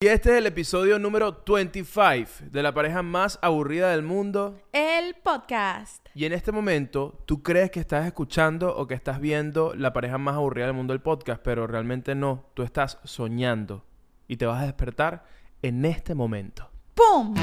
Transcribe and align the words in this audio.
Y 0.00 0.06
este 0.06 0.30
es 0.30 0.36
el 0.36 0.46
episodio 0.46 1.00
número 1.00 1.42
25 1.44 2.52
de 2.52 2.62
la 2.62 2.72
pareja 2.72 3.02
más 3.02 3.36
aburrida 3.42 3.90
del 3.90 4.02
mundo. 4.02 4.56
El 4.72 5.16
podcast. 5.24 6.06
Y 6.14 6.24
en 6.24 6.32
este 6.32 6.52
momento 6.52 7.20
tú 7.26 7.42
crees 7.42 7.72
que 7.72 7.80
estás 7.80 8.06
escuchando 8.06 8.76
o 8.76 8.86
que 8.86 8.94
estás 8.94 9.20
viendo 9.20 9.74
la 9.74 9.92
pareja 9.92 10.16
más 10.16 10.36
aburrida 10.36 10.66
del 10.66 10.76
mundo 10.76 10.92
del 10.92 11.02
podcast, 11.02 11.42
pero 11.42 11.66
realmente 11.66 12.14
no. 12.14 12.46
Tú 12.54 12.62
estás 12.62 13.00
soñando 13.02 13.84
y 14.28 14.36
te 14.36 14.46
vas 14.46 14.62
a 14.62 14.66
despertar 14.66 15.24
en 15.62 15.84
este 15.84 16.14
momento. 16.14 16.70
¡Pum! 16.94 17.34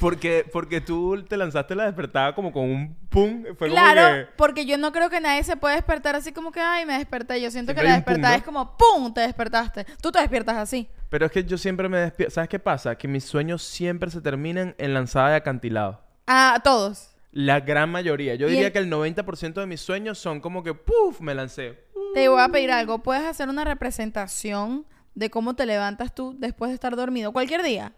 Porque, 0.00 0.46
porque 0.52 0.80
tú 0.80 1.22
te 1.28 1.36
lanzaste 1.36 1.74
la 1.74 1.84
despertada 1.84 2.34
como 2.34 2.52
con 2.52 2.64
un 2.64 2.96
pum. 3.10 3.44
Fue 3.58 3.68
Claro, 3.68 4.00
como 4.02 4.14
que... 4.14 4.28
porque 4.36 4.66
yo 4.66 4.78
no 4.78 4.92
creo 4.92 5.10
que 5.10 5.20
nadie 5.20 5.44
se 5.44 5.56
puede 5.56 5.76
despertar 5.76 6.16
así 6.16 6.32
como 6.32 6.50
que, 6.52 6.60
ay, 6.60 6.86
me 6.86 6.94
desperté. 6.98 7.40
Yo 7.40 7.50
siento 7.50 7.72
Siempre 7.72 7.74
que 7.74 7.88
la 7.88 7.94
pum, 7.96 8.04
despertada 8.04 8.32
¿no? 8.34 8.38
es 8.38 8.44
como, 8.44 8.76
¡pum! 8.76 9.12
Te 9.12 9.20
despertaste. 9.20 9.84
Tú 10.00 10.10
te 10.10 10.18
despiertas 10.20 10.56
así. 10.56 10.88
Pero 11.10 11.26
es 11.26 11.32
que 11.32 11.44
yo 11.44 11.58
siempre 11.58 11.88
me 11.88 11.98
despierto. 11.98 12.34
¿Sabes 12.34 12.48
qué 12.48 12.58
pasa? 12.58 12.96
Que 12.96 13.06
mis 13.08 13.24
sueños 13.24 13.62
siempre 13.62 14.10
se 14.10 14.20
terminan 14.20 14.74
en 14.78 14.94
lanzada 14.94 15.30
de 15.30 15.36
acantilado. 15.36 16.00
Ah, 16.26 16.60
todos. 16.64 17.08
La 17.32 17.60
gran 17.60 17.90
mayoría. 17.90 18.34
Yo 18.36 18.48
diría 18.48 18.68
el- 18.68 18.72
que 18.72 18.78
el 18.78 18.88
90% 18.90 19.60
de 19.60 19.66
mis 19.66 19.80
sueños 19.80 20.18
son 20.18 20.40
como 20.40 20.62
que 20.64 20.74
¡puf! 20.74 21.20
Me 21.20 21.34
lancé. 21.34 21.78
Te 22.14 22.28
voy 22.28 22.40
a 22.40 22.48
pedir 22.48 22.70
algo. 22.72 22.98
¿Puedes 23.02 23.24
hacer 23.24 23.48
una 23.48 23.64
representación 23.64 24.86
de 25.14 25.30
cómo 25.30 25.54
te 25.54 25.66
levantas 25.66 26.14
tú 26.14 26.34
después 26.38 26.70
de 26.70 26.74
estar 26.74 26.96
dormido? 26.96 27.32
Cualquier 27.32 27.62
día. 27.62 27.92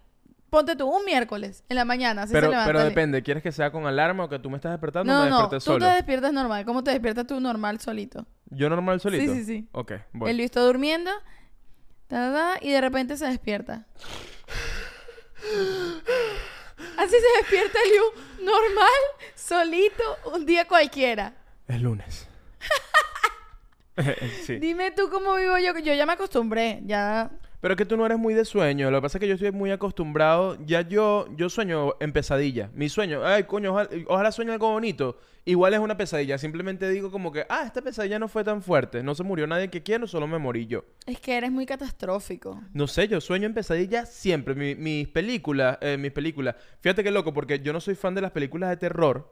Ponte 0.53 0.75
tú 0.75 0.85
un 0.87 1.03
miércoles 1.03 1.63
en 1.67 1.75
la 1.77 1.83
mañana. 1.83 2.21
Así 2.21 2.31
pero, 2.31 2.45
se 2.45 2.51
levanta 2.51 2.67
pero 2.69 2.81
el- 2.83 2.89
depende. 2.89 3.23
¿Quieres 3.23 3.41
que 3.41 3.51
sea 3.51 3.71
con 3.71 3.87
alarma 3.87 4.25
o 4.25 4.29
que 4.29 4.37
tú 4.37 4.51
me 4.51 4.57
estás 4.57 4.71
despertando 4.71 5.11
o 5.11 5.15
No, 5.15 5.23
me 5.23 5.29
no, 5.31 5.37
desperté 5.39 5.55
tú 5.65 5.71
solo? 5.71 5.87
te 5.87 5.93
despiertas 5.95 6.31
normal. 6.31 6.63
¿Cómo 6.63 6.83
te 6.83 6.91
despiertas 6.91 7.25
tú 7.25 7.39
normal 7.39 7.79
solito? 7.79 8.27
¿Yo 8.51 8.69
normal 8.69 8.99
solito? 9.01 9.33
sí, 9.33 9.43
sí. 9.45 9.67
Ok, 9.71 9.89
El 9.93 10.01
bueno. 10.13 10.35
Luis 10.37 10.45
está 10.45 10.59
durmiendo 10.61 11.09
ta, 12.07 12.31
ta, 12.31 12.33
ta, 12.33 12.57
y 12.61 12.69
de 12.69 12.81
repente 12.81 13.17
se 13.17 13.25
despierta. 13.25 13.87
Así 16.97 17.15
se 17.15 17.37
despierta 17.41 17.79
Liu, 17.91 18.45
normal, 18.45 19.01
solito, 19.35 20.03
un 20.35 20.45
día 20.45 20.67
cualquiera. 20.67 21.33
Es 21.67 21.81
lunes. 21.81 22.27
sí. 24.45 24.57
Dime 24.57 24.91
tú 24.91 25.09
cómo 25.09 25.33
vivo 25.35 25.57
yo, 25.57 25.77
yo 25.79 25.93
ya 25.95 26.05
me 26.05 26.13
acostumbré, 26.13 26.79
ya... 26.85 27.31
Pero 27.63 27.75
es 27.75 27.77
que 27.77 27.85
tú 27.85 27.95
no 27.95 28.05
eres 28.05 28.17
muy 28.19 28.33
de 28.33 28.43
sueño. 28.43 28.91
Lo 28.91 28.97
que 28.97 29.03
pasa 29.03 29.17
es 29.17 29.21
que 29.21 29.27
yo 29.29 29.35
estoy 29.35 29.53
muy 29.53 29.71
acostumbrado. 29.71 30.57
Ya 30.65 30.81
yo, 30.81 31.27
yo 31.37 31.47
sueño 31.49 31.93
en 32.01 32.11
pesadilla. 32.11 32.69
Mi 32.73 32.89
sueño, 32.89 33.25
ay, 33.25 33.43
coño, 33.45 33.71
ojalá, 33.71 33.89
ojalá 34.07 34.31
sueñe 34.33 34.51
algo 34.51 34.69
bonito. 34.69 35.17
Igual 35.45 35.73
es 35.73 35.79
una 35.79 35.95
pesadilla. 35.95 36.37
Simplemente 36.37 36.89
digo 36.89 37.09
como 37.09 37.31
que, 37.31 37.45
ah, 37.47 37.63
esta 37.65 37.81
pesadilla 37.81 38.19
no 38.19 38.27
fue 38.27 38.43
tan 38.43 38.61
fuerte. 38.61 39.01
No 39.01 39.15
se 39.15 39.23
murió 39.23 39.47
nadie 39.47 39.69
que 39.69 39.81
quiero, 39.81 40.07
solo 40.07 40.27
me 40.27 40.39
morí 40.39 40.67
yo. 40.67 40.83
Es 41.05 41.21
que 41.21 41.37
eres 41.37 41.53
muy 41.53 41.65
catastrófico. 41.65 42.61
No 42.73 42.85
sé, 42.85 43.07
yo 43.07 43.21
sueño 43.21 43.45
en 43.45 43.53
pesadilla 43.53 44.05
siempre. 44.05 44.55
Mi- 44.55 44.75
mis 44.75 45.07
películas, 45.07 45.77
eh, 45.79 45.95
mis 45.97 46.11
películas. 46.11 46.55
Fíjate 46.81 47.01
qué 47.01 47.11
loco, 47.11 47.33
porque 47.33 47.59
yo 47.61 47.71
no 47.71 47.79
soy 47.79 47.95
fan 47.95 48.13
de 48.13 48.19
las 48.23 48.31
películas 48.31 48.71
de 48.71 48.75
terror. 48.77 49.31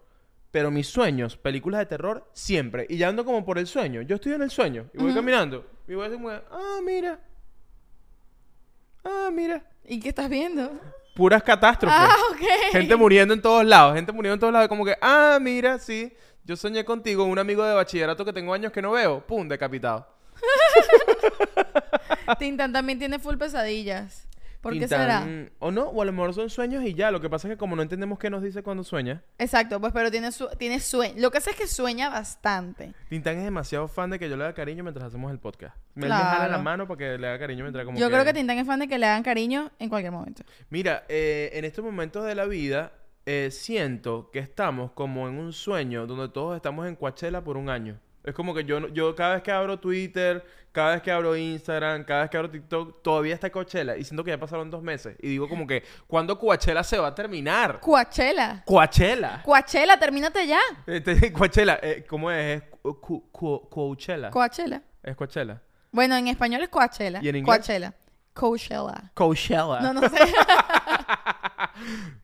Pero 0.52 0.72
mis 0.72 0.88
sueños, 0.88 1.36
películas 1.36 1.80
de 1.80 1.86
terror, 1.88 2.30
siempre. 2.32 2.86
Y 2.88 2.96
ya 2.96 3.10
ando 3.10 3.26
como 3.26 3.44
por 3.44 3.58
el 3.60 3.68
sueño. 3.68 4.02
Yo 4.04 4.16
estoy 4.16 4.32
en 4.32 4.42
el 4.42 4.50
sueño. 4.52 4.86
Y 4.94 5.00
voy 5.00 5.14
caminando. 5.14 5.66
Y 5.86 5.96
voy 5.96 6.06
así 6.08 6.16
como, 6.16 6.30
ah, 6.30 6.80
mira. 6.86 7.20
Ah, 9.04 9.30
mira. 9.32 9.64
¿Y 9.86 10.00
qué 10.00 10.10
estás 10.10 10.30
viendo? 10.30 10.72
Puras 11.16 11.44
catástrofes. 11.44 11.98
Ah, 12.00 12.16
ok. 12.32 12.72
Gente 12.72 12.96
muriendo 12.96 13.34
en 13.34 13.42
todos 13.42 13.66
lados. 13.66 13.96
Gente 13.96 14.12
muriendo 14.12 14.36
en 14.36 14.40
todos 14.40 14.54
lados. 14.54 14.68
Como 14.70 14.86
que, 14.86 14.96
ah, 15.02 15.38
mira, 15.42 15.80
sí. 15.80 16.14
Yo 16.44 16.56
soñé 16.56 16.84
contigo, 16.86 17.24
un 17.26 17.38
amigo 17.38 17.64
de 17.64 17.74
bachillerato 17.74 18.26
que 18.26 18.34
tengo 18.34 18.54
años 18.54 18.72
que 18.72 18.82
no 18.82 18.92
veo. 18.92 19.26
Pum, 19.26 19.48
decapitado. 19.48 20.08
Tintan 22.40 22.74
también 22.74 22.98
tiene 22.98 23.20
full 23.20 23.38
pesadillas. 23.38 24.28
¿Por 24.62 24.74
qué 24.74 24.80
Tintán, 24.82 25.02
será? 25.26 25.50
O 25.60 25.72
no, 25.72 25.86
o 25.86 26.02
a 26.02 26.06
lo 26.06 26.12
mejor 26.12 26.34
son 26.36 26.50
sueños 26.50 26.84
y 26.84 26.94
ya. 26.94 27.10
Lo 27.12 27.20
que 27.20 27.30
pasa 27.30 27.48
es 27.48 27.54
que 27.54 27.58
como 27.58 27.76
no 27.76 27.82
entendemos 27.82 28.20
qué 28.20 28.30
nos 28.30 28.44
dice 28.44 28.62
cuando 28.62 28.84
sueña. 28.84 29.24
Exacto, 29.40 29.82
pues 29.82 29.92
pero 29.92 30.12
tiene, 30.12 30.32
su 30.32 30.48
tiene 30.58 30.80
sueño. 30.80 31.16
Lo 31.18 31.32
que 31.32 31.42
sé 31.42 31.50
es 31.50 31.56
que 31.56 31.68
sueña 31.68 32.10
bastante. 32.10 32.94
Tintán 33.10 33.38
es 33.40 33.44
demasiado 33.44 33.88
fan 33.88 34.12
de 34.12 34.20
que 34.20 34.30
yo 34.30 34.38
le 34.38 34.44
haga 34.44 34.54
cariño 34.54 34.84
mientras 34.84 35.06
hacemos 35.08 35.32
el 35.32 35.40
podcast. 35.40 35.76
Me, 35.96 36.08
jala 36.08 36.40
la 36.40 36.48
Claro. 36.48 36.64
mano 36.64 36.88
para 36.88 36.98
que 37.00 37.18
le 37.18 37.28
haga 37.28 37.40
cariño 37.40 37.64
mientras 37.64 37.86
como 37.86 37.98
Yo 37.98 38.10
creo 38.10 38.24
que 38.24 38.34
Tintan 38.34 38.58
es 38.60 38.68
fan 38.68 38.80
de 38.80 38.88
que 38.88 38.98
le 39.00 39.06
hagan 39.08 39.24
cariño 39.24 39.72
en 39.80 39.90
cualquier 39.90 40.12
momento. 40.12 40.44
Mira, 40.70 41.04
eh, 41.10 41.50
en 41.54 41.66
estos 41.66 41.84
momentos 41.84 42.24
de 42.26 42.36
la 42.36 42.46
vida 42.46 42.92
eh, 43.26 43.50
siento 43.52 44.30
que 44.32 44.40
estamos 44.40 44.92
como 44.92 45.28
en 45.28 45.40
un 45.40 45.54
sueño 45.54 46.06
donde 46.08 46.30
todos 46.30 46.56
estamos 46.56 46.88
en 46.88 46.96
Coachella 46.96 47.44
por 47.44 47.58
un 47.58 47.70
año. 47.70 48.00
Es 48.24 48.34
como 48.36 48.54
que 48.54 48.64
yo, 48.64 48.80
no- 48.80 48.88
yo 48.90 49.16
cada 49.16 49.34
vez 49.36 49.44
que 49.44 49.52
abro 49.52 49.80
Twitter, 49.80 50.46
cada 50.72 50.92
vez 50.94 51.02
que 51.02 51.12
abro 51.12 51.36
Instagram, 51.36 52.04
cada 52.04 52.22
vez 52.22 52.30
que 52.30 52.38
abro 52.38 52.50
TikTok, 52.52 53.02
todavía 53.02 53.34
está 53.34 53.50
Coachella. 53.50 53.98
Y 53.98 54.04
siento 54.04 54.24
que 54.24 54.32
ya 54.32 54.40
pasaron 54.40 54.70
dos 54.70 54.82
meses. 54.84 55.16
Y 55.22 55.30
digo 55.30 55.50
como 55.50 55.66
que, 55.68 55.84
¿cuándo 56.08 56.38
Coachella 56.38 56.84
se 56.84 56.98
va 56.98 57.08
a 57.08 57.16
terminar? 57.16 57.80
Coachella. 57.80 58.64
Coachella. 58.66 59.42
Coachella, 59.44 59.98
termínate 60.00 60.46
ya. 60.48 60.60
Este, 60.86 61.34
Coachella, 61.34 61.80
eh, 61.82 62.06
¿cómo 62.08 62.30
es? 62.32 62.62
Es 62.62 62.70
cu- 63.02 63.30
cu- 63.32 63.70
Coachella. 63.70 64.30
Coachella. 64.30 64.82
es 65.04 65.16
Coachella. 65.16 65.62
Bueno, 65.92 66.16
en 66.16 66.28
español 66.28 66.62
es 66.62 66.70
Coachella. 66.70 67.20
¿Y 67.22 67.30
en 67.30 67.36
inglés? 67.38 67.58
Coachella. 67.58 67.94
Coachella. 68.34 69.12
Coachella. 69.14 69.80
No, 69.82 69.94
no 69.94 70.02
sé. 70.08 70.18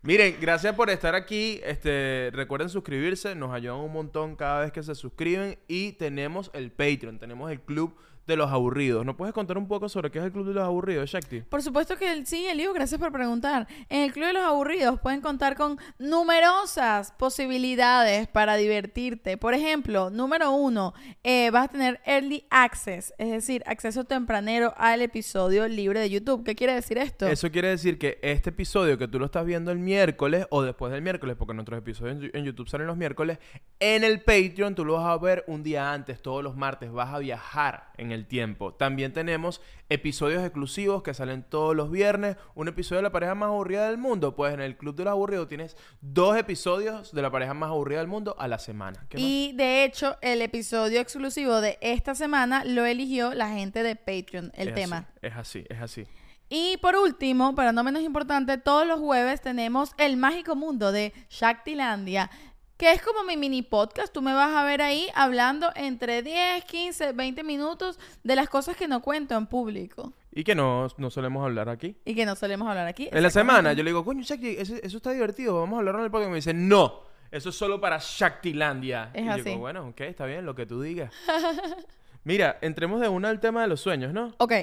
Miren, 0.01 0.37
gracias 0.39 0.75
por 0.75 0.89
estar 0.89 1.15
aquí. 1.15 1.59
Este, 1.63 2.29
recuerden 2.33 2.69
suscribirse, 2.69 3.35
nos 3.35 3.53
ayudan 3.53 3.79
un 3.79 3.93
montón 3.93 4.35
cada 4.35 4.61
vez 4.61 4.71
que 4.71 4.83
se 4.83 4.95
suscriben 4.95 5.57
y 5.67 5.93
tenemos 5.93 6.51
el 6.53 6.71
Patreon, 6.71 7.19
tenemos 7.19 7.51
el 7.51 7.61
club 7.61 7.95
de 8.27 8.35
los 8.35 8.51
aburridos. 8.51 9.05
¿No 9.05 9.15
puedes 9.17 9.33
contar 9.33 9.57
un 9.57 9.67
poco 9.67 9.89
sobre 9.89 10.11
qué 10.11 10.19
es 10.19 10.25
el 10.25 10.31
club 10.31 10.45
de 10.47 10.53
los 10.53 10.63
aburridos, 10.63 11.09
Shakti? 11.09 11.41
Por 11.41 11.61
supuesto 11.63 11.95
que 11.97 12.11
el- 12.11 12.27
sí, 12.27 12.45
Elio, 12.45 12.73
gracias 12.73 12.99
por 12.99 13.11
preguntar. 13.11 13.67
En 13.89 14.01
el 14.03 14.11
Club 14.13 14.27
de 14.27 14.33
los 14.33 14.43
Aburridos 14.43 14.99
pueden 14.99 15.21
contar 15.21 15.55
con 15.55 15.77
numerosas 15.99 17.13
posibilidades 17.17 18.27
para 18.27 18.55
divertirte. 18.55 19.37
Por 19.37 19.53
ejemplo, 19.53 20.09
número 20.09 20.51
uno, 20.51 20.93
eh, 21.23 21.49
vas 21.51 21.65
a 21.65 21.67
tener 21.69 22.01
Early 22.05 22.45
Access, 22.49 23.13
es 23.17 23.31
decir, 23.31 23.63
acceso 23.65 24.03
tempranero 24.03 24.73
al 24.77 25.01
episodio 25.01 25.67
libre 25.67 25.99
de 26.01 26.09
YouTube. 26.09 26.43
¿Qué 26.43 26.55
quiere 26.55 26.73
decir 26.73 26.97
esto? 26.97 27.27
Eso 27.27 27.49
quiere 27.51 27.69
decir 27.69 27.97
que 27.97 28.19
este 28.21 28.49
episodio 28.49 28.97
que 28.97 29.07
tú 29.07 29.19
lo 29.19 29.25
estás 29.25 29.45
viendo 29.45 29.71
el 29.71 29.79
miércoles 29.79 30.45
o 30.49 30.61
después 30.63 30.91
del 30.91 31.01
miércoles, 31.01 31.35
porque 31.37 31.53
nuestros 31.53 31.79
episodios 31.79 32.17
en 32.33 32.43
YouTube 32.43 32.67
salen 32.67 32.87
los 32.87 32.97
miércoles, 32.97 33.39
en 33.79 34.03
el 34.03 34.19
Patreon 34.21 34.75
tú 34.75 34.83
lo 34.83 34.93
vas 34.95 35.05
a 35.05 35.17
ver 35.17 35.43
un 35.47 35.63
día 35.63 35.93
antes, 35.93 36.21
todos 36.21 36.43
los 36.43 36.57
martes, 36.57 36.91
vas 36.91 37.13
a 37.13 37.19
viajar 37.19 37.91
en 37.97 38.11
el 38.11 38.16
tiempo. 38.25 38.73
También 38.73 39.13
tenemos 39.13 39.61
episodios 39.89 40.43
exclusivos 40.43 41.03
que 41.03 41.13
salen 41.13 41.43
todos 41.43 41.75
los 41.75 41.91
viernes, 41.91 42.37
un 42.55 42.67
episodio 42.67 42.97
de 42.97 43.03
la 43.03 43.11
pareja 43.11 43.35
más 43.35 43.49
aburrida 43.49 43.87
del 43.87 43.97
mundo, 43.97 44.35
pues 44.35 44.53
en 44.53 44.61
el 44.61 44.77
Club 44.77 44.95
de 44.95 45.03
los 45.03 45.11
Aburridos 45.11 45.47
tienes 45.47 45.77
dos 46.01 46.35
episodios 46.37 47.13
de 47.13 47.21
la 47.21 47.29
pareja 47.29 47.53
más 47.53 47.69
aburrida 47.69 47.99
del 47.99 48.07
mundo 48.07 48.35
a 48.39 48.47
la 48.47 48.57
semana. 48.57 49.05
Y 49.15 49.51
de 49.55 49.83
hecho, 49.83 50.17
el 50.21 50.41
episodio 50.41 50.99
exclusivo 50.99 51.61
de 51.61 51.77
esta 51.81 52.15
semana 52.15 52.63
lo 52.65 52.85
eligió 52.85 53.33
la 53.33 53.49
gente 53.49 53.83
de 53.83 53.95
Patreon, 53.95 54.51
el 54.55 54.69
Es 54.69 54.73
tema. 54.75 55.07
así, 55.21 55.27
es 55.27 55.35
así, 55.35 55.65
es 55.69 55.81
así. 55.81 56.07
Y 56.49 56.77
por 56.77 56.95
último, 56.95 57.55
para 57.55 57.73
no 57.73 57.83
menos 57.83 58.03
importante, 58.03 58.57
todos 58.57 58.87
los 58.87 58.99
jueves 58.99 59.41
tenemos 59.41 59.91
el 59.97 60.15
mágico 60.15 60.55
mundo 60.55 60.93
de 60.93 61.13
Shaktilandia, 61.29 62.29
que 62.77 62.91
es 62.91 63.01
como 63.01 63.23
mi 63.23 63.35
mini 63.37 63.61
podcast. 63.63 64.13
Tú 64.13 64.21
me 64.21 64.33
vas 64.33 64.53
a 64.55 64.63
ver 64.63 64.81
ahí 64.81 65.07
hablando 65.15 65.71
entre 65.75 66.21
10, 66.23 66.63
15, 66.65 67.13
20 67.13 67.43
minutos 67.43 67.99
de 68.23 68.35
las 68.35 68.49
cosas 68.49 68.75
que 68.77 68.87
no 68.87 69.01
cuento 69.01 69.35
en 69.35 69.47
público 69.47 70.13
Y 70.31 70.43
que 70.43 70.53
no, 70.55 70.87
no 70.97 71.09
solemos 71.09 71.43
hablar 71.43 71.69
aquí. 71.69 71.95
y 72.05 72.13
que 72.15 72.25
no 72.25 72.35
solemos 72.35 72.67
hablar 72.67 72.87
aquí. 72.87 73.09
En 73.11 73.23
la 73.23 73.29
semana 73.31 73.73
yo 73.73 73.83
le 73.83 73.89
digo, 73.89 74.05
coño, 74.05 74.21
Shakti, 74.23 74.55
eso, 74.59 74.75
eso 74.81 74.97
está 74.97 75.11
divertido, 75.11 75.59
vamos 75.59 75.77
a 75.77 75.79
hablarlo 75.79 76.01
en 76.01 76.05
el 76.05 76.11
podcast. 76.11 76.27
Y 76.27 76.31
me 76.31 76.35
dice, 76.37 76.53
no, 76.53 77.01
eso 77.31 77.49
es 77.49 77.55
solo 77.55 77.81
para 77.81 77.97
Shaktilandia. 77.99 79.09
Es 79.13 79.23
y 79.23 79.25
yo 79.25 79.31
así. 79.31 79.41
digo, 79.43 79.57
bueno, 79.59 79.87
ok, 79.87 80.01
está 80.01 80.25
bien, 80.25 80.45
lo 80.45 80.53
que 80.55 80.65
tú 80.67 80.81
digas. 80.81 81.11
Mira, 82.23 82.57
entremos 82.61 82.99
de 83.01 83.07
una 83.09 83.29
al 83.29 83.39
tema 83.39 83.61
de 83.61 83.67
los 83.69 83.81
sueños, 83.81 84.13
¿no? 84.13 84.35
Ok. 84.37 84.53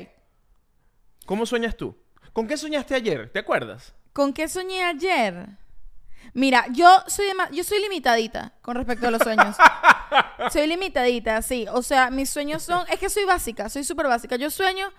¿Cómo 1.26 1.46
sueñas 1.46 1.76
tú? 1.76 1.96
¿Con 2.32 2.46
qué 2.46 2.56
soñaste 2.56 2.94
ayer? 2.94 3.30
¿Te 3.30 3.38
acuerdas? 3.38 3.94
¿Con 4.12 4.32
qué 4.32 4.48
soñé 4.48 4.84
ayer? 4.84 5.46
Mira, 6.32 6.66
yo 6.72 6.88
soy 7.06 7.26
yo 7.52 7.64
soy 7.64 7.80
limitadita 7.80 8.52
con 8.62 8.76
respecto 8.76 9.08
a 9.08 9.10
los 9.10 9.22
sueños. 9.22 9.56
soy 10.52 10.66
limitadita, 10.66 11.40
sí. 11.42 11.66
O 11.72 11.82
sea, 11.82 12.10
mis 12.10 12.30
sueños 12.30 12.62
son. 12.62 12.86
Es 12.88 12.98
que 12.98 13.10
soy 13.10 13.24
básica, 13.24 13.68
soy 13.68 13.84
súper 13.84 14.06
básica. 14.06 14.36
Yo 14.36 14.50
sueño. 14.50 14.92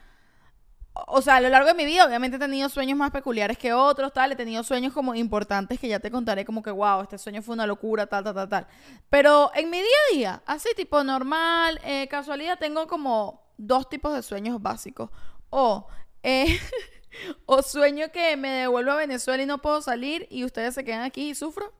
O 1.07 1.21
sea, 1.21 1.35
a 1.35 1.41
lo 1.41 1.49
largo 1.49 1.67
de 1.67 1.73
mi 1.73 1.83
vida, 1.83 2.05
obviamente 2.05 2.37
he 2.37 2.39
tenido 2.39 2.69
sueños 2.69 2.97
más 2.97 3.11
peculiares 3.11 3.57
que 3.57 3.73
otros, 3.73 4.13
tal. 4.13 4.31
He 4.31 4.35
tenido 4.37 4.63
sueños 4.63 4.93
como 4.93 5.13
importantes 5.13 5.77
que 5.77 5.89
ya 5.89 5.99
te 5.99 6.09
contaré, 6.09 6.45
como 6.45 6.63
que, 6.63 6.71
wow, 6.71 7.01
este 7.01 7.17
sueño 7.17 7.41
fue 7.41 7.53
una 7.53 7.67
locura, 7.67 8.07
tal, 8.07 8.23
tal, 8.23 8.33
tal, 8.33 8.47
tal. 8.47 8.67
Pero 9.09 9.51
en 9.55 9.69
mi 9.69 9.79
día 9.79 9.87
a 9.87 10.15
día, 10.15 10.43
así 10.45 10.69
tipo 10.73 11.03
normal, 11.03 11.81
eh, 11.83 12.07
casualidad, 12.07 12.57
tengo 12.59 12.87
como 12.87 13.43
dos 13.57 13.89
tipos 13.89 14.13
de 14.13 14.23
sueños 14.23 14.61
básicos. 14.61 15.09
O, 15.49 15.87
eh, 16.23 16.59
o 17.45 17.61
sueño 17.61 18.11
que 18.11 18.37
me 18.37 18.49
devuelvo 18.49 18.91
a 18.91 18.95
Venezuela 18.95 19.43
y 19.43 19.45
no 19.45 19.61
puedo 19.61 19.81
salir 19.81 20.27
y 20.29 20.43
ustedes 20.43 20.73
se 20.75 20.83
quedan 20.83 21.03
aquí 21.03 21.29
y 21.29 21.35
sufro. 21.35 21.73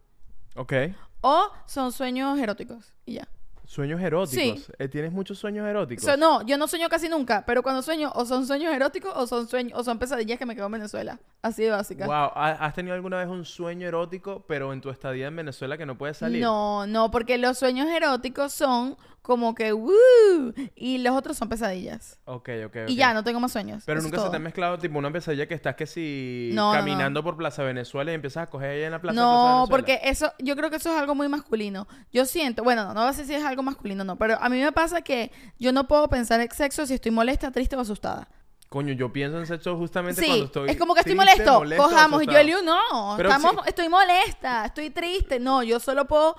Ok. 0.56 0.74
O 1.22 1.52
son 1.66 1.92
sueños 1.92 2.38
eróticos 2.40 2.94
y 3.06 3.14
ya. 3.16 3.28
Sueños 3.68 4.02
eróticos. 4.02 4.60
Sí. 4.62 4.72
Eh, 4.80 4.88
¿Tienes 4.88 5.12
muchos 5.12 5.38
sueños 5.40 5.68
eróticos? 5.68 6.06
So, 6.06 6.18
no, 6.18 6.42
yo 6.46 6.58
no 6.58 6.68
sueño 6.68 6.88
casi 6.90 7.10
nunca, 7.10 7.44
pero 7.46 7.64
cuando 7.64 7.82
sueño 7.82 8.12
o 8.16 8.26
son 8.26 8.46
sueños 8.46 8.74
eróticos 8.74 9.12
o 9.16 9.26
son 9.28 9.48
sueños 9.48 9.78
o 9.80 9.84
son 9.84 9.98
pesadillas 10.00 10.38
que 10.38 10.46
me 10.46 10.56
quedo 10.56 10.68
en 10.68 10.74
Venezuela. 10.74 11.20
Así 11.42 11.64
de 11.64 11.72
básica. 11.72 12.06
Wow, 12.06 12.32
¿ha- 12.36 12.58
¿has 12.66 12.74
tenido 12.74 12.96
alguna 12.96 13.18
vez 13.18 13.28
un 13.28 13.46
sueño 13.46 13.88
erótico, 13.88 14.46
pero 14.48 14.72
en 14.74 14.82
tu 14.82 14.90
estadía 14.90 15.28
en 15.28 15.36
Venezuela 15.36 15.78
que 15.78 15.86
no 15.86 15.98
puedes 15.98 16.18
salir? 16.18 16.42
No, 16.42 16.86
no, 16.88 17.12
porque 17.12 17.38
los 17.38 17.58
sueños 17.58 17.88
eróticos 17.90 18.54
son 18.54 18.98
como 19.22 19.56
que 19.56 19.74
¡woo! 19.74 20.54
y 20.76 21.00
los 21.00 21.16
otros 21.16 21.36
son 21.36 21.50
pesadillas. 21.50 22.20
Ok, 22.26 22.50
ok, 22.68 22.76
Y 22.88 22.94
ok. 22.94 22.98
ya, 22.98 23.12
no 23.14 23.24
tengo 23.24 23.40
más 23.40 23.52
sueños. 23.52 23.82
Pero 23.84 24.00
Eso 24.00 24.08
nunca 24.08 24.22
se 24.24 24.30
te 24.30 24.36
ha 24.36 24.40
mezclado 24.40 24.78
tipo 24.78 25.00
una 25.00 25.12
pesadilla 25.12 25.48
que 25.48 25.56
estás 25.56 25.76
que 25.76 25.88
si 25.88 26.52
No, 26.54 26.68
no, 26.68 26.74
no. 26.74 26.80
caminando 26.80 27.24
por 27.24 27.36
Plaza 27.36 27.64
Venezuela 27.64 28.12
y 28.12 28.16
empiezas 28.16 28.44
a 28.44 28.48
coger 28.52 28.70
ahí 28.70 28.84
en 28.84 28.92
la 28.92 29.02
plaza. 29.02 29.14
Plaza 29.16 29.26
No, 29.28 29.46
Venezuela? 29.66 29.66
porque 29.70 30.00
eso, 30.04 30.32
yo 30.38 30.56
creo 30.56 30.70
que 30.70 30.76
eso 30.76 30.92
es 30.92 30.98
algo 31.00 31.16
muy 31.16 31.28
masculino. 31.28 31.88
Yo 32.14 32.26
siento, 32.26 32.64
bueno, 32.64 32.84
no, 32.86 32.94
no 32.94 33.08
decir 33.08 33.26
si 33.26 33.34
es 33.34 33.44
algo 33.44 33.55
masculino 33.64 34.02
o 34.02 34.06
no, 34.06 34.18
pero 34.18 34.38
a 34.42 34.50
mí 34.50 34.62
me 34.62 34.72
pasa 34.72 35.02
que 35.02 35.32
yo 35.60 35.72
no 35.72 35.88
puedo 35.88 36.08
pensar 36.10 36.40
en 36.42 36.52
sexo 36.52 36.86
si 36.86 36.94
estoy 36.96 37.12
molesta, 37.12 37.52
triste 37.52 37.76
o 37.76 37.80
asustada. 37.80 38.28
Coño, 38.70 38.94
yo 38.94 39.14
pienso 39.14 39.38
en 39.40 39.46
sexo 39.46 39.78
justamente 39.78 40.22
Sí, 40.22 40.28
cuando 40.28 40.46
estoy 40.46 40.70
es 40.70 40.78
como 40.78 40.94
que 40.96 41.02
estoy 41.02 41.16
triste, 41.16 41.34
molesto, 41.34 41.60
molesto, 41.60 41.84
cojamos. 41.84 42.24
Y 42.24 42.26
yo. 42.26 42.38
Eliu, 42.38 42.58
no, 42.64 43.14
Pero 43.16 43.30
estamos, 43.30 43.68
estoy 43.68 43.90
molesta, 43.90 44.66
estoy 44.66 44.90
triste. 44.90 45.40
No, 45.40 45.64
yo 45.64 45.80
solo 45.80 46.06
puedo 46.06 46.36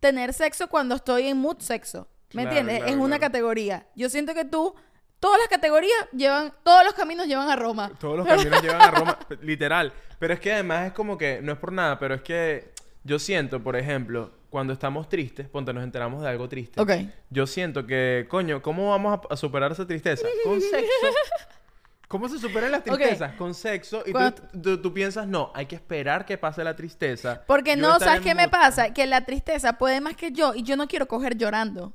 tener 0.00 0.32
sexo 0.32 0.68
cuando 0.68 0.94
estoy 0.94 1.28
en 1.28 1.36
mood 1.38 1.58
sexo. 1.60 2.08
¿Me 2.32 2.42
Claro, 2.42 2.48
entiendes? 2.48 2.78
claro, 2.78 2.92
es 2.92 2.96
una 2.98 3.18
claro. 3.18 3.32
categoría. 3.32 3.86
Yo 3.94 4.08
siento 4.08 4.34
que 4.34 4.44
tú, 4.44 4.74
todas 5.20 5.38
las 5.38 5.48
categorías 5.48 5.96
llevan, 6.12 6.52
todos 6.64 6.82
los 6.84 6.94
caminos 6.94 7.26
llevan 7.26 7.50
a 7.50 7.56
Roma. 7.56 7.92
Todos 8.00 8.18
los 8.18 8.26
caminos 8.26 8.62
llevan 8.62 8.80
a 8.82 8.90
Roma, 8.90 9.18
literal. 9.42 9.92
Pero 10.18 10.34
es 10.34 10.40
que 10.40 10.52
además 10.54 10.86
es 10.88 10.92
como 10.92 11.16
que, 11.18 11.40
no 11.42 11.52
es 11.52 11.58
por 11.58 11.72
nada, 11.72 11.98
pero 11.98 12.14
es 12.14 12.22
que 12.22 12.72
yo 13.04 13.18
siento, 13.18 13.62
por 13.62 13.76
ejemplo, 13.76 14.32
cuando 14.50 14.72
estamos 14.72 15.08
tristes, 15.08 15.48
ponte, 15.48 15.72
nos 15.72 15.84
enteramos 15.84 16.22
de 16.22 16.28
algo 16.28 16.48
triste. 16.48 16.80
Ok. 16.80 16.90
Yo 17.30 17.46
siento 17.46 17.86
que, 17.86 18.26
coño, 18.28 18.62
¿cómo 18.62 18.90
vamos 18.90 19.18
a, 19.30 19.34
a 19.34 19.36
superar 19.36 19.72
esa 19.72 19.86
tristeza? 19.86 20.26
Con 20.44 20.60
sexo. 20.60 20.86
¿Cómo 22.08 22.28
se 22.28 22.38
superan 22.38 22.70
las 22.70 22.84
tristezas? 22.84 23.32
Con 23.34 23.52
sexo. 23.52 24.04
Y 24.06 24.12
tú, 24.12 24.60
tú- 24.62 24.80
tú 24.80 24.94
piensas, 24.94 25.26
no, 25.26 25.50
hay 25.54 25.66
que 25.66 25.74
esperar 25.74 26.24
que 26.24 26.38
pase 26.38 26.62
la 26.62 26.76
tristeza. 26.76 27.42
Porque 27.48 27.74
Yo 27.74 27.82
no, 27.82 27.98
¿sabes 27.98 28.20
qué 28.20 28.32
me 28.36 28.48
pasa? 28.48 28.94
Que 28.94 29.06
la 29.06 29.24
tristeza 29.24 29.72
puede 29.76 30.00
más 30.00 30.14
que 30.14 30.30
yo 30.30 30.54
y 30.54 30.62
yo 30.62 30.76
no 30.76 30.86
quiero 30.86 31.08
coger 31.08 31.36
llorando. 31.36 31.94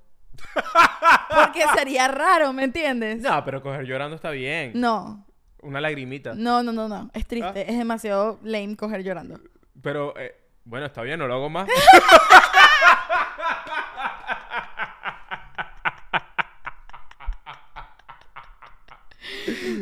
Porque 1.29 1.63
sería 1.77 2.09
raro, 2.09 2.51
¿me 2.51 2.65
entiendes? 2.65 3.21
No, 3.21 3.43
pero 3.45 3.61
coger 3.61 3.85
llorando 3.85 4.15
está 4.17 4.31
bien. 4.31 4.71
No, 4.75 5.25
Una 5.61 5.79
lagrimita. 5.79 6.33
no, 6.35 6.61
no, 6.61 6.73
no, 6.73 6.89
no. 6.89 7.09
Es 7.13 7.23
Ah. 7.23 7.27
triste. 7.29 7.71
Es 7.71 7.77
demasiado 7.77 8.37
lame 8.43 8.75
coger 8.75 9.03
llorando. 9.03 9.39
Pero, 9.81 10.13
eh, 10.17 10.35
bueno, 10.65 10.87
está 10.87 11.03
bien, 11.03 11.19
no 11.19 11.27
lo 11.27 11.35
hago 11.35 11.49
más. 11.49 11.69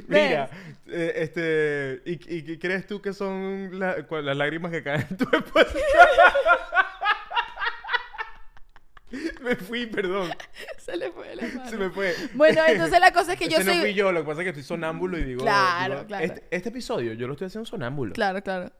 Mira, 0.10 0.50
eh, 0.88 1.14
este, 1.18 2.02
¿y, 2.06 2.14
y 2.38 2.44
qué 2.44 2.60
crees 2.60 2.88
tú 2.88 3.02
que 3.02 3.14
son 3.14 3.80
la- 3.80 3.98
cua- 4.08 4.22
las 4.22 4.36
lágrimas 4.36 4.72
que 4.72 4.82
caen 4.84 5.06
en 5.10 5.18
tu 5.18 5.24
esposa? 5.36 5.68
me 9.42 9.56
fui, 9.56 9.88
perdón, 9.88 10.30
Se 10.78 10.96
le 10.96 11.12
fue 11.12 11.36
la 11.36 11.44
mano. 11.48 11.70
se 11.70 11.78
me 11.78 11.90
fue. 11.90 12.14
Bueno, 12.36 12.62
entonces 12.68 13.00
la 13.00 13.12
cosa 13.12 13.34
es 13.34 13.40
que 13.40 13.48
yo 13.50 13.58
Ese 13.58 13.66
no 13.66 13.72
fui 13.74 13.82
soy... 13.82 13.94
yo, 13.96 14.12
lo 14.12 14.22
que 14.22 14.28
pasa 14.28 14.42
es 14.42 14.46
que 14.46 14.50
estoy 14.50 14.64
sonámbulo 14.64 15.18
y 15.18 15.24
digo... 15.24 15.42
Claro, 15.42 15.96
digo, 15.96 16.08
claro. 16.08 16.26
Este, 16.26 16.44
este 16.52 16.70
episodio 16.70 17.14
yo 17.14 17.26
lo 17.28 17.34
estoy 17.34 17.48
haciendo 17.48 17.66
sonámbulo. 17.66 18.14
Claro, 18.14 18.42
claro. 18.44 18.72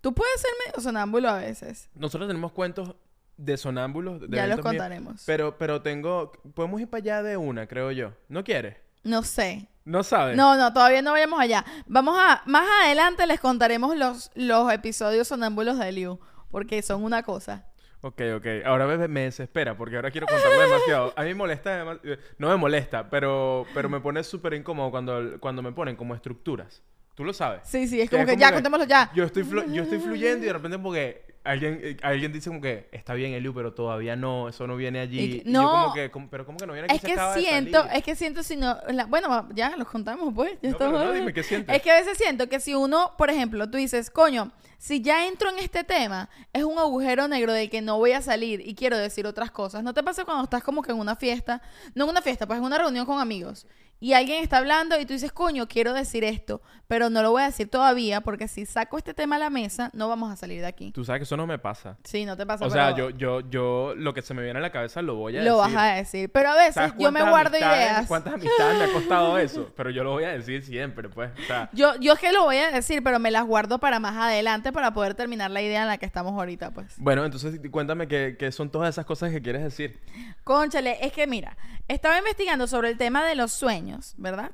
Tú 0.00 0.12
puedes 0.14 0.40
ser 0.40 0.50
medio 0.66 0.80
sonámbulo 0.80 1.28
a 1.28 1.38
veces. 1.38 1.88
Nosotros 1.94 2.28
tenemos 2.28 2.50
cuentos 2.52 2.94
de 3.36 3.56
sonámbulos. 3.56 4.20
de 4.22 4.26
Ya 4.36 4.46
los 4.46 4.54
eventos 4.54 4.64
míos, 4.72 4.82
contaremos. 4.82 5.22
Pero, 5.24 5.56
pero 5.58 5.82
tengo... 5.82 6.32
Podemos 6.54 6.80
ir 6.80 6.88
para 6.88 7.02
allá 7.02 7.22
de 7.22 7.36
una, 7.36 7.66
creo 7.68 7.92
yo. 7.92 8.12
¿No 8.28 8.42
quieres? 8.42 8.76
No 9.04 9.22
sé. 9.22 9.68
¿No 9.86 10.02
sabes? 10.02 10.36
No, 10.36 10.56
no, 10.56 10.72
todavía 10.74 11.00
no 11.00 11.12
vayamos 11.12 11.40
allá. 11.40 11.64
Vamos 11.86 12.16
a... 12.18 12.42
Más 12.44 12.68
adelante 12.84 13.26
les 13.26 13.40
contaremos 13.40 13.96
los, 13.96 14.30
los 14.34 14.70
episodios 14.72 15.28
sonámbulos 15.28 15.78
de 15.78 15.92
Liu. 15.92 16.20
Porque 16.50 16.82
son 16.82 17.02
una 17.04 17.22
cosa. 17.22 17.64
Ok, 18.02 18.20
ok. 18.36 18.46
Ahora 18.66 18.86
me, 18.86 19.08
me 19.08 19.22
desespera 19.22 19.76
porque 19.76 19.96
ahora 19.96 20.10
quiero 20.10 20.26
contarlo 20.26 20.60
demasiado. 20.60 21.14
A 21.16 21.22
mí 21.22 21.28
me 21.28 21.34
molesta... 21.36 21.98
eh, 22.04 22.18
No 22.38 22.48
me 22.48 22.56
molesta, 22.56 23.08
pero, 23.08 23.64
pero 23.74 23.88
me 23.88 24.00
pone 24.00 24.22
súper 24.22 24.54
incómodo 24.54 24.90
cuando, 24.90 25.40
cuando 25.40 25.62
me 25.62 25.72
ponen 25.72 25.96
como 25.96 26.14
estructuras. 26.14 26.82
Tú 27.14 27.24
lo 27.24 27.32
sabes. 27.32 27.62
Sí, 27.64 27.88
sí, 27.88 28.00
es 28.00 28.10
Que 28.10 28.16
como 28.16 28.28
que 28.28 28.36
ya, 28.36 28.52
contémoslo 28.52 28.84
ya. 28.84 29.10
Yo 29.14 29.24
estoy, 29.24 29.44
yo 29.72 29.84
estoy 29.84 29.98
fluyendo 30.00 30.44
y 30.44 30.48
de 30.48 30.52
repente 30.52 30.76
como 30.76 30.92
que 30.92 31.25
alguien, 31.46 31.80
eh, 31.82 31.96
alguien 32.02 32.32
dice 32.32 32.50
como 32.50 32.60
que 32.60 32.88
está 32.92 33.14
bien, 33.14 33.32
Eliu, 33.32 33.54
pero 33.54 33.72
todavía 33.72 34.16
no, 34.16 34.48
eso 34.48 34.66
no 34.66 34.76
viene 34.76 35.00
allí. 35.00 35.18
Y 35.20 35.24
Y, 35.24 35.40
que- 35.40 35.50
yo 35.50 35.62
no. 35.62 35.70
como 35.70 35.94
que, 35.94 36.10
como- 36.10 36.28
pero 36.30 36.44
como 36.46 36.58
que 36.58 36.66
no 36.66 36.72
viene 36.72 36.86
aquí, 36.86 36.94
Es 36.96 37.00
se 37.00 37.06
que 37.06 37.12
acaba 37.14 37.34
de 37.34 37.40
siento, 37.42 37.78
salir. 37.82 37.96
es 37.96 38.04
que 38.04 38.14
siento 38.16 38.42
si 38.42 38.56
no, 38.56 38.76
la- 38.88 39.06
bueno, 39.06 39.48
ya 39.54 39.76
los 39.76 39.88
contamos 39.88 40.34
pues. 40.34 40.52
ya 40.62 40.70
No, 40.70 40.78
pero 40.78 40.90
no, 40.92 41.12
dime, 41.12 41.32
¿qué 41.32 41.42
sientes? 41.42 41.74
Es 41.74 41.82
que 41.82 41.90
a 41.90 41.94
veces 41.94 42.18
siento 42.18 42.48
que 42.48 42.60
si 42.60 42.74
uno, 42.74 43.12
por 43.16 43.30
ejemplo, 43.30 43.70
tú 43.70 43.78
dices, 43.78 44.10
coño, 44.10 44.52
si 44.78 45.00
ya 45.00 45.26
entro 45.26 45.48
en 45.50 45.58
este 45.58 45.84
tema, 45.84 46.28
es 46.52 46.62
un 46.64 46.78
agujero 46.78 47.26
negro 47.28 47.52
del 47.52 47.70
que 47.70 47.80
no 47.80 47.96
voy 47.96 48.12
a 48.12 48.20
salir 48.20 48.60
y 48.60 48.74
quiero 48.74 48.98
decir 48.98 49.26
otras 49.26 49.50
cosas. 49.50 49.82
¿No 49.82 49.94
te 49.94 50.02
pasa 50.02 50.24
cuando 50.26 50.44
estás 50.44 50.62
como 50.62 50.82
que 50.82 50.92
en 50.92 50.98
una 50.98 51.16
fiesta? 51.16 51.62
No 51.94 52.04
en 52.04 52.10
una 52.10 52.20
fiesta, 52.20 52.46
pues 52.46 52.58
en 52.58 52.64
una 52.64 52.76
reunión 52.76 53.06
con 53.06 53.18
amigos. 53.20 53.66
Y 53.98 54.12
alguien 54.12 54.42
está 54.42 54.58
hablando 54.58 54.98
y 55.00 55.06
tú 55.06 55.14
dices, 55.14 55.32
coño, 55.32 55.66
quiero 55.68 55.94
decir 55.94 56.22
esto, 56.22 56.60
pero 56.86 57.08
no 57.08 57.22
lo 57.22 57.30
voy 57.30 57.42
a 57.42 57.46
decir 57.46 57.68
todavía 57.70 58.20
porque 58.20 58.46
si 58.46 58.66
saco 58.66 58.98
este 58.98 59.14
tema 59.14 59.36
a 59.36 59.38
la 59.38 59.48
mesa, 59.50 59.90
no 59.94 60.08
vamos 60.08 60.30
a 60.30 60.36
salir 60.36 60.60
de 60.60 60.66
aquí. 60.66 60.92
Tú 60.92 61.02
sabes 61.04 61.20
que 61.20 61.24
eso 61.24 61.36
no 61.36 61.46
me 61.46 61.58
pasa. 61.58 61.96
Sí, 62.04 62.26
no 62.26 62.36
te 62.36 62.44
pasa. 62.44 62.66
O 62.66 62.70
sea, 62.70 62.94
yo, 62.94 63.08
yo, 63.10 63.40
yo, 63.48 63.94
lo 63.96 64.12
que 64.12 64.20
se 64.20 64.34
me 64.34 64.42
viene 64.42 64.58
a 64.58 64.62
la 64.62 64.70
cabeza 64.70 65.00
lo 65.00 65.14
voy 65.14 65.38
a 65.38 65.42
Lo 65.42 65.58
decir. 65.62 65.74
vas 65.74 65.82
a 65.82 65.94
decir. 65.94 66.30
Pero 66.30 66.50
a 66.50 66.54
veces 66.56 66.74
¿Sabes 66.74 66.92
yo 66.98 67.10
me 67.10 67.22
guardo 67.28 67.56
ideas. 67.56 68.06
¿Cuántas 68.06 68.34
amistades 68.34 68.78
me 68.78 68.84
ha 68.84 68.92
costado 68.92 69.38
eso? 69.38 69.70
Pero 69.76 69.88
yo 69.90 70.04
lo 70.04 70.12
voy 70.12 70.24
a 70.24 70.28
decir 70.32 70.62
siempre, 70.62 71.08
pues. 71.08 71.30
O 71.42 71.46
sea, 71.46 71.70
Yo, 71.72 71.96
yo 71.98 72.12
es 72.12 72.18
que 72.18 72.32
lo 72.32 72.44
voy 72.44 72.56
a 72.58 72.70
decir, 72.70 73.02
pero 73.02 73.18
me 73.18 73.30
las 73.30 73.44
guardo 73.46 73.78
para 73.78 73.98
más 73.98 74.14
adelante 74.16 74.72
para 74.72 74.92
poder 74.92 75.14
terminar 75.14 75.50
la 75.50 75.62
idea 75.62 75.82
en 75.82 75.88
la 75.88 75.96
que 75.98 76.06
estamos 76.06 76.32
ahorita, 76.34 76.70
pues. 76.72 76.94
bueno, 76.98 77.24
entonces 77.24 77.58
cuéntame 77.70 78.06
qué, 78.08 78.36
qué 78.38 78.52
son 78.52 78.70
todas 78.70 78.90
esas 78.94 79.06
cosas 79.06 79.30
que 79.30 79.40
quieres 79.40 79.62
decir. 79.62 79.98
Conchale, 80.44 80.98
es 81.04 81.12
que 81.12 81.26
mira, 81.26 81.56
estaba 81.88 82.18
investigando 82.18 82.66
sobre 82.66 82.90
el 82.90 82.98
tema 82.98 83.24
de 83.24 83.34
los 83.34 83.52
sueños, 83.52 83.85
¿verdad? 84.16 84.50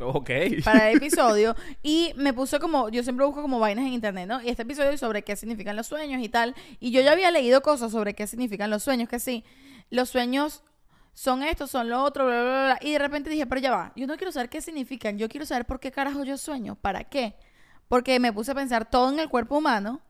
Ok. 0.00 0.30
Para 0.64 0.90
el 0.90 0.96
episodio 0.98 1.54
y 1.82 2.12
me 2.16 2.32
puse 2.32 2.58
como, 2.58 2.88
yo 2.88 3.02
siempre 3.02 3.26
busco 3.26 3.42
como 3.42 3.58
vainas 3.58 3.86
en 3.86 3.92
internet, 3.92 4.26
¿no? 4.26 4.42
Y 4.42 4.48
este 4.48 4.62
episodio 4.62 4.90
es 4.90 5.00
sobre 5.00 5.22
qué 5.22 5.36
significan 5.36 5.76
los 5.76 5.86
sueños 5.86 6.22
y 6.22 6.28
tal. 6.28 6.54
Y 6.78 6.90
yo 6.90 7.00
ya 7.00 7.12
había 7.12 7.30
leído 7.30 7.60
cosas 7.62 7.92
sobre 7.92 8.14
qué 8.14 8.26
significan 8.26 8.70
los 8.70 8.82
sueños, 8.82 9.08
que 9.08 9.18
sí, 9.18 9.44
los 9.90 10.08
sueños 10.08 10.62
son 11.12 11.42
esto, 11.42 11.66
son 11.66 11.88
lo 11.88 12.02
otro, 12.02 12.26
bla, 12.26 12.42
bla, 12.42 12.50
bla, 12.50 12.64
bla. 12.64 12.78
Y 12.80 12.92
de 12.92 12.98
repente 12.98 13.30
dije, 13.30 13.46
pero 13.46 13.60
ya 13.60 13.70
va, 13.70 13.92
yo 13.96 14.06
no 14.06 14.16
quiero 14.16 14.32
saber 14.32 14.48
qué 14.48 14.62
significan, 14.62 15.18
yo 15.18 15.28
quiero 15.28 15.44
saber 15.44 15.66
por 15.66 15.80
qué 15.80 15.90
carajo 15.90 16.24
yo 16.24 16.38
sueño, 16.38 16.76
¿para 16.76 17.04
qué? 17.04 17.34
Porque 17.88 18.18
me 18.20 18.32
puse 18.32 18.52
a 18.52 18.54
pensar, 18.54 18.88
todo 18.88 19.12
en 19.12 19.18
el 19.18 19.28
cuerpo 19.28 19.58
humano 19.58 20.00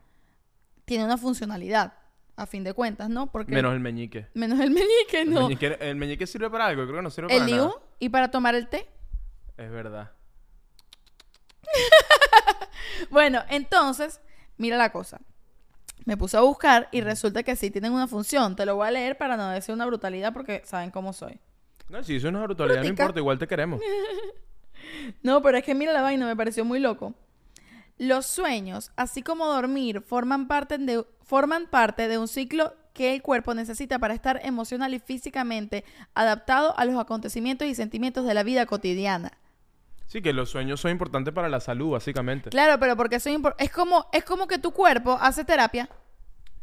tiene 0.84 1.04
una 1.04 1.16
funcionalidad, 1.16 1.94
a 2.36 2.46
fin 2.46 2.64
de 2.64 2.72
cuentas, 2.74 3.08
¿no? 3.08 3.30
Porque 3.30 3.52
Menos 3.52 3.72
el 3.74 3.80
meñique. 3.80 4.26
menos 4.34 4.58
el 4.60 4.70
meñique, 4.70 5.20
El, 5.22 5.30
no. 5.32 5.42
meñique. 5.42 5.76
el 5.80 5.96
meñique 5.96 6.26
sirve 6.26 6.48
para 6.50 6.66
algo, 6.66 6.84
creo 6.84 6.96
que 6.96 7.02
no 7.02 7.10
sirve 7.10 7.32
El 7.32 7.40
para 7.40 7.50
liu 7.50 7.64
nada. 7.66 7.74
y 7.98 8.08
para 8.08 8.30
tomar 8.30 8.54
el 8.54 8.68
té. 8.68 8.88
Es 9.56 9.70
verdad. 9.70 10.12
Bueno, 13.10 13.42
entonces, 13.48 14.20
mira 14.56 14.76
la 14.76 14.90
cosa. 14.92 15.20
Me 16.04 16.16
puse 16.16 16.36
a 16.36 16.40
buscar 16.40 16.88
y 16.92 17.00
resulta 17.02 17.42
que 17.42 17.56
sí 17.56 17.70
tienen 17.70 17.92
una 17.92 18.06
función. 18.08 18.56
Te 18.56 18.66
lo 18.66 18.76
voy 18.76 18.88
a 18.88 18.90
leer 18.90 19.16
para 19.18 19.36
no 19.36 19.48
decir 19.50 19.74
una 19.74 19.86
brutalidad 19.86 20.32
porque 20.32 20.62
saben 20.64 20.90
cómo 20.90 21.12
soy. 21.12 21.38
No, 21.88 22.02
si 22.02 22.16
eso 22.16 22.28
es 22.28 22.34
una 22.34 22.42
brutalidad, 22.44 22.76
no 22.76 22.82
Brutica. 22.82 23.02
importa, 23.02 23.20
igual 23.20 23.38
te 23.38 23.46
queremos. 23.46 23.80
No, 25.22 25.42
pero 25.42 25.58
es 25.58 25.64
que 25.64 25.74
mira 25.74 25.92
la 25.92 26.00
vaina, 26.00 26.24
me 26.26 26.34
pareció 26.34 26.64
muy 26.64 26.78
loco. 26.80 27.14
Los 27.98 28.24
sueños, 28.24 28.92
así 28.96 29.22
como 29.22 29.44
dormir, 29.46 30.00
forman 30.00 30.48
parte 30.48 30.78
de, 30.78 31.04
forman 31.30 31.68
parte 31.68 32.08
de 32.08 32.18
un 32.18 32.26
ciclo 32.26 32.74
que 32.92 33.14
el 33.14 33.22
cuerpo 33.22 33.54
necesita 33.54 34.00
para 34.00 34.14
estar 34.14 34.40
emocional 34.42 34.92
y 34.94 34.98
físicamente 34.98 35.84
adaptado 36.12 36.76
a 36.76 36.84
los 36.84 36.98
acontecimientos 36.98 37.68
y 37.68 37.76
sentimientos 37.76 38.26
de 38.26 38.34
la 38.34 38.42
vida 38.42 38.66
cotidiana. 38.66 39.30
Sí, 40.08 40.22
que 40.22 40.32
los 40.32 40.50
sueños 40.50 40.80
son 40.80 40.90
importantes 40.90 41.32
para 41.32 41.48
la 41.48 41.60
salud, 41.60 41.90
básicamente. 41.92 42.50
Claro, 42.50 42.80
pero 42.80 42.96
porque 42.96 43.14
es, 43.16 43.24
como 43.72 44.06
es 44.12 44.24
como 44.24 44.48
que 44.48 44.58
tu 44.58 44.72
cuerpo 44.72 45.16
hace 45.20 45.44
terapia 45.44 45.88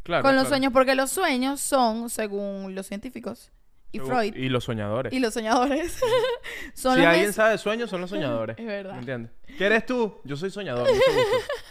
Claro. 0.04 0.24
con 0.24 0.36
los 0.36 0.44
claro. 0.44 0.50
sueños, 0.50 0.74
porque 0.74 0.96
los 0.96 1.12
sueños 1.12 1.62
son, 1.62 2.10
según 2.10 2.76
los 2.76 2.88
científicos 2.88 3.54
y 3.94 4.00
Según- 4.00 4.12
Freud 4.12 4.36
Y 4.36 4.50
los 4.50 4.66
soñadores. 4.66 5.14
y 5.14 5.20
los 5.20 5.34
soñadores, 5.34 5.98
son 6.74 6.96
si 6.96 7.02
los 7.02 7.08
alguien 7.08 7.32
sabe 7.32 7.52
de 7.52 7.58
sueños, 7.58 7.90
son 7.90 8.02
los 8.02 8.10
soñadores. 8.16 8.60
Es 8.60 8.66
verdad. 8.66 8.92
¿Me 8.96 9.00
entiendes? 9.00 9.32
¿Qué 9.58 9.66
eres 9.66 9.86
tú? 9.86 10.20
Yo 10.26 10.36
soy 10.36 10.52
soñador. 10.52 10.90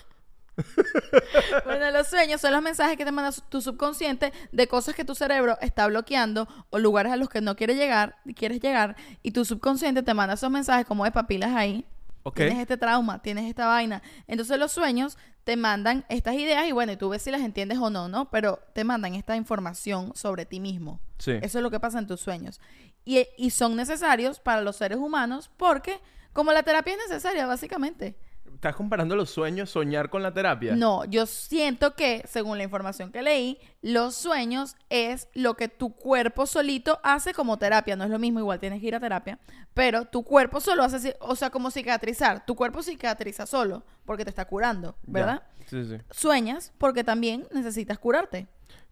Bueno, 1.65 1.91
los 1.91 2.09
sueños 2.09 2.41
son 2.41 2.53
los 2.53 2.63
mensajes 2.63 2.97
que 2.97 3.05
te 3.05 3.13
manda 3.13 3.31
tu 3.49 3.61
subconsciente 3.61 4.33
de 4.53 4.67
cosas 4.67 4.95
que 4.95 5.05
tu 5.05 5.15
cerebro 5.15 5.59
está 5.61 5.87
bloqueando 5.87 6.49
o 6.71 6.79
lugares 6.79 7.13
a 7.13 7.17
los 7.17 7.29
que 7.29 7.41
no 7.41 7.57
quiere 7.57 7.75
llegar, 7.75 8.17
quieres 8.35 8.61
llegar, 8.61 8.97
y 9.23 9.33
tu 9.33 9.45
subconsciente 9.45 10.03
te 10.03 10.15
manda 10.15 10.35
esos 10.35 10.51
mensajes 10.51 10.87
como 10.87 11.05
de 11.05 11.13
papilas 11.13 11.55
ahí. 11.55 11.87
Ok. 12.23 12.37
Tienes 12.37 12.59
este 12.59 12.77
trauma, 12.77 13.23
tienes 13.23 13.49
esta 13.49 13.67
vaina. 13.67 14.03
Entonces 14.27 14.59
los 14.59 14.73
sueños 14.73 15.17
te 15.45 15.57
mandan 15.57 16.05
estas 16.09 16.35
ideas 16.35 16.67
y 16.67 16.73
bueno, 16.73 16.91
y 16.91 16.97
tú 16.97 17.09
ves 17.09 17.23
si 17.23 17.31
las 17.31 17.43
entiendes 17.43 17.79
o 17.79 17.89
no, 17.89 18.09
¿no? 18.09 18.31
Pero 18.31 18.59
te 18.73 18.83
mandan 18.83 19.15
esta 19.15 19.37
información 19.37 20.13
sobre 20.17 20.45
ti 20.45 20.59
mismo. 20.59 21.01
Sí. 21.19 21.33
Eso 21.41 21.59
es 21.59 21.63
lo 21.63 21.71
que 21.71 21.79
pasa 21.79 22.01
en 22.01 22.09
tus 22.09 22.21
sueños. 22.21 22.61
Y, 23.05 23.25
y 23.37 23.51
son 23.51 23.77
necesarios 23.77 24.41
para 24.41 24.63
los 24.63 24.75
seres 24.75 24.99
humanos 24.99 25.51
porque, 25.57 26.01
como 26.33 26.51
la 26.53 26.65
terapia 26.65 26.95
es 26.95 26.99
necesaria, 27.09 27.47
básicamente. 27.47 28.17
¿Estás 28.57 28.75
comparando 28.75 29.15
los 29.17 29.29
sueños, 29.29 29.69
soñar 29.69 30.09
con 30.09 30.23
la 30.23 30.33
terapia? 30.33 30.75
No, 30.75 31.05
yo 31.05 31.27
siento 31.27 31.95
que, 31.95 32.23
según 32.27 32.57
la 32.57 32.65
información 32.65 33.13
que 33.13 33.21
leí, 33.21 33.59
los 33.83 34.15
sueños 34.15 34.77
es 34.89 35.29
lo 35.35 35.55
que 35.55 35.69
tu 35.69 35.95
cuerpo 35.95 36.47
solito 36.47 36.99
hace 37.03 37.35
como 37.35 37.59
terapia. 37.59 37.97
No 37.97 38.05
es 38.05 38.11
lo 38.11 38.19
mismo, 38.19 38.41
igual 38.41 38.59
tienes 38.59 38.81
que 38.81 38.87
ir 38.87 38.95
a 38.95 39.01
terapia, 39.01 39.39
pero 39.75 40.07
tu 40.07 40.25
cuerpo 40.25 40.63
solo 40.63 40.85
hace, 40.85 41.19
o 41.21 41.37
sea, 41.37 41.51
como 41.51 41.71
cicatrizar. 41.71 42.47
Tu 42.47 42.57
cuerpo 42.57 42.83
cicatriza 42.83 43.45
solo 43.45 43.85
porque 44.07 44.25
te 44.25 44.31
está 44.31 44.47
curando, 44.47 44.97
Ya. 45.03 45.13
¿verdad? 45.13 45.43
Sí, 45.67 45.85
sí. 45.85 45.97
Sueñas 46.11 46.73
porque 46.79 47.05
también 47.05 47.47
necesitas 47.53 47.99
curarte. 47.99 48.47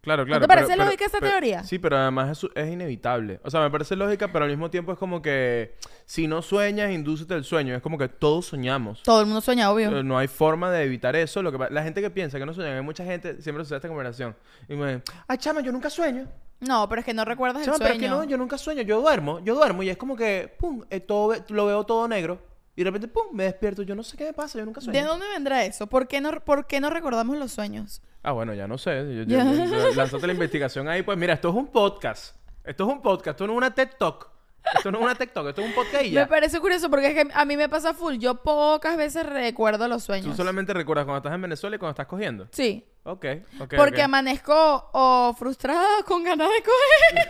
Claro, 0.04 0.24
claro. 0.24 0.40
te 0.42 0.46
parece 0.48 0.76
lógica 0.76 1.06
esa 1.06 1.18
pero- 1.18 1.32
teoría? 1.32 1.64
Sí, 1.64 1.78
pero 1.78 1.96
además 1.96 2.44
es, 2.44 2.50
es 2.54 2.70
inevitable. 2.72 3.40
O 3.42 3.50
sea, 3.50 3.60
me 3.60 3.70
parece 3.70 3.96
lógica, 3.96 4.30
pero 4.32 4.44
al 4.44 4.50
mismo 4.50 4.70
tiempo 4.70 4.92
es 4.92 4.98
como 4.98 5.20
que 5.22 5.74
si 6.04 6.26
no 6.28 6.42
sueñas, 6.42 6.92
indúcete 6.92 7.34
el 7.34 7.44
sueño. 7.44 7.74
Es 7.74 7.82
como 7.82 7.98
que 7.98 8.08
todos 8.08 8.46
soñamos. 8.46 9.02
Todo 9.02 9.20
el 9.20 9.26
mundo 9.26 9.40
sueña, 9.40 9.70
obvio. 9.70 9.98
Eh, 9.98 10.02
No 10.04 10.16
hay 10.18 10.28
forma 10.28 10.70
de 10.70 10.84
evitar 10.84 11.16
eso. 11.16 11.42
Lo 11.42 11.50
que 11.50 11.58
la 11.72 11.82
gente 11.82 12.00
que 12.00 12.10
piensa 12.10 12.38
que 12.38 12.46
no 12.46 12.54
sueña, 12.54 12.76
hay 12.76 12.82
mucha 12.82 13.04
gente, 13.04 13.40
siempre 13.42 13.64
sucede 13.64 13.78
esta 13.78 13.88
conversación. 13.88 14.36
Y 14.68 14.74
me 14.76 15.02
ay, 15.26 15.38
chama, 15.38 15.60
yo 15.62 15.72
nunca 15.72 15.90
sueño. 15.90 16.26
No, 16.60 16.88
pero 16.88 17.00
es 17.00 17.04
que 17.04 17.12
no 17.12 17.24
recuerdas 17.24 17.58
el 17.60 17.64
Chama, 17.66 17.78
pero 17.78 17.90
es 17.94 17.98
sueño. 17.98 18.14
que 18.20 18.24
no, 18.24 18.30
yo 18.30 18.38
nunca 18.38 18.56
sueño. 18.56 18.82
Yo 18.82 19.00
duermo, 19.00 19.40
yo 19.44 19.54
duermo. 19.54 19.82
Y 19.82 19.90
es 19.90 19.96
como 19.96 20.16
que, 20.16 20.54
pum, 20.58 20.82
eh, 20.88 21.00
todo, 21.00 21.34
lo 21.48 21.66
veo 21.66 21.84
todo 21.84 22.06
negro. 22.08 22.38
Y 22.76 22.82
de 22.82 22.90
repente, 22.90 23.08
pum, 23.08 23.26
me 23.32 23.44
despierto. 23.44 23.82
Yo 23.82 23.94
no 23.94 24.02
sé 24.02 24.16
qué 24.16 24.24
me 24.24 24.32
pasa, 24.32 24.58
yo 24.58 24.64
nunca 24.64 24.80
sueño. 24.80 24.98
¿De 25.00 25.06
dónde 25.06 25.26
vendrá 25.28 25.64
eso? 25.64 25.86
¿Por 25.86 26.08
qué 26.08 26.20
no, 26.20 26.32
por 26.44 26.66
qué 26.66 26.80
no 26.80 26.90
recordamos 26.90 27.36
los 27.36 27.52
sueños? 27.52 28.02
Ah, 28.22 28.32
bueno, 28.32 28.54
ya 28.54 28.66
no 28.66 28.78
sé. 28.78 28.96
Yo- 29.14 29.22
yo- 29.22 29.24
Ya. 29.24 29.44
yo- 29.44 29.94
lánzate 29.94 30.26
la 30.26 30.32
investigación 30.32 30.88
ahí. 30.88 31.02
Pues 31.02 31.16
mira, 31.18 31.34
esto 31.34 31.50
es 31.50 31.54
un 31.54 31.68
podcast. 31.68 32.36
Esto 32.64 32.84
es 32.86 32.90
un 32.92 33.02
podcast. 33.02 33.36
Esto 33.36 33.46
no 33.46 33.52
es 33.52 33.56
una 33.58 33.74
TED 33.74 33.90
Talk. 33.98 34.30
Esto 34.74 34.90
no 34.90 34.98
es 34.98 35.04
una 35.04 35.14
TED 35.14 35.28
Talk. 35.28 35.46
Esto 35.48 35.60
es 35.60 35.68
un 35.68 35.74
podcast 35.74 36.02
y 36.04 36.08
Me 36.08 36.12
ya. 36.12 36.26
parece 36.26 36.58
curioso 36.58 36.88
porque 36.90 37.08
es 37.08 37.14
que 37.14 37.28
a 37.32 37.44
mí 37.44 37.56
me 37.56 37.68
pasa 37.68 37.92
full. 37.94 38.16
Yo 38.16 38.42
pocas 38.42 38.96
veces 38.96 39.24
recuerdo 39.26 39.86
los 39.88 40.02
Tú 40.02 40.06
sueños. 40.06 40.36
solamente 40.36 40.72
recuerdas 40.72 41.04
cuando 41.04 41.18
estás 41.18 41.34
en 41.34 41.42
Venezuela 41.42 41.76
y 41.76 41.78
cuando 41.78 41.90
estás 41.92 42.06
cogiendo. 42.06 42.48
Sí. 42.50 42.84
Ok, 43.04 43.26
ok. 43.60 43.74
Porque 43.76 44.00
ok. 44.00 44.04
amanezco 44.04 44.88
o 44.94 45.34
frustrada 45.38 46.02
con 46.06 46.24
ganas 46.24 46.48
de 46.48 46.64
coger. 46.64 47.28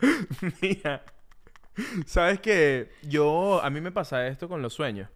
Mira, 0.62 1.02
sabes 2.06 2.40
que 2.40 2.90
yo, 3.02 3.62
a 3.62 3.70
mí 3.70 3.80
me 3.80 3.92
pasa 3.92 4.26
esto 4.26 4.48
con 4.48 4.62
los 4.62 4.72
sueños. 4.72 5.08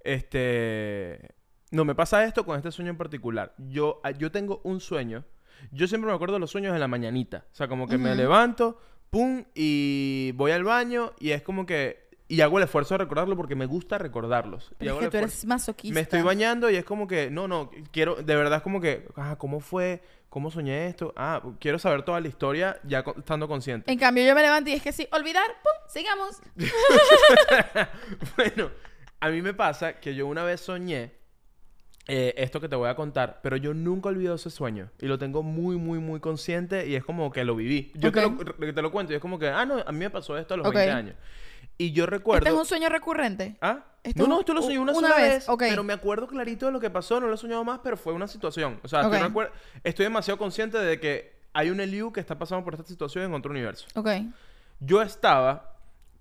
Este, 0.00 1.34
no, 1.70 1.84
me 1.84 1.94
pasa 1.94 2.24
esto 2.24 2.44
con 2.44 2.56
este 2.56 2.70
sueño 2.70 2.90
en 2.90 2.96
particular. 2.96 3.54
Yo, 3.58 4.00
ah, 4.04 4.10
yo 4.10 4.30
tengo 4.30 4.60
un 4.64 4.80
sueño. 4.80 5.24
Yo 5.72 5.86
siempre 5.86 6.08
me 6.08 6.14
acuerdo 6.14 6.34
de 6.34 6.40
los 6.40 6.50
sueños 6.50 6.74
en 6.74 6.80
la 6.80 6.88
mañanita. 6.88 7.46
O 7.52 7.54
sea, 7.54 7.68
como 7.68 7.88
que 7.88 7.96
me 7.96 8.14
levanto, 8.14 8.78
pum, 9.10 9.44
y 9.54 10.32
voy 10.32 10.50
al 10.50 10.64
baño 10.64 11.12
y 11.18 11.30
es 11.30 11.42
como 11.42 11.64
que, 11.64 12.03
y 12.26 12.40
hago 12.40 12.58
el 12.58 12.64
esfuerzo 12.64 12.94
de 12.94 12.98
recordarlo 12.98 13.36
porque 13.36 13.54
me 13.54 13.66
gusta 13.66 13.98
recordarlos. 13.98 14.72
Y 14.80 14.88
hago 14.88 14.98
es 14.98 15.00
que 15.00 15.04
el 15.06 15.10
tú 15.10 15.16
eres 15.18 15.44
masoquista. 15.44 15.94
Me 15.94 16.00
estoy 16.00 16.22
bañando 16.22 16.70
y 16.70 16.76
es 16.76 16.84
como 16.84 17.06
que, 17.06 17.30
no, 17.30 17.46
no, 17.48 17.70
quiero, 17.92 18.16
de 18.16 18.34
verdad 18.36 18.58
es 18.58 18.62
como 18.62 18.80
que, 18.80 19.06
ah, 19.16 19.36
¿cómo 19.38 19.60
fue? 19.60 20.02
¿Cómo 20.30 20.50
soñé 20.50 20.88
esto? 20.88 21.12
Ah, 21.16 21.42
quiero 21.60 21.78
saber 21.78 22.02
toda 22.02 22.20
la 22.20 22.26
historia 22.28 22.80
ya 22.82 23.04
co- 23.04 23.14
estando 23.18 23.46
consciente. 23.46 23.92
En 23.92 23.98
cambio, 23.98 24.24
yo 24.26 24.34
me 24.34 24.42
levanto 24.42 24.68
y 24.70 24.72
es 24.72 24.82
que 24.82 24.90
sí, 24.92 25.06
olvidar, 25.12 25.44
¡pum! 25.62 25.88
Sigamos. 25.88 26.40
bueno, 28.36 28.70
a 29.20 29.28
mí 29.30 29.42
me 29.42 29.54
pasa 29.54 30.00
que 30.00 30.14
yo 30.14 30.26
una 30.26 30.42
vez 30.44 30.60
soñé 30.60 31.12
eh, 32.06 32.34
esto 32.36 32.60
que 32.60 32.68
te 32.68 32.76
voy 32.76 32.88
a 32.88 32.96
contar, 32.96 33.40
pero 33.42 33.56
yo 33.56 33.72
nunca 33.74 34.08
olvido 34.10 34.34
ese 34.34 34.50
sueño 34.50 34.90
y 35.00 35.06
lo 35.06 35.18
tengo 35.18 35.42
muy, 35.42 35.76
muy, 35.76 35.98
muy 35.98 36.20
consciente 36.20 36.86
y 36.86 36.96
es 36.96 37.04
como 37.04 37.30
que 37.30 37.44
lo 37.44 37.56
viví. 37.56 37.92
Yo 37.94 38.12
te, 38.12 38.24
Ok. 38.24 38.42
lo, 38.58 38.74
te 38.74 38.82
lo 38.82 38.90
cuento 38.92 39.12
y 39.12 39.16
es 39.16 39.22
como 39.22 39.38
que, 39.38 39.48
ah, 39.48 39.64
no, 39.64 39.78
a 39.78 39.92
mí 39.92 39.98
me 39.98 40.10
pasó 40.10 40.36
esto 40.36 40.54
a 40.54 40.56
los 40.58 40.66
Ok. 40.66 40.74
20 40.74 40.90
años. 40.92 41.16
Y 41.78 41.92
yo 41.92 42.06
recuerdo... 42.06 42.46
Este 42.46 42.54
es 42.54 42.60
un 42.60 42.66
sueño 42.66 42.88
recurrente. 42.88 43.56
¿Ah? 43.60 43.84
No, 44.14 44.26
no, 44.26 44.40
esto 44.40 44.52
lo 44.52 44.62
soñé 44.62 44.78
una, 44.78 44.92
una 44.92 45.08
sola 45.08 45.16
vez. 45.16 45.46
Pero 45.58 45.82
me 45.82 45.92
acuerdo 45.92 46.26
clarito 46.26 46.66
de 46.66 46.72
lo 46.72 46.80
que 46.80 46.90
pasó. 46.90 47.20
No 47.20 47.26
lo 47.26 47.34
he 47.34 47.38
soñado 47.38 47.64
más, 47.64 47.80
pero 47.82 47.96
fue 47.96 48.12
una 48.12 48.28
situación. 48.28 48.78
O 48.82 48.88
sea, 48.88 49.02
estoy, 49.02 49.46
estoy 49.82 50.04
demasiado 50.04 50.38
consciente 50.38 50.78
de 50.78 51.00
que 51.00 51.34
hay 51.52 51.70
un 51.70 51.80
Eliu 51.80 52.12
que 52.12 52.20
está 52.20 52.38
pasando 52.38 52.64
por 52.64 52.74
esta 52.74 52.86
situación 52.86 53.24
en 53.24 53.34
otro 53.34 53.50
universo. 53.50 53.86
Ok. 53.94 54.08
Yo 54.80 55.00
estaba 55.00 55.73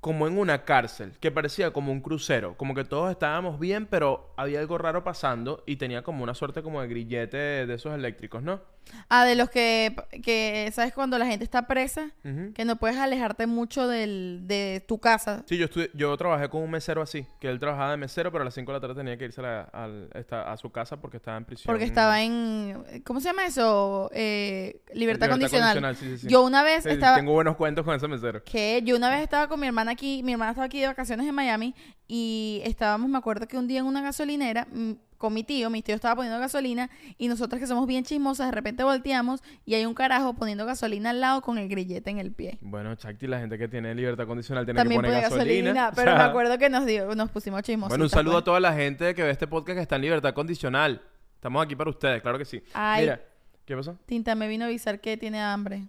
como 0.03 0.27
en 0.27 0.37
una 0.37 0.63
cárcel 0.65 1.13
que 1.19 1.31
parecía 1.31 1.71
como 1.71 1.91
un 1.91 2.01
crucero. 2.01 2.55
Como 2.57 2.75
que 2.75 2.83
todos 2.83 3.09
estábamos 3.09 3.59
bien, 3.59 3.87
pero 3.87 4.31
había 4.37 4.59
algo 4.59 4.77
raro 4.77 5.03
pasando 5.03 5.63
y 5.65 5.77
tenía 5.77 6.03
como 6.03 6.23
una 6.23 6.35
suerte 6.35 6.61
como 6.61 6.79
de 6.81 6.87
grillete 6.87 7.37
de 7.65 7.73
esos 7.73 7.95
eléctricos, 7.95 8.43
¿no? 8.43 8.61
Ah, 9.07 9.23
de 9.23 9.35
los 9.35 9.49
que, 9.49 9.95
que, 10.21 10.69
¿sabes? 10.73 10.93
Cuando 10.93 11.17
la 11.17 11.25
gente 11.25 11.45
está 11.45 11.67
presa, 11.67 12.11
que 12.53 12.65
no 12.65 12.75
puedes 12.75 12.97
alejarte 12.97 13.47
mucho 13.47 13.87
del, 13.87 14.41
de 14.43 14.83
tu 14.85 14.99
casa. 14.99 15.43
Sí, 15.47 15.57
yo, 15.57 15.67
yo 15.93 16.17
trabajé 16.17 16.49
con 16.49 16.61
un 16.63 16.69
mesero 16.69 17.01
así, 17.01 17.25
que 17.39 17.47
él 17.47 17.59
trabajaba 17.59 17.91
de 17.91 17.97
mesero, 17.97 18.29
pero 18.33 18.41
a 18.41 18.45
las 18.45 18.53
5 18.53 18.69
de 18.73 18.77
la 18.77 18.81
tarde 18.81 18.95
tenía 18.95 19.17
que 19.17 19.23
irse 19.23 19.39
a, 19.39 19.43
la- 19.43 19.61
al- 19.71 20.09
esta- 20.13 20.51
a 20.51 20.57
su 20.57 20.69
casa 20.69 20.99
porque 20.99 21.15
estaba 21.15 21.37
en 21.37 21.45
prisión. 21.45 21.71
Porque 21.71 21.85
estaba 21.85 22.21
en, 22.21 22.83
¿cómo 23.05 23.21
se 23.21 23.29
llama 23.29 23.45
eso? 23.45 24.09
Eh, 24.13 24.81
libertad, 24.93 25.27
Libertad 25.27 25.29
condicional. 25.29 25.75
condicional, 25.81 25.95
sí, 25.95 26.05
sí, 26.09 26.17
sí. 26.17 26.27
Yo 26.27 26.43
una 26.43 26.61
vez 26.61 26.85
estaba... 26.85 27.15
Tengo 27.15 27.31
buenos 27.31 27.55
cuentos 27.55 27.85
con 27.85 27.95
ese 27.95 28.09
mesero. 28.09 28.43
que 28.43 28.81
yo 28.83 28.97
una 28.97 29.09
vez 29.09 29.21
estaba 29.21 29.47
con 29.47 29.61
mi 29.61 29.67
hermana 29.67 29.92
aquí, 29.93 30.21
mi 30.23 30.33
hermana 30.33 30.51
estaba 30.51 30.65
aquí 30.65 30.79
de 30.79 30.87
vacaciones 30.87 31.27
en 31.27 31.33
Miami 31.33 31.73
y 32.07 32.61
estábamos, 32.65 33.09
me 33.09 33.17
acuerdo 33.17 33.47
que 33.47 33.57
un 33.57 33.67
día 33.67 33.79
en 33.79 33.85
una 33.85 34.01
gasolinera 34.01 34.67
mm, 34.71 34.91
con 35.17 35.33
mi 35.33 35.45
tío, 35.45 35.69
mi 35.69 35.81
tío 35.81 35.95
estaba 35.95 36.17
poniendo 36.17 36.37
gasolina 36.37 36.89
y 37.17 37.29
nosotras 37.29 37.61
que 37.61 37.65
somos 37.65 37.87
bien 37.87 38.03
chismosas 38.03 38.47
de 38.47 38.51
repente 38.51 38.83
volteamos 38.83 39.41
y 39.65 39.73
hay 39.75 39.85
un 39.85 39.93
carajo 39.93 40.33
poniendo 40.33 40.65
gasolina 40.65 41.11
al 41.11 41.21
lado 41.21 41.41
con 41.41 41.57
el 41.57 41.69
grillete 41.69 42.09
en 42.11 42.19
el 42.19 42.33
pie. 42.33 42.57
Bueno, 42.59 42.93
Chacti, 42.95 43.27
la 43.27 43.39
gente 43.39 43.57
que 43.57 43.69
tiene 43.69 43.95
libertad 43.95 44.27
condicional 44.27 44.65
tiene 44.65 44.79
También 44.79 44.99
que 44.99 45.07
pone 45.07 45.17
poner 45.17 45.29
gasolina, 45.29 45.73
gasolina. 45.73 45.89
o 45.93 45.95
pero 45.95 46.17
me 46.17 46.23
acuerdo 46.23 46.57
que 46.57 46.69
nos 46.69 46.85
dio, 46.85 47.15
nos 47.15 47.29
pusimos 47.29 47.61
chismositas. 47.61 47.89
Bueno, 47.89 48.03
un 48.03 48.09
saludo 48.09 48.39
a 48.39 48.43
toda 48.43 48.59
la 48.59 48.73
gente 48.73 49.15
que 49.15 49.23
ve 49.23 49.29
este 49.29 49.47
podcast 49.47 49.77
que 49.77 49.81
está 49.81 49.95
en 49.95 50.01
libertad 50.01 50.33
condicional. 50.33 51.01
Estamos 51.35 51.63
aquí 51.63 51.75
para 51.75 51.89
ustedes, 51.89 52.21
claro 52.21 52.37
que 52.37 52.45
sí. 52.45 52.61
Ay. 52.73 53.03
Mira, 53.03 53.21
¿qué 53.65 53.77
pasó? 53.77 53.97
Tinta 54.05 54.35
me 54.35 54.49
vino 54.49 54.65
a 54.65 54.67
avisar 54.67 54.99
que 54.99 55.15
tiene 55.15 55.41
hambre. 55.41 55.87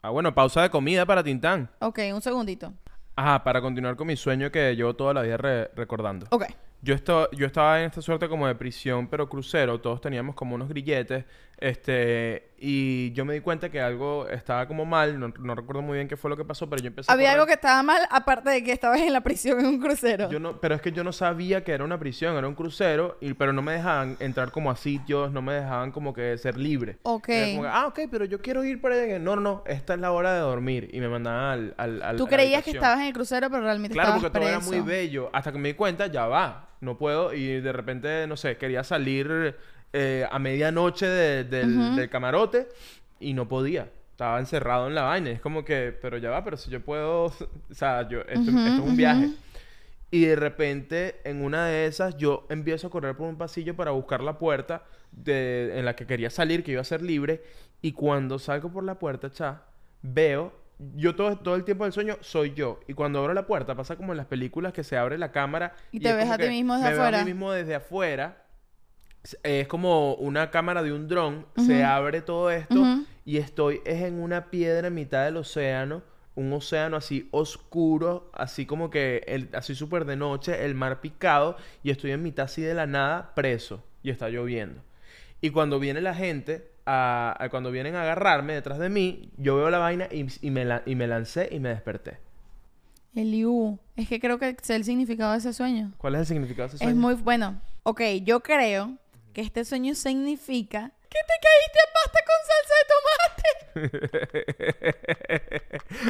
Ah, 0.00 0.10
bueno, 0.10 0.34
pausa 0.34 0.62
de 0.62 0.70
comida 0.70 1.06
para 1.06 1.22
Tintán. 1.22 1.70
Ok, 1.80 1.98
un 2.12 2.20
segundito. 2.20 2.72
Ajá, 3.16 3.44
para 3.44 3.60
continuar 3.60 3.96
con 3.96 4.06
mi 4.06 4.16
sueño 4.16 4.50
que 4.50 4.74
llevo 4.74 4.94
toda 4.94 5.14
la 5.14 5.22
vida 5.22 5.36
re- 5.36 5.70
recordando. 5.76 6.26
Ok. 6.30 6.44
Yo, 6.82 6.94
esto- 6.94 7.30
yo 7.30 7.46
estaba 7.46 7.80
en 7.80 7.86
esta 7.86 8.02
suerte 8.02 8.28
como 8.28 8.46
de 8.46 8.54
prisión, 8.54 9.08
pero 9.08 9.28
crucero. 9.28 9.80
Todos 9.80 10.00
teníamos 10.00 10.34
como 10.34 10.54
unos 10.54 10.68
grilletes. 10.68 11.24
Este, 11.58 12.50
y 12.58 13.12
yo 13.12 13.24
me 13.24 13.34
di 13.34 13.40
cuenta 13.40 13.70
que 13.70 13.80
algo 13.80 14.28
estaba 14.28 14.66
como 14.68 14.84
mal. 14.84 15.18
No, 15.18 15.28
no 15.38 15.54
recuerdo 15.54 15.82
muy 15.82 15.96
bien 15.96 16.08
qué 16.08 16.16
fue 16.16 16.30
lo 16.30 16.36
que 16.36 16.44
pasó, 16.44 16.68
pero 16.68 16.82
yo 16.82 16.88
empecé 16.88 17.10
a 17.10 17.14
Había 17.14 17.28
correr. 17.28 17.34
algo 17.40 17.46
que 17.46 17.52
estaba 17.54 17.82
mal, 17.82 18.02
aparte 18.10 18.50
de 18.50 18.64
que 18.64 18.72
estabas 18.72 19.00
en 19.00 19.12
la 19.12 19.20
prisión 19.22 19.60
en 19.60 19.66
un 19.66 19.78
crucero. 19.80 20.30
Yo 20.30 20.40
no, 20.40 20.60
pero 20.60 20.74
es 20.74 20.82
que 20.82 20.92
yo 20.92 21.04
no 21.04 21.12
sabía 21.12 21.64
que 21.64 21.72
era 21.72 21.84
una 21.84 21.98
prisión, 21.98 22.36
era 22.36 22.48
un 22.48 22.54
crucero, 22.54 23.16
y, 23.20 23.34
pero 23.34 23.52
no 23.52 23.62
me 23.62 23.72
dejaban 23.72 24.16
entrar 24.20 24.50
como 24.50 24.70
a 24.70 24.76
sitios, 24.76 25.32
no 25.32 25.42
me 25.42 25.54
dejaban 25.54 25.92
como 25.92 26.12
que 26.14 26.36
ser 26.38 26.56
libre. 26.58 26.98
Ok. 27.02 27.28
Era 27.28 27.46
como 27.50 27.62
que, 27.62 27.68
ah, 27.68 27.86
ok, 27.86 28.00
pero 28.10 28.24
yo 28.24 28.40
quiero 28.40 28.64
ir 28.64 28.80
para 28.80 28.94
allá. 28.96 29.18
No, 29.18 29.36
no, 29.36 29.42
no, 29.42 29.64
esta 29.66 29.94
es 29.94 30.00
la 30.00 30.10
hora 30.12 30.32
de 30.34 30.40
dormir. 30.40 30.90
Y 30.92 31.00
me 31.00 31.08
mandaban 31.08 31.42
al, 31.42 31.74
al, 31.76 32.02
al- 32.02 32.16
Tú 32.16 32.24
a 32.26 32.28
creías 32.28 32.64
que 32.64 32.72
estabas 32.72 33.00
en 33.00 33.06
el 33.06 33.12
crucero, 33.12 33.48
pero 33.50 33.62
realmente 33.62 33.94
Claro, 33.94 34.10
estabas 34.16 34.22
porque 34.32 34.38
todo 34.38 34.48
era 34.48 34.60
muy 34.60 34.80
bello. 34.80 35.30
Hasta 35.32 35.52
que 35.52 35.58
me 35.58 35.68
di 35.68 35.74
cuenta, 35.74 36.06
ya 36.08 36.26
va, 36.26 36.70
no 36.80 36.98
puedo. 36.98 37.32
Y 37.32 37.60
de 37.60 37.72
repente, 37.72 38.26
no 38.26 38.36
sé, 38.36 38.56
quería 38.56 38.84
salir 38.84 39.56
eh, 39.96 40.26
a 40.30 40.38
medianoche 40.38 41.06
de- 41.06 41.44
del, 41.44 42.10
camarote 42.10 42.68
y 43.20 43.32
no 43.32 43.48
podía. 43.48 43.88
Estaba 44.10 44.38
encerrado 44.40 44.86
en 44.88 44.94
la 44.94 45.02
vaina. 45.02 45.30
Es 45.30 45.40
como 45.40 45.64
que, 45.64 45.96
pero 46.02 46.18
ya 46.18 46.30
va, 46.30 46.44
pero 46.44 46.56
si 46.56 46.68
yo 46.70 46.80
puedo. 46.80 47.26
O 47.70 47.74
sea, 47.74 48.06
yo, 48.08 48.20
esto, 48.22 48.50
es 48.50 48.80
un 48.80 48.96
viaje. 48.96 49.30
Y 50.10 50.26
de 50.26 50.36
repente, 50.36 51.16
en 51.24 51.42
una 51.42 51.66
de 51.66 51.86
esas, 51.86 52.16
yo 52.16 52.46
empiezo 52.48 52.86
a 52.86 52.90
correr 52.90 53.16
por 53.16 53.26
un 53.28 53.36
pasillo 53.36 53.74
para 53.74 53.90
buscar 53.92 54.20
la 54.20 54.38
puerta 54.38 54.82
de, 55.10 55.76
en 55.78 55.84
la 55.84 55.96
que 55.96 56.06
quería 56.06 56.30
salir, 56.30 56.62
que 56.62 56.72
iba 56.72 56.80
a 56.80 56.84
ser 56.84 57.02
libre. 57.02 57.42
Y 57.82 57.92
cuando 57.92 58.38
salgo 58.38 58.70
por 58.70 58.84
la 58.84 58.98
puerta, 58.98 59.30
cha, 59.30 59.62
veo. 60.02 60.52
Yo 60.96 61.14
todo, 61.14 61.36
todo 61.38 61.54
el 61.54 61.64
tiempo 61.64 61.84
del 61.84 61.92
sueño 61.92 62.16
soy 62.20 62.52
yo. 62.54 62.80
Y 62.88 62.94
cuando 62.94 63.20
abro 63.20 63.32
la 63.34 63.46
puerta, 63.46 63.74
pasa 63.74 63.96
como 63.96 64.12
en 64.12 64.16
las 64.18 64.26
películas 64.26 64.72
que 64.72 64.82
se 64.84 64.96
abre 64.96 65.18
la 65.18 65.30
cámara. 65.32 65.72
Y 65.92 66.00
te 66.00 66.10
es 66.10 66.16
ves 66.16 66.30
a 66.30 66.36
ti 66.36 66.44
que 66.44 66.50
mismo 66.50 66.74
desde 66.74 66.88
me 66.88 66.92
veo 66.94 67.02
a 67.02 67.06
afuera. 67.08 67.24
mí 67.24 67.32
mismo 67.32 67.52
desde 67.52 67.74
afuera. 67.74 68.43
Es- 69.24 69.38
Es 69.42 69.66
como 69.68 70.14
una 70.14 70.50
cámara 70.50 70.82
de 70.82 70.92
un 70.92 71.08
dron. 71.08 71.46
Se 71.56 71.82
abre 71.82 72.20
todo 72.22 72.50
esto. 72.50 72.84
Y 73.24 73.38
estoy 73.38 73.80
es 73.86 74.02
en 74.02 74.20
una 74.20 74.50
piedra 74.50 74.88
en 74.88 74.94
mitad 74.94 75.24
del 75.24 75.38
océano. 75.38 76.02
un 76.36 76.52
océano 76.52 76.96
así 76.96 77.28
oscuro, 77.30 78.28
así 78.34 78.66
como 78.66 78.90
que, 78.90 79.22
el, 79.28 79.50
así 79.52 79.76
súper 79.76 80.04
de 80.04 80.16
noche, 80.16 80.64
el 80.64 80.74
mar 80.74 81.00
picado, 81.00 81.56
y 81.84 81.90
estoy 81.90 82.10
en 82.10 82.24
mitad 82.24 82.46
así 82.46 82.60
de 82.60 82.74
la 82.74 82.86
nada, 82.88 83.32
preso, 83.36 83.84
y 84.02 84.10
está 84.10 84.28
lloviendo. 84.28 84.82
Y 85.40 85.50
cuando 85.50 85.78
viene 85.78 86.00
la 86.00 86.12
gente, 86.12 86.72
a, 86.86 87.36
a- 87.38 87.48
cuando 87.50 87.70
vienen 87.70 87.94
a 87.94 88.02
agarrarme 88.02 88.52
detrás 88.54 88.80
de 88.80 88.88
mí, 88.88 89.30
yo 89.38 89.54
veo 89.54 89.70
la 89.70 89.78
vaina 89.78 90.08
y, 90.10 90.26
y 90.44 90.50
me, 90.50 90.64
la- 90.64 90.82
y 90.86 90.96
me 90.96 91.06
lancé 91.06 91.48
y 91.52 91.60
me 91.60 91.68
desperté. 91.68 92.18
Eliú, 93.14 93.78
es 93.94 94.08
que 94.08 94.18
creo 94.18 94.38
que 94.40 94.56
sé 94.60 94.74
el 94.74 94.82
significado 94.84 95.32
de 95.32 95.38
ese 95.38 95.52
sueño. 95.52 95.92
¿Cuál 95.98 96.16
es 96.16 96.22
el 96.22 96.26
significado 96.26 96.68
de 96.68 96.74
ese 96.74 96.84
Es 96.84 96.90
sueño? 96.90 97.00
muy 97.00 97.14
bueno. 97.14 97.60
Ok, 97.84 98.00
yo 98.24 98.40
creo 98.40 98.96
que 99.34 99.42
este 99.42 99.64
sueño 99.64 99.94
significa 99.94 100.92
que 101.10 101.18
te 101.26 101.34
caíste 101.44 101.78
en 101.84 101.92
pasta 101.94 102.20
con 102.26 102.38
salsa 102.50 102.74
de 102.80 102.86
tomate. 102.90 103.34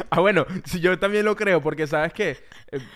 ah, 0.09 0.19
bueno, 0.19 0.45
sí, 0.65 0.79
yo 0.79 0.97
también 0.97 1.25
lo 1.25 1.35
creo, 1.35 1.61
porque 1.61 1.85
sabes 1.85 2.13
que, 2.13 2.37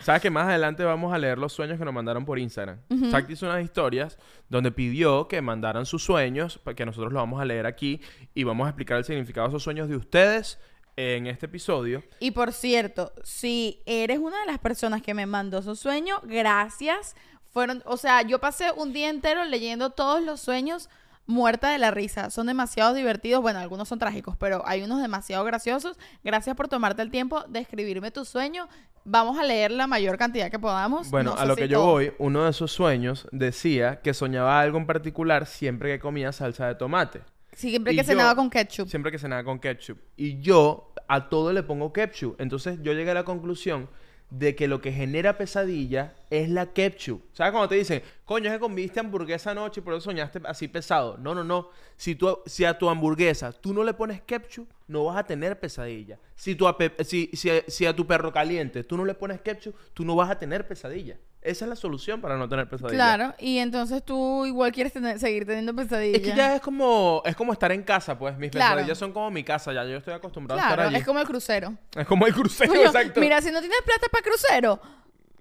sabes 0.01 0.21
que 0.21 0.29
más 0.29 0.47
adelante 0.47 0.83
vamos 0.83 1.13
a 1.13 1.17
leer 1.17 1.37
los 1.37 1.53
sueños 1.53 1.77
que 1.77 1.85
nos 1.85 1.93
mandaron 1.93 2.25
por 2.25 2.39
Instagram. 2.39 2.79
Ujú. 2.89 3.11
Zack 3.11 3.29
hizo 3.29 3.45
unas 3.45 3.63
historias 3.63 4.17
donde 4.49 4.71
pidió 4.71 5.27
que 5.27 5.41
mandaran 5.41 5.85
sus 5.85 6.03
sueños, 6.03 6.57
para 6.59 6.75
que 6.75 6.85
nosotros 6.85 7.11
los 7.11 7.21
vamos 7.21 7.41
a 7.41 7.45
leer 7.45 7.65
aquí 7.65 8.01
y 8.33 8.43
vamos 8.43 8.65
a 8.65 8.69
explicar 8.69 8.97
el 8.97 9.05
significado 9.05 9.47
de 9.47 9.51
esos 9.51 9.63
sueños 9.63 9.89
de 9.89 9.95
ustedes 9.95 10.59
en 10.95 11.27
este 11.27 11.45
episodio. 11.45 12.03
Y 12.19 12.31
por 12.31 12.53
cierto, 12.53 13.13
si 13.23 13.81
eres 13.85 14.19
una 14.19 14.39
de 14.41 14.47
las 14.47 14.59
personas 14.59 15.01
que 15.01 15.13
me 15.13 15.25
mandó 15.25 15.61
su 15.61 15.75
sueño, 15.75 16.19
gracias. 16.23 17.15
Fueron, 17.51 17.81
o 17.85 17.97
sea, 17.97 18.21
yo 18.21 18.39
pasé 18.39 18.71
un 18.75 18.93
día 18.93 19.09
entero 19.09 19.43
leyendo 19.45 19.89
todos 19.89 20.21
los 20.23 20.39
sueños 20.39 20.89
muerta 21.25 21.69
de 21.69 21.77
la 21.77 21.91
risa. 21.91 22.29
Son 22.29 22.47
demasiado 22.47 22.93
divertidos. 22.93 23.41
Bueno, 23.41 23.59
algunos 23.59 23.87
son 23.87 23.99
trágicos, 23.99 24.35
pero 24.37 24.63
hay 24.65 24.81
unos 24.83 25.01
demasiado 25.01 25.43
graciosos. 25.43 25.97
Gracias 26.23 26.55
por 26.55 26.67
tomarte 26.67 27.01
el 27.01 27.11
tiempo 27.11 27.43
de 27.47 27.59
escribirme 27.59 28.11
tu 28.11 28.25
sueño. 28.25 28.67
Vamos 29.05 29.39
a 29.39 29.43
leer 29.43 29.71
la 29.71 29.87
mayor 29.87 30.17
cantidad 30.17 30.51
que 30.51 30.59
podamos. 30.59 31.09
Bueno, 31.09 31.33
No 31.35 31.39
a 31.41 31.45
lo 31.45 31.55
si 31.55 31.61
que 31.61 31.67
yo 31.67 31.83
voy, 31.83 32.13
uno 32.19 32.43
de 32.43 32.49
esos 32.51 32.71
sueños 32.71 33.27
decía 33.31 34.01
que 34.01 34.13
soñaba 34.13 34.59
algo 34.59 34.77
en 34.77 34.85
particular 34.87 35.45
siempre 35.45 35.89
que 35.93 35.99
comía 35.99 36.31
salsa 36.31 36.67
de 36.67 36.75
tomate. 36.75 37.21
Siempre 37.53 37.93
Y 37.93 37.95
que 37.97 38.03
yo- 38.03 38.07
cenaba 38.07 38.35
con 38.35 38.49
ketchup. 38.49 38.87
Siempre 38.89 39.11
que 39.11 39.17
cenaba 39.19 39.43
con 39.43 39.59
ketchup. 39.59 39.97
Y 40.17 40.39
yo 40.41 40.93
a 41.07 41.29
todo 41.29 41.51
le 41.53 41.63
pongo 41.63 41.91
ketchup. 41.93 42.39
Entonces 42.39 42.79
yo 42.81 42.93
llegué 42.93 43.11
a 43.11 43.15
la 43.15 43.23
conclusión 43.23 43.89
de 44.29 44.55
que 44.55 44.67
lo 44.67 44.81
que 44.81 44.91
genera 44.91 45.37
pesadilla 45.37 46.13
es 46.29 46.49
la 46.49 46.67
ketchup. 46.73 47.21
¿Sabes 47.33 47.51
cuando 47.51 47.69
te 47.69 47.75
dicen, 47.75 48.03
coño, 48.25 48.47
es 48.47 48.53
que 48.53 48.59
comiste 48.59 48.99
hamburguesa 48.99 49.51
anoche 49.51 49.81
y 49.81 49.83
por 49.83 49.93
eso 49.93 50.01
soñaste 50.01 50.39
así 50.45 50.67
pesado? 50.67 51.17
No, 51.17 51.33
no, 51.33 51.43
no. 51.43 51.69
Si, 51.97 52.15
tú, 52.15 52.39
si 52.45 52.65
a 52.65 52.77
tu 52.77 52.89
hamburguesa 52.89 53.51
tú 53.51 53.73
no 53.73 53.83
le 53.83 53.93
pones 53.93 54.21
ketchup, 54.21 54.69
no 54.87 55.05
vas 55.05 55.17
a 55.17 55.23
tener 55.23 55.59
pesadilla. 55.59 56.19
Si, 56.35 56.55
tu 56.55 56.65
si, 57.03 57.29
si, 57.33 57.49
si 57.67 57.85
a 57.85 57.95
tu 57.95 58.05
perro 58.05 58.31
caliente 58.31 58.83
tú 58.83 58.97
no 58.97 59.05
le 59.05 59.15
pones 59.15 59.41
ketchup, 59.41 59.75
tú 59.93 60.05
no 60.05 60.15
vas 60.15 60.29
a 60.29 60.37
tener 60.37 60.67
pesadilla. 60.67 61.17
Esa 61.41 61.63
es 61.65 61.69
la 61.69 61.75
solución 61.77 62.19
para 62.19 62.35
no 62.37 62.49
tener 62.49 62.67
pesadilla. 62.67 62.95
Claro, 62.97 63.33
y 63.39 63.59
entonces 63.59 64.03
tú 64.03 64.45
igual 64.45 64.73
quieres 64.73 64.91
tener- 64.91 65.19
seguir 65.19 65.45
teniendo 65.45 65.73
pesadillas. 65.73 66.19
Es 66.21 66.27
que 66.29 66.35
ya 66.35 66.55
es 66.55 66.61
como, 66.61 67.21
es 67.25 67.33
como 67.35 67.53
estar 67.53 67.71
en 67.71 67.81
casa, 67.83 68.19
pues. 68.19 68.37
Mis 68.37 68.51
Claro. 68.51 68.75
pesadillas 68.75 68.97
son 68.97 69.13
como 69.13 69.31
mi 69.31 69.43
casa, 69.45 69.71
ya 69.71 69.85
yo 69.85 69.97
estoy 69.97 70.13
acostumbrado 70.13 70.59
a 70.59 70.63
estar 70.63 70.79
allí. 70.81 70.97
es 70.97 71.05
como 71.05 71.19
el 71.19 71.25
crucero. 71.25 71.73
Es 71.95 72.05
como 72.05 72.27
el 72.27 72.33
crucero, 72.33 72.73
exacto. 72.75 73.21
Mira, 73.21 73.41
si 73.41 73.51
no 73.51 73.61
tienes 73.61 73.81
plata 73.85 74.07
para 74.11 74.21
crucero, 74.23 74.81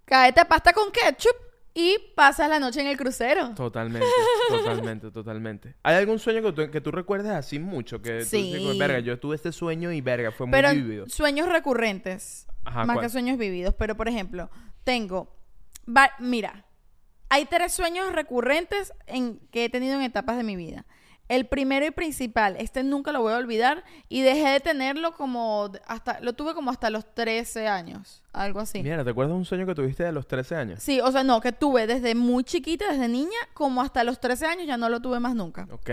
cáete 0.04 0.40
a 0.40 0.44
pasta 0.46 0.72
con 0.72 0.92
ketchup 0.92 1.34
y 1.74 1.96
pasas 2.14 2.48
la 2.48 2.60
noche 2.60 2.80
en 2.80 2.86
el 2.86 2.96
crucero. 2.96 3.50
Totalmente, 3.56 4.06
totalmente, 4.50 5.10
totalmente. 5.10 5.74
¿Hay 5.82 5.96
algún 5.96 6.20
sueño 6.20 6.42
que 6.42 6.52
tú, 6.52 6.70
que 6.70 6.80
tú 6.80 6.92
recuerdes 6.92 7.32
así 7.32 7.58
mucho? 7.58 8.00
Que 8.00 8.20
tú 8.20 8.24
Sí. 8.24 8.52
dices, 8.54 8.78
verga, 8.78 9.00
yo 9.00 9.18
tuve 9.18 9.34
este 9.34 9.50
sueño 9.50 9.90
y 9.90 10.00
verga, 10.00 10.30
fue 10.30 10.46
muy 10.46 10.52
Pero 10.52 10.70
vívido. 10.72 11.08
sueños 11.08 11.48
recurrentes, 11.48 12.46
Ajá, 12.64 12.84
más 12.84 12.94
¿cuál? 12.94 13.06
que 13.06 13.10
sueños 13.10 13.36
vividos. 13.36 13.74
Pero, 13.76 13.96
por 13.96 14.06
ejemplo, 14.08 14.48
tengo... 14.84 15.36
va- 15.88 16.12
mira, 16.18 16.64
hay 17.30 17.44
tres 17.46 17.72
sueños 17.72 18.12
recurrentes 18.12 18.92
en, 19.06 19.38
que 19.50 19.64
he 19.64 19.68
tenido 19.70 19.94
en 19.96 20.02
etapas 20.02 20.36
de 20.36 20.44
mi 20.44 20.56
vida. 20.56 20.86
El 21.28 21.46
primero 21.46 21.84
y 21.84 21.90
principal, 21.90 22.56
este 22.58 22.82
nunca 22.82 23.12
lo 23.12 23.20
voy 23.20 23.34
a 23.34 23.36
olvidar 23.36 23.84
y 24.08 24.22
dejé 24.22 24.48
de 24.48 24.60
tenerlo 24.60 25.12
como 25.14 25.70
hasta 25.86 26.20
lo 26.20 26.32
tuve 26.32 26.54
como 26.54 26.70
hasta 26.70 26.88
los 26.88 27.14
13 27.14 27.68
años, 27.68 28.22
algo 28.32 28.60
así. 28.60 28.82
Mira, 28.82 29.04
¿te 29.04 29.10
acuerdas 29.10 29.32
de 29.34 29.38
un 29.38 29.44
sueño 29.44 29.66
que 29.66 29.74
tuviste 29.74 30.04
de 30.04 30.12
los 30.12 30.26
13 30.26 30.56
años? 30.56 30.82
Sí, 30.82 31.00
o 31.02 31.12
sea, 31.12 31.24
no, 31.24 31.42
que 31.42 31.52
tuve 31.52 31.86
desde 31.86 32.14
muy 32.14 32.44
chiquita, 32.44 32.90
desde 32.90 33.08
niña, 33.08 33.36
como 33.52 33.82
hasta 33.82 34.04
los 34.04 34.20
13 34.20 34.46
años, 34.46 34.66
ya 34.66 34.78
no 34.78 34.88
lo 34.88 35.00
tuve 35.02 35.20
más 35.20 35.34
nunca. 35.34 35.68
Ok. 35.70 35.90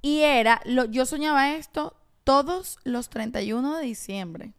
Y 0.00 0.20
era, 0.20 0.62
lo, 0.64 0.86
yo 0.86 1.04
soñaba 1.04 1.52
esto 1.56 1.94
todos 2.24 2.78
los 2.84 3.10
31 3.10 3.76
de 3.76 3.84
diciembre, 3.84 4.54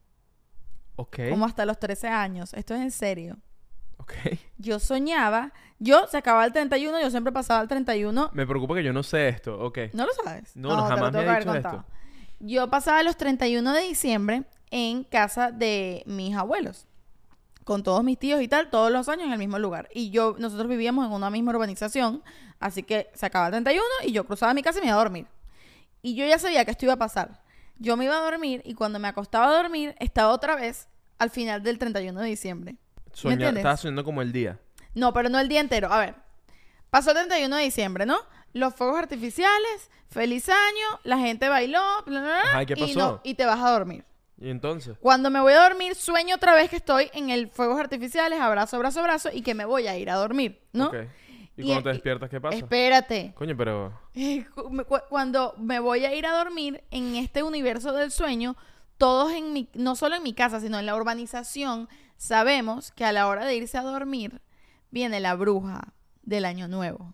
Ok. 0.98 1.18
como 1.32 1.46
hasta 1.48 1.66
los 1.66 1.80
13 1.80 2.10
años, 2.10 2.54
esto 2.54 2.76
es 2.76 2.82
en 2.82 2.92
serio. 2.92 3.38
Ok. 4.06 4.38
Yo 4.58 4.80
soñaba, 4.80 5.52
yo 5.80 6.08
se 6.08 6.18
acababa 6.18 6.46
el 6.46 6.54
31, 6.54 7.02
yo 7.02 7.10
siempre 7.10 7.34
pasaba 7.34 7.62
el 7.62 7.68
31, 7.68 8.30
Me 8.34 8.46
preocupa 8.48 8.76
que 8.76 8.84
yo 8.84 8.94
no 8.94 9.04
sé 9.04 9.30
esto. 9.30 9.60
Ok. 9.60 9.80
¿no 9.94 10.06
lo 10.06 10.14
sabes? 10.24 10.56
No, 10.56 10.70
no, 10.70 10.76
te 10.76 10.82
lo 10.82 10.88
jamás 10.88 11.12
me 11.12 11.20
haber 11.20 11.40
dicho 11.40 11.52
contado. 11.52 11.86
Yo 12.40 12.70
pasaba 12.70 13.02
los 13.04 13.18
31 13.18 13.74
de 13.74 13.82
diciembre 13.82 14.44
en 14.72 15.04
casa 15.04 15.52
de 15.52 16.04
mis 16.06 16.36
abuelos. 16.36 16.88
Con 17.64 17.82
todos 17.82 18.04
mis 18.04 18.20
tíos 18.20 18.42
y 18.42 18.48
tal, 18.48 18.70
todos 18.70 18.92
los 18.92 19.10
años 19.10 19.26
en 19.26 19.34
el 19.34 19.40
mismo 19.40 19.58
lugar. 19.58 19.90
Y 19.94 20.12
yo, 20.12 20.36
nosotros 20.38 20.70
vivíamos 20.70 21.08
en 21.08 21.12
una 21.12 21.32
misma 21.32 21.52
urbanización, 21.52 22.24
así 22.60 22.84
que 22.84 23.10
se 23.16 23.26
acababa 23.26 23.48
el 23.48 23.64
31 23.64 23.84
y 24.04 24.12
yo 24.12 24.26
cruzaba 24.26 24.54
mi 24.54 24.62
casa 24.62 24.78
y 24.78 24.82
me 24.82 24.88
iba 24.88 24.96
a 24.96 25.00
dormir. 25.00 25.26
Y 26.04 26.14
yo 26.14 26.26
ya 26.26 26.38
sabía 26.38 26.64
que 26.64 26.72
esto 26.72 26.86
iba 26.86 26.94
a 26.94 26.98
pasar. 26.98 27.42
Yo 27.80 27.98
me 27.98 28.06
iba 28.06 28.16
a 28.16 28.22
dormir 28.22 28.62
y 28.64 28.76
cuando 28.76 29.00
me 29.00 29.08
acostaba 29.08 29.48
a 29.48 29.58
dormir, 29.62 29.96
estaba 30.00 30.32
otra 30.32 30.56
vez 30.56 30.88
al 31.18 31.32
final 31.32 31.64
del 31.64 31.80
31 31.80 32.20
de 32.20 32.28
diciembre. 32.28 32.76
Soña-? 33.16 33.50
Estaba 33.50 33.78
soñando 33.78 34.04
como 34.04 34.22
el 34.22 34.32
día. 34.32 34.60
No, 34.94 35.14
pero 35.14 35.30
no 35.30 35.40
el 35.40 35.48
día 35.50 35.60
entero. 35.62 35.92
A 35.92 36.00
ver, 36.00 36.16
pasó 36.90 37.12
el 37.12 37.16
31 37.18 37.56
de 37.56 37.64
diciembre, 37.64 38.06
¿no? 38.06 38.18
Los 38.54 38.74
fuegos 38.76 38.98
artificiales, 39.00 39.90
feliz 40.10 40.48
año, 40.50 41.00
la 41.04 41.18
gente 41.18 41.50
bailó, 41.50 41.82
bla, 42.06 42.22
bla, 42.22 42.30
bla, 42.30 42.40
Ajá, 42.52 42.64
¿y 42.64 42.66
qué 42.66 42.74
y, 42.78 42.82
pasó? 42.82 43.00
no- 43.00 43.22
y 43.24 43.34
te 43.34 43.46
vas 43.46 43.60
a 43.60 43.72
dormir. 43.72 44.06
¿Y 44.38 44.50
entonces? 44.50 44.98
Cuando 45.00 45.30
me 45.30 45.40
voy 45.40 45.54
a 45.54 45.64
dormir, 45.64 45.96
sueño 45.96 46.36
otra 46.36 46.54
vez 46.56 46.70
que 46.70 46.76
estoy 46.76 47.10
en 47.14 47.30
el 47.30 47.50
fuegos 47.50 47.80
artificiales, 47.80 48.40
abrazo, 48.40 48.76
abrazo, 48.78 49.00
abrazo, 49.02 49.30
y 49.34 49.42
que 49.42 49.54
me 49.54 49.66
voy 49.66 49.88
a 49.88 49.98
ir 49.98 50.10
a 50.10 50.16
dormir, 50.16 50.62
¿no? 50.74 50.92
¿Y, 51.58 51.62
Y- 51.62 51.66
cuando 51.68 51.84
te 51.84 51.90
despiertas 51.90 52.30
qué 52.30 52.40
pasa? 52.42 52.58
Espérate. 52.58 53.34
Coño, 53.36 53.56
pero... 53.58 53.98
Cuando 55.10 55.54
me 55.58 55.80
voy 55.80 56.06
a 56.06 56.14
ir 56.14 56.26
a 56.26 56.32
dormir 56.38 56.84
en 56.92 57.16
este 57.16 57.44
universo 57.44 57.94
del 57.94 58.12
sueño, 58.12 58.56
todos 58.98 59.32
en 59.34 59.54
mi, 59.54 59.70
no 59.74 59.96
solo 59.96 60.16
en 60.16 60.24
mi 60.24 60.34
casa, 60.34 60.60
sino 60.60 60.80
en 60.80 60.86
la 60.86 60.96
urbanización, 60.96 61.88
sabemos 62.18 62.92
que 62.92 63.06
a 63.06 63.12
la 63.12 63.28
hora 63.28 63.46
de 63.46 63.56
irse 63.56 63.78
a 63.78 63.84
dormir 63.84 64.42
viene 64.92 65.20
la 65.20 65.36
bruja 65.36 65.94
del 66.24 66.46
año 66.46 66.68
nuevo. 66.68 67.14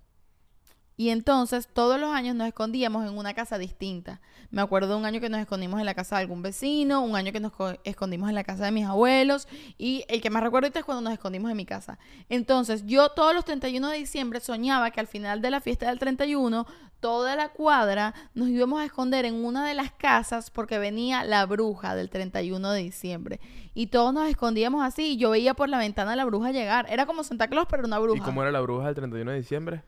Y 1.01 1.09
entonces 1.09 1.67
todos 1.67 1.99
los 1.99 2.13
años 2.13 2.35
nos 2.35 2.47
escondíamos 2.47 3.09
en 3.09 3.17
una 3.17 3.33
casa 3.33 3.57
distinta. 3.57 4.21
Me 4.51 4.61
acuerdo 4.61 4.89
de 4.89 4.95
un 4.97 5.05
año 5.05 5.19
que 5.19 5.29
nos 5.29 5.39
escondimos 5.39 5.79
en 5.79 5.87
la 5.87 5.95
casa 5.95 6.15
de 6.17 6.21
algún 6.21 6.43
vecino, 6.43 7.01
un 7.01 7.15
año 7.15 7.31
que 7.31 7.39
nos 7.39 7.51
co- 7.53 7.73
escondimos 7.85 8.29
en 8.29 8.35
la 8.35 8.43
casa 8.43 8.65
de 8.65 8.71
mis 8.71 8.85
abuelos 8.85 9.47
y 9.79 10.03
el 10.09 10.21
que 10.21 10.29
más 10.29 10.43
recuerdo 10.43 10.67
ahorita 10.67 10.77
es 10.77 10.85
cuando 10.85 11.01
nos 11.01 11.13
escondimos 11.13 11.49
en 11.49 11.57
mi 11.57 11.65
casa. 11.65 11.97
Entonces 12.29 12.85
yo 12.85 13.09
todos 13.09 13.33
los 13.33 13.45
31 13.45 13.89
de 13.89 13.97
diciembre 13.97 14.41
soñaba 14.41 14.91
que 14.91 14.99
al 14.99 15.07
final 15.07 15.41
de 15.41 15.49
la 15.49 15.59
fiesta 15.59 15.87
del 15.87 15.97
31 15.97 16.67
toda 16.99 17.35
la 17.35 17.49
cuadra 17.49 18.13
nos 18.35 18.49
íbamos 18.49 18.79
a 18.79 18.85
esconder 18.85 19.25
en 19.25 19.43
una 19.43 19.65
de 19.65 19.73
las 19.73 19.91
casas 19.93 20.51
porque 20.51 20.77
venía 20.77 21.23
la 21.23 21.47
bruja 21.47 21.95
del 21.95 22.11
31 22.11 22.71
de 22.73 22.79
diciembre. 22.83 23.39
Y 23.73 23.87
todos 23.87 24.13
nos 24.13 24.29
escondíamos 24.29 24.83
así 24.83 25.13
y 25.13 25.17
yo 25.17 25.31
veía 25.31 25.55
por 25.55 25.67
la 25.67 25.79
ventana 25.79 26.11
a 26.13 26.15
la 26.15 26.25
bruja 26.25 26.51
llegar. 26.51 26.85
Era 26.91 27.07
como 27.07 27.23
Santa 27.23 27.47
Claus 27.47 27.65
pero 27.71 27.87
una 27.87 27.97
bruja. 27.97 28.19
¿Y 28.19 28.21
cómo 28.23 28.43
era 28.43 28.51
la 28.51 28.61
bruja 28.61 28.85
del 28.85 28.93
31 28.95 29.31
de 29.31 29.37
diciembre? 29.37 29.81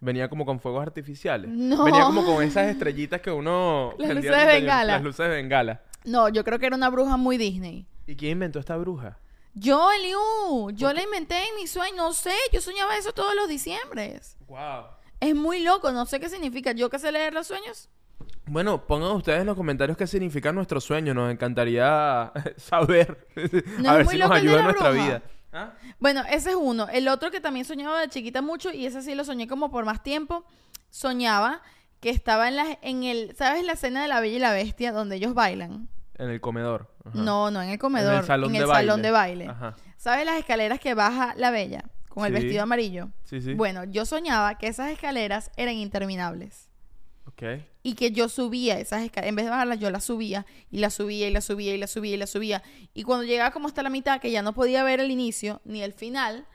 Venía 0.00 0.28
como 0.28 0.46
con 0.46 0.60
fuegos 0.60 0.82
artificiales. 0.82 1.50
No. 1.50 1.84
Venía 1.84 2.04
como 2.04 2.24
con 2.24 2.42
esas 2.42 2.68
estrellitas 2.68 3.20
que 3.20 3.30
uno... 3.30 3.94
Las 3.98 4.10
luces 4.10 4.22
de 4.22 4.30
31 4.30 4.52
bengala. 4.60 4.92
Las 4.94 5.02
luces 5.02 5.28
de 5.28 5.34
bengala. 5.34 5.82
No, 6.04 6.28
yo 6.28 6.44
creo 6.44 6.58
que 6.58 6.66
era 6.66 6.76
una 6.76 6.88
bruja 6.90 7.16
muy 7.16 7.36
Disney. 7.36 7.86
¿Y 8.06 8.14
quién 8.16 8.32
inventó 8.32 8.58
esta 8.60 8.76
bruja? 8.76 9.18
Yo, 9.54 9.90
Eliu, 9.92 10.70
yo 10.70 10.92
la 10.92 11.02
inventé 11.02 11.34
en 11.36 11.56
mi 11.56 11.66
sueño, 11.66 11.96
no 11.96 12.12
sé, 12.12 12.32
yo 12.52 12.60
soñaba 12.60 12.96
eso 12.96 13.12
todos 13.12 13.34
los 13.34 13.48
diciembres. 13.48 14.36
Wow. 14.46 14.84
Es 15.20 15.34
muy 15.34 15.60
loco, 15.64 15.90
no 15.90 16.06
sé 16.06 16.20
qué 16.20 16.28
significa. 16.28 16.72
Yo 16.72 16.90
que 16.90 16.98
sé 17.00 17.10
leer 17.10 17.34
los 17.34 17.48
sueños. 17.48 17.88
Bueno, 18.46 18.86
pongan 18.86 19.12
ustedes 19.12 19.40
en 19.40 19.46
los 19.46 19.56
comentarios 19.56 19.96
qué 19.98 20.06
significa 20.06 20.52
nuestro 20.52 20.80
sueño. 20.80 21.12
Nos 21.12 21.30
encantaría 21.32 22.32
saber. 22.56 23.26
No 23.78 23.90
a 23.90 23.92
es 23.92 23.96
ver 23.98 24.04
muy 24.04 24.14
si 24.14 24.20
nos 24.20 24.30
ayuda 24.30 24.58
en 24.58 24.64
nuestra 24.64 24.90
bruja. 24.90 25.04
vida. 25.06 25.22
¿Ah? 25.52 25.72
Bueno, 25.98 26.22
ese 26.30 26.50
es 26.50 26.56
uno. 26.56 26.88
El 26.88 27.08
otro 27.08 27.30
que 27.30 27.40
también 27.40 27.64
soñaba 27.64 28.00
de 28.00 28.08
chiquita 28.08 28.42
mucho, 28.42 28.72
y 28.72 28.86
ese 28.86 29.02
sí 29.02 29.14
lo 29.14 29.24
soñé 29.24 29.46
como 29.48 29.70
por 29.70 29.84
más 29.84 30.02
tiempo, 30.02 30.44
soñaba 30.90 31.62
que 32.00 32.10
estaba 32.10 32.48
en, 32.48 32.56
la, 32.56 32.78
en 32.82 33.02
el, 33.04 33.34
¿sabes 33.36 33.64
la 33.64 33.72
escena 33.72 34.02
de 34.02 34.08
la 34.08 34.20
Bella 34.20 34.36
y 34.36 34.40
la 34.40 34.52
Bestia 34.52 34.92
donde 34.92 35.16
ellos 35.16 35.34
bailan? 35.34 35.88
En 36.16 36.30
el 36.30 36.40
comedor. 36.40 36.92
Ajá. 37.04 37.18
No, 37.18 37.50
no 37.50 37.62
en 37.62 37.70
el 37.70 37.78
comedor, 37.78 38.12
En 38.14 38.18
el 38.20 38.26
salón, 38.26 38.52
de, 38.52 38.58
salón 38.58 38.72
baile. 38.72 39.02
de 39.02 39.10
baile. 39.10 39.46
Ajá. 39.48 39.76
¿Sabes 39.96 40.26
las 40.26 40.38
escaleras 40.38 40.80
que 40.80 40.94
baja 40.94 41.34
la 41.36 41.50
Bella 41.50 41.84
con 42.08 42.24
el 42.26 42.32
vestido 42.32 42.62
amarillo? 42.62 43.08
Sí, 43.24 43.40
sí. 43.40 43.54
Bueno, 43.54 43.84
yo 43.84 44.04
soñaba 44.04 44.58
que 44.58 44.68
esas 44.68 44.90
escaleras 44.90 45.50
eran 45.56 45.74
interminables. 45.74 46.67
Y 47.82 47.94
que 47.94 48.10
yo 48.10 48.28
subía 48.28 48.78
esas 48.78 49.02
escaleras, 49.02 49.28
en 49.30 49.36
vez 49.36 49.44
de 49.46 49.50
bajarlas, 49.50 49.78
yo 49.80 49.90
las 49.90 50.04
subía 50.04 50.44
y 50.70 50.78
las 50.78 50.94
subía 50.94 51.28
y 51.28 51.32
las 51.32 51.44
subía 51.44 51.74
y 51.74 51.78
las 51.78 51.90
subía 51.90 52.14
y 52.14 52.16
las 52.18 52.30
subía. 52.30 52.62
Y 52.94 53.02
cuando 53.04 53.24
llegaba 53.24 53.50
como 53.50 53.68
hasta 53.68 53.82
la 53.82 53.90
mitad, 53.90 54.20
que 54.20 54.30
ya 54.30 54.42
no 54.42 54.52
podía 54.54 54.82
ver 54.84 55.00
el 55.00 55.10
inicio 55.10 55.60
ni 55.64 55.82
el 55.82 55.92
final, 55.92 56.46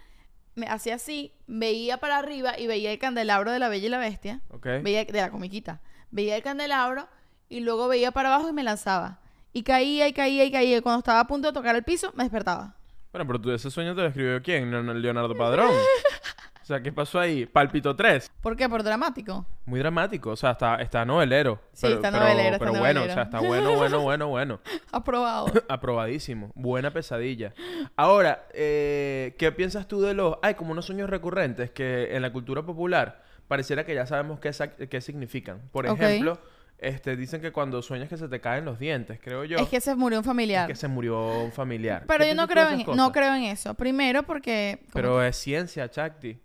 me 0.56 0.68
hacía 0.68 0.96
así, 0.96 1.34
veía 1.48 1.98
para 1.98 2.18
arriba 2.20 2.60
y 2.60 2.68
veía 2.68 2.92
el 2.92 3.00
candelabro 3.00 3.52
de 3.52 3.60
la 3.60 3.70
Bella 3.70 3.88
y 3.88 3.90
la 3.90 3.98
Bestia, 3.98 4.42
veía 4.84 5.06
de 5.06 5.14
la 5.22 5.32
comiquita, 5.32 5.82
veía 6.12 6.36
el 6.36 6.44
candelabro 6.44 7.08
y 7.50 7.62
luego 7.62 7.88
veía 7.88 8.12
para 8.12 8.34
abajo 8.34 8.50
y 8.50 8.54
me 8.54 8.64
lanzaba. 8.64 9.20
Y 9.52 9.64
caía 9.64 10.08
y 10.08 10.14
caía 10.14 10.44
y 10.46 10.52
caía. 10.52 10.78
Y 10.78 10.82
cuando 10.82 11.00
estaba 11.00 11.20
a 11.20 11.28
punto 11.28 11.48
de 11.48 11.54
tocar 11.54 11.76
el 11.76 11.84
piso, 11.84 12.12
me 12.16 12.24
despertaba. 12.24 12.76
Bueno, 13.12 13.28
pero 13.28 13.40
tú 13.40 13.52
ese 13.52 13.70
sueño 13.70 13.94
te 13.96 14.02
lo 14.02 14.08
escribió 14.08 14.42
quién? 14.42 14.72
Leon- 14.72 15.00
Leonardo 15.00 15.36
Padrón. 15.36 15.72
o 16.64 16.66
sea, 16.66 16.82
¿qué 16.82 16.94
pasó 16.94 17.20
ahí? 17.20 17.46
Palpito 17.46 17.94
3. 17.94 18.32
¿Por 18.42 18.56
qué? 18.56 18.70
Por 18.70 18.84
dramático. 18.84 19.46
Muy 19.66 19.82
dramático, 19.82 20.30
o 20.30 20.36
sea, 20.38 20.52
está, 20.52 20.76
está 20.78 21.04
novelero. 21.04 21.60
Sí, 21.74 21.88
está 21.88 22.10
pero, 22.10 22.24
novelero, 22.24 22.54
está 22.54 22.60
Pero 22.60 22.80
bueno, 22.80 23.02
o 23.02 23.06
sea, 23.06 23.24
está 23.24 23.40
bueno, 23.42 23.76
bueno, 23.76 24.00
bueno, 24.00 24.28
bueno. 24.30 24.60
Aprobado. 24.94 25.48
Aprobadísimo. 25.68 26.54
Buena 26.56 26.92
pesadilla. 26.92 27.54
Ahora, 27.98 28.48
eh, 28.54 29.36
¿qué 29.38 29.52
piensas 29.52 29.90
tú 29.90 30.00
de 30.00 30.14
los... 30.14 30.38
Hay 30.42 30.54
como 30.54 30.72
unos 30.72 30.86
sueños 30.86 31.10
recurrentes 31.10 31.70
que 31.72 32.16
en 32.16 32.22
la 32.22 32.32
cultura 32.32 32.64
popular 32.64 33.22
pareciera 33.50 33.86
que 33.86 33.94
ya 33.94 34.06
sabemos 34.06 34.40
qué, 34.40 34.52
qué 34.88 35.02
significan. 35.02 35.60
Por 35.74 35.86
ejemplo, 35.86 36.40
este, 36.84 37.16
dicen 37.16 37.42
que 37.42 37.52
cuando 37.52 37.82
sueñas 37.82 38.10
que 38.10 38.18
se 38.18 38.28
te 38.28 38.42
caen 38.42 38.66
los 38.66 38.80
dientes, 38.80 39.20
creo 39.22 39.44
yo, 39.46 39.58
es 39.58 39.70
que 39.70 39.82
se 39.82 39.96
murió 39.96 40.20
un 40.20 40.24
familiar. 40.24 40.68
que 40.68 40.76
se 40.76 40.88
murió 40.88 41.44
un 41.44 41.52
familiar. 41.52 42.06
Pero 42.08 42.24
¿Qué 42.24 42.30
yo 42.30 42.36
no 42.36 42.48
creo, 42.48 42.70
en, 42.70 42.84
cosas? 42.84 42.98
no 42.98 43.12
creo 43.12 43.34
en 43.36 43.44
eso. 43.44 43.74
Primero 43.74 44.24
porque... 44.24 44.86
Pero 44.94 45.24
es 45.24 45.38
ciencia, 45.38 45.90
Chakti. 45.90 46.40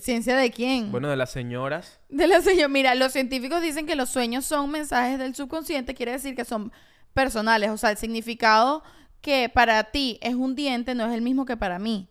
¿Ciencia 0.00 0.36
de 0.36 0.50
quién? 0.50 0.90
Bueno, 0.90 1.08
de 1.08 1.16
las 1.16 1.30
señoras. 1.30 2.00
De 2.08 2.26
la 2.26 2.40
señora. 2.40 2.68
Mira, 2.68 2.94
los 2.94 3.12
científicos 3.12 3.62
dicen 3.62 3.86
que 3.86 3.96
los 3.96 4.10
sueños 4.10 4.44
son 4.44 4.70
mensajes 4.70 5.18
del 5.18 5.34
subconsciente, 5.34 5.94
quiere 5.94 6.12
decir 6.12 6.34
que 6.34 6.44
son 6.44 6.72
personales. 7.14 7.70
O 7.70 7.76
sea, 7.76 7.90
el 7.90 7.96
significado 7.96 8.82
que 9.20 9.48
para 9.48 9.84
ti 9.84 10.18
es 10.22 10.34
un 10.34 10.54
diente 10.54 10.94
no 10.94 11.06
es 11.06 11.14
el 11.14 11.22
mismo 11.22 11.44
que 11.44 11.56
para 11.56 11.78
mí. 11.78 12.08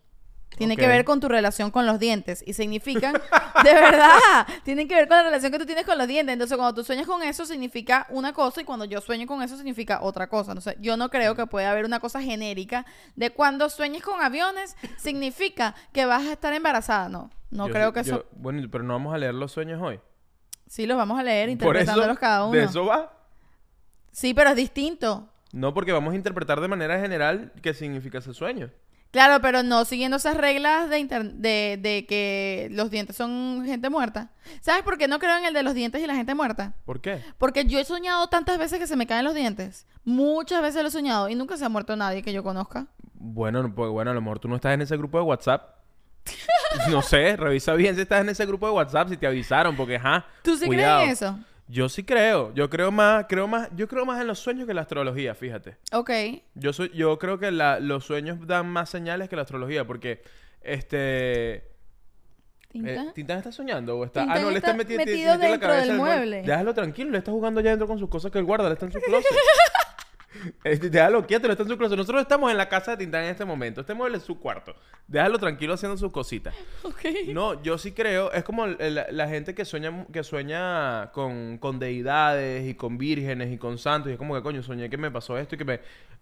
Tiene 0.57 0.75
que 0.75 0.87
ver 0.87 1.05
con 1.05 1.19
tu 1.19 1.27
relación 1.27 1.71
con 1.71 1.85
los 1.85 1.99
dientes. 1.99 2.43
Y 2.45 2.53
significan, 2.53 3.13
de 3.63 3.73
verdad, 3.73 4.47
tienen 4.63 4.87
que 4.87 4.95
ver 4.95 5.07
con 5.07 5.17
la 5.17 5.23
relación 5.23 5.51
que 5.51 5.59
tú 5.59 5.65
tienes 5.65 5.85
con 5.85 5.97
los 5.97 6.07
dientes. 6.07 6.33
Entonces, 6.33 6.57
cuando 6.57 6.73
tú 6.73 6.83
sueñas 6.83 7.05
con 7.05 7.21
eso, 7.23 7.45
significa 7.45 8.07
una 8.09 8.33
cosa. 8.33 8.61
Y 8.61 8.63
cuando 8.63 8.85
yo 8.85 8.99
sueño 9.01 9.27
con 9.27 9.41
eso, 9.43 9.55
significa 9.55 9.99
otra 10.01 10.27
cosa. 10.27 10.51
Entonces, 10.51 10.75
yo 10.79 10.97
no 10.97 11.09
creo 11.09 11.35
que 11.35 11.45
pueda 11.45 11.71
haber 11.71 11.85
una 11.85 11.99
cosa 11.99 12.21
genérica 12.21 12.85
de 13.15 13.29
cuando 13.29 13.69
sueñes 13.69 14.01
con 14.01 14.21
aviones, 14.21 14.75
significa 14.97 15.75
que 15.93 16.05
vas 16.05 16.25
a 16.25 16.33
estar 16.33 16.53
embarazada. 16.53 17.07
No, 17.09 17.29
no 17.51 17.67
Yo- 17.67 17.73
creo 17.73 17.93
que 17.93 18.03
yo- 18.03 18.15
eso. 18.15 18.25
Bueno, 18.31 18.67
pero 18.71 18.83
no 18.83 18.93
vamos 18.93 19.13
a 19.13 19.17
leer 19.17 19.35
los 19.35 19.51
sueños 19.51 19.81
hoy. 19.81 19.99
Sí, 20.67 20.85
los 20.85 20.97
vamos 20.97 21.19
a 21.19 21.23
leer 21.23 21.49
interpretándolos 21.49 22.11
eso, 22.11 22.19
cada 22.19 22.45
uno. 22.45 22.57
de 22.57 22.63
eso 22.65 22.85
va. 22.85 23.13
Sí, 24.11 24.33
pero 24.33 24.49
es 24.49 24.55
distinto. 24.55 25.29
No, 25.53 25.73
porque 25.73 25.91
vamos 25.93 26.13
a 26.13 26.15
interpretar 26.17 26.59
de 26.59 26.67
manera 26.67 26.99
general 26.99 27.53
qué 27.61 27.73
significa 27.73 28.17
ese 28.17 28.33
sueño. 28.33 28.69
Claro, 29.11 29.41
pero 29.41 29.63
no 29.63 29.85
siguiendo 29.85 30.17
esas 30.17 30.35
reglas 30.37 30.89
de, 30.89 30.99
inter- 30.99 31.33
de, 31.33 31.79
de 31.81 32.05
que 32.05 32.67
los 32.71 32.91
dientes 32.91 33.15
son 33.15 33.63
gente 33.65 33.89
muerta. 33.89 34.31
¿Sabes 34.61 34.83
por 34.83 34.97
qué 34.97 35.07
no 35.07 35.17
creo 35.19 35.37
en 35.37 35.45
el 35.45 35.53
de 35.53 35.63
los 35.63 35.73
dientes 35.73 36.01
y 36.03 36.07
la 36.07 36.15
gente 36.15 36.35
muerta? 36.35 36.73
¿Por 36.85 36.99
qué? 37.01 37.21
Porque 37.37 37.65
yo 37.65 37.79
he 37.79 37.85
soñado 37.85 38.27
tantas 38.27 38.57
veces 38.57 38.79
que 38.79 38.87
se 38.87 38.95
me 38.95 39.07
caen 39.07 39.23
los 39.25 39.33
dientes. 39.33 39.87
Muchas 40.03 40.61
veces 40.61 40.81
lo 40.81 40.89
he 40.89 40.91
soñado 40.91 41.29
y 41.29 41.35
nunca 41.35 41.57
se 41.57 41.65
ha 41.65 41.69
muerto 41.69 41.95
nadie 41.95 42.21
que 42.21 42.33
yo 42.33 42.43
conozca. 42.43 42.87
Bueno, 43.13 43.63
no, 43.63 43.73
pues 43.73 43.89
bueno, 43.89 44.11
a 44.11 44.13
lo 44.13 44.21
mejor 44.21 44.39
tú 44.39 44.47
no 44.47 44.55
estás 44.55 44.73
en 44.73 44.81
ese 44.81 44.97
grupo 44.97 45.17
de 45.17 45.23
WhatsApp. 45.23 45.75
no 46.91 47.01
sé, 47.01 47.35
revisa 47.37 47.73
bien 47.73 47.95
si 47.95 48.01
estás 48.01 48.21
en 48.21 48.29
ese 48.29 48.45
grupo 48.45 48.67
de 48.67 48.73
WhatsApp, 48.73 49.09
si 49.09 49.17
te 49.17 49.25
avisaron, 49.27 49.75
porque 49.75 49.95
ajá. 49.95 50.25
¿Tú 50.43 50.57
sí 50.57 50.65
cuidado. 50.65 51.01
crees 51.03 51.21
en 51.21 51.27
eso? 51.29 51.39
Yo 51.69 51.89
sí 51.89 52.03
creo. 52.03 52.53
Yo 52.53 52.69
creo 52.69 52.91
más, 52.91 53.25
creo 53.27 53.47
más, 53.47 53.69
yo 53.75 53.88
creo 53.88 54.06
más 54.06 54.21
en 54.21 54.27
los 54.27 54.39
sueños 54.39 54.65
que 54.65 54.71
en 54.71 54.77
la 54.77 54.82
astrología, 54.84 55.36
fíjate. 55.36 55.77
Ok. 55.91 56.12
Yo 56.56 56.71
soy, 56.73 56.89
yo 56.93 57.19
creo 57.19 57.39
que 57.39 57.51
la- 57.51 57.80
los 57.80 58.06
sueños 58.06 58.38
dan 58.47 58.67
más 58.67 58.89
señales 58.89 59.27
que 59.30 59.36
la 59.36 59.41
astrología, 59.41 59.86
porque 59.86 60.21
este. 60.62 61.63
¿Tinta? 62.69 62.91
Eh, 62.91 63.12
¿Tintán 63.15 63.38
está 63.38 63.51
soñando 63.51 63.97
o 63.97 64.03
está.? 64.06 64.21
Tintán 64.21 64.38
ah, 64.38 64.41
no, 64.41 64.51
le 64.51 64.58
está 64.58 64.71
está 64.71 64.84
meti- 64.84 64.97
metido 64.97 65.06
metiendo 65.06 65.38
la 65.43 65.47
dentro 65.49 65.67
cabeza 65.67 65.82
del 65.86 65.91
el 65.91 65.97
mueble. 65.97 66.41
Déjalo 66.43 66.73
tranquilo, 66.73 67.12
le 67.12 67.17
está 67.17 67.32
jugando 67.32 67.60
allá 67.60 67.69
adentro 67.69 67.88
con 67.88 67.97
sus 67.99 68.10
cosas 68.10 68.32
que 68.32 68.39
el 68.39 68.45
guarda, 68.45 68.67
le 68.67 68.73
está 68.73 68.86
en 68.86 68.91
su 68.91 68.99
closet. 68.99 69.25
Déjalo 70.63 71.26
quieto, 71.26 71.47
le 71.47 71.54
está 71.54 71.63
en 71.63 71.69
su 71.69 71.78
closet. 71.78 71.97
Nosotros 71.97 72.21
estamos 72.21 72.52
en 72.52 72.58
la 72.58 72.67
casa 72.69 72.91
de 72.91 72.97
Tintán 72.97 73.23
en 73.23 73.30
este 73.32 73.45
momento. 73.45 73.82
Este 73.82 73.93
mueble 73.93 74.17
es 74.17 74.23
su 74.23 74.39
cuarto. 74.39 74.76
Déjalo 75.08 75.39
tranquilo 75.39 75.73
haciendo 75.73 75.97
sus 75.97 76.12
cositas. 76.12 76.54
No, 77.34 77.62
yo 77.63 77.78
sí 77.78 77.91
creo, 77.93 78.32
es 78.32 78.43
como 78.43 78.65
el- 78.65 78.78
el- 78.80 79.06
la 79.12 79.28
gente 79.28 79.54
que 79.56 79.63
sueña, 79.65 80.06
que 80.12 80.23
sueña 80.23 81.12
con, 81.12 81.58
con 81.58 81.80
deidades 81.80 82.67
y 82.67 82.73
con 82.76 82.97
vírgenes 82.97 83.52
y 83.54 83.58
con 83.58 83.78
santos. 83.78 84.10
Y 84.10 84.13
es 84.13 84.17
como 84.17 84.36
que, 84.36 84.41
coño, 84.41 84.62
soñé 84.63 84.89
que 84.89 84.97
me 84.97 85.12
pasó 85.12 85.38
esto 85.38 85.56
y 85.56 85.58
que 85.58 85.65
me... 85.65 85.78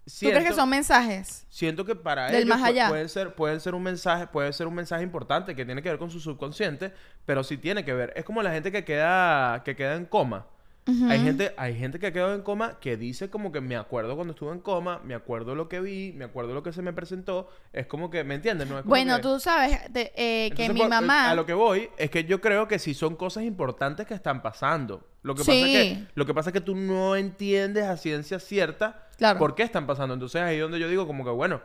¿Tú 0.06 0.28
crees 0.30 0.45
que 0.45 0.54
son 0.54 0.69
mensajes? 0.69 1.47
siento 1.49 1.84
que 1.84 1.95
para 1.95 2.28
Del 2.28 2.43
ellos 2.43 2.49
más 2.49 2.62
pu- 2.62 2.65
allá? 2.69 2.89
pueden 2.89 3.10
ser, 3.10 3.34
pueden 3.34 3.60
ser 3.60 3.73
un 3.73 3.82
mensaje, 3.82 4.28
puede 4.28 4.54
ser 4.54 4.67
un 4.67 4.75
mensaje 4.75 5.01
importante 5.04 5.56
que 5.56 5.65
tiene 5.65 5.82
que 5.82 5.89
ver 5.89 5.97
con 5.97 6.12
su 6.12 6.19
subconsciente, 6.19 6.93
pero 7.25 7.43
sí 7.43 7.58
tiene 7.58 7.84
que 7.84 7.91
ver. 7.93 8.13
Es 8.15 8.23
como 8.23 8.43
la 8.43 8.51
gente 8.51 8.71
que 8.71 8.86
queda, 8.86 9.63
que 9.63 9.75
queda 9.75 9.95
en 9.95 10.06
coma. 10.06 10.45
Hay 10.87 11.19
gente, 11.19 11.51
hay 11.57 11.75
gente 11.75 11.97
que 11.97 12.13
quedó 12.13 12.35
en 12.35 12.43
coma 12.43 12.77
que 12.79 12.95
dice 12.95 13.29
como 13.31 13.51
que 13.51 13.59
me 13.59 13.75
acuerdo 13.75 14.15
cuando 14.15 14.33
estuve 14.33 14.51
en 14.51 14.59
coma, 14.59 15.01
me 15.03 15.15
acuerdo 15.15 15.55
lo 15.55 15.67
que 15.67 15.79
vi, 15.81 16.13
me 16.13 16.25
acuerdo 16.25 16.53
lo 16.53 16.61
que 16.61 16.71
se 16.71 16.83
me 16.83 16.93
presentó. 16.93 17.49
Es 17.73 17.87
como 17.87 18.11
que, 18.11 18.23
¿me 18.23 18.35
entiendes? 18.35 18.67
No 18.69 18.75
es 18.77 18.81
como 18.83 18.91
Bueno, 18.91 19.15
que- 19.15 19.21
tú 19.23 19.39
sabes 19.39 19.79
te- 19.91 20.11
eh, 20.15 20.51
que 20.51 20.69
mi 20.71 20.79
por- 20.81 20.89
mamá... 20.89 21.31
A 21.31 21.35
lo 21.35 21.45
que 21.47 21.53
voy 21.55 21.89
es 21.97 22.11
que 22.11 22.25
yo 22.25 22.39
creo 22.39 22.67
que 22.67 22.77
sí 22.77 22.93
son 22.93 23.15
cosas 23.15 23.43
importantes 23.45 24.05
que 24.05 24.13
están 24.13 24.43
pasando. 24.43 25.07
Lo 25.23 25.33
que, 25.33 25.39
pasa, 25.39 25.53
es 25.53 25.63
que, 25.65 26.03
lo 26.13 26.25
que 26.27 26.33
pasa 26.35 26.49
es 26.51 26.53
que 26.53 26.61
tú 26.61 26.75
no 26.75 27.15
entiendes 27.15 27.85
a 27.85 27.97
ciencia 27.97 28.37
cierta 28.37 29.07
Claro. 29.17 29.39
por 29.39 29.55
qué 29.55 29.63
están 29.63 29.87
pasando. 29.87 30.13
Entonces 30.13 30.41
ahí 30.43 30.57
es 30.57 30.61
donde 30.61 30.79
yo 30.79 30.87
digo 30.87 31.07
como 31.07 31.23
que, 31.23 31.31
bueno, 31.31 31.61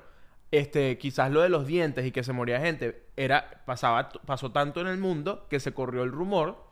este, 0.51 0.97
quizás 0.97 1.31
lo 1.31 1.43
de 1.43 1.51
los 1.51 1.67
dientes 1.67 2.07
y 2.07 2.11
que 2.11 2.25
se 2.25 2.33
moría 2.33 2.59
gente 2.61 3.05
era, 3.19 3.63
pasaba, 3.67 4.09
pasó 4.25 4.51
tanto 4.51 4.81
en 4.81 4.87
el 4.87 4.97
mundo 4.97 5.47
que 5.51 5.61
se 5.61 5.75
corrió 5.75 6.05
el 6.05 6.11
rumor 6.11 6.70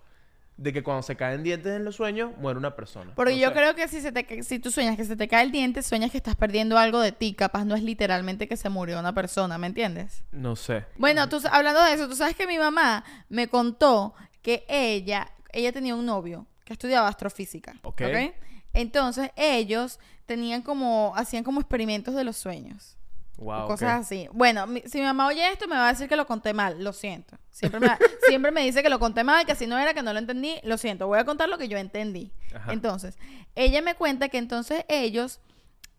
de 0.59 0.73
que 0.73 0.83
cuando 0.83 1.03
se 1.03 1.17
caen 1.17 1.43
dientes 1.45 1.73
en 1.75 1.85
los 1.85 1.97
sueños, 1.97 2.33
muere 2.39 2.59
una 2.59 2.75
persona. 2.77 3.13
Porque 3.15 3.33
No 3.33 3.39
yo 3.39 3.49
sé. 3.49 3.55
creo 3.55 3.75
que 3.77 3.89
si, 3.89 4.01
se 4.01 4.13
te, 4.13 4.43
si 4.43 4.59
tú 4.59 4.71
sueñas 4.71 4.97
que 4.97 5.05
se 5.05 5.17
te 5.17 5.29
cae 5.29 5.45
el 5.45 5.53
diente, 5.53 5.83
sueñas 5.83 6.11
que 6.11 6.17
estás 6.19 6.35
perdiendo 6.35 6.77
algo 6.77 7.01
de 7.01 7.13
ti. 7.13 7.33
Capaz 7.33 7.65
no 7.65 7.75
es 7.77 7.83
literalmente 7.83 8.49
que 8.49 8.57
se 8.57 8.69
murió 8.69 8.99
una 8.99 9.15
persona, 9.15 9.57
¿me 9.57 9.69
entiendes? 9.69 10.25
No 10.33 10.57
sé. 10.57 10.85
Bueno, 10.99 11.29
tú, 11.29 11.41
hablando 11.51 11.83
de 11.85 11.93
eso, 11.95 12.09
tú 12.09 12.17
sabes 12.17 12.35
que 12.37 12.47
mi 12.47 12.59
mamá 12.59 13.05
me 13.29 13.47
contó 13.49 14.15
que 14.43 14.65
ella, 14.69 15.31
ella 15.53 15.73
tenía 15.73 15.95
un 15.95 16.05
novio 16.05 16.45
que 16.65 16.73
estudiaba 16.73 17.07
astrofísica. 17.09 17.77
Ok. 17.83 18.03
¿ok? 18.03 18.35
Entonces 18.75 19.31
ellos 19.37 19.99
tenían 20.27 20.63
como, 20.63 21.13
hacían 21.17 21.45
como 21.45 21.61
experimentos 21.61 22.15
de 22.15 22.25
los 22.25 22.37
sueños. 22.37 22.98
Wow. 23.39 23.69
cosas 23.69 24.01
así. 24.01 24.29
Bueno, 24.33 24.67
mi- 24.67 24.83
si 24.83 24.99
mi 24.99 25.05
mamá 25.05 25.27
oye 25.29 25.47
esto, 25.53 25.67
me 25.69 25.77
va 25.77 25.89
a 25.89 25.93
decir 25.93 26.09
que 26.09 26.17
lo 26.17 26.27
conté 26.27 26.53
mal. 26.53 26.83
Lo 26.83 26.93
siento. 26.93 27.39
Siempre 27.51 27.81
me, 27.81 27.89
siempre 28.29 28.51
me 28.53 28.63
dice 28.65 28.83
que 28.83 28.89
lo 28.91 28.99
conté 28.99 29.25
mal, 29.25 29.47
que 29.47 29.55
si 29.55 29.67
no 29.67 29.79
era, 29.79 29.95
que 29.95 30.03
no 30.03 30.13
lo 30.13 30.19
entendí. 30.19 30.57
Lo 30.65 30.77
siento. 30.77 31.07
Voy 31.07 31.19
a 31.19 31.25
contar 31.25 31.49
lo 31.49 31.57
que 31.57 31.69
yo 31.69 31.79
entendí. 31.79 32.33
Ajá. 32.55 32.73
Entonces, 32.73 33.17
ella 33.55 33.81
me 33.81 33.95
cuenta 33.95 34.29
que 34.29 34.39
entonces 34.39 34.85
ellos 34.89 35.41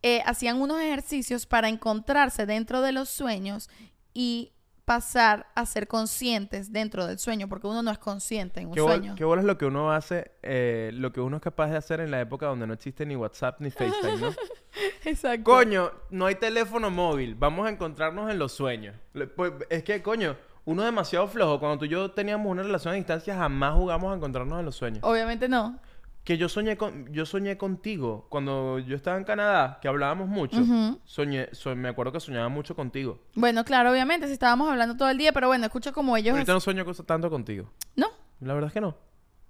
eh, 0.03 0.21
hacían 0.25 0.61
unos 0.61 0.79
ejercicios 0.81 1.45
para 1.45 1.69
encontrarse 1.69 2.45
dentro 2.45 2.81
de 2.81 2.91
los 2.91 3.09
sueños 3.09 3.69
y 4.13 4.51
pasar 4.89 5.45
a 5.53 5.67
ser 5.67 5.87
conscientes 5.87 6.73
dentro 6.73 7.05
del 7.05 7.19
sueño, 7.19 7.47
porque 7.47 7.67
uno 7.67 7.83
no 7.83 7.91
es 7.91 7.99
consciente 7.99 8.59
en 8.59 8.69
un 8.69 8.73
¿Qué, 8.73 8.79
sueño. 8.79 9.13
qué 9.15 9.23
bola 9.23 9.41
es 9.41 9.45
lo 9.45 9.55
que 9.55 9.65
uno 9.67 9.91
hace, 9.91 10.31
eh, 10.41 10.89
lo 10.95 11.13
que 11.13 11.21
uno 11.21 11.37
es 11.37 11.43
capaz 11.43 11.67
de 11.67 11.77
hacer 11.77 11.99
en 11.99 12.09
la 12.09 12.19
época 12.19 12.47
donde 12.47 12.65
no 12.65 12.73
existe 12.73 13.05
ni 13.05 13.15
WhatsApp 13.15 13.61
ni 13.61 13.69
FaceTime, 13.69 14.17
¿no? 14.17 14.33
Exacto. 15.05 15.43
coño, 15.43 15.91
no 16.09 16.25
hay 16.25 16.33
teléfono 16.33 16.89
móvil, 16.89 17.35
vamos 17.35 17.67
a 17.67 17.69
encontrarnos 17.69 18.31
en 18.31 18.39
los 18.39 18.51
sueños. 18.51 18.95
Pues 19.35 19.53
es 19.69 19.83
que, 19.83 20.01
coño, 20.01 20.35
uno 20.65 20.81
es 20.81 20.87
demasiado 20.87 21.27
flojo. 21.27 21.59
Cuando 21.59 21.77
tú 21.77 21.85
y 21.85 21.89
yo 21.89 22.09
teníamos 22.09 22.47
una 22.47 22.63
relación 22.63 22.95
a 22.95 22.97
distancia, 22.97 23.35
jamás 23.35 23.75
jugamos 23.75 24.11
a 24.11 24.15
encontrarnos 24.15 24.57
en 24.57 24.65
los 24.65 24.75
sueños. 24.75 25.03
Obviamente 25.03 25.47
no. 25.47 25.77
Que 26.23 26.37
yo 26.37 26.47
soñé 26.47 26.77
con, 26.77 27.11
yo 27.11 27.25
soñé 27.25 27.57
contigo 27.57 28.27
cuando 28.29 28.77
yo 28.79 28.95
estaba 28.95 29.17
en 29.17 29.23
Canadá, 29.23 29.79
que 29.81 29.87
hablábamos 29.87 30.27
mucho. 30.27 30.57
Soñé, 31.05 31.49
so- 31.53 31.75
me 31.75 31.89
acuerdo 31.89 32.11
que 32.11 32.19
soñaba 32.19 32.49
mucho 32.49 32.75
contigo. 32.75 33.19
Bueno, 33.33 33.63
claro, 33.65 33.91
obviamente, 33.91 34.27
si 34.27 34.33
estábamos 34.33 34.69
hablando 34.69 34.95
todo 34.95 35.09
el 35.09 35.17
día, 35.17 35.31
pero 35.33 35.47
bueno, 35.47 35.65
escucha 35.65 35.91
como 35.91 36.15
ellos... 36.17 36.33
Ahorita 36.33 36.53
no 36.53 36.59
sueño 36.59 36.85
tanto 37.05 37.29
contigo. 37.31 37.71
No, 37.95 38.07
La 38.41 38.53
verdad 38.53 38.67
es 38.67 38.73
que 38.73 38.81
no. 38.81 38.95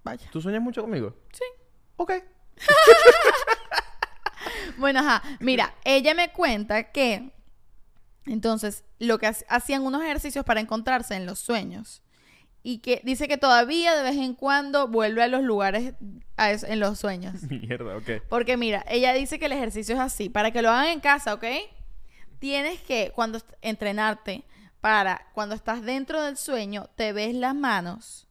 vaya. 0.04 0.30
¿Tú 0.32 0.40
sueñas 0.42 0.62
mucho 0.62 0.82
conmigo? 0.82 1.16
Sí. 1.34 1.44
Ok. 1.98 2.14
Bueno, 4.78 5.00
ajá. 5.00 5.22
Mira, 5.40 5.74
ella 5.84 6.14
me 6.14 6.32
cuenta 6.32 6.92
que 6.92 7.32
entonces 8.26 8.86
lo 9.00 9.18
que 9.20 9.28
ha- 9.28 9.36
hacían 9.50 9.82
unos 9.86 10.02
ejercicios 10.02 10.46
para 10.46 10.62
encontrarse 10.62 11.16
en 11.16 11.26
los 11.26 11.40
sueños 11.40 12.02
y 12.64 12.80
que 12.80 13.02
dice 13.04 13.28
que 13.28 13.38
todavía 13.38 13.96
de 13.96 14.04
vez 14.04 14.18
en 14.18 14.34
cuando 14.34 14.88
vuelve 14.88 15.24
a 15.24 15.28
los 15.28 15.44
lugares 15.44 15.94
a 16.38 16.52
en 16.52 16.80
los 16.80 17.00
sueños. 17.00 17.44
Mierda, 17.50 17.98
ok. 17.98 18.24
Porque 18.30 18.58
mira, 18.58 18.86
ella 18.88 19.14
dice 19.14 19.40
que 19.40 19.46
el 19.46 19.54
ejercicio 19.54 19.96
es 19.96 20.02
así, 20.02 20.30
para 20.30 20.52
que 20.52 20.62
lo 20.62 20.70
hagan 20.70 20.88
en 20.88 21.00
casa, 21.00 21.34
¿ok? 21.34 21.46
Tienes 22.40 22.80
que 22.82 23.12
cuando 23.16 23.40
entrenarte 23.62 24.44
para 24.82 25.28
cuando 25.34 25.56
estás 25.56 25.84
dentro 25.84 26.22
del 26.24 26.38
sueño 26.38 26.90
te 26.96 27.12
ves 27.12 27.36
las 27.36 27.54
manos 27.54 28.28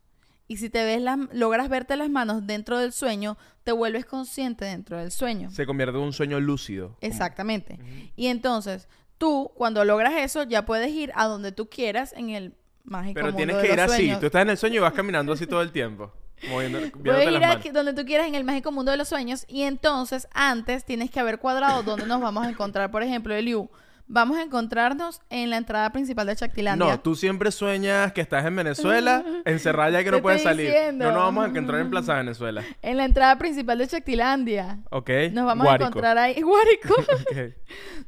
Y 0.46 0.56
si 0.56 0.70
te 0.70 0.82
ves 0.84 1.02
las, 1.02 1.18
logras 1.32 1.68
verte 1.68 1.96
las 1.96 2.08
manos 2.08 2.46
dentro 2.46 2.78
del 2.78 2.92
sueño, 2.92 3.36
te 3.64 3.72
vuelves 3.72 4.06
consciente 4.06 4.64
dentro 4.64 4.96
del 4.96 5.10
sueño. 5.10 5.50
Se 5.50 5.66
convierte 5.66 5.98
en 5.98 6.04
un 6.04 6.14
sueño 6.14 6.40
lúcido. 6.40 6.96
Exactamente. 7.02 7.78
Y 8.16 8.28
entonces, 8.28 8.88
tú, 9.18 9.52
cuando 9.54 9.84
logras 9.84 10.14
eso, 10.16 10.44
ya 10.44 10.64
puedes 10.64 10.90
ir 10.90 11.12
a 11.16 11.26
donde 11.26 11.52
tú 11.52 11.68
quieras 11.68 12.14
en 12.16 12.30
el 12.30 12.54
mágico 12.90 13.14
Pero 13.14 13.26
mundo 13.26 13.36
tienes 13.36 13.56
de 13.56 13.62
que 13.62 13.68
ir 13.72 13.76
los 13.76 13.84
así. 13.90 13.96
sueños. 14.02 14.20
Tú 14.20 14.26
estás 14.26 14.42
en 14.42 14.50
el 14.50 14.56
sueño 14.58 14.76
y 14.76 14.78
vas 14.80 14.92
caminando 14.92 15.32
así 15.32 15.46
todo 15.46 15.62
el 15.62 15.70
tiempo. 15.72 16.12
Moviendo, 16.48 16.78
Puedes 17.02 17.26
ir 17.26 17.32
las 17.32 17.40
manos. 17.40 17.56
aquí 17.56 17.70
donde 17.70 17.92
tú 17.94 18.04
quieras 18.04 18.28
en 18.28 18.34
el 18.36 18.44
mágico 18.44 18.70
mundo 18.70 18.90
de 18.92 18.96
los 18.96 19.08
sueños 19.08 19.44
y 19.48 19.62
entonces 19.62 20.28
antes 20.32 20.84
tienes 20.84 21.10
que 21.10 21.18
haber 21.20 21.38
cuadrado 21.38 21.82
dónde 21.82 22.06
nos 22.06 22.20
vamos 22.20 22.46
a 22.46 22.50
encontrar. 22.50 22.90
Por 22.92 23.02
ejemplo, 23.02 23.34
Eliu, 23.34 23.68
vamos 24.08 24.38
a 24.38 24.42
encontrarnos 24.42 25.20
en 25.30 25.50
la 25.50 25.58
entrada 25.58 25.90
principal 25.92 26.26
de 26.26 26.34
Chactilandia. 26.34 26.86
No, 26.86 27.00
tú 27.00 27.14
siempre 27.14 27.52
sueñas 27.52 28.12
que 28.12 28.20
estás 28.20 28.44
en 28.44 28.56
Venezuela, 28.56 29.24
encerrada 29.44 29.90
ya 29.90 30.04
que 30.04 30.10
no 30.10 30.22
puedes 30.22 30.42
salir. 30.42 30.66
diciendo. 30.66 31.04
No 31.04 31.12
nos 31.12 31.22
vamos 31.22 31.44
a 31.44 31.48
encontrar 31.48 31.80
en 31.80 31.90
Plaza 31.90 32.14
Venezuela. 32.16 32.64
En 32.82 32.96
la 32.96 33.04
entrada 33.04 33.36
principal 33.38 33.78
de 33.78 33.86
Chactilandia. 33.86 34.78
¿Ok? 34.90 35.10
Nos 35.32 35.44
vamos 35.46 35.64
Guárico. 35.66 35.84
a 35.84 35.88
encontrar 35.88 36.18
ahí. 36.18 36.40
Guárico. 36.42 36.94
Ok. 36.94 37.54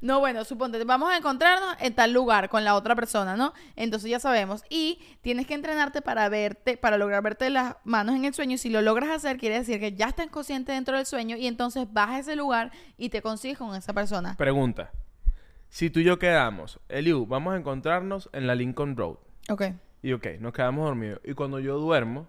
No, 0.00 0.18
bueno, 0.20 0.44
suponte, 0.44 0.82
vamos 0.84 1.10
a 1.10 1.16
encontrarnos 1.16 1.76
en 1.80 1.94
tal 1.94 2.12
lugar 2.12 2.48
con 2.48 2.64
la 2.64 2.74
otra 2.74 2.94
persona, 2.96 3.36
¿no? 3.36 3.52
Entonces 3.76 4.10
ya 4.10 4.18
sabemos. 4.18 4.62
Y 4.70 4.98
tienes 5.20 5.46
que 5.46 5.54
entrenarte 5.54 6.00
para 6.02 6.28
verte, 6.28 6.76
para 6.78 6.96
lograr 6.96 7.22
verte 7.22 7.50
las 7.50 7.76
manos 7.84 8.16
en 8.16 8.24
el 8.24 8.32
sueño. 8.32 8.54
Y 8.54 8.58
si 8.58 8.70
lo 8.70 8.80
logras 8.80 9.10
hacer, 9.10 9.36
quiere 9.36 9.58
decir 9.58 9.78
que 9.78 9.92
ya 9.92 10.08
estás 10.08 10.28
consciente 10.28 10.72
dentro 10.72 10.96
del 10.96 11.04
sueño 11.06 11.36
y 11.36 11.46
entonces 11.46 11.86
vas 11.92 12.10
a 12.10 12.18
ese 12.20 12.36
lugar 12.36 12.72
y 12.96 13.10
te 13.10 13.20
consigues 13.20 13.58
con 13.58 13.74
esa 13.76 13.92
persona. 13.92 14.34
Pregunta. 14.38 14.90
Si 15.70 15.88
tú 15.88 16.00
y 16.00 16.04
yo 16.04 16.18
quedamos, 16.18 16.78
Eliu, 16.88 17.26
vamos 17.26 17.54
a 17.54 17.56
encontrarnos 17.56 18.28
en 18.33 18.46
la 18.46 18.54
Lincoln 18.54 18.96
Road. 18.96 19.16
Ok. 19.48 19.62
Y 20.02 20.12
ok, 20.12 20.26
nos 20.40 20.52
quedamos 20.52 20.85
dormidos. 20.85 21.20
Y 21.24 21.33
cuando 21.35 21.59
yo 21.61 21.78
duermo, 21.78 22.26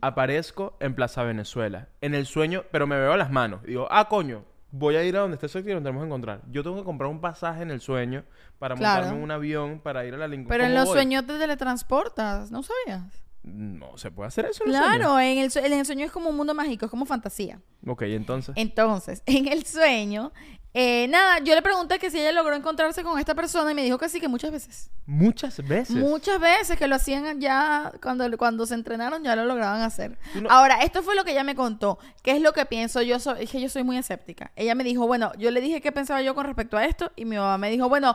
aparezco 0.00 0.76
en 0.80 0.94
Plaza 0.94 1.22
Venezuela. 1.22 1.88
En 2.00 2.14
el 2.14 2.26
sueño, 2.26 2.64
pero 2.72 2.86
me 2.86 2.96
veo 2.98 3.16
las 3.16 3.30
manos. 3.30 3.60
Y 3.64 3.68
digo, 3.68 3.86
ah, 3.90 4.08
coño, 4.08 4.44
voy 4.70 4.96
a 4.96 5.04
ir 5.04 5.16
a 5.16 5.20
donde 5.20 5.34
esté 5.34 5.46
ese 5.46 5.58
y 5.60 5.62
nos 5.64 5.82
tenemos 5.82 6.02
que 6.02 6.06
encontrar. 6.06 6.42
Yo 6.50 6.62
tengo 6.62 6.76
que 6.76 6.84
comprar 6.84 7.10
un 7.10 7.20
pasaje 7.20 7.62
en 7.62 7.70
el 7.70 7.80
sueño 7.80 8.24
para 8.58 8.74
Claro. 8.74 8.94
montarme 9.02 9.18
en 9.18 9.24
un 9.24 9.30
avión 9.30 9.80
para 9.80 10.04
ir 10.06 10.14
a 10.14 10.16
la 10.16 10.28
Lincoln. 10.28 10.48
Pero 10.48 10.64
en 10.64 10.70
¿Cómo 10.70 10.78
los 10.80 10.88
voy? 10.88 10.94
sueños 10.96 11.26
te 11.26 11.38
teletransportas, 11.38 12.50
¿no 12.50 12.62
sabías? 12.62 13.02
No, 13.44 13.96
¿se 13.96 14.10
puede 14.10 14.28
hacer 14.28 14.44
eso 14.46 14.64
en? 14.64 14.70
Claro, 14.70 15.18
en 15.20 15.38
el, 15.38 15.50
en 15.56 15.72
el 15.72 15.86
sueño 15.86 16.04
es 16.04 16.12
como 16.12 16.28
un 16.28 16.36
mundo 16.36 16.54
mágico, 16.54 16.84
es 16.84 16.90
como 16.90 17.06
fantasía. 17.06 17.60
Ok, 17.86 18.02
entonces. 18.02 18.54
Entonces, 18.58 19.22
en 19.26 19.48
el 19.48 19.64
sueño, 19.64 20.32
eh, 20.74 21.06
nada, 21.08 21.38
yo 21.40 21.54
le 21.54 21.62
pregunté 21.62 21.98
que 21.98 22.10
si 22.10 22.18
ella 22.20 22.30
logró 22.32 22.54
encontrarse 22.54 23.02
con 23.02 23.18
esta 23.18 23.34
persona 23.34 23.70
y 23.72 23.74
me 23.74 23.82
dijo 23.82 23.98
que 23.98 24.08
sí, 24.08 24.20
que 24.20 24.28
muchas 24.28 24.50
veces. 24.52 24.90
Muchas 25.06 25.56
veces. 25.66 25.96
Muchas 25.96 26.38
veces 26.38 26.76
que 26.78 26.86
lo 26.86 26.96
hacían 26.96 27.40
ya, 27.40 27.92
cuando, 28.02 28.36
cuando 28.36 28.66
se 28.66 28.74
entrenaron 28.74 29.24
ya 29.24 29.34
lo 29.34 29.44
lograban 29.46 29.80
hacer. 29.80 30.18
No- 30.34 30.50
Ahora, 30.50 30.82
esto 30.82 31.02
fue 31.02 31.14
lo 31.16 31.24
que 31.24 31.32
ella 31.32 31.42
me 31.44 31.54
contó. 31.54 31.98
¿Qué 32.22 32.32
es 32.32 32.42
lo 32.42 32.52
que 32.52 32.66
pienso? 32.66 33.00
Yo 33.02 33.18
soy, 33.18 33.42
es 33.44 33.50
que 33.50 33.60
yo 33.60 33.68
soy 33.68 33.82
muy 33.82 33.96
escéptica. 33.96 34.52
Ella 34.56 34.74
me 34.74 34.84
dijo, 34.84 35.06
bueno, 35.06 35.32
yo 35.38 35.50
le 35.50 35.60
dije 35.60 35.80
qué 35.80 35.90
pensaba 35.90 36.20
yo 36.22 36.34
con 36.34 36.44
respecto 36.46 36.76
a 36.76 36.84
esto 36.84 37.10
y 37.16 37.24
mi 37.24 37.36
mamá 37.36 37.56
me 37.58 37.70
dijo, 37.70 37.88
bueno, 37.88 38.14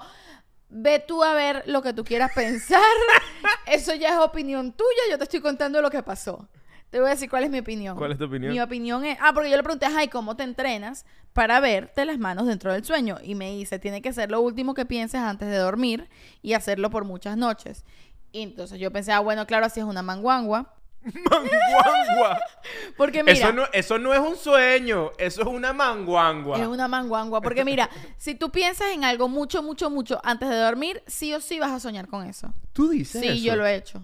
ve 0.69 1.03
tú 1.05 1.23
a 1.23 1.33
ver 1.33 1.63
lo 1.67 1.81
que 1.81 1.93
tú 1.93 2.03
quieras 2.03 2.31
pensar. 2.33 2.81
Eso 3.65 3.93
ya 3.95 4.09
es 4.09 4.19
opinión 4.19 4.71
tuya, 4.73 5.01
yo 5.09 5.17
te 5.17 5.23
estoy 5.25 5.41
contando 5.41 5.81
lo 5.81 5.89
que 5.89 6.01
pasó. 6.03 6.47
Te 6.93 6.99
voy 6.99 7.07
a 7.07 7.13
decir 7.13 7.27
cuál 7.27 7.43
es 7.43 7.49
mi 7.49 7.57
opinión. 7.57 7.97
¿Cuál 7.97 8.11
es 8.11 8.19
tu 8.19 8.25
opinión? 8.25 8.53
Mi 8.53 8.61
opinión 8.61 9.03
es... 9.03 9.17
Ah, 9.19 9.31
porque 9.33 9.49
yo 9.49 9.57
le 9.57 9.63
pregunté, 9.63 9.87
ay, 9.87 10.09
¿cómo 10.09 10.35
te 10.35 10.43
entrenas 10.43 11.07
para 11.33 11.59
verte 11.59 12.05
las 12.05 12.19
manos 12.19 12.45
dentro 12.45 12.71
del 12.71 12.85
sueño? 12.85 13.17
Y 13.23 13.33
me 13.33 13.49
dice, 13.49 13.79
tiene 13.79 14.03
que 14.03 14.13
ser 14.13 14.29
lo 14.29 14.41
último 14.41 14.75
que 14.75 14.85
pienses 14.85 15.19
antes 15.19 15.49
de 15.49 15.57
dormir 15.57 16.07
y 16.43 16.53
hacerlo 16.53 16.91
por 16.91 17.03
muchas 17.03 17.35
noches. 17.35 17.83
Y 18.31 18.43
entonces 18.43 18.79
yo 18.79 18.91
pensé, 18.91 19.11
ah, 19.11 19.21
bueno, 19.21 19.47
claro, 19.47 19.65
así 19.65 19.79
es 19.79 19.87
una 19.87 20.03
manguangua. 20.03 20.75
¡Manguangua! 21.03 22.39
Porque 22.95 23.23
mira... 23.23 23.37
Eso 23.39 23.53
no, 23.53 23.63
eso 23.73 23.97
no 23.97 24.13
es 24.13 24.19
un 24.19 24.35
sueño, 24.35 25.13
eso 25.17 25.41
es 25.41 25.47
una 25.47 25.73
manguangua. 25.73 26.59
Es 26.61 26.67
una 26.67 26.87
manguangua. 26.87 27.41
Porque 27.41 27.65
mira, 27.65 27.89
si 28.19 28.35
tú 28.35 28.51
piensas 28.51 28.89
en 28.93 29.03
algo 29.03 29.27
mucho, 29.27 29.63
mucho, 29.63 29.89
mucho 29.89 30.21
antes 30.23 30.47
de 30.47 30.57
dormir, 30.57 31.01
sí 31.07 31.33
o 31.33 31.41
sí 31.41 31.57
vas 31.57 31.71
a 31.71 31.79
soñar 31.79 32.07
con 32.07 32.23
eso. 32.27 32.53
¿Tú 32.71 32.89
dices 32.89 33.19
Sí, 33.19 33.29
eso? 33.29 33.43
yo 33.43 33.55
lo 33.55 33.65
he 33.65 33.73
hecho. 33.77 33.99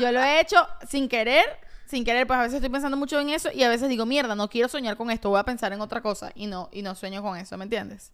Yo 0.00 0.12
lo 0.12 0.22
he 0.22 0.40
hecho 0.40 0.56
sin 0.88 1.08
querer. 1.08 1.44
Sin 1.86 2.04
querer, 2.04 2.26
pues 2.26 2.36
a 2.36 2.42
veces 2.42 2.56
estoy 2.56 2.68
pensando 2.68 2.96
mucho 2.96 3.20
en 3.20 3.28
eso 3.28 3.48
y 3.54 3.62
a 3.62 3.68
veces 3.68 3.88
digo, 3.88 4.06
mierda, 4.06 4.34
no 4.34 4.50
quiero 4.50 4.66
soñar 4.66 4.96
con 4.96 5.08
esto, 5.08 5.30
voy 5.30 5.38
a 5.38 5.44
pensar 5.44 5.72
en 5.72 5.80
otra 5.80 6.00
cosa 6.00 6.32
y 6.34 6.48
no, 6.48 6.68
y 6.72 6.82
no 6.82 6.96
sueño 6.96 7.22
con 7.22 7.36
eso, 7.36 7.56
¿me 7.56 7.62
entiendes? 7.62 8.10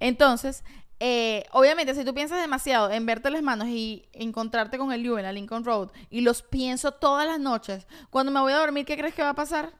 Entonces, 0.00 0.64
eh, 1.00 1.44
obviamente, 1.52 1.94
si 1.94 2.02
tú 2.02 2.14
piensas 2.14 2.40
demasiado 2.40 2.90
en 2.90 3.04
verte 3.04 3.28
las 3.28 3.42
manos 3.42 3.68
y 3.68 4.06
encontrarte 4.14 4.78
con 4.78 4.90
el 4.90 5.02
Liu 5.02 5.18
en 5.18 5.24
la 5.24 5.32
Lincoln 5.32 5.64
Road 5.64 5.90
y 6.08 6.22
los 6.22 6.40
pienso 6.40 6.92
todas 6.92 7.26
las 7.26 7.38
noches, 7.38 7.86
cuando 8.08 8.32
me 8.32 8.40
voy 8.40 8.54
a 8.54 8.56
dormir, 8.56 8.86
¿qué 8.86 8.96
crees 8.96 9.14
que 9.14 9.22
va 9.22 9.30
a 9.30 9.34
pasar? 9.34 9.72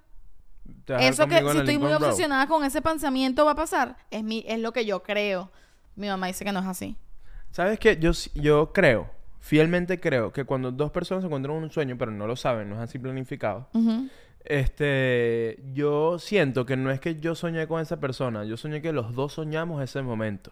Eso 0.87 1.27
que 1.27 1.41
si 1.41 1.59
estoy 1.59 1.79
muy 1.79 1.89
Road. 1.89 2.03
obsesionada 2.03 2.47
con 2.47 2.63
ese 2.63 2.83
pensamiento 2.83 3.47
va 3.47 3.53
a 3.53 3.57
pasar, 3.57 3.97
es, 4.11 4.23
mi, 4.23 4.45
es 4.47 4.59
lo 4.59 4.73
que 4.73 4.85
yo 4.85 5.03
creo. 5.03 5.51
Mi 5.97 6.09
mamá 6.09 6.27
dice 6.27 6.45
que 6.45 6.53
no 6.53 6.61
es 6.61 6.67
así. 6.67 6.97
¿Sabes 7.53 7.79
qué? 7.79 7.97
Yo, 7.99 8.11
yo 8.35 8.73
creo, 8.73 9.09
fielmente 9.45 10.01
creo, 10.01 10.33
que 10.33 10.45
cuando 10.45 10.73
dos 10.73 10.91
personas 10.91 11.21
se 11.21 11.27
encuentran 11.27 11.55
en 11.59 11.65
un 11.65 11.71
sueño, 11.71 11.99
pero 11.99 12.11
no 12.11 12.27
lo 12.27 12.35
saben, 12.35 12.71
no 12.71 12.77
es 12.77 12.81
así 12.81 12.99
planificado, 12.99 13.69
este, 14.43 15.63
yo 15.75 16.19
siento 16.19 16.65
que 16.65 16.79
no 16.79 16.91
es 16.91 16.99
que 16.99 17.21
yo 17.21 17.35
soñé 17.35 17.69
con 17.69 17.83
esa 17.83 18.01
persona, 18.01 18.45
yo 18.45 18.57
soñé 18.57 18.81
que 18.81 18.91
los 18.91 19.15
dos 19.15 19.35
soñamos 19.35 19.83
ese 19.83 20.01
momento. 20.01 20.51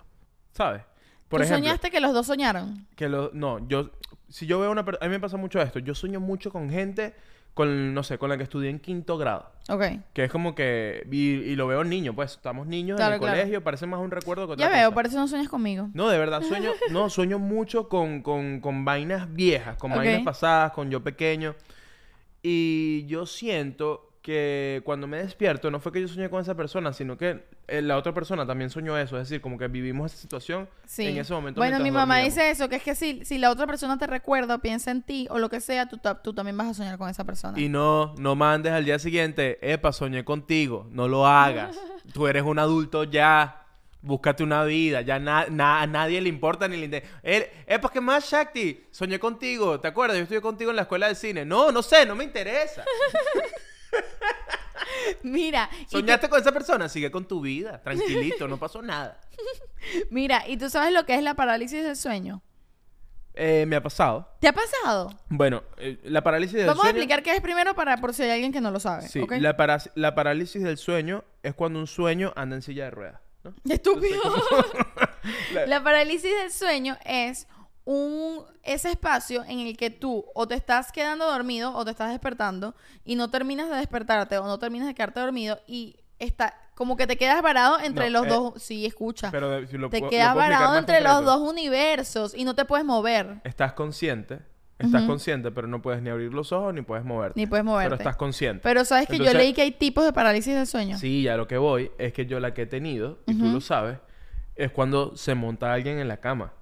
¿Sabes? 0.53 0.83
Por 1.31 1.41
¿Tú 1.41 1.45
ejemplo, 1.45 1.65
soñaste 1.65 1.91
que 1.91 2.01
los 2.01 2.13
dos 2.13 2.27
soñaron? 2.27 2.87
que 2.95 3.09
lo, 3.09 3.31
no, 3.33 3.67
yo, 3.67 3.93
si 4.29 4.47
yo 4.47 4.61
veo 4.61 4.71
una 4.71 4.85
persona, 4.85 5.07
a 5.07 5.09
mí 5.09 5.15
me 5.15 5.21
pasa 5.21 5.39
mucho 5.39 5.63
esto, 5.63 5.79
yo 5.79 5.95
sueño 5.95 6.21
mucho 6.21 6.53
con 6.53 6.69
gente, 6.69 7.15
con, 7.55 7.93
no 7.93 8.03
sé, 8.03 8.19
con 8.19 8.31
la 8.31 8.37
que 8.37 8.45
estudié 8.45 8.71
en 8.71 8.79
quinto 8.79 9.19
grado. 9.19 9.51
Ok. 9.69 9.83
Que 10.13 10.25
es 10.25 10.31
como 10.31 10.55
que, 10.55 11.07
y, 11.11 11.19
y 11.35 11.55
lo 11.55 11.67
veo 11.67 11.85
niño, 11.85 12.15
pues, 12.15 12.33
estamos 12.33 12.67
niños 12.67 12.99
en 12.99 13.07
el 13.13 13.19
claro. 13.19 13.35
colegio, 13.35 13.63
parece 13.63 13.87
más 13.87 14.01
un 14.01 14.11
recuerdo 14.11 14.47
que 14.47 14.53
otra 14.55 14.67
Ya 14.67 14.75
veo, 14.75 14.93
cosa. 14.93 15.09
eso 15.09 15.19
no 15.19 15.29
sueñas 15.29 15.49
conmigo. 15.49 15.89
No, 15.95 16.09
de 16.09 16.19
verdad, 16.19 16.43
sueño, 16.43 16.71
no, 16.91 17.11
sueño 17.11 17.39
mucho 17.39 17.89
con, 17.89 18.23
con, 18.23 18.61
con 18.61 18.85
vainas 18.85 19.33
viejas, 19.33 19.77
con 19.77 19.91
vainas 19.91 20.23
pasadas, 20.23 20.73
con 20.73 20.91
yo 20.91 21.03
pequeño. 21.03 21.55
Y 22.43 23.07
yo 23.07 23.27
siento 23.27 24.12
que 24.23 24.83
cuando 24.85 25.09
me 25.09 25.19
despierto, 25.19 25.69
no 25.71 25.81
fue 25.81 25.91
que 25.91 26.01
yo 26.01 26.07
soñé 26.07 26.31
con 26.31 26.41
esa 26.41 26.55
persona, 26.55 26.93
sino 26.93 27.19
que 27.19 27.45
eh, 27.67 27.83
la 27.83 27.97
otra 27.97 28.15
persona 28.15 28.47
también 28.47 28.71
soñó 28.71 28.97
eso. 28.97 29.17
Es 29.19 29.29
decir, 29.29 29.41
como 29.41 29.59
que 29.59 29.67
vivimos 29.67 30.13
esa 30.13 30.23
situación 30.23 30.69
Sí. 30.87 31.07
en 31.09 31.19
ese 31.19 31.33
momento. 31.33 31.61
Bueno, 31.61 31.81
mi 31.81 31.91
mamá 31.91 32.15
dormíamos. 32.19 32.35
dice 32.37 32.51
eso, 32.51 32.69
que 32.69 32.77
es 32.77 32.83
que 32.85 32.95
si, 32.95 33.25
si 33.25 33.39
la 33.39 33.51
otra 33.51 33.67
persona 33.67 33.99
te 33.99 34.07
recuerda 34.07 34.55
o 34.55 34.59
piensa 34.61 34.93
en 34.93 35.03
ti 35.03 35.27
o 35.29 35.41
lo 35.41 35.51
que 35.51 35.61
sea, 35.61 35.87
tú, 35.89 35.99
tú 36.23 36.33
también 36.35 36.57
vas 36.57 36.69
a 36.69 36.75
soñar 36.75 36.99
con 36.99 37.11
esa 37.11 37.25
persona. 37.25 37.59
Y 37.59 37.69
no, 37.69 38.15
no 38.17 38.37
mandes 38.37 38.73
al 38.73 38.85
día 38.85 39.01
siguiente, 39.01 39.59
epa, 39.61 39.93
soñé 39.93 40.25
contigo, 40.25 40.87
no 40.91 41.09
lo 41.09 41.27
hagas. 41.27 41.77
Tú 42.15 42.27
eres 42.29 42.45
un 42.45 42.59
adulto 42.61 43.05
ya. 43.05 43.59
Búscate 44.05 44.43
una 44.43 44.65
vida, 44.65 45.01
ya 45.03 45.21
na- 45.21 45.47
na- 45.49 45.81
a 45.81 45.87
nadie 45.87 46.21
le 46.21 46.29
importa 46.29 46.67
ni 46.67 46.77
le 46.77 46.87
interesa. 46.87 47.09
Epa, 47.25 47.89
¿qué 47.89 48.01
más, 48.01 48.29
Shakti? 48.31 48.87
Soñé 48.91 49.21
contigo, 49.21 49.79
¿te 49.79 49.87
acuerdas? 49.87 50.17
Yo 50.17 50.25
estuve 50.25 50.41
contigo 50.41 50.71
en 50.71 50.77
la 50.77 50.83
escuela 50.83 51.07
de 51.07 51.15
cine. 51.15 51.45
No, 51.45 51.71
no 51.71 51.83
sé, 51.83 52.05
no 52.07 52.15
me 52.17 52.25
interesa. 52.25 52.85
Mira, 55.23 55.69
¿Soñaste 55.89 56.29
con 56.29 56.41
esa 56.41 56.53
persona? 56.53 56.89
Sigue 56.89 57.11
con 57.11 57.27
tu 57.27 57.41
vida, 57.41 57.81
tranquilito, 57.83 58.47
no 58.49 58.59
pasó 58.59 58.83
nada. 58.83 59.21
mira, 60.11 60.45
¿y 60.49 60.57
tú 60.57 60.69
sabes 60.71 60.93
lo 60.93 61.05
que 61.07 61.15
es 61.15 61.23
la 61.23 61.35
parálisis 61.35 61.83
del 61.83 61.97
sueño? 61.97 62.43
Eh, 63.35 63.65
me 63.67 63.77
ha 63.77 63.83
pasado. 63.83 64.29
¿Te 64.41 64.49
ha 64.49 64.53
pasado? 64.53 65.11
Bueno, 65.31 65.63
eh, 65.79 65.99
la 66.05 66.23
parálisis 66.23 66.55
del 66.57 66.67
Vamos 66.67 66.83
a 66.85 66.89
sueño... 66.89 66.99
explicar 66.99 67.23
qué 67.23 67.35
es 67.35 67.41
primero 67.41 67.75
para 67.75 67.97
por 67.97 68.13
si 68.13 68.23
hay 68.25 68.31
alguien 68.31 68.53
que 68.53 68.61
no 68.61 68.71
lo 68.71 68.79
sabe. 68.79 69.09
Sí, 69.09 69.21
¿ok? 69.21 69.33
la, 69.39 69.57
para- 69.57 69.79
la 69.95 70.15
parálisis 70.15 70.63
del 70.63 70.77
sueño 70.77 71.25
es 71.43 71.55
cuando 71.55 71.79
un 71.79 71.87
sueño 71.87 72.33
anda 72.37 72.57
en 72.57 72.63
silla 72.63 72.85
de 72.85 72.91
ruedas. 72.91 73.21
¿no? 73.45 73.55
Estúpido. 73.71 74.21
La- 75.55 75.67
La 75.67 75.83
parálisis 75.83 76.31
del 76.31 76.51
sueño 76.53 76.99
es 77.05 77.47
un 77.85 78.45
ese 78.63 78.91
espacio 78.91 79.43
en 79.45 79.59
el 79.61 79.77
que 79.77 79.91
tú 79.91 80.25
o 80.35 80.47
te 80.47 80.55
estás 80.55 80.93
quedando 80.93 81.27
dormido 81.27 81.75
o 81.75 81.85
te 81.85 81.91
estás 81.91 82.11
despertando 82.11 82.75
y 83.05 83.17
no 83.17 83.29
terminas 83.31 83.69
de 83.69 83.77
despertarte 83.77 84.39
o 84.39 84.47
no 84.47 84.59
terminas 84.59 84.87
de 84.87 84.95
quedarte 84.95 85.21
dormido 85.21 85.59
y 85.67 85.97
está 86.19 86.55
como 86.75 86.97
que 86.97 87.07
te 87.07 87.17
quedas 87.17 87.43
varado 87.43 87.81
entre 87.81 88.09
No, 88.11 88.21
los 88.21 88.27
eh, 88.27 88.31
dos, 88.31 88.63
sí, 88.63 88.87
escucha. 88.87 89.31
Pero 89.31 89.51
de- 89.51 89.67
si 89.67 89.77
lo 89.79 89.91
te 89.91 90.01
lo 90.01 90.09
quedas 90.09 90.35
varado 90.35 90.79
entre 90.79 91.01
los 91.01 91.25
dos 91.25 91.41
universos 91.41 92.35
y 92.35 92.45
no 92.45 92.55
te 92.55 92.65
puedes 92.65 92.87
mover, 92.87 93.41
Estás 93.45 93.73
consciente, 93.73 94.39
estás 94.79 95.03
consciente, 95.05 95.51
pero 95.51 95.67
no 95.67 95.83
puedes 95.83 96.03
ni 96.03 96.11
abrir 96.11 96.33
los 96.33 96.51
ojos 96.53 96.73
ni 96.73 96.83
puedes 96.83 97.05
moverte. 97.05 97.39
ni 97.39 97.47
puedes 97.47 97.65
moverte. 97.65 97.91
Pero 97.91 97.97
estás 98.01 98.17
consciente. 98.17 98.63
Pero 98.63 98.85
sabes 98.85 99.07
que 99.09 99.19
yo 99.19 99.33
leí 99.35 99.53
que 99.53 99.63
hay 99.63 99.73
tipos 99.73 100.05
de 100.05 100.13
parálisis 100.13 100.55
del 100.55 100.67
sueño. 100.67 100.97
Sí, 100.99 101.23
ya 101.25 101.37
lo 101.37 101.47
que 101.49 101.59
voy 101.59 101.91
es 101.99 102.13
que 102.13 102.27
yo 102.27 102.39
la 102.41 102.55
que 102.55 102.63
he 102.63 102.67
tenido, 102.67 103.19
y 103.27 103.35
tú 103.35 103.47
lo 103.47 103.61
sabes, 103.61 103.99
es 104.55 104.71
cuando 104.71 105.17
se 105.17 105.35
monta 105.35 105.73
alguien 105.73 105.99
en 105.99 106.07
la 106.09 106.19
cama. 106.19 106.53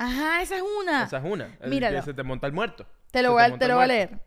Ajá, 0.00 0.40
esa 0.40 0.56
es 0.56 0.62
una. 0.80 1.04
Esa 1.04 1.18
es 1.18 1.24
una. 1.24 1.58
El 1.60 1.68
Míralo. 1.68 1.98
que 1.98 2.04
se 2.06 2.14
te 2.14 2.22
monta 2.22 2.46
el 2.46 2.54
muerto. 2.54 2.86
Te 3.10 3.22
lo 3.22 3.32
voy 3.32 3.42
te 3.58 3.66
el 3.66 3.68
lo 3.68 3.74
voy 3.74 3.84
a 3.84 3.86
leer. 3.86 4.18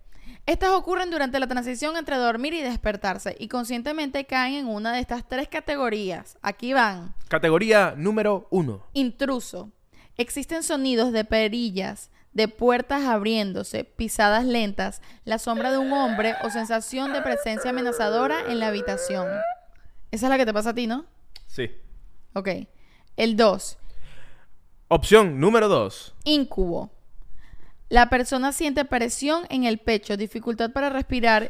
Estas 0.45 0.69
ocurren 0.69 1.09
durante 1.09 1.39
la 1.39 1.47
transición 1.47 1.97
entre 1.97 2.17
dormir 2.17 2.53
y 2.53 2.62
despertarse 2.62 3.36
y 3.39 3.47
conscientemente 3.47 4.25
caen 4.25 4.53
en 4.53 4.67
una 4.67 4.93
de 4.93 4.99
estas 4.99 5.27
tres 5.27 5.47
categorías. 5.47 6.38
Aquí 6.43 6.73
van. 6.73 7.15
Categoría 7.27 7.95
número 7.97 8.47
uno. 8.51 8.86
Intruso. 8.93 9.71
Existen 10.15 10.62
sonidos 10.62 11.12
de 11.12 11.25
perillas 11.25 12.12
de 12.33 12.47
puertas 12.47 13.05
abriéndose, 13.05 13.83
pisadas 13.83 14.45
lentas, 14.45 15.01
la 15.25 15.39
sombra 15.39 15.71
de 15.71 15.79
un 15.79 15.91
hombre 15.91 16.36
o 16.43 16.51
sensación 16.51 17.13
de 17.13 17.21
presencia 17.21 17.71
amenazadora 17.71 18.41
en 18.47 18.59
la 18.59 18.67
habitación. 18.67 19.27
Esa 20.12 20.25
es 20.27 20.29
la 20.29 20.38
que 20.38 20.45
te 20.45 20.53
pasa 20.53 20.71
a 20.71 20.75
ti, 20.75 20.86
¿no? 20.86 21.05
Sí. 21.47 21.71
Ok. 22.33 22.49
El 23.17 23.38
2. 23.38 23.77
Opción 24.95 25.39
número 25.39 25.67
dos. 25.69 26.13
Incubo. 26.23 26.91
La 27.89 28.10
persona 28.10 28.51
siente 28.51 28.86
presión 28.86 29.43
en 29.49 29.63
el 29.63 29.79
pecho, 29.79 30.17
dificultad 30.17 30.69
para 30.69 30.91
respirar 30.91 31.49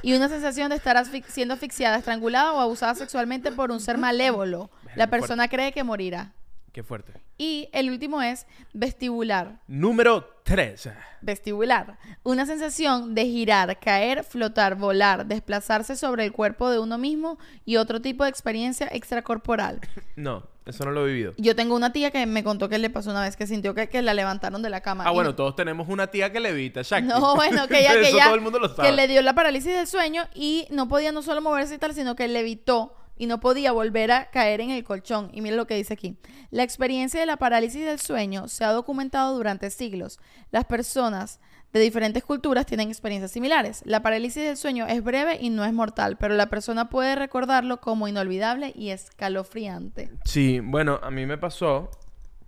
y 0.00 0.14
una 0.14 0.30
sensación 0.30 0.70
de 0.70 0.76
estar 0.76 0.96
asfix- 0.96 1.26
siendo 1.28 1.52
asfixiada, 1.52 1.98
estrangulada 1.98 2.54
o 2.54 2.60
abusada 2.60 2.94
sexualmente 2.94 3.52
por 3.52 3.70
un 3.70 3.80
ser 3.80 3.98
malévolo. 3.98 4.70
La 4.96 5.08
persona 5.10 5.48
cree 5.48 5.72
que 5.72 5.84
morirá. 5.84 6.32
Qué 6.72 6.82
fuerte. 6.82 7.12
Y 7.36 7.68
el 7.72 7.90
último 7.90 8.22
es 8.22 8.46
vestibular. 8.72 9.60
Número 9.66 10.26
tres. 10.42 10.88
Vestibular. 11.20 11.98
Una 12.22 12.46
sensación 12.46 13.14
de 13.14 13.26
girar, 13.26 13.78
caer, 13.78 14.24
flotar, 14.24 14.76
volar, 14.76 15.26
desplazarse 15.26 15.96
sobre 15.96 16.24
el 16.24 16.32
cuerpo 16.32 16.70
de 16.70 16.78
uno 16.78 16.96
mismo 16.98 17.38
y 17.66 17.76
otro 17.76 18.00
tipo 18.00 18.24
de 18.24 18.30
experiencia 18.30 18.88
extracorporal. 18.90 19.80
No, 20.14 20.46
eso 20.66 20.84
no 20.84 20.90
lo 20.92 21.06
he 21.06 21.12
vivido. 21.12 21.32
Yo 21.38 21.56
tengo 21.56 21.74
una 21.74 21.90
tía 21.92 22.10
que 22.10 22.24
me 22.26 22.44
contó 22.44 22.68
que 22.68 22.78
le 22.78 22.90
pasó 22.90 23.10
una 23.10 23.22
vez 23.22 23.34
que 23.36 23.46
sintió 23.46 23.74
que, 23.74 23.88
que 23.88 24.02
la 24.02 24.12
levantaron 24.14 24.62
de 24.62 24.68
la 24.70 24.80
cama. 24.82 25.04
Ah, 25.06 25.10
y 25.10 25.14
bueno, 25.14 25.30
no- 25.30 25.36
todos 25.36 25.56
tenemos 25.56 25.88
una 25.88 26.06
tía 26.08 26.30
que 26.30 26.38
levita, 26.38 26.82
Shakti. 26.82 27.08
No, 27.08 27.34
bueno, 27.34 27.66
que 27.66 27.78
ella, 27.80 27.92
que 27.94 28.10
ella- 28.10 28.24
todo 28.26 28.34
el 28.34 28.40
mundo 28.42 28.58
lo 28.58 28.68
sabe. 28.68 28.88
que 28.90 28.94
le 28.96 29.08
dio 29.08 29.20
la 29.22 29.34
parálisis 29.34 29.74
del 29.74 29.86
sueño 29.86 30.24
y 30.34 30.66
no 30.70 30.86
podía 30.88 31.12
no 31.12 31.22
solo 31.22 31.40
moverse 31.40 31.74
y 31.74 31.78
tal, 31.78 31.92
sino 31.94 32.14
que 32.14 32.28
levitó 32.28 32.94
y 33.22 33.26
no 33.26 33.38
podía 33.38 33.70
volver 33.70 34.10
a 34.10 34.30
caer 34.30 34.60
en 34.60 34.70
el 34.70 34.82
colchón. 34.82 35.30
Y 35.32 35.42
mira 35.42 35.54
lo 35.54 35.68
que 35.68 35.76
dice 35.76 35.94
aquí. 35.94 36.16
La 36.50 36.64
experiencia 36.64 37.20
de 37.20 37.26
la 37.26 37.36
parálisis 37.36 37.84
del 37.84 38.00
sueño 38.00 38.48
se 38.48 38.64
ha 38.64 38.72
documentado 38.72 39.36
durante 39.36 39.70
siglos. 39.70 40.18
Las 40.50 40.64
personas 40.64 41.38
de 41.72 41.78
diferentes 41.78 42.24
culturas 42.24 42.66
tienen 42.66 42.88
experiencias 42.88 43.30
similares. 43.30 43.80
La 43.86 44.02
parálisis 44.02 44.42
del 44.42 44.56
sueño 44.56 44.88
es 44.88 45.04
breve 45.04 45.38
y 45.40 45.50
no 45.50 45.64
es 45.64 45.72
mortal, 45.72 46.16
pero 46.18 46.34
la 46.34 46.50
persona 46.50 46.88
puede 46.90 47.14
recordarlo 47.14 47.80
como 47.80 48.08
inolvidable 48.08 48.72
y 48.74 48.90
escalofriante. 48.90 50.10
Sí, 50.24 50.58
bueno, 50.58 50.98
a 51.00 51.12
mí 51.12 51.24
me 51.24 51.38
pasó 51.38 51.90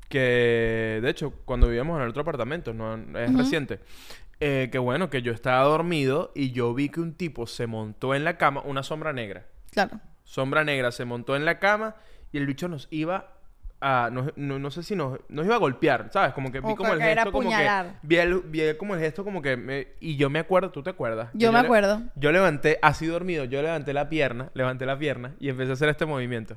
que, 0.08 0.98
de 1.00 1.08
hecho, 1.08 1.34
cuando 1.44 1.68
vivíamos 1.68 1.98
en 1.98 2.02
el 2.02 2.08
otro 2.08 2.22
apartamento, 2.22 2.74
no 2.74 2.96
es 3.16 3.32
reciente, 3.32 3.78
eh, 4.40 4.70
que 4.72 4.78
bueno, 4.78 5.08
que 5.08 5.22
yo 5.22 5.30
estaba 5.30 5.62
dormido 5.62 6.32
y 6.34 6.50
yo 6.50 6.74
vi 6.74 6.88
que 6.88 7.00
un 7.00 7.14
tipo 7.14 7.46
se 7.46 7.68
montó 7.68 8.12
en 8.16 8.24
la 8.24 8.38
cama, 8.38 8.60
una 8.64 8.82
sombra 8.82 9.12
negra, 9.12 9.46
Claro. 9.70 10.00
Sombra 10.34 10.64
negra 10.64 10.90
se 10.90 11.04
montó 11.04 11.36
en 11.36 11.44
la 11.44 11.60
cama 11.60 11.94
y 12.32 12.38
el 12.38 12.46
bicho 12.46 12.66
nos 12.66 12.88
iba 12.90 13.30
a, 13.80 14.08
no, 14.10 14.32
no- 14.34 14.58
no 14.58 14.70
sé 14.72 14.82
si 14.82 14.96
nos, 14.96 15.18
nos 15.28 15.44
iba 15.46 15.54
a 15.54 15.58
golpear, 15.58 16.08
¿sabes? 16.12 16.32
Como 16.32 16.50
que 16.50 16.58
vi 16.60 16.72
O 16.72 16.74
como 16.74 16.92
el 16.94 16.98
que 16.98 17.04
gesto, 17.04 17.30
como 17.30 17.50
que, 17.50 17.70
vi, 18.02 18.16
el- 18.16 18.40
vi 18.40 18.74
como 18.78 18.94
el 18.94 19.00
gesto 19.00 19.22
como 19.24 19.42
que, 19.42 19.56
me- 19.56 19.88
y 20.00 20.16
yo 20.16 20.30
me 20.30 20.40
acuerdo, 20.40 20.70
¿tú 20.70 20.82
te 20.82 20.90
acuerdas? 20.90 21.28
Yo 21.34 21.52
me 21.52 21.60
le- 21.60 21.66
acuerdo. 21.66 22.02
Yo 22.16 22.32
levanté, 22.32 22.78
así 22.82 23.06
dormido, 23.06 23.44
yo 23.44 23.62
levanté 23.62 23.92
la 23.92 24.08
pierna, 24.08 24.50
levanté 24.54 24.86
la 24.86 24.98
pierna 24.98 25.34
y 25.38 25.50
empecé 25.50 25.70
a 25.70 25.74
hacer 25.74 25.88
este 25.90 26.06
movimiento. 26.06 26.56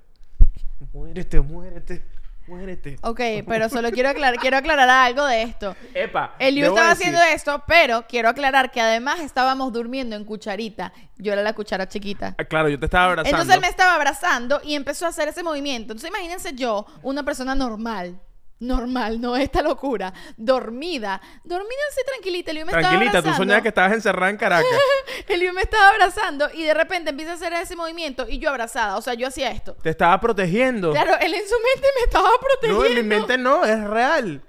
Muérete, 0.93 1.39
muérete, 1.41 2.03
muérete. 2.47 2.97
Ok, 3.01 3.19
pero 3.47 3.69
solo 3.69 3.91
quiero 3.91 4.09
aclarar, 4.09 4.39
quiero 4.39 4.57
aclarar 4.57 4.89
algo 4.89 5.25
de 5.25 5.43
esto. 5.43 5.75
Epa. 5.93 6.35
Eliu 6.39 6.63
debo 6.63 6.75
estaba 6.75 6.93
decir- 6.95 7.07
haciendo 7.15 7.21
esto, 7.35 7.63
pero 7.67 8.05
quiero 8.07 8.29
aclarar 8.29 8.71
que 8.71 8.81
además 8.81 9.19
estábamos 9.19 9.71
durmiendo 9.73 10.15
en 10.15 10.23
cucharita. 10.25 10.93
Yo 11.17 11.33
era 11.33 11.41
la 11.41 11.53
cuchara 11.53 11.87
chiquita. 11.87 12.35
Ah, 12.37 12.43
Claro, 12.45 12.69
yo 12.69 12.79
te 12.79 12.85
estaba 12.85 13.05
abrazando. 13.05 13.29
Entonces 13.37 13.55
él 13.55 13.61
me 13.61 13.67
estaba 13.67 13.95
abrazando 13.95 14.61
y 14.63 14.75
empezó 14.75 15.05
a 15.05 15.09
hacer 15.09 15.27
ese 15.27 15.43
movimiento. 15.43 15.93
Entonces 15.93 16.09
imagínense 16.09 16.53
yo, 16.53 16.85
una 17.01 17.23
persona 17.23 17.55
normal. 17.55 18.19
Normal, 18.59 19.21
no 19.21 19.37
esta 19.37 19.61
locura. 19.61 20.13
Dormida. 20.35 21.21
Dormida 21.43 21.79
así 21.91 22.01
tranquilita. 22.05 22.51
Eliu 22.51 22.65
me 22.65 22.71
Tranquilita, 22.71 23.19
estaba 23.19 23.35
tú 23.35 23.37
soñabas 23.37 23.61
que 23.61 23.69
estabas 23.69 23.93
encerrada 23.93 24.29
en 24.31 24.37
Caracas. 24.37 24.67
Eliu 25.27 25.53
me 25.53 25.61
estaba 25.61 25.89
abrazando 25.89 26.49
y 26.53 26.63
de 26.63 26.73
repente 26.73 27.11
empieza 27.11 27.33
a 27.33 27.35
hacer 27.35 27.53
ese 27.53 27.75
movimiento 27.75 28.25
y 28.27 28.39
yo 28.39 28.49
abrazada. 28.49 28.97
O 28.97 29.01
sea, 29.01 29.13
yo 29.13 29.27
hacía 29.27 29.51
esto. 29.51 29.75
te 29.75 29.89
estaba 29.89 30.19
protegiendo. 30.19 30.91
Claro, 30.91 31.13
él 31.21 31.33
en 31.33 31.47
su 31.47 31.55
mente 31.55 31.87
me 31.95 32.03
estaba 32.05 32.29
protegiendo. 32.39 32.83
no, 32.83 32.85
en 32.85 32.95
mi 32.95 33.03
mente 33.03 33.37
no, 33.37 33.63
es 33.63 33.83
real. 33.83 34.41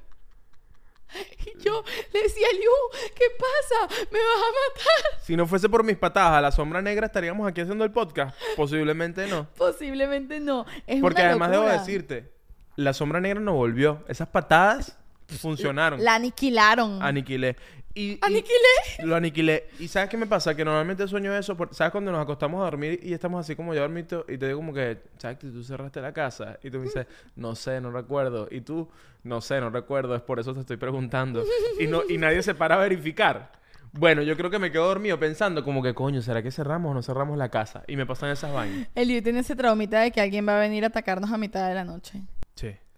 Y 1.39 1.63
yo 1.63 1.83
le 2.13 2.23
decía, 2.23 2.47
Eliu, 2.53 2.71
¿qué 3.15 3.25
pasa? 3.39 4.03
¿Me 4.11 4.19
vas 4.19 4.39
a 4.39 4.51
matar? 4.51 5.25
Si 5.25 5.37
no 5.37 5.47
fuese 5.47 5.69
por 5.69 5.83
mis 5.83 5.97
patadas 5.97 6.33
a 6.39 6.41
la 6.41 6.53
sombra 6.53 6.83
negra, 6.83 7.07
estaríamos 7.07 7.49
aquí 7.49 7.63
haciendo 7.63 7.85
el 7.85 7.91
podcast. 7.91 8.37
Posiblemente 8.57 9.27
no. 9.27 9.49
Posiblemente 9.57 10.41
no. 10.41 10.67
Es 10.87 11.01
Porque 11.01 11.23
una 11.23 11.31
además 11.31 11.51
debo 11.51 11.65
decirte, 11.65 12.31
la 12.79 12.93
sombra 12.93 13.21
negra 13.21 13.41
no 13.41 13.55
volvió. 13.55 14.05
Esas 14.09 14.29
patadas 14.29 14.97
funcionaron. 15.27 16.03
La 16.03 16.15
aniquilaron. 16.15 17.03
Aniquilé. 17.03 17.57
Y, 17.95 18.13
y- 18.13 18.19
¿Aniquilé? 18.23 19.05
Lo 19.05 19.17
aniquilé. 19.17 19.67
¿Y 19.81 19.89
sabes 19.89 20.09
qué 20.09 20.17
me 20.17 20.27
pasa? 20.27 20.55
Que 20.55 20.65
normalmente 20.65 21.07
sueño 21.09 21.35
eso. 21.37 21.57
por- 21.57 21.75
¿Sabes 21.75 21.91
cuando 21.91 22.13
nos 22.13 22.23
acostamos 22.23 22.61
a 22.61 22.65
dormir 22.65 23.01
y 23.03 23.13
estamos 23.13 23.41
así 23.41 23.57
como 23.57 23.75
ya 23.75 23.81
dormido? 23.81 24.25
Y 24.29 24.39
te 24.39 24.47
digo 24.47 24.59
como 24.61 24.73
que, 24.73 24.99
Chacti, 25.19 25.51
tú 25.51 25.65
cerraste 25.65 26.01
la 26.01 26.13
casa. 26.13 26.59
Y 26.63 26.71
tú 26.71 26.79
me 26.79 26.85
dices, 26.85 27.07
no 27.35 27.57
sé, 27.57 27.81
no 27.81 27.91
recuerdo. 27.91 28.47
Y 28.51 28.61
tú, 28.61 28.89
no 29.25 29.41
sé, 29.41 29.61
no 29.61 29.71
recuerdo. 29.71 30.15
Es 30.15 30.23
por 30.23 30.39
eso 30.39 30.55
te 30.55 30.61
estoy 30.61 30.77
preguntando. 30.77 31.43
Y, 31.81 31.89
no, 31.89 32.03
y 32.09 32.17
nadie 32.19 32.43
se 32.45 32.55
para 32.55 32.77
a 32.77 32.79
verificar. 32.79 33.51
Bueno, 33.91 34.23
yo 34.23 34.37
creo 34.37 34.51
que 34.51 34.59
me 34.61 34.71
quedo 34.71 34.87
dormido 34.87 35.19
pensando 35.19 35.65
como 35.65 35.83
que, 35.83 35.95
coño, 35.95 36.23
¿será 36.23 36.43
que 36.43 36.53
cerramos 36.53 36.93
o 36.93 36.95
no 36.95 37.03
cerramos 37.03 37.37
la 37.39 37.49
casa? 37.49 37.83
Y 37.89 37.97
me 37.97 38.07
pasan 38.07 38.31
esas 38.31 38.53
vainas. 38.53 38.87
Eliu 38.95 39.21
tiene 39.23 39.41
ese 39.41 39.57
traumita 39.57 40.01
de 40.01 40.13
que 40.13 40.21
alguien 40.21 40.47
va 40.47 40.57
a 40.57 40.61
venir 40.61 40.85
a 40.85 40.89
atacarnos 40.89 41.33
a 41.33 41.39
mitad 41.39 41.67
de 41.69 41.75
la 41.75 41.85
noche. 41.85 42.23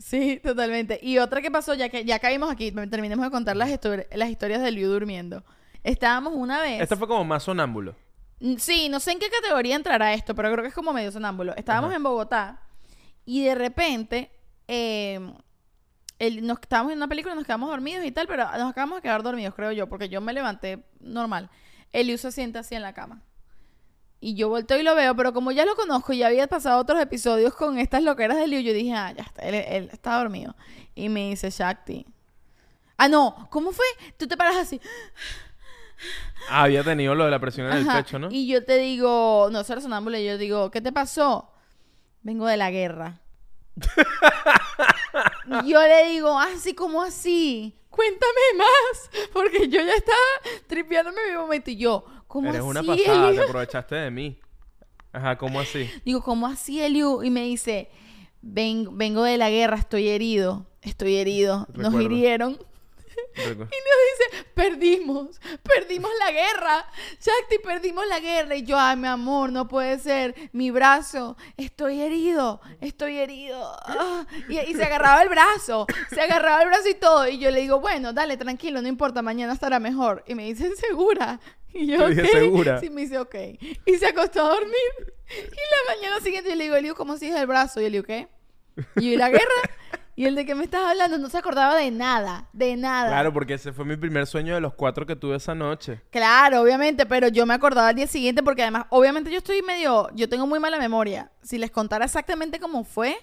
Sí. 0.01 0.41
Totalmente. 0.43 0.99
Y 1.03 1.19
otra 1.19 1.41
que 1.43 1.51
pasó, 1.51 1.75
ya 1.75 1.89
que 1.89 2.05
ya 2.05 2.19
caímos 2.19 2.51
aquí, 2.51 2.73
terminemos 2.73 3.25
de 3.25 3.31
contar 3.31 3.57
las, 3.57 3.69
histori- 3.71 4.07
las 4.15 4.29
historias 4.31 4.63
de 4.63 4.71
Liu 4.73 4.89
durmiendo. 4.89 5.45
Estábamos 5.85 6.33
una 6.35 6.61
vez. 6.61 6.81
Este 6.83 6.97
fue 6.97 7.07
como 7.07 7.25
más 7.25 7.43
sonámbulo. 7.45 7.95
Mm, 8.41 8.57
Sí, 8.57 8.89
no 8.89 8.99
sé 9.01 9.13
en 9.13 9.19
qué 9.19 9.29
categoría 9.31 9.77
entrará 9.77 10.13
esto, 10.15 10.35
pero 10.35 10.51
creo 10.51 10.63
que 10.63 10.69
es 10.69 10.75
como 10.75 10.93
medio 10.93 11.13
sonámbulo. 11.13 11.55
Estábamos 11.57 11.89
Ajá. 11.91 11.97
en 11.97 12.03
Bogotá 12.03 12.61
y 13.25 13.45
de 13.45 13.55
repente 13.55 14.31
eh, 14.69 15.21
el- 16.19 16.47
nos 16.47 16.59
estábamos 16.61 16.93
en 16.93 16.99
una 16.99 17.09
película, 17.09 17.35
nos 17.35 17.45
quedamos 17.45 17.69
dormidos 17.71 18.05
y 18.05 18.13
tal, 18.13 18.27
pero 18.27 18.45
nos 18.45 18.71
acabamos 18.71 18.97
de 18.97 19.03
quedar 19.03 19.23
dormidos, 19.23 19.55
creo 19.55 19.73
yo, 19.73 19.89
porque 19.89 20.09
yo 20.09 20.21
me 20.21 20.33
levanté 20.33 20.85
normal. 21.01 21.51
Eliu 21.93 22.17
se 22.19 22.31
sienta 22.33 22.61
así 22.61 22.75
en 22.75 22.83
la 22.83 22.95
cama. 22.95 23.23
Y 24.21 24.35
yo 24.35 24.51
volteo 24.51 24.79
y 24.79 24.83
lo 24.83 24.95
veo, 24.95 25.17
pero 25.17 25.33
como 25.33 25.51
ya 25.51 25.65
lo 25.65 25.75
conozco 25.75 26.13
y 26.13 26.23
había 26.23 26.47
pasado 26.47 26.79
otros 26.79 27.01
episodios 27.01 27.55
con 27.55 27.79
estas 27.79 28.03
loqueras 28.03 28.37
de 28.37 28.47
Liu, 28.47 28.61
yo 28.61 28.75
dije, 28.75 28.93
ah, 28.93 29.13
ya 29.17 29.23
está, 29.23 29.43
él, 29.43 29.55
él 29.55 29.89
está 29.93 30.19
dormido. 30.19 30.55
Y 30.95 31.09
me 31.09 31.31
dice, 31.31 31.49
Shakti. 31.51 32.07
Ah, 32.99 33.09
no, 33.09 33.49
¿cómo 33.51 33.73
fue? 33.73 33.87
Tú 34.19 34.29
te 34.29 34.37
paras 34.37 34.57
así. 34.57 34.79
Ah, 36.49 36.65
había 36.65 36.85
tenido 36.85 37.15
lo 37.15 37.25
de 37.25 37.31
la 37.31 37.39
presión 37.39 37.67
en 37.67 37.79
el 37.79 37.87
pecho, 37.87 38.19
¿no? 38.19 38.29
Y 38.31 38.47
yo 38.47 38.65
te 38.65 38.77
digo, 38.79 39.49
no, 39.51 39.65
soy 39.65 39.81
sonámbula, 39.81 40.19
y 40.19 40.27
yo 40.27 40.39
digo, 40.39 40.71
¿qué 40.71 40.81
te 40.81 40.93
pasó? 40.93 41.51
Vengo 42.23 42.47
de 42.47 42.57
la 42.57 42.71
guerra. 42.71 43.21
Yo 45.65 45.81
le 45.81 46.11
digo, 46.11 46.39
así 46.39 46.75
como 46.75 47.03
así. 47.03 47.75
Cuéntame 47.89 48.41
más, 48.57 49.11
porque 49.33 49.69
yo 49.69 49.81
ya 49.81 49.95
estaba 49.95 50.19
tripeándome 50.69 51.31
mi 51.31 51.37
momento 51.37 51.71
y 51.71 51.77
yo, 51.77 52.05
¿cómo 52.31 52.49
Eres 52.49 52.61
así? 52.61 52.69
una 52.71 52.83
pasada, 52.83 53.25
te 53.27 53.29
Eliu? 53.31 53.43
aprovechaste 53.43 53.95
de 53.97 54.11
mí. 54.11 54.39
Ajá, 55.13 55.37
¿cómo 55.37 55.61
así? 55.61 55.91
Digo, 56.05 56.23
¿cómo 56.23 56.47
así, 56.47 56.81
Eliu? 56.81 57.23
Y 57.23 57.31
me 57.31 57.43
dice, 57.43 57.91
"Ven- 58.41 58.97
vengo 58.97 59.23
de 59.25 59.37
la 59.37 59.51
guerra, 59.51 59.77
estoy 59.77 60.09
herido, 60.09 60.67
estoy 60.83 61.17
herido. 61.17 61.67
Nos 61.75 61.93
Recuerdo. 61.93 62.01
hirieron. 62.03 62.53
Recu- 62.55 62.67
Y 63.37 63.49
nos 63.51 63.67
dice, 63.67 64.45
perdimos, 64.55 65.41
perdimos 65.63 66.11
la 66.21 66.31
guerra. 66.33 66.87
Shakti, 67.21 67.59
perdimos 67.63 68.07
la 68.09 68.19
guerra. 68.21 68.55
Y 68.57 68.63
yo, 68.63 68.79
ay, 68.79 68.97
mi 68.97 69.09
amor, 69.09 69.51
no 69.53 69.67
puede 69.69 69.99
ser. 69.99 70.35
Mi 70.53 70.71
brazo, 70.71 71.37
estoy 71.57 72.01
herido, 72.01 72.61
estoy 72.81 73.19
herido. 73.19 73.61
Ah, 73.85 74.25
Y, 74.49 74.59
y 74.59 74.75
se 74.75 74.85
agarraba 74.85 75.23
el 75.23 75.29
brazo, 75.29 75.87
se 76.13 76.21
agarraba 76.21 76.63
el 76.63 76.69
brazo 76.69 76.89
y 76.89 76.95
todo. 76.95 77.29
Y 77.29 77.39
yo 77.39 77.51
le 77.51 77.61
digo, 77.61 77.81
bueno, 77.81 78.13
dale, 78.13 78.37
tranquilo, 78.37 78.81
no 78.81 78.89
importa, 78.89 79.23
mañana 79.23 79.53
estará 79.53 79.79
mejor. 79.81 80.25
Y 80.27 80.35
me 80.35 80.45
dice, 80.45 80.75
¿segura? 80.77 81.41
Y 81.75 81.87
yo, 81.87 81.99
Te 82.09 82.15
dije. 82.15 82.27
"Segura". 82.29 82.81
Sí, 82.81 82.91
me 82.91 83.03
dice, 83.03 83.19
ok. 83.19 83.35
Y 83.87 83.95
se 83.97 84.07
acostó 84.07 84.41
a 84.45 84.55
dormir. 84.55 85.15
Y 85.29 85.35
la 85.43 85.95
mañana 85.95 86.21
siguiente 86.21 86.51
yo 86.51 86.57
le 86.57 86.65
digo, 86.65 86.77
Eliu, 86.77 86.95
¿cómo 86.95 87.17
sigues 87.17 87.37
el 87.37 87.47
brazo? 87.47 87.81
Y 87.81 87.85
Eliu, 87.85 88.03
¿qué? 88.03 88.29
Y 88.97 89.03
yo, 89.03 89.13
¿y 89.13 89.17
la 89.17 89.29
guerra? 89.29 89.45
Y 90.17 90.27
el 90.27 90.35
de 90.35 90.45
que 90.45 90.55
me 90.55 90.65
estás 90.65 90.83
hablando 90.83 91.17
no 91.17 91.31
se 91.31 91.39
acordaba 91.39 91.77
de 91.77 91.91
nada, 91.91 92.49
de 92.53 92.77
nada. 92.77 93.09
Claro, 93.09 93.33
porque 93.33 93.55
ese 93.55 93.73
fue 93.73 93.85
mi 93.85 93.97
primer 93.97 94.27
sueño 94.27 94.55
de 94.55 94.61
los 94.61 94.75
cuatro 94.75 95.07
que 95.07 95.17
tuve 95.17 95.37
esa 95.37 95.55
noche. 95.55 96.03
Claro, 96.11 96.61
obviamente, 96.61 97.07
pero 97.07 97.29
yo 97.29 97.47
me 97.47 97.55
acordaba 97.55 97.89
al 97.89 97.95
día 97.95 98.07
siguiente 98.07 98.43
porque 98.43 98.63
además, 98.63 98.85
obviamente 98.91 99.31
yo 99.31 99.39
estoy 99.39 99.63
medio, 99.63 100.11
yo 100.15 100.29
tengo 100.29 100.47
muy 100.47 100.59
mala 100.59 100.79
memoria. 100.79 101.31
Si 101.43 101.57
les 101.57 101.71
contara 101.71 102.05
exactamente 102.05 102.61
cómo 102.61 102.85
fue, 102.85 103.17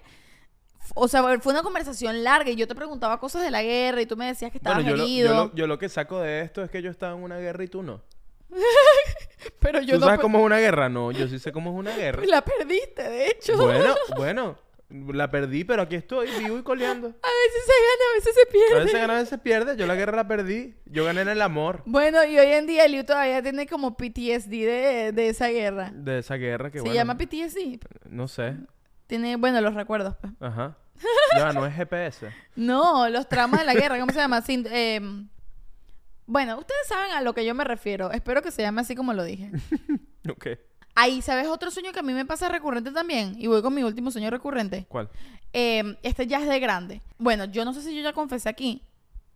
o 0.95 1.07
sea, 1.07 1.21
fue 1.39 1.53
una 1.53 1.61
conversación 1.61 2.23
larga 2.23 2.49
y 2.49 2.55
yo 2.55 2.67
te 2.67 2.73
preguntaba 2.73 3.19
cosas 3.19 3.43
de 3.43 3.51
la 3.51 3.61
guerra 3.61 4.01
y 4.01 4.05
tú 4.05 4.17
me 4.17 4.25
decías 4.25 4.51
que 4.51 4.57
estabas 4.57 4.77
Bueno, 4.83 4.91
yo 4.91 4.97
lo, 4.97 5.03
herido, 5.03 5.29
yo, 5.29 5.35
lo, 5.35 5.55
yo 5.55 5.67
lo 5.67 5.77
que 5.77 5.89
saco 5.89 6.19
de 6.19 6.41
esto 6.41 6.63
es 6.63 6.71
que 6.71 6.81
yo 6.81 6.89
estaba 6.89 7.13
en 7.15 7.21
una 7.23 7.37
guerra 7.37 7.63
y 7.63 7.67
tú 7.67 7.83
no. 7.83 8.01
pero 9.59 9.81
yo 9.81 9.95
¿Tú 9.95 9.99
no 10.01 10.05
sabes 10.07 10.21
cómo 10.21 10.39
es 10.39 10.45
una 10.45 10.57
guerra? 10.59 10.89
No, 10.89 11.11
yo 11.11 11.27
sí 11.27 11.39
sé 11.39 11.51
cómo 11.51 11.71
es 11.71 11.75
una 11.77 11.95
guerra. 11.95 12.23
la 12.25 12.41
perdiste, 12.43 13.03
de 13.03 13.27
hecho. 13.27 13.57
Bueno, 13.57 13.95
bueno. 14.15 14.57
La 14.89 15.29
perdí, 15.29 15.65
pero 15.65 15.81
aquí 15.81 15.95
estoy, 15.95 16.29
vivo 16.39 16.57
y 16.59 16.63
coleando. 16.63 17.07
A 17.07 17.11
veces 17.11 17.65
se 17.65 17.73
gana, 17.73 18.03
a 18.09 18.15
veces 18.15 18.33
se 18.35 18.41
A 18.41 18.51
pierde. 18.51 18.85
veces 18.85 19.01
gana, 19.01 19.13
a 19.15 19.19
veces 19.19 19.39
pierde. 19.41 19.75
Yo 19.75 19.85
la 19.85 19.95
guerra 19.95 20.15
la 20.15 20.27
perdí. 20.29 20.75
Yo 20.85 21.03
gané 21.03 21.21
en 21.23 21.27
el 21.27 21.41
amor 21.41 21.81
Bueno, 21.85 22.23
y 22.23 22.39
hoy 22.39 22.47
en 22.53 22.67
día 22.67 22.85
Eliu 22.85 23.03
todavía 23.03 23.41
tiene 23.43 23.67
como 23.67 23.97
PTSD 23.97 24.49
de, 24.49 25.11
de 25.13 25.27
esa 25.27 25.49
guerra. 25.49 25.91
de 25.93 26.19
esa 26.19 26.35
guerra 26.35 26.71
que 26.71 26.77
Se 26.77 26.83
bueno, 26.83 26.95
llama 26.95 27.17
PTSD. 27.17 27.81
No 28.09 28.29
sé. 28.29 28.55
Tiene, 29.07 29.35
bueno, 29.35 29.59
los 29.59 29.73
recuerdos, 29.73 30.15
pues. 30.21 30.31
Ajá. 30.39 30.77
Ya, 31.37 31.51
no 31.51 31.65
es 31.65 31.75
GPS. 31.75 32.31
No, 32.55 33.09
los 33.09 33.27
traumas 33.27 33.59
de 33.59 33.65
la 33.65 33.73
guerra, 33.73 33.99
¿cómo 33.99 34.13
se 34.13 34.19
llama? 34.19 34.41
Sin- 34.41 34.67
em, 34.71 35.27
bueno, 36.27 36.59
ustedes 36.59 36.87
saben 36.87 37.11
a 37.11 37.21
lo 37.21 37.33
que 37.33 37.45
yo 37.45 37.55
me 37.55 37.63
refiero. 37.63 38.11
Espero 38.11 38.41
que 38.41 38.51
se 38.51 38.61
llame 38.61 38.81
así 38.81 38.95
como 38.95 39.13
lo 39.13 39.23
dije. 39.23 39.51
Ok. 40.29 40.47
Ahí, 40.93 41.21
¿sabes 41.21 41.47
otro 41.47 41.71
sueño 41.71 41.93
que 41.93 41.99
a 41.99 42.03
mí 42.03 42.11
me 42.11 42.25
pasa 42.25 42.49
recurrente 42.49 42.91
también? 42.91 43.35
Y 43.37 43.47
voy 43.47 43.61
con 43.61 43.73
mi 43.73 43.81
último 43.81 44.11
sueño 44.11 44.29
recurrente. 44.29 44.85
¿Cuál? 44.89 45.09
Em, 45.53 45.95
este 46.03 46.27
ya 46.27 46.41
es 46.41 46.49
de 46.49 46.59
grande. 46.59 47.01
Bueno, 47.17 47.45
yo 47.45 47.63
no 47.63 47.73
sé 47.73 47.81
si 47.81 47.95
yo 47.95 48.01
ya 48.01 48.11
confesé 48.11 48.49
aquí. 48.49 48.83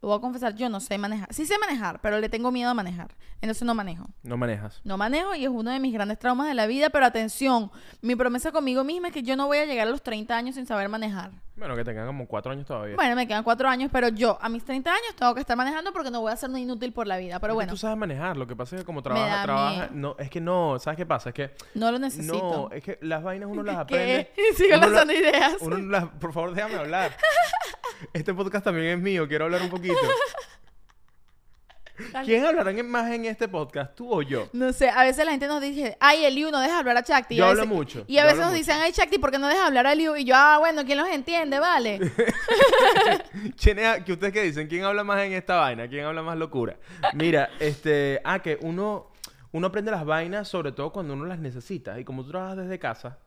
Lo 0.02 0.10
voy 0.10 0.18
a 0.18 0.22
confesar, 0.22 0.56
yo 0.56 0.68
no 0.68 0.80
sé 0.80 0.97
manejar. 0.97 1.32
Sí 1.32 1.45
sé 1.45 1.58
manejar, 1.60 1.99
pero 2.02 2.20
le 2.20 2.28
tengo 2.28 2.52
miedo 2.52 2.72
a 2.72 2.74
manejar. 2.74 3.16
Entonces 3.39 3.64
no 3.64 3.76
manejo. 3.76 4.08
No 4.24 4.36
manejas. 4.36 4.82
No 4.84 4.97
manejo 4.97 5.36
y 5.36 5.43
es 5.43 5.49
uno 5.52 5.70
de 5.70 5.80
mis 5.80 5.93
grandes 5.93 6.18
traumas 6.18 6.47
de 6.47 6.56
la 6.56 6.66
vida, 6.66 6.89
pero 6.89 7.06
atención, 7.06 7.72
mi 8.02 8.16
promesa 8.16 8.52
conmigo 8.52 8.84
misma 8.84 9.10
es 9.10 9.14
que 9.14 9.22
yo 9.22 9.36
no 9.36 9.45
voy 9.45 9.60
a 9.60 9.66
llegar 9.66 9.88
a 9.88 9.91
los 9.91 10.02
30 10.02 10.36
años 10.36 10.56
sin 10.56 10.66
saber 10.66 10.89
manejar. 10.89 11.32
Bueno, 11.56 11.76
que 11.76 11.84
tengan 11.84 12.08
como 12.08 12.26
cuatro 12.28 12.52
años 12.52 12.66
todavía. 12.66 12.95
Bueno, 12.95 13.16
me 13.16 13.28
quedan 13.28 13.43
cuatro 13.43 13.70
años, 13.70 13.91
pero 13.93 14.08
yo 14.08 14.39
a 14.41 14.49
mis 14.49 14.66
30 14.66 14.89
años 14.89 15.16
tengo 15.16 15.36
que 15.36 15.41
estar 15.41 15.56
manejando 15.56 15.93
porque 15.93 16.10
no 16.10 16.20
voy 16.22 16.32
a 16.32 16.36
ser 16.36 16.49
inútil 16.58 16.91
por 16.93 17.06
la 17.06 17.18
vida. 17.18 17.39
Pero 17.39 17.52
Es 17.52 17.54
que 17.54 17.56
bueno, 17.56 17.72
Tú 17.74 17.78
sabes 17.78 17.97
manejar. 17.97 18.38
Lo 18.38 18.47
que 18.47 18.56
pasa 18.56 18.76
es 18.78 18.82
que 18.82 18.86
como 18.88 19.04
trabaja, 19.04 19.43
trabaja. 19.43 19.89
No, 19.91 20.16
es 20.18 20.32
que 20.32 20.41
no. 20.41 20.80
¿Sabes 20.80 20.97
qué 20.97 21.06
pasa? 21.06 21.30
Es 21.30 21.36
que. 21.36 21.52
no 21.76 21.91
lo 21.91 21.99
necesito. 21.99 22.34
No, 22.34 22.72
es 22.72 22.84
que 22.84 22.97
las 23.02 23.22
vainas 23.22 23.47
uno 23.52 23.62
las 23.64 23.78
aprende. 23.78 24.32
La- 24.72 24.78
lanzando 24.78 25.14
ideas. 25.14 25.58
Uno 25.62 25.78
no 25.78 25.91
las- 25.91 26.06
por 26.06 26.34
favor, 26.34 26.56
déjame 26.56 26.76
hablar. 26.76 27.12
Este 28.13 28.34
podcast 28.34 28.65
también 28.65 28.88
es 28.88 28.99
mío, 28.99 29.27
quiero 29.27 29.45
hablar 29.45 29.61
un 29.61 29.69
poquito. 29.69 29.95
Dale. 32.11 32.25
¿Quién 32.25 32.45
hablará 32.45 32.71
más 32.84 33.11
en 33.11 33.25
este 33.25 33.47
podcast, 33.47 33.95
tú 33.95 34.11
o 34.11 34.21
yo? 34.21 34.49
No 34.53 34.73
sé, 34.73 34.89
a 34.89 35.03
veces 35.03 35.23
la 35.25 35.32
gente 35.32 35.47
nos 35.47 35.61
dice, 35.61 35.97
ay, 35.99 36.25
Eliu, 36.25 36.49
no 36.49 36.59
deja 36.59 36.79
hablar 36.79 36.97
a 36.97 37.03
Chakti. 37.03 37.36
Yo 37.36 37.45
hablo 37.45 37.65
mucho, 37.67 38.05
Y 38.07 38.17
a 38.17 38.23
veces 38.23 38.39
nos 38.39 38.47
mucho. 38.47 38.57
dicen, 38.57 38.77
ay, 38.82 38.91
Chakti, 38.91 39.19
¿por 39.19 39.32
qué 39.32 39.38
no 39.38 39.47
dejas 39.47 39.67
hablar 39.67 39.88
a 39.88 39.93
Eliu? 39.93 40.15
Y 40.15 40.23
yo, 40.25 40.34
ah, 40.36 40.57
bueno, 40.59 40.84
¿quién 40.86 40.97
los 40.97 41.07
entiende? 41.09 41.59
Vale. 41.59 41.99
¿Quién 43.61 43.79
es, 43.79 44.03
que 44.03 44.13
ustedes 44.13 44.34
qué 44.34 44.43
dicen? 44.43 44.67
¿Quién 44.67 44.84
habla 44.84 45.03
más 45.03 45.21
en 45.21 45.34
esta 45.34 45.57
vaina? 45.57 45.88
¿Quién 45.88 46.05
habla 46.05 46.21
más 46.23 46.38
locura? 46.38 46.77
Mira, 47.13 47.49
este, 47.59 48.21
ah, 48.23 48.39
que 48.39 48.57
uno, 48.61 49.11
uno 49.51 49.67
aprende 49.67 49.91
las 49.91 50.05
vainas 50.05 50.47
sobre 50.47 50.71
todo 50.71 50.91
cuando 50.91 51.13
uno 51.13 51.25
las 51.25 51.39
necesita. 51.39 51.99
Y 51.99 52.03
como 52.03 52.23
tú 52.23 52.32
trabajas 52.32 52.57
desde 52.57 52.79
casa, 52.79 53.19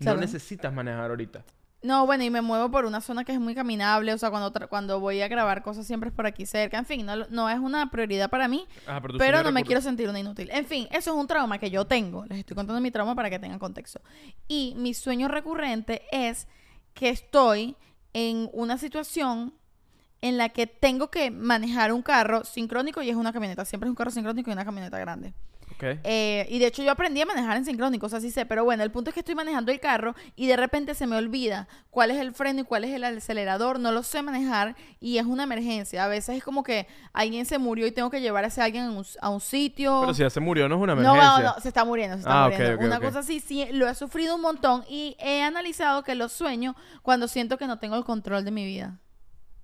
no 0.00 0.16
necesitas 0.16 0.72
manejar 0.72 1.10
ahorita. 1.10 1.44
No, 1.82 2.04
bueno, 2.06 2.24
y 2.24 2.30
me 2.30 2.40
muevo 2.40 2.70
por 2.70 2.84
una 2.84 3.00
zona 3.00 3.24
que 3.24 3.32
es 3.32 3.38
muy 3.38 3.54
caminable. 3.54 4.12
O 4.12 4.18
sea, 4.18 4.30
cuando, 4.30 4.52
tra- 4.52 4.66
cuando 4.68 4.98
voy 4.98 5.20
a 5.20 5.28
grabar 5.28 5.62
cosas 5.62 5.86
siempre 5.86 6.08
es 6.10 6.14
por 6.16 6.26
aquí 6.26 6.44
cerca. 6.46 6.78
En 6.78 6.86
fin, 6.86 7.06
no, 7.06 7.14
no 7.28 7.48
es 7.48 7.58
una 7.58 7.90
prioridad 7.90 8.28
para 8.30 8.48
mí. 8.48 8.66
Ah, 8.88 9.00
pero 9.18 9.38
no 9.44 9.52
me 9.52 9.60
quiero 9.66 9.80
sentir 9.80 10.08
una 10.08 10.18
inútil. 10.18 10.50
En 10.50 10.66
fin, 10.66 10.88
eso 10.90 11.12
es 11.12 11.16
un 11.16 11.26
trauma 11.28 11.58
que 11.58 11.70
yo 11.70 11.84
tengo. 11.86 12.24
Les 12.26 12.38
estoy 12.38 12.54
contando 12.56 12.80
mi 12.80 12.90
trauma 12.90 13.14
para 13.14 13.30
que 13.30 13.38
tengan 13.38 13.58
contexto. 13.58 14.00
Y 14.48 14.74
mi 14.78 14.94
sueño 14.94 15.28
recurrente 15.28 16.02
es 16.10 16.48
que 16.94 17.10
estoy 17.10 17.76
en 18.14 18.48
una 18.52 18.78
situación 18.78 19.54
en 20.22 20.38
la 20.38 20.48
que 20.48 20.66
tengo 20.66 21.10
que 21.10 21.30
manejar 21.30 21.92
un 21.92 22.02
carro 22.02 22.42
sincrónico 22.44 23.02
y 23.02 23.10
es 23.10 23.16
una 23.16 23.32
camioneta. 23.32 23.64
Siempre 23.66 23.86
es 23.86 23.90
un 23.90 23.96
carro 23.96 24.10
sincrónico 24.10 24.50
y 24.50 24.52
una 24.54 24.64
camioneta 24.64 24.98
grande. 24.98 25.34
Eh, 26.04 26.46
y 26.48 26.58
de 26.58 26.66
hecho 26.66 26.82
yo 26.82 26.90
aprendí 26.90 27.20
a 27.20 27.26
manejar 27.26 27.56
en 27.56 27.64
sincrónico, 27.64 28.06
o 28.06 28.08
sea, 28.08 28.20
sí 28.20 28.30
sé, 28.30 28.46
pero 28.46 28.64
bueno, 28.64 28.82
el 28.82 28.90
punto 28.90 29.10
es 29.10 29.14
que 29.14 29.20
estoy 29.20 29.34
manejando 29.34 29.70
el 29.72 29.80
carro 29.80 30.14
y 30.34 30.46
de 30.46 30.56
repente 30.56 30.94
se 30.94 31.06
me 31.06 31.16
olvida 31.16 31.68
cuál 31.90 32.10
es 32.10 32.18
el 32.18 32.32
freno 32.32 32.60
y 32.60 32.64
cuál 32.64 32.84
es 32.84 32.94
el 32.94 33.04
acelerador, 33.04 33.78
no 33.78 33.92
lo 33.92 34.02
sé 34.02 34.22
manejar 34.22 34.74
y 35.00 35.18
es 35.18 35.26
una 35.26 35.42
emergencia. 35.42 36.04
A 36.04 36.08
veces 36.08 36.36
es 36.38 36.44
como 36.44 36.62
que 36.62 36.86
alguien 37.12 37.44
se 37.46 37.58
murió 37.58 37.86
y 37.86 37.92
tengo 37.92 38.10
que 38.10 38.20
llevar 38.20 38.44
a 38.44 38.48
ese 38.48 38.62
alguien 38.62 38.84
a 38.84 38.90
un, 38.92 39.04
a 39.20 39.28
un 39.30 39.40
sitio. 39.40 40.00
Pero 40.00 40.14
si 40.14 40.22
ya 40.22 40.30
se 40.30 40.40
murió, 40.40 40.68
no 40.68 40.76
es 40.76 40.80
una 40.82 40.94
No, 40.94 41.00
emergencia. 41.14 41.44
no, 41.44 41.54
no, 41.56 41.60
se 41.60 41.68
está 41.68 41.84
muriendo, 41.84 42.16
se 42.16 42.20
está 42.20 42.44
Ah, 42.44 42.48
muriendo. 42.50 42.76
ok, 42.76 42.82
Una 42.84 43.00
cosa 43.00 43.18
así, 43.20 43.40
sí, 43.40 43.66
lo 43.72 43.88
he 43.88 43.94
sufrido 43.94 44.34
un 44.36 44.40
montón 44.42 44.84
y 44.88 45.16
he 45.18 45.42
analizado 45.42 46.02
que 46.02 46.14
los 46.14 46.32
sueño 46.32 46.74
cuando 47.02 47.28
siento 47.28 47.58
que 47.58 47.66
no 47.66 47.78
tengo 47.78 47.96
el 47.96 48.04
control 48.04 48.44
de 48.44 48.50
mi 48.50 48.64
vida. 48.64 48.98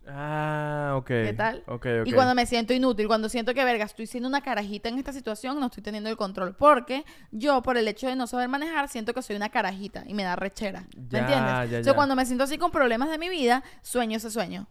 Ah, 0.09 0.95
ok. 0.97 1.07
¿Qué 1.07 1.35
tal? 1.37 1.63
Ok, 1.67 1.87
ok. 2.03 2.07
Y 2.07 2.13
cuando 2.13 2.35
me 2.35 2.45
siento 2.47 2.73
inútil, 2.75 3.07
cuando 3.07 3.29
siento 3.29 3.55
que, 3.55 3.65
verga, 3.65 3.85
estoy 3.85 4.07
siendo 4.07 4.29
una 4.29 4.41
carajita 4.41 4.89
en 4.89 4.99
esta 4.99 5.13
situación, 5.13 5.61
no 5.61 5.67
estoy 5.67 5.83
teniendo 5.83 6.11
el 6.11 6.17
control. 6.17 6.55
Porque 6.57 7.05
yo, 7.31 7.63
por 7.63 7.77
el 7.77 7.87
hecho 7.89 8.09
de 8.09 8.17
no 8.17 8.27
saber 8.27 8.49
manejar, 8.49 8.89
siento 8.89 9.15
que 9.15 9.23
soy 9.23 9.37
una 9.37 9.49
carajita 9.51 10.03
y 10.07 10.15
me 10.15 10.25
da 10.25 10.35
rechera. 10.37 10.87
¿Me 10.97 11.09
Ya, 11.09 11.19
entiendes? 11.21 11.71
ya, 11.71 11.81
ya. 11.81 11.95
cuando 11.95 12.17
me 12.17 12.27
siento 12.27 12.45
así 12.45 12.59
con 12.59 12.71
problemas 12.73 13.11
de 13.11 13.19
mi 13.19 13.29
vida, 13.29 13.63
sueño 13.83 14.17
ese 14.17 14.31
sueño. 14.31 14.67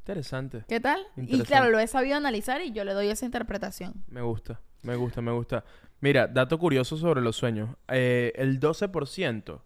Interesante. 0.00 0.64
¿Qué 0.68 0.80
tal? 0.80 1.00
Y 1.16 1.20
Interesante. 1.22 1.46
claro, 1.48 1.70
lo 1.70 1.78
he 1.78 1.86
sabido 1.86 2.16
analizar 2.16 2.60
y 2.62 2.72
yo 2.72 2.84
le 2.84 2.92
doy 2.92 3.08
esa 3.08 3.24
interpretación. 3.24 4.04
Me 4.08 4.20
gusta, 4.22 4.60
me 4.82 4.96
gusta, 4.96 5.20
me 5.20 5.30
gusta. 5.32 5.64
Mira, 6.00 6.26
dato 6.26 6.58
curioso 6.58 6.96
sobre 6.96 7.20
los 7.20 7.36
sueños. 7.36 7.70
Eh, 7.88 8.32
el 8.34 8.58
12%, 8.58 9.60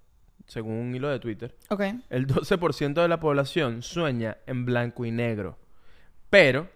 según 0.47 0.74
un 0.74 0.94
hilo 0.94 1.09
de 1.09 1.18
Twitter, 1.18 1.55
el 2.11 2.26
12% 2.26 2.94
de 2.94 3.09
la 3.09 3.20
población 3.20 3.82
sueña 3.82 4.38
en 4.47 4.64
blanco 4.64 5.05
y 5.05 5.11
negro. 5.11 5.59
Pero 6.30 6.68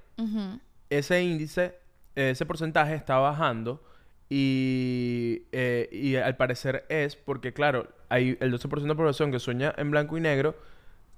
ese 0.90 1.22
índice, 1.22 1.76
ese 2.14 2.44
porcentaje 2.46 2.94
está 2.94 3.18
bajando 3.18 3.82
y, 4.28 5.42
eh, 5.52 5.88
y 5.90 6.16
al 6.16 6.36
parecer 6.36 6.84
es 6.88 7.16
porque, 7.16 7.52
claro, 7.52 7.88
hay 8.08 8.36
el 8.40 8.52
12% 8.52 8.82
de 8.82 8.88
la 8.88 8.94
población 8.94 9.32
que 9.32 9.38
sueña 9.38 9.74
en 9.76 9.90
blanco 9.90 10.16
y 10.18 10.20
negro. 10.20 10.56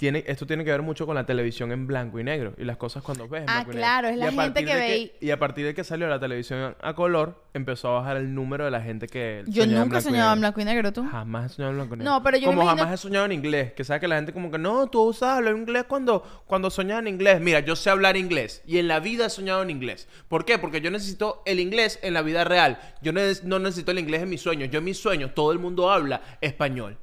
Tiene, 0.02 0.24
esto 0.26 0.48
tiene 0.48 0.64
que 0.64 0.72
ver 0.72 0.82
mucho 0.82 1.06
con 1.06 1.14
la 1.14 1.24
televisión 1.24 1.70
en 1.70 1.86
blanco 1.86 2.18
y 2.18 2.24
negro 2.24 2.54
y 2.58 2.64
las 2.64 2.76
cosas 2.76 3.04
cuando 3.04 3.28
ves 3.28 3.42
en 3.42 3.48
Ah, 3.48 3.52
blanco 3.62 3.70
y 3.70 3.74
negro. 3.76 3.80
claro, 3.86 4.08
es 4.08 4.16
la 4.16 4.26
a 4.26 4.32
gente 4.32 4.64
que 4.64 4.74
ve 4.74 5.14
Y 5.20 5.30
a 5.30 5.38
partir 5.38 5.64
de 5.64 5.74
que 5.74 5.84
salió 5.84 6.08
la 6.08 6.18
televisión 6.18 6.74
a 6.82 6.94
color, 6.94 7.40
empezó 7.54 7.86
a 7.90 8.00
bajar 8.00 8.16
el 8.16 8.34
número 8.34 8.64
de 8.64 8.72
la 8.72 8.80
gente 8.80 9.06
que 9.06 9.44
Yo 9.46 9.64
nunca 9.64 9.98
he 9.98 10.00
soñado 10.00 10.32
en 10.32 10.40
blanco 10.40 10.60
y 10.60 10.64
negro, 10.64 10.92
¿tú? 10.92 11.06
Jamás 11.08 11.52
he 11.52 11.54
soñado 11.54 11.70
en 11.70 11.76
blanco 11.76 11.94
y 11.94 11.98
negro. 11.98 12.12
No, 12.14 12.20
pero 12.20 12.36
yo 12.36 12.48
me 12.48 12.54
Como 12.56 12.62
imagino- 12.62 12.82
jamás 12.82 12.98
he 12.98 13.00
soñado 13.00 13.26
en 13.26 13.30
inglés. 13.32 13.74
Que 13.74 13.84
sabe 13.84 14.00
que 14.00 14.08
la 14.08 14.16
gente 14.16 14.32
como 14.32 14.50
que, 14.50 14.58
no, 14.58 14.88
tú 14.88 15.02
usas 15.02 15.36
hablar 15.38 15.54
inglés 15.56 15.84
cuando, 15.86 16.24
cuando 16.48 16.68
soñas 16.70 16.98
en 16.98 17.06
inglés. 17.06 17.40
Mira, 17.40 17.60
yo 17.60 17.76
sé 17.76 17.88
hablar 17.88 18.16
inglés. 18.16 18.60
Y 18.66 18.78
en 18.78 18.88
la 18.88 18.98
vida 18.98 19.26
he 19.26 19.30
soñado 19.30 19.62
en 19.62 19.70
inglés. 19.70 20.08
¿Por 20.26 20.44
qué? 20.44 20.58
Porque 20.58 20.80
yo 20.80 20.90
necesito 20.90 21.42
el 21.46 21.60
inglés 21.60 22.00
en 22.02 22.14
la 22.14 22.22
vida 22.22 22.42
real. 22.42 22.76
Yo 23.02 23.12
no 23.12 23.58
necesito 23.60 23.92
el 23.92 24.00
inglés 24.00 24.22
en 24.22 24.30
mis 24.30 24.40
sueños. 24.40 24.68
Yo 24.68 24.80
en 24.80 24.84
mis 24.84 24.98
sueños, 24.98 25.32
todo 25.32 25.52
el 25.52 25.60
mundo 25.60 25.92
habla 25.92 26.22
español. 26.40 26.98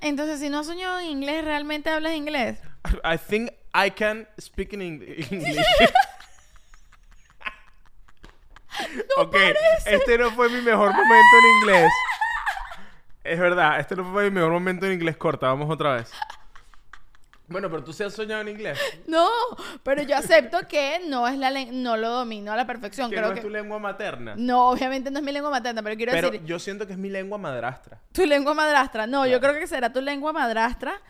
Entonces, 0.00 0.40
si 0.40 0.48
no 0.48 0.60
has 0.60 0.66
soñado 0.66 0.98
en 1.00 1.06
inglés, 1.06 1.44
¿realmente 1.44 1.90
hablas 1.90 2.14
inglés? 2.14 2.58
I 3.04 3.16
think 3.18 3.50
I 3.74 3.90
can 3.90 4.26
speak 4.38 4.72
in 4.72 4.80
Eng- 4.80 5.02
English. 5.30 5.58
ok, 9.18 9.36
este 9.86 10.18
no 10.18 10.30
fue 10.32 10.48
mi 10.48 10.60
mejor 10.62 10.92
momento 10.94 11.36
en 11.38 11.44
inglés. 11.60 11.92
Es 13.24 13.38
verdad, 13.38 13.78
este 13.80 13.96
no 13.96 14.10
fue 14.12 14.24
mi 14.24 14.30
mejor 14.30 14.50
momento 14.52 14.86
en 14.86 14.92
inglés 14.92 15.16
corta. 15.16 15.48
Vamos 15.48 15.68
otra 15.70 15.96
vez. 15.96 16.10
Bueno, 17.50 17.68
pero 17.68 17.82
tú 17.84 17.92
sí 17.92 18.02
has 18.04 18.14
soñado 18.14 18.40
en 18.42 18.48
inglés. 18.48 18.78
No, 19.06 19.28
pero 19.82 20.02
yo 20.02 20.16
acepto 20.16 20.58
que 20.68 21.00
no 21.06 21.26
es 21.28 21.36
la 21.36 21.50
no 21.72 21.96
lo 21.96 22.08
domino 22.10 22.52
a 22.52 22.56
la 22.56 22.66
perfección. 22.66 23.10
Que 23.10 23.16
Creo 23.16 23.28
no 23.28 23.34
que 23.34 23.40
es 23.40 23.44
tu 23.44 23.50
lengua 23.50 23.78
materna. 23.78 24.34
no, 24.36 24.68
obviamente 24.70 25.10
no 25.10 25.18
es 25.18 25.24
mi 25.24 25.32
lengua 25.32 25.50
materna, 25.50 25.82
pero 25.82 25.96
quiero 25.96 26.12
Pero 26.12 26.30
decir 26.30 26.46
yo 26.46 26.58
siento 26.58 26.86
que 26.86 26.92
es 26.92 26.98
mi 26.98 27.10
lengua 27.10 27.36
madrastra. 27.38 27.98
tu 28.12 28.24
lengua 28.24 28.54
madrastra. 28.54 29.06
No, 29.06 29.26
yo 29.26 29.40
creo 29.40 29.54
que 29.54 29.66
será 29.66 29.92
tu 29.92 30.00
lengua 30.00 30.32
madrastra. 30.32 31.00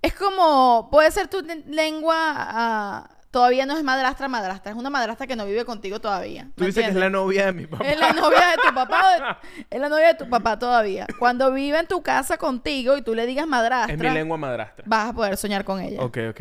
Es 0.00 0.14
como 0.14 0.88
puede 0.90 1.10
ser 1.10 1.26
tu 1.26 1.40
le- 1.42 1.64
lengua 1.66 2.14
ah, 2.16 3.10
todavía 3.30 3.66
no 3.66 3.76
es 3.76 3.84
madrastra 3.84 4.28
madrastra, 4.28 4.72
es 4.72 4.78
una 4.78 4.90
madrastra 4.90 5.26
que 5.26 5.36
no 5.36 5.46
vive 5.46 5.64
contigo 5.64 6.00
todavía. 6.00 6.50
Tú 6.54 6.62
¿me 6.62 6.66
dices 6.66 6.84
que 6.84 6.90
es 6.90 6.96
la 6.96 7.10
novia 7.10 7.46
de 7.46 7.52
mi 7.52 7.66
papá. 7.66 7.84
Es 7.84 7.98
la 7.98 8.12
novia 8.12 8.50
de 8.50 8.56
tu 8.68 8.74
papá, 8.74 9.40
es 9.70 9.80
la 9.80 9.88
novia 9.88 10.08
de 10.08 10.14
tu 10.14 10.28
papá 10.28 10.58
todavía. 10.58 11.06
Cuando 11.18 11.52
vive 11.52 11.78
en 11.78 11.86
tu 11.86 12.02
casa 12.02 12.38
contigo 12.38 12.96
y 12.96 13.02
tú 13.02 13.14
le 13.14 13.26
digas 13.26 13.46
madrastra, 13.46 13.94
Es 13.94 14.00
mi 14.00 14.08
lengua 14.10 14.36
madrastra. 14.36 14.84
vas 14.86 15.10
a 15.10 15.12
poder 15.12 15.36
soñar 15.36 15.64
con 15.64 15.80
ella. 15.80 16.02
Ok, 16.02 16.18
ok. 16.30 16.40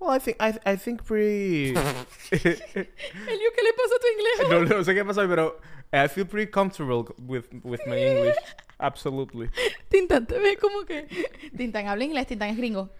Well, 0.00 0.16
I 0.16 0.20
think, 0.20 0.36
I, 0.40 0.72
I 0.74 0.76
think 0.76 1.02
pretty... 1.02 1.70
Elio, 2.30 3.50
¿qué 3.52 3.62
le 3.62 3.72
pasa 3.72 3.94
a 3.96 4.00
tu 4.00 4.06
inglés? 4.12 4.68
no, 4.70 4.76
no 4.76 4.84
sé 4.84 4.94
qué 4.94 5.04
pasó, 5.04 5.26
pero 5.28 5.58
I 5.92 6.06
feel 6.08 6.26
pretty 6.26 6.50
comfortable 6.50 7.04
with, 7.18 7.46
with 7.64 7.80
my 7.86 7.96
English. 7.96 8.36
Absolutely. 8.78 9.50
Tintan 9.88 10.26
te 10.26 10.38
ve 10.38 10.56
como 10.56 10.84
que. 10.84 11.08
Tintan 11.56 11.88
habla 11.88 12.04
inglés, 12.04 12.26
Tintan 12.28 12.50
es 12.50 12.56
gringo. 12.56 12.90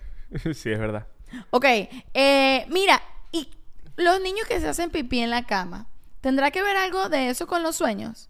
sí, 0.42 0.72
es 0.72 0.78
verdad. 0.78 1.06
Ok, 1.50 1.64
eh, 2.14 2.66
mira, 2.68 3.00
y 3.32 3.48
los 3.96 4.20
niños 4.20 4.46
que 4.46 4.60
se 4.60 4.68
hacen 4.68 4.90
pipí 4.90 5.20
en 5.20 5.30
la 5.30 5.44
cama, 5.44 5.88
¿tendrá 6.20 6.50
que 6.50 6.62
ver 6.62 6.76
algo 6.76 7.08
de 7.08 7.30
eso 7.30 7.46
con 7.46 7.62
los 7.62 7.76
sueños? 7.76 8.28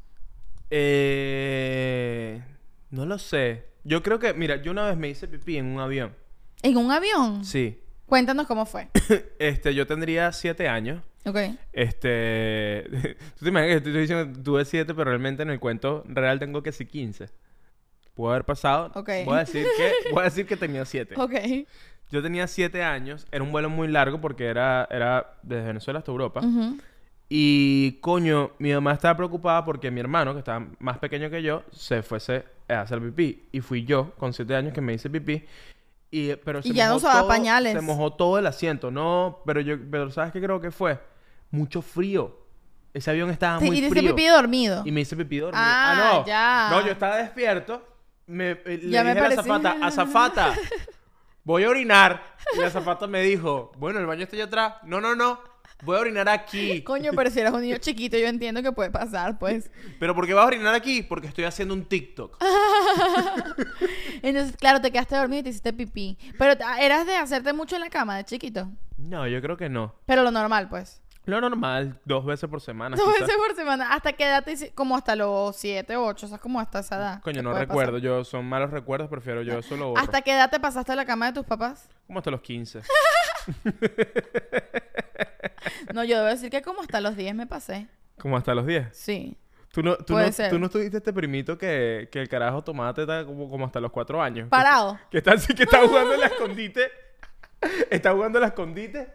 Eh, 0.71 2.43
no 2.91 3.07
lo 3.07 3.19
sé. 3.19 3.67
Yo 3.85 4.03
creo 4.03 4.19
que, 4.19 4.35
mira, 4.35 4.63
yo 4.63 4.73
una 4.73 4.87
vez 4.87 4.97
me 4.97 5.09
hice 5.09 5.29
pipí 5.29 5.57
en 5.57 5.67
un 5.67 5.81
avión. 5.81 6.15
¿En 6.63 6.77
un 6.77 6.91
avión? 6.91 7.45
Sí. 7.45 7.81
Cuéntanos 8.07 8.47
cómo 8.47 8.67
fue. 8.67 8.89
Este, 9.39 9.75
yo 9.75 9.87
tendría 9.87 10.33
siete 10.33 10.69
años. 10.69 11.03
Ok. 11.25 11.37
Este, 11.73 12.87
tú 13.39 13.45
te 13.45 13.49
imaginas 13.49 13.83
que 13.83 13.89
estoy 13.89 14.01
diciendo 14.01 14.43
tuve 14.43 14.65
siete, 14.65 14.95
pero 14.95 15.11
realmente 15.11 15.43
en 15.43 15.51
el 15.51 15.61
cuento 15.61 16.03
real 16.07 16.39
tengo 16.39 16.63
que 16.63 16.73
sí 16.73 16.87
15. 16.87 17.29
Pudo 18.15 18.31
haber 18.31 18.45
pasado. 18.45 18.91
Ok. 18.95 19.11
Voy 19.25 19.37
a 19.37 19.41
decir 19.41 19.67
que, 19.77 20.11
voy 20.11 20.23
a 20.23 20.25
decir 20.25 20.47
que 20.47 20.57
tenía 20.57 20.85
siete. 20.85 21.15
Ok. 21.19 21.35
Yo 22.11 22.23
tenía 22.23 22.47
siete 22.47 22.83
años. 22.83 23.27
Era 23.31 23.43
un 23.45 23.53
vuelo 23.53 23.69
muy 23.71 23.89
largo 23.89 24.21
porque 24.21 24.47
era, 24.47 24.87
era 24.91 25.35
desde 25.43 25.67
Venezuela 25.67 25.99
hasta 25.99 26.11
Europa. 26.11 26.41
Ujú. 26.41 26.79
Y 27.29 27.93
coño, 28.01 28.53
mi 28.59 28.73
mamá 28.73 28.93
estaba 28.95 29.17
preocupada 29.17 29.65
porque 29.65 29.91
mi 29.91 30.01
hermano, 30.01 30.33
que 30.33 30.39
estaba 30.39 30.67
más 30.79 30.99
pequeño 30.99 31.29
que 31.29 31.43
yo, 31.43 31.63
se 31.71 32.03
fuese 32.03 32.45
a 32.69 32.81
hacer 32.81 33.01
pipí. 33.03 33.43
Y 33.53 33.61
fui 33.61 33.85
yo, 33.85 34.13
con 34.17 34.33
siete 34.33 34.55
años, 34.57 34.73
que 34.73 34.81
me 34.81 34.95
hice 34.95 35.11
pipí. 35.11 35.45
Y, 36.11 36.35
pero 36.37 36.61
Y 36.65 36.73
ya 36.73 36.89
no 36.89 36.95
mojó 36.95 37.11
todo- 37.19 37.29
pañales. 37.29 37.75
Se 37.75 37.81
mojó 37.83 38.13
todo 38.15 38.39
el 38.39 38.47
asiento. 38.47 38.91
No, 38.91 39.41
pero 39.45 39.61
yo, 39.61 39.77
pero 39.91 40.11
¿sabes 40.11 40.33
qué 40.33 40.41
creo 40.41 40.59
que 40.61 40.71
fue? 40.71 40.99
Mucho 41.51 41.83
frío. 41.83 42.35
Ese 42.95 43.11
avión 43.11 43.29
estaba 43.29 43.61
muy 43.61 43.77
y 43.79 43.83
te 43.83 43.91
frío. 43.91 44.17
pipí 44.17 44.27
dormido. 44.29 44.83
Y 44.87 44.93
me 44.93 45.03
hice 45.03 45.15
pipí 45.15 45.37
dormido. 45.39 45.63
Ah, 45.63 46.13
no. 46.15 46.27
ya. 46.27 46.69
No, 46.71 46.87
yo 46.87 46.93
estaba 46.93 47.19
despierto. 47.19 47.87
Me, 48.27 48.53
eh, 48.53 48.81
le 48.83 48.91
Ya 48.91 49.05
me 49.05 49.15
dije 49.15 49.25
a 49.25 49.29
la 49.29 49.35
azafata, 49.35 49.77
azafata, 49.83 50.55
voy 51.49 51.65
a 51.65 51.71
orinar. 51.71 52.23
Y 52.55 52.61
la 52.61 52.67
azafata 52.67 53.07
me 53.07 53.23
dijo, 53.23 53.73
bueno, 53.79 53.99
el 53.99 54.05
baño 54.07 54.25
está 54.25 54.37
allá 54.37 54.45
atrás. 54.45 54.75
No, 54.85 55.01
no, 55.01 55.17
no. 55.17 55.41
Voy 55.83 55.97
a 55.97 56.01
orinar 56.01 56.29
aquí. 56.29 56.83
Coño, 56.83 57.13
pero 57.17 57.31
si 57.31 57.41
eres 57.41 57.53
un 57.53 57.63
niño 57.63 57.79
chiquito, 57.79 58.19
yo 58.19 58.27
entiendo 58.27 58.63
que 58.63 58.71
puede 58.73 58.91
pasar, 58.91 59.39
pues. 59.39 59.71
¿Pero 59.99 60.15
por 60.15 60.27
qué 60.27 60.35
vas 60.35 60.45
a 60.45 60.49
orinar 60.49 60.75
aquí? 60.75 61.03
Porque 61.03 61.27
estoy 61.29 61.45
haciendo 61.45 61.73
un 61.73 61.85
TikTok. 61.87 62.37
Entonces, 64.23 64.57
claro, 64.57 64.81
te 64.81 64.91
quedaste 64.91 65.17
dormido 65.17 65.41
y 65.41 65.43
te 65.45 65.49
hiciste 65.51 65.73
pipí. 65.73 66.19
Pero 66.39 66.57
te- 66.57 66.65
eras 66.81 67.07
de 67.07 67.17
hacerte 67.17 67.53
mucho 67.53 67.77
en 67.77 67.81
la 67.83 67.91
cama 67.91 68.17
de 68.17 68.25
chiquito. 68.25 68.69
No, 68.99 69.27
yo 69.27 69.41
creo 69.41 69.57
que 69.57 69.69
no. 69.69 69.95
Pero 70.07 70.23
lo 70.23 70.31
normal, 70.31 70.69
pues. 70.69 71.01
Lo 71.29 71.41
normal, 71.43 72.01
dos 72.07 72.24
veces 72.24 72.49
por 72.49 72.61
semana. 72.62 72.97
Dos 72.97 73.05
quizás. 73.07 73.20
veces 73.29 73.37
por 73.37 73.55
semana. 73.55 73.93
¿Hasta 73.93 74.14
qué 74.14 74.24
edad 74.24 74.43
te 74.43 74.53
hici- 74.53 74.72
Como 74.74 74.97
hasta 74.97 75.14
los 75.14 75.55
7, 75.57 75.95
8. 75.97 76.24
O 76.26 76.29
sea, 76.31 76.39
como 76.39 76.59
hasta 76.59 76.79
esa 76.79 76.97
edad. 76.97 77.22
Coño, 77.22 77.43
no 77.43 77.53
recuerdo. 77.53 77.93
pasar. 77.93 78.03
Yo 78.03 78.24
son 78.24 78.47
malos 78.47 78.70
recuerdos, 78.70 79.11
prefiero 79.11 79.43
yo 79.43 79.59
eso 79.59 79.76
lo 79.76 79.89
borro. 79.91 80.01
¿Hasta 80.01 80.22
qué 80.22 80.33
edad 80.33 80.51
te 80.51 80.59
pasaste 80.59 80.93
a 80.93 80.97
la 80.97 81.05
cama 81.05 81.26
de 81.26 81.33
tus 81.35 81.45
papás? 81.45 81.89
Como 82.07 82.18
hasta 82.18 82.31
los 82.31 82.41
15. 82.41 82.81
No, 85.95 86.05
yo 86.05 86.16
debo 86.16 86.29
decir 86.29 86.51
que 86.51 86.62
como 86.62 86.81
hasta 86.83 87.01
los 87.01 87.16
10 87.16 87.35
me 87.35 87.47
pasé. 87.47 87.89
Como 88.18 88.37
hasta 88.37 88.55
los 88.55 88.66
10. 88.66 88.89
Sí. 88.93 89.37
¿Tú 89.72 89.83
no, 89.83 89.97
tú 89.97 90.14
no, 90.16 90.24
tú 90.51 90.59
no 90.59 90.68
tuviste 90.70 90.97
este 90.99 91.12
primito 91.12 91.57
que, 91.59 92.09
que 92.11 92.20
el 92.20 92.29
carajo 92.29 92.62
tomaba 92.62 92.95
teta 92.95 93.24
como, 93.24 93.49
como 93.51 93.66
hasta 93.66 93.81
los 93.81 93.91
4 93.93 94.22
años? 94.22 94.49
Parado. 94.49 94.99
Que 95.11 95.18
está 95.18 95.33
así, 95.33 95.55
que 95.55 95.64
está 95.64 95.87
jugando 95.87 96.14
el 96.14 96.22
escondite. 96.22 96.91
Está 97.91 98.13
jugando 98.13 98.39
el 98.39 98.45
escondite. 98.45 99.09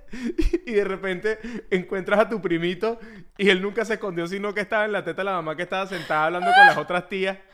Y 0.65 0.71
de 0.71 0.83
repente 0.83 1.39
encuentras 1.69 2.19
a 2.19 2.29
tu 2.29 2.41
primito. 2.41 2.99
Y 3.37 3.49
él 3.49 3.61
nunca 3.61 3.85
se 3.85 3.93
escondió, 3.93 4.27
sino 4.27 4.53
que 4.53 4.61
estaba 4.61 4.85
en 4.85 4.91
la 4.91 5.03
teta 5.03 5.21
de 5.21 5.25
la 5.25 5.33
mamá 5.33 5.55
que 5.55 5.63
estaba 5.63 5.87
sentada 5.87 6.25
hablando 6.25 6.51
con 6.51 6.65
las 6.65 6.77
otras 6.77 7.07
tías. 7.09 7.37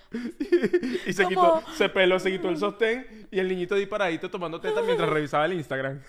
Y 1.05 1.13
se 1.13 1.27
quitó, 1.27 1.61
se 1.75 1.87
peló, 1.87 2.19
se 2.19 2.31
quitó 2.31 2.49
el 2.49 2.57
sostén. 2.57 3.27
Y 3.29 3.39
el 3.39 3.47
niñito 3.47 3.75
ahí 3.75 3.85
paradito 3.85 4.29
tomando 4.29 4.59
teta 4.59 4.81
mientras 4.81 5.07
revisaba 5.07 5.45
el 5.45 5.53
Instagram. 5.53 6.01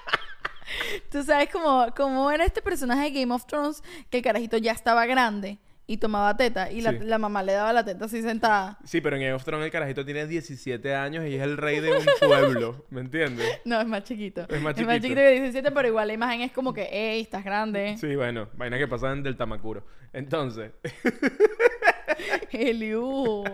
Tú 1.10 1.22
sabes 1.22 1.50
cómo, 1.50 1.86
cómo 1.94 2.30
era 2.30 2.44
este 2.44 2.62
personaje 2.62 3.10
de 3.10 3.20
Game 3.20 3.34
of 3.34 3.46
Thrones 3.46 3.82
que 4.10 4.18
el 4.18 4.22
carajito 4.22 4.56
ya 4.56 4.72
estaba 4.72 5.04
grande 5.06 5.58
y 5.86 5.98
tomaba 5.98 6.36
teta 6.36 6.70
y 6.72 6.80
la, 6.80 6.92
Sí. 6.92 6.98
la 7.02 7.18
mamá 7.18 7.42
le 7.42 7.52
daba 7.52 7.72
la 7.72 7.84
teta 7.84 8.06
así 8.06 8.22
sentada. 8.22 8.78
Sí, 8.84 9.00
pero 9.00 9.16
en 9.16 9.22
Game 9.22 9.34
of 9.34 9.44
Thrones 9.44 9.66
el 9.66 9.70
carajito 9.72 10.04
tiene 10.04 10.26
17 10.26 10.94
años 10.94 11.26
y 11.26 11.34
es 11.34 11.42
el 11.42 11.56
rey 11.58 11.80
de 11.80 11.92
un 11.92 12.04
pueblo. 12.20 12.84
¿Me 12.90 13.02
entiendes? 13.02 13.46
No, 13.66 13.80
es 13.80 13.86
más 13.86 14.02
chiquito. 14.04 14.42
Es 14.48 14.60
más 14.62 14.76
Es 14.78 14.86
más 14.86 14.96
chiquito. 14.96 15.02
chiquito 15.02 15.20
que 15.20 15.30
17, 15.42 15.70
pero 15.72 15.88
igual 15.88 16.08
la 16.08 16.14
imagen 16.14 16.40
es 16.40 16.52
como 16.52 16.72
que, 16.72 16.84
ey, 16.90 17.20
estás 17.20 17.44
grande. 17.44 17.96
Sí, 17.98 18.14
bueno, 18.16 18.48
vainas 18.54 18.78
que 18.80 18.88
pasan 18.88 19.22
del 19.22 19.36
Tamacuro. 19.36 19.84
Entonces, 20.12 20.70
Eliú. 22.52 23.44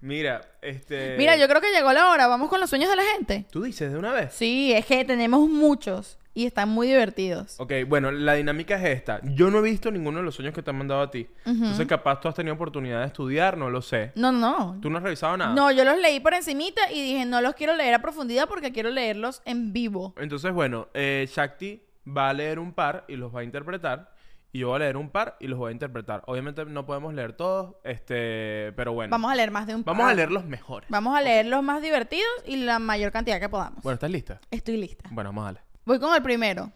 Mira, 0.00 0.40
este. 0.62 1.16
Mira, 1.16 1.36
yo 1.36 1.48
creo 1.48 1.60
que 1.60 1.70
llegó 1.70 1.92
la 1.92 2.10
hora. 2.10 2.26
Vamos 2.26 2.48
con 2.48 2.60
los 2.60 2.70
sueños 2.70 2.90
de 2.90 2.96
la 2.96 3.04
gente. 3.16 3.46
Tú 3.50 3.62
dices 3.62 3.92
de 3.92 3.98
una 3.98 4.12
vez. 4.12 4.32
Sí, 4.32 4.72
es 4.72 4.86
que 4.86 5.04
tenemos 5.04 5.48
muchos 5.48 6.18
y 6.32 6.46
están 6.46 6.68
muy 6.68 6.86
divertidos. 6.86 7.58
Ok, 7.58 7.72
bueno, 7.86 8.10
la 8.10 8.34
dinámica 8.34 8.76
es 8.76 8.96
esta. 8.96 9.20
Yo 9.24 9.50
no 9.50 9.58
he 9.58 9.62
visto 9.62 9.90
ninguno 9.90 10.18
de 10.18 10.24
los 10.24 10.34
sueños 10.34 10.54
que 10.54 10.62
te 10.62 10.70
han 10.70 10.76
mandado 10.76 11.02
a 11.02 11.10
ti. 11.10 11.28
Entonces, 11.44 11.86
capaz 11.86 12.20
tú 12.20 12.28
has 12.28 12.34
tenido 12.34 12.54
oportunidad 12.54 13.00
de 13.00 13.06
estudiar, 13.06 13.56
no 13.56 13.68
lo 13.68 13.82
sé. 13.82 14.12
No, 14.14 14.30
no. 14.30 14.78
¿Tú 14.80 14.90
no 14.90 14.98
has 14.98 15.02
revisado 15.02 15.36
nada? 15.36 15.54
No, 15.54 15.70
yo 15.72 15.84
los 15.84 15.98
leí 15.98 16.20
por 16.20 16.34
encimita 16.34 16.90
y 16.92 17.02
dije, 17.02 17.24
no 17.24 17.40
los 17.40 17.54
quiero 17.54 17.74
leer 17.74 17.94
a 17.94 18.02
profundidad 18.02 18.48
porque 18.48 18.72
quiero 18.72 18.90
leerlos 18.90 19.42
en 19.44 19.72
vivo. 19.72 20.14
Entonces, 20.18 20.52
bueno, 20.52 20.88
eh, 20.94 21.28
Shakti 21.30 21.82
va 22.06 22.30
a 22.30 22.32
leer 22.32 22.58
un 22.58 22.72
par 22.72 23.04
y 23.08 23.16
los 23.16 23.34
va 23.34 23.40
a 23.40 23.44
interpretar. 23.44 24.14
Y 24.52 24.58
yo 24.60 24.68
voy 24.68 24.76
a 24.76 24.78
leer 24.80 24.96
un 24.96 25.10
par 25.10 25.36
y 25.38 25.46
los 25.46 25.58
voy 25.58 25.68
a 25.68 25.72
interpretar. 25.72 26.22
Obviamente 26.26 26.64
no 26.64 26.84
podemos 26.84 27.14
leer 27.14 27.34
todos, 27.34 27.76
este, 27.84 28.72
pero 28.74 28.92
bueno. 28.92 29.10
Vamos 29.12 29.30
a 29.30 29.34
leer 29.36 29.50
más 29.52 29.66
de 29.68 29.76
un 29.76 29.84
Vamos 29.84 30.02
a 30.04 30.08
par. 30.08 30.16
leer 30.16 30.32
los 30.32 30.44
mejores. 30.44 30.90
Vamos 30.90 31.16
a 31.16 31.20
leer 31.22 31.46
los 31.46 31.62
más 31.62 31.80
divertidos 31.82 32.26
y 32.46 32.56
la 32.56 32.80
mayor 32.80 33.12
cantidad 33.12 33.38
que 33.38 33.48
podamos. 33.48 33.82
Bueno, 33.84 33.94
¿estás 33.94 34.10
lista? 34.10 34.40
Estoy 34.50 34.76
lista. 34.76 35.08
Bueno, 35.12 35.30
vamos 35.30 35.42
a 35.42 35.44
darle. 35.46 35.60
Voy 35.84 36.00
con 36.00 36.14
el 36.16 36.22
primero. 36.22 36.72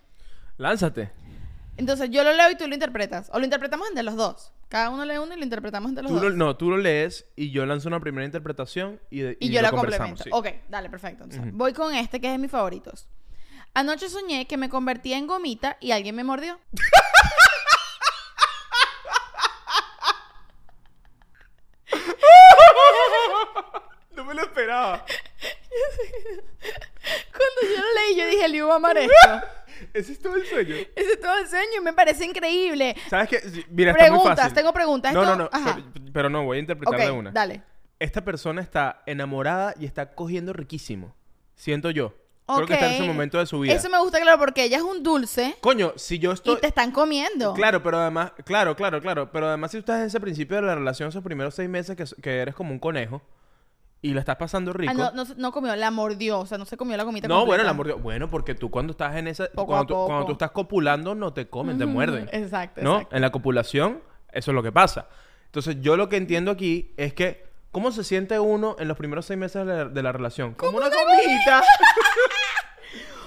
Lánzate. 0.57 1.11
Entonces 1.77 2.11
yo 2.11 2.23
lo 2.23 2.33
leo 2.33 2.49
y 2.53 2.57
tú 2.57 2.69
lo 2.69 2.75
interpretas. 2.75 3.29
O 3.33 3.39
lo 3.41 3.45
interpretamos 3.45 3.89
entre 3.89 4.05
los 4.05 4.15
dos. 4.15 4.53
Cada 4.69 4.91
uno 4.91 5.05
lee 5.05 5.19
uno 5.19 5.35
y 5.35 5.39
lo 5.39 5.43
interpretamos 5.43 5.89
entre 5.89 6.05
los 6.05 6.13
Tú 6.13 6.17
lo- 6.21 6.23
dos. 6.29 6.35
no, 6.35 6.57
tú 6.57 6.71
lo 6.71 6.77
lees 6.79 7.27
y 7.35 7.51
yo 7.51 7.67
lanzo 7.67 7.89
una 7.89 7.99
primera 7.99 8.25
interpretación 8.25 9.01
y, 9.11 9.21
de- 9.21 9.37
y, 9.41 9.49
y 9.49 9.51
yo 9.51 9.61
lo 9.61 9.63
la 9.63 9.71
complemento. 9.73 10.23
sí. 10.23 10.31
Ok, 10.33 10.47
dale, 10.69 10.89
perfecto. 10.91 11.25
Entonces. 11.25 11.53
Voy 11.53 11.73
con 11.73 11.93
este 11.93 12.21
que 12.21 12.29
es 12.29 12.33
de 12.35 12.39
mis 12.39 12.51
favoritos. 12.53 13.09
Anoche 13.75 14.09
soñé 14.09 14.47
que 14.47 14.57
me 14.57 14.69
convertía 14.69 15.19
en 15.19 15.27
gomita 15.27 15.77
y 15.81 15.91
alguien 15.91 16.15
me 16.15 16.23
mordió. 16.23 16.61
me 24.35 24.41
lo 24.41 24.47
esperaba. 24.49 25.05
Cuando 27.33 27.75
yo 27.75 27.81
lo 27.83 27.95
leí, 27.95 28.17
yo 28.17 28.27
dije, 28.27 28.49
Liu 28.49 28.67
va 28.69 28.75
a 28.75 28.77
amar 28.77 28.97
esto. 28.99 29.13
Ese 29.93 30.13
es 30.13 30.19
todo 30.21 30.37
el 30.37 30.47
sueño. 30.47 30.75
Ese 30.95 31.13
es 31.13 31.21
todo 31.21 31.37
el 31.39 31.47
sueño 31.49 31.73
y 31.79 31.81
me 31.81 31.93
parece 31.93 32.25
increíble. 32.25 32.97
¿Sabes 33.11 33.29
qué? 33.29 33.65
Mira, 33.71 33.91
está 33.91 34.05
muy 34.05 34.11
Preguntas, 34.11 34.37
fácil. 34.39 34.55
tengo 34.55 34.73
preguntas. 34.73 35.13
No, 35.13 35.25
no, 35.25 35.37
no. 35.37 35.51
Pero, 35.51 35.83
pero 36.13 36.31
no, 36.31 36.45
voy 36.45 36.59
a 36.59 36.61
interpretar 36.61 36.99
de 36.99 37.11
una. 37.11 37.31
dale. 37.31 37.63
Esta 37.99 38.25
persona 38.25 38.61
está 38.61 39.03
enamorada 39.07 39.75
y 39.79 39.87
está 39.87 40.15
cogiendo 40.15 40.53
riquísimo. 40.53 41.15
Siento 41.55 41.91
yo. 41.91 42.15
Creo 42.47 42.67
que 42.67 42.75
está 42.75 42.87
en 42.89 42.93
ese 42.95 43.03
Ok. 43.03 43.09
momento 43.09 43.39
de 43.39 43.47
su 43.47 43.61
vida. 43.61 43.73
Eso 43.73 43.89
me 43.89 43.99
gusta, 44.01 44.21
claro, 44.21 44.39
porque 44.39 44.65
ella 44.65 44.77
es 44.77 44.83
un 44.83 45.03
dulce 45.03 45.57
Coño, 45.63 45.95
si 45.97 46.19
yo 46.19 46.33
estoy... 46.33 46.57
y 46.57 46.61
te 46.61 46.67
están 46.67 46.91
comiendo. 46.91 47.55
Claro, 47.55 47.83
pero 47.83 47.99
además... 47.99 48.33
Claro, 48.45 48.77
claro, 48.77 49.01
claro. 49.01 49.33
Pero 49.33 49.49
además 49.49 49.71
si 49.71 49.79
tú 49.79 49.81
estás 49.81 50.01
en 50.01 50.07
ese 50.09 50.21
principio 50.21 50.57
de 50.57 50.63
la 50.63 50.75
relación, 50.75 51.09
esos 51.09 51.25
primeros 51.25 51.55
seis 51.55 51.71
meses 51.71 51.97
que, 51.97 52.05
que 52.21 52.39
eres 52.41 52.55
como 52.55 52.73
un 52.73 52.79
conejo 52.79 53.23
y 54.05 54.13
la 54.13 54.21
estás 54.21 54.37
pasando 54.37 54.71
rico... 54.75 54.93
Ah, 54.95 54.95
no, 54.95 55.25
no, 55.25 55.25
no 55.35 55.51
comió, 55.51 55.75
la 55.75 55.91
mordió. 55.91 56.41
O 56.41 56.47
sea, 56.47 56.59
no 56.59 56.67
se 56.67 56.77
comió 56.77 56.95
la 56.95 57.05
gomita 57.05 57.27
No, 57.27 57.47
bueno, 57.47 57.65
la 57.65 57.73
mordió. 57.73 57.97
Bueno, 57.97 58.29
porque 58.29 58.55
tú 58.55 58.71
cuando 58.71 58.91
estás 58.91 59.17
en 59.17 59.29
esa... 59.29 59.47
Poco 59.47 59.69
cuando, 59.69 59.87
tú, 59.87 59.95
cuando 59.95 60.15
poco. 60.17 60.27
tú 60.27 60.33
estás 60.33 60.51
copulando 60.51 61.15
no 61.15 61.33
te 61.33 61.49
comen, 61.49 61.79
te 61.79 61.87
muerden. 61.87 62.29
Exacto, 62.31 62.83
¿No? 62.83 62.97
exacto. 62.97 63.17
En 63.17 63.23
la 63.23 63.33
copulación, 63.33 64.03
eso 64.31 64.51
es 64.51 64.55
lo 64.55 64.63
que 64.63 64.73
pasa. 64.73 65.09
Entonces, 65.47 65.79
yo 65.81 65.97
lo 65.97 66.11
que 66.11 66.19
entiendo 66.19 66.51
aquí 66.51 66.93
es 66.99 67.15
que, 67.15 67.47
¿cómo 67.73 67.93
se 67.93 68.05
siente 68.05 68.39
uno 68.39 68.77
en 68.79 68.89
los 68.89 68.99
primeros 68.99 69.25
seis 69.25 69.41
meses 69.41 69.67
de 69.67 69.75
la, 69.75 69.85
de 69.87 70.03
la 70.03 70.13
relación? 70.13 70.53
Como 70.53 70.77
una 70.77 70.91
gomita. 70.91 71.63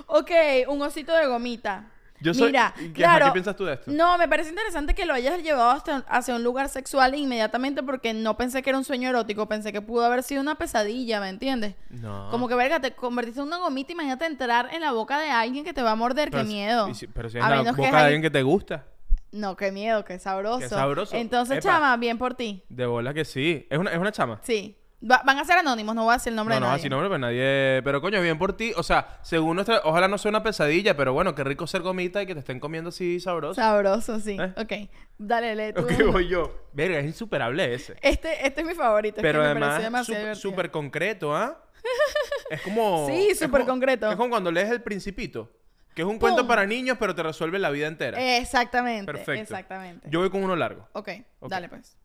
Ok, 0.09 0.31
un 0.69 0.81
osito 0.81 1.13
de 1.13 1.27
gomita. 1.27 1.91
Yo 2.19 2.33
soy- 2.33 2.47
Mira, 2.47 2.73
¿qué- 2.77 2.91
claro. 2.93 3.25
qué 3.27 3.31
piensas 3.33 3.55
tú 3.55 3.65
de 3.65 3.73
esto? 3.75 3.91
No, 3.91 4.17
me 4.17 4.27
parece 4.27 4.49
interesante 4.49 4.95
que 4.95 5.05
lo 5.05 5.13
hayas 5.13 5.41
llevado 5.43 5.69
hasta, 5.69 5.97
hacia 6.09 6.35
un 6.35 6.43
lugar 6.43 6.67
sexual 6.69 7.13
inmediatamente 7.15 7.83
porque 7.83 8.13
no 8.13 8.35
pensé 8.37 8.61
que 8.63 8.69
era 8.71 8.77
un 8.79 8.83
sueño 8.85 9.09
erótico, 9.09 9.47
pensé 9.47 9.71
que 9.71 9.81
pudo 9.81 10.03
haber 10.05 10.23
sido 10.23 10.41
una 10.41 10.55
pesadilla, 10.55 11.19
¿me 11.19 11.29
entiendes? 11.29 11.75
No. 11.89 12.29
Como 12.31 12.47
que, 12.47 12.55
verga, 12.55 12.79
te 12.79 12.91
convertiste 12.95 13.39
en 13.41 13.47
una 13.47 13.57
gomita, 13.57 13.91
imagínate 13.91 14.25
entrar 14.25 14.69
en 14.73 14.81
la 14.81 14.91
boca 14.93 15.19
de 15.19 15.29
alguien 15.29 15.63
que 15.63 15.73
te 15.73 15.81
va 15.83 15.91
a 15.91 15.95
morder, 15.95 16.31
Pero 16.31 16.43
qué 16.43 16.47
miedo. 16.49 16.93
si- 16.93 17.07
pero 17.07 17.29
si 17.29 17.37
es 17.37 17.43
en 17.43 17.49
la 17.49 17.71
boca 17.71 17.81
de 17.91 17.97
alguien 17.97 18.21
que 18.21 18.31
te 18.31 18.41
gusta. 18.43 18.85
No, 19.31 19.55
qué 19.57 19.71
miedo, 19.71 20.03
qué 20.05 20.17
sabroso. 20.19 20.59
Qué 20.59 20.69
sabroso. 20.69 21.15
Entonces, 21.15 21.57
Epa. 21.57 21.73
chama, 21.73 21.97
bien 21.97 22.17
por 22.17 22.33
ti. 22.33 22.63
De 22.69 22.85
bola 22.85 23.13
que 23.13 23.25
sí. 23.25 23.67
Es 23.69 23.77
una, 23.77 23.91
es 23.91 23.97
una 23.99 24.11
chama. 24.11 24.39
Sí. 24.41 24.75
Va- 24.99 25.21
van 25.23 25.37
a 25.37 25.45
ser 25.45 25.57
anónimos, 25.59 25.93
no 25.95 26.05
voy 26.05 26.13
a 26.13 26.17
decir 26.17 26.31
el 26.31 26.35
nombre 26.37 26.55
No, 26.55 26.55
de 26.55 26.61
no, 26.61 26.67
nadie. 26.67 26.79
así 26.81 26.89
nombre, 26.89 27.07
pero 27.07 27.19
nadie. 27.19 27.81
Pero 27.83 28.01
coño, 28.01 28.19
bien 28.19 28.39
por 28.39 28.53
ti. 28.57 28.73
O 28.75 28.81
sea, 28.81 29.19
según 29.21 29.55
nuestra. 29.55 29.81
Ojalá 29.83 30.07
no 30.07 30.17
sea 30.17 30.29
una 30.29 30.41
pesadilla, 30.41 30.97
pero 30.97 31.13
bueno, 31.13 31.35
qué 31.35 31.43
rico 31.43 31.67
ser 31.67 31.81
gomita 31.83 32.21
y 32.23 32.25
que 32.25 32.33
te 32.33 32.39
estén 32.39 32.59
comiendo 32.59 32.89
así 32.89 33.19
sabroso. 33.19 33.53
Sabroso, 33.61 34.19
sí. 34.19 34.37
¿Eh? 34.39 34.53
Ok. 34.57 34.89
Dale, 35.19 35.55
lee 35.55 35.73
tú. 35.73 35.81
Ok, 35.83 35.91
voy 36.13 36.27
yo. 36.27 36.67
Verga, 36.73 36.97
es 36.99 37.05
insuperable 37.05 37.73
ese. 37.75 37.95
Este, 38.01 38.47
este 38.47 38.61
es 38.61 38.67
mi 38.67 38.73
favorito. 38.73 39.17
es 39.17 39.21
Pero 39.21 39.41
que 39.43 39.47
me 39.53 39.59
pareció 39.59 39.81
además, 40.07 40.39
súper 40.39 40.71
concreto, 40.71 41.35
¿ah? 41.35 41.63
es 42.49 42.61
como. 42.61 43.05
Sí, 43.07 43.27
es 43.31 43.39
súper 43.39 43.65
concreto. 43.65 44.09
Es 44.09 44.15
como 44.15 44.29
cuando 44.31 44.51
lees 44.51 44.69
El 44.71 44.81
Principito. 44.81 45.51
Que 45.93 46.01
es 46.03 46.07
un 46.07 46.13
¡Pum! 46.19 46.29
cuento 46.29 46.47
para 46.47 46.65
niños, 46.65 46.97
pero 46.99 47.13
te 47.15 47.21
resuelve 47.23 47.57
la 47.59 47.69
vida 47.71 47.87
entera. 47.87 48.37
Exactamente. 48.37 49.05
Perfecto. 49.11 49.41
Exactamente. 49.41 50.07
Yo 50.11 50.19
voy 50.21 50.29
con 50.29 50.43
uno 50.43 50.55
largo. 50.55 50.87
Ok, 50.93 51.09
Ok. 51.39 51.49
dale 51.49 51.69
pues. 51.69 51.97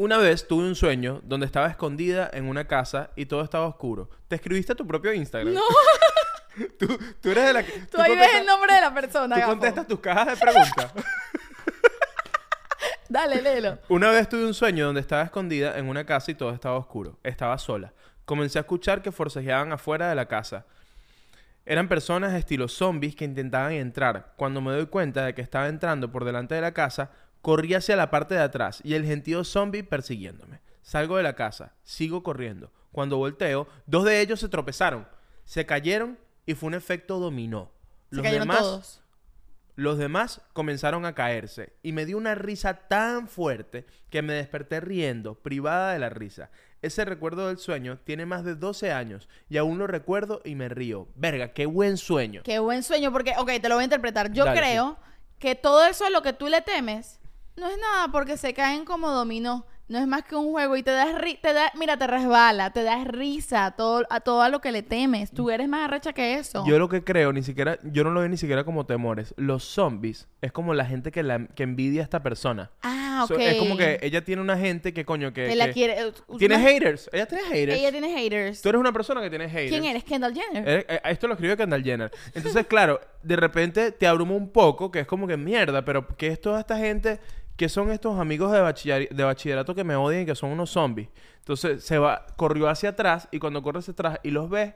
Una 0.00 0.16
vez 0.16 0.48
tuve 0.48 0.66
un 0.66 0.74
sueño 0.74 1.20
donde 1.24 1.44
estaba 1.44 1.66
escondida 1.66 2.30
en 2.32 2.48
una 2.48 2.66
casa 2.66 3.10
y 3.16 3.26
todo 3.26 3.42
estaba 3.42 3.66
oscuro. 3.66 4.08
¿Te 4.28 4.36
escribiste 4.36 4.72
a 4.72 4.74
tu 4.74 4.86
propio 4.86 5.12
Instagram? 5.12 5.52
No, 5.52 5.60
Tú, 6.78 6.98
tú 7.20 7.30
eres 7.30 7.48
de 7.48 7.52
la 7.52 7.62
que. 7.62 7.80
tú 7.80 8.00
ahí 8.00 8.16
ves 8.16 8.34
el 8.36 8.46
nombre 8.46 8.72
de 8.72 8.80
la 8.80 8.94
persona. 8.94 9.34
Tú 9.34 9.40
gafo. 9.42 9.52
contestas 9.52 9.86
tus 9.86 10.00
cajas 10.00 10.28
de 10.28 10.36
preguntas. 10.38 10.92
Dale, 13.10 13.42
léelo. 13.42 13.78
Una 13.90 14.10
vez 14.10 14.26
tuve 14.26 14.46
un 14.46 14.54
sueño 14.54 14.86
donde 14.86 15.02
estaba 15.02 15.22
escondida 15.22 15.76
en 15.76 15.86
una 15.86 16.06
casa 16.06 16.30
y 16.30 16.34
todo 16.34 16.54
estaba 16.54 16.78
oscuro. 16.78 17.18
Estaba 17.22 17.58
sola. 17.58 17.92
Comencé 18.24 18.58
a 18.58 18.62
escuchar 18.62 19.02
que 19.02 19.12
forcejeaban 19.12 19.70
afuera 19.70 20.08
de 20.08 20.14
la 20.14 20.24
casa. 20.24 20.64
Eran 21.66 21.88
personas 21.88 22.32
estilo 22.32 22.68
zombies 22.68 23.14
que 23.14 23.26
intentaban 23.26 23.72
entrar. 23.72 24.32
Cuando 24.36 24.62
me 24.62 24.72
doy 24.72 24.86
cuenta 24.86 25.26
de 25.26 25.34
que 25.34 25.42
estaba 25.42 25.68
entrando 25.68 26.10
por 26.10 26.24
delante 26.24 26.54
de 26.54 26.62
la 26.62 26.72
casa, 26.72 27.10
corrí 27.42 27.74
hacia 27.74 27.96
la 27.96 28.10
parte 28.10 28.34
de 28.34 28.42
atrás 28.42 28.80
y 28.84 28.94
el 28.94 29.04
gentío 29.04 29.44
zombie 29.44 29.82
persiguiéndome. 29.82 30.60
Salgo 30.82 31.16
de 31.16 31.22
la 31.22 31.34
casa, 31.34 31.74
sigo 31.82 32.22
corriendo. 32.22 32.72
Cuando 32.92 33.18
volteo, 33.18 33.68
dos 33.86 34.04
de 34.04 34.20
ellos 34.20 34.40
se 34.40 34.48
tropezaron, 34.48 35.06
se 35.44 35.66
cayeron 35.66 36.18
y 36.46 36.54
fue 36.54 36.68
un 36.68 36.74
efecto 36.74 37.18
dominó. 37.18 37.70
Los 38.10 38.24
demás 38.24 38.58
todos. 38.58 39.02
los 39.76 39.98
demás 39.98 40.40
comenzaron 40.52 41.06
a 41.06 41.14
caerse 41.14 41.74
y 41.82 41.92
me 41.92 42.06
dio 42.06 42.18
una 42.18 42.34
risa 42.34 42.88
tan 42.88 43.28
fuerte 43.28 43.86
que 44.10 44.22
me 44.22 44.32
desperté 44.32 44.80
riendo, 44.80 45.36
privada 45.36 45.92
de 45.92 46.00
la 46.00 46.08
risa. 46.08 46.50
Ese 46.82 47.04
recuerdo 47.04 47.46
del 47.46 47.58
sueño 47.58 48.00
tiene 48.04 48.26
más 48.26 48.42
de 48.42 48.56
12 48.56 48.90
años 48.90 49.28
y 49.48 49.58
aún 49.58 49.78
lo 49.78 49.86
recuerdo 49.86 50.40
y 50.44 50.56
me 50.56 50.68
río. 50.68 51.06
Verga, 51.14 51.52
qué 51.52 51.66
buen 51.66 51.98
sueño. 51.98 52.42
Qué 52.42 52.58
buen 52.58 52.82
sueño, 52.82 53.12
porque, 53.12 53.34
ok, 53.38 53.50
te 53.60 53.68
lo 53.68 53.76
voy 53.76 53.82
a 53.82 53.84
interpretar. 53.84 54.32
Yo 54.32 54.44
Dale, 54.44 54.58
creo 54.58 54.98
que 55.38 55.54
todo 55.54 55.84
eso 55.86 56.04
a 56.04 56.10
lo 56.10 56.22
que 56.22 56.32
tú 56.32 56.48
le 56.48 56.62
temes 56.62 57.19
no 57.60 57.68
es 57.68 57.78
nada 57.78 58.08
porque 58.10 58.36
se 58.36 58.52
caen 58.54 58.84
como 58.84 59.10
dominó. 59.10 59.66
No 59.88 59.98
es 59.98 60.06
más 60.06 60.22
que 60.22 60.36
un 60.36 60.52
juego 60.52 60.76
y 60.76 60.84
te 60.84 60.92
das 60.92 61.16
ri- 61.16 61.40
te 61.42 61.52
da, 61.52 61.72
mira, 61.74 61.96
te 61.96 62.06
resbala, 62.06 62.72
te 62.72 62.84
das 62.84 63.04
risa 63.08 63.66
a 63.66 63.70
todo, 63.72 64.06
a 64.08 64.20
todo 64.20 64.40
a 64.40 64.48
lo 64.48 64.60
que 64.60 64.70
le 64.70 64.84
temes. 64.84 65.32
Tú 65.32 65.50
eres 65.50 65.68
más 65.68 65.86
arrecha 65.88 66.12
que 66.12 66.34
eso. 66.34 66.64
Yo 66.64 66.78
lo 66.78 66.88
que 66.88 67.02
creo, 67.02 67.32
ni 67.32 67.42
siquiera, 67.42 67.76
yo 67.82 68.04
no 68.04 68.10
lo 68.12 68.20
veo 68.20 68.28
ni 68.28 68.36
siquiera 68.36 68.62
como 68.62 68.86
temores. 68.86 69.34
Los 69.36 69.64
zombies 69.64 70.28
es 70.42 70.52
como 70.52 70.74
la 70.74 70.84
gente 70.84 71.10
que, 71.10 71.24
la, 71.24 71.44
que 71.56 71.64
envidia 71.64 72.02
a 72.02 72.04
esta 72.04 72.22
persona. 72.22 72.70
ah, 72.82 73.22
ok. 73.24 73.28
So, 73.34 73.38
es 73.40 73.56
como 73.56 73.76
que 73.76 73.98
ella 74.02 74.24
tiene 74.24 74.40
una 74.40 74.56
gente 74.56 74.94
que 74.94 75.04
coño 75.04 75.32
que... 75.32 75.48
Que 75.48 75.56
la 75.56 75.66
que- 75.66 75.72
quiere. 75.72 76.00
eh, 76.00 76.12
Tiene 76.38 76.54
una- 76.54 76.64
haters. 76.68 77.10
Ella 77.12 77.26
tiene 77.26 77.42
haters. 77.48 77.78
Ella 77.80 77.90
tiene 77.90 78.08
haters. 78.16 78.62
Tú 78.62 78.68
eres 78.68 78.80
una 78.80 78.92
persona 78.92 79.20
que 79.20 79.28
tiene 79.28 79.48
haters. 79.48 79.70
¿Quién 79.72 79.84
eres? 79.86 80.04
Kendall 80.04 80.34
Jenner. 80.34 80.68
Eh, 80.68 80.86
eh, 80.88 81.00
esto 81.06 81.26
lo 81.26 81.34
escribe 81.34 81.56
Kendall 81.56 81.82
Jenner. 81.82 82.12
Entonces, 82.32 82.64
claro, 82.68 83.00
de 83.24 83.34
repente 83.34 83.90
te 83.90 84.06
abruma 84.06 84.34
un 84.34 84.50
poco, 84.52 84.92
que 84.92 85.00
es 85.00 85.06
como 85.08 85.26
que 85.26 85.36
mierda, 85.36 85.84
pero 85.84 86.06
¿qué 86.16 86.28
es 86.28 86.40
toda 86.40 86.60
esta 86.60 86.78
gente? 86.78 87.18
¿Qué 87.60 87.68
son 87.68 87.90
estos 87.90 88.18
amigos 88.18 88.50
de, 88.52 88.58
bachiller- 88.62 89.10
de 89.10 89.22
bachillerato 89.22 89.74
que 89.74 89.84
me 89.84 89.94
odian 89.94 90.22
y 90.22 90.24
que 90.24 90.34
son 90.34 90.48
unos 90.48 90.70
zombies? 90.70 91.10
Entonces, 91.40 91.84
se 91.84 91.98
va, 91.98 92.24
corrió 92.36 92.70
hacia 92.70 92.88
atrás 92.88 93.28
y 93.30 93.38
cuando 93.38 93.62
corre 93.62 93.80
hacia 93.80 93.92
atrás 93.92 94.18
y 94.22 94.30
los 94.30 94.48
ves, 94.48 94.72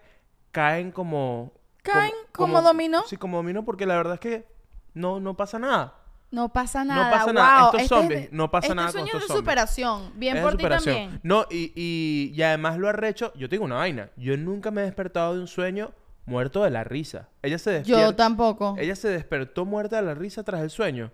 caen 0.52 0.92
como... 0.92 1.52
¿Caen 1.82 2.12
como 2.32 2.60
dominó? 2.60 3.02
Sí, 3.06 3.16
como 3.16 3.38
dominó, 3.38 3.64
porque 3.64 3.86
la 3.86 3.96
verdad 3.96 4.14
es 4.14 4.20
que 4.20 4.46
no, 4.92 5.18
no 5.18 5.34
pasa 5.34 5.58
nada. 5.58 5.94
No 6.30 6.52
pasa 6.52 6.84
No 6.84 6.94
nada. 6.94 7.10
pasa 7.10 7.32
nada. 7.32 7.56
Wow, 7.60 7.64
Estos 7.68 7.80
este 7.80 7.82
es 7.84 7.88
zombies, 8.00 8.20
de- 8.30 8.36
no 8.36 8.50
pasa 8.50 8.66
este 8.66 8.74
nada 8.74 8.86
con 8.88 8.92
sueño 8.92 9.06
estos 9.06 9.20
de 9.22 9.26
zombies. 9.28 9.38
superación. 9.40 10.12
Bien 10.16 10.36
Es 10.36 10.42
por 10.42 10.56
ti 10.58 10.68
también. 10.68 11.20
No, 11.22 11.46
y, 11.50 11.72
y, 11.74 12.32
y 12.34 12.42
además 12.42 12.76
lo 12.76 12.90
arrecho. 12.90 13.32
Yo 13.34 13.48
te 13.48 13.54
digo 13.54 13.64
una 13.64 13.76
vaina. 13.76 14.10
Yo 14.18 14.36
nunca 14.36 14.70
me 14.70 14.82
he 14.82 14.84
despertado 14.84 15.32
de 15.34 15.40
un 15.40 15.46
sueño 15.46 15.92
muerto 16.26 16.62
de 16.64 16.70
la 16.70 16.84
risa. 16.84 17.30
Ella 17.40 17.56
se 17.58 17.70
despierta. 17.70 18.02
Yo 18.04 18.14
tampoco. 18.14 18.74
Ella 18.78 18.94
se 18.94 19.08
despertó 19.08 19.64
muerta 19.64 19.96
de 19.96 20.02
la 20.02 20.14
risa 20.14 20.42
tras 20.42 20.60
el 20.60 20.68
sueño. 20.68 21.12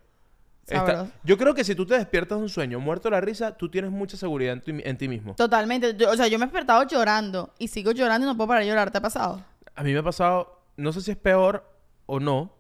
Está- 0.66 1.08
yo 1.24 1.36
creo 1.36 1.52
que 1.54 1.64
si 1.64 1.74
tú 1.74 1.84
te 1.84 1.94
despiertas 1.98 2.38
de 2.38 2.42
un 2.44 2.48
sueño 2.48 2.78
muerto 2.78 3.08
de 3.08 3.12
la 3.16 3.20
risa, 3.20 3.56
tú 3.56 3.68
tienes 3.68 3.90
mucha 3.90 4.16
seguridad 4.16 4.52
en, 4.52 4.60
ti- 4.60 4.82
en 4.84 4.96
ti 4.96 5.08
mismo. 5.08 5.34
Totalmente. 5.34 5.96
Yo- 5.96 6.10
o 6.10 6.16
sea, 6.16 6.28
yo 6.28 6.38
me 6.38 6.44
he 6.44 6.48
despertado 6.48 6.84
llorando 6.86 7.52
y 7.58 7.68
sigo 7.68 7.90
llorando 7.92 8.26
y 8.26 8.30
no 8.30 8.36
puedo 8.36 8.48
parar 8.48 8.62
de 8.62 8.68
llorar. 8.68 8.90
¿Te 8.90 8.98
ha 8.98 9.02
pasado? 9.02 9.44
A 9.74 9.82
mí 9.82 9.92
me 9.92 9.98
ha 9.98 10.02
pasado, 10.04 10.62
no 10.76 10.92
sé 10.92 11.00
si 11.00 11.10
es 11.10 11.16
peor 11.16 11.68
o 12.06 12.20
no, 12.20 12.54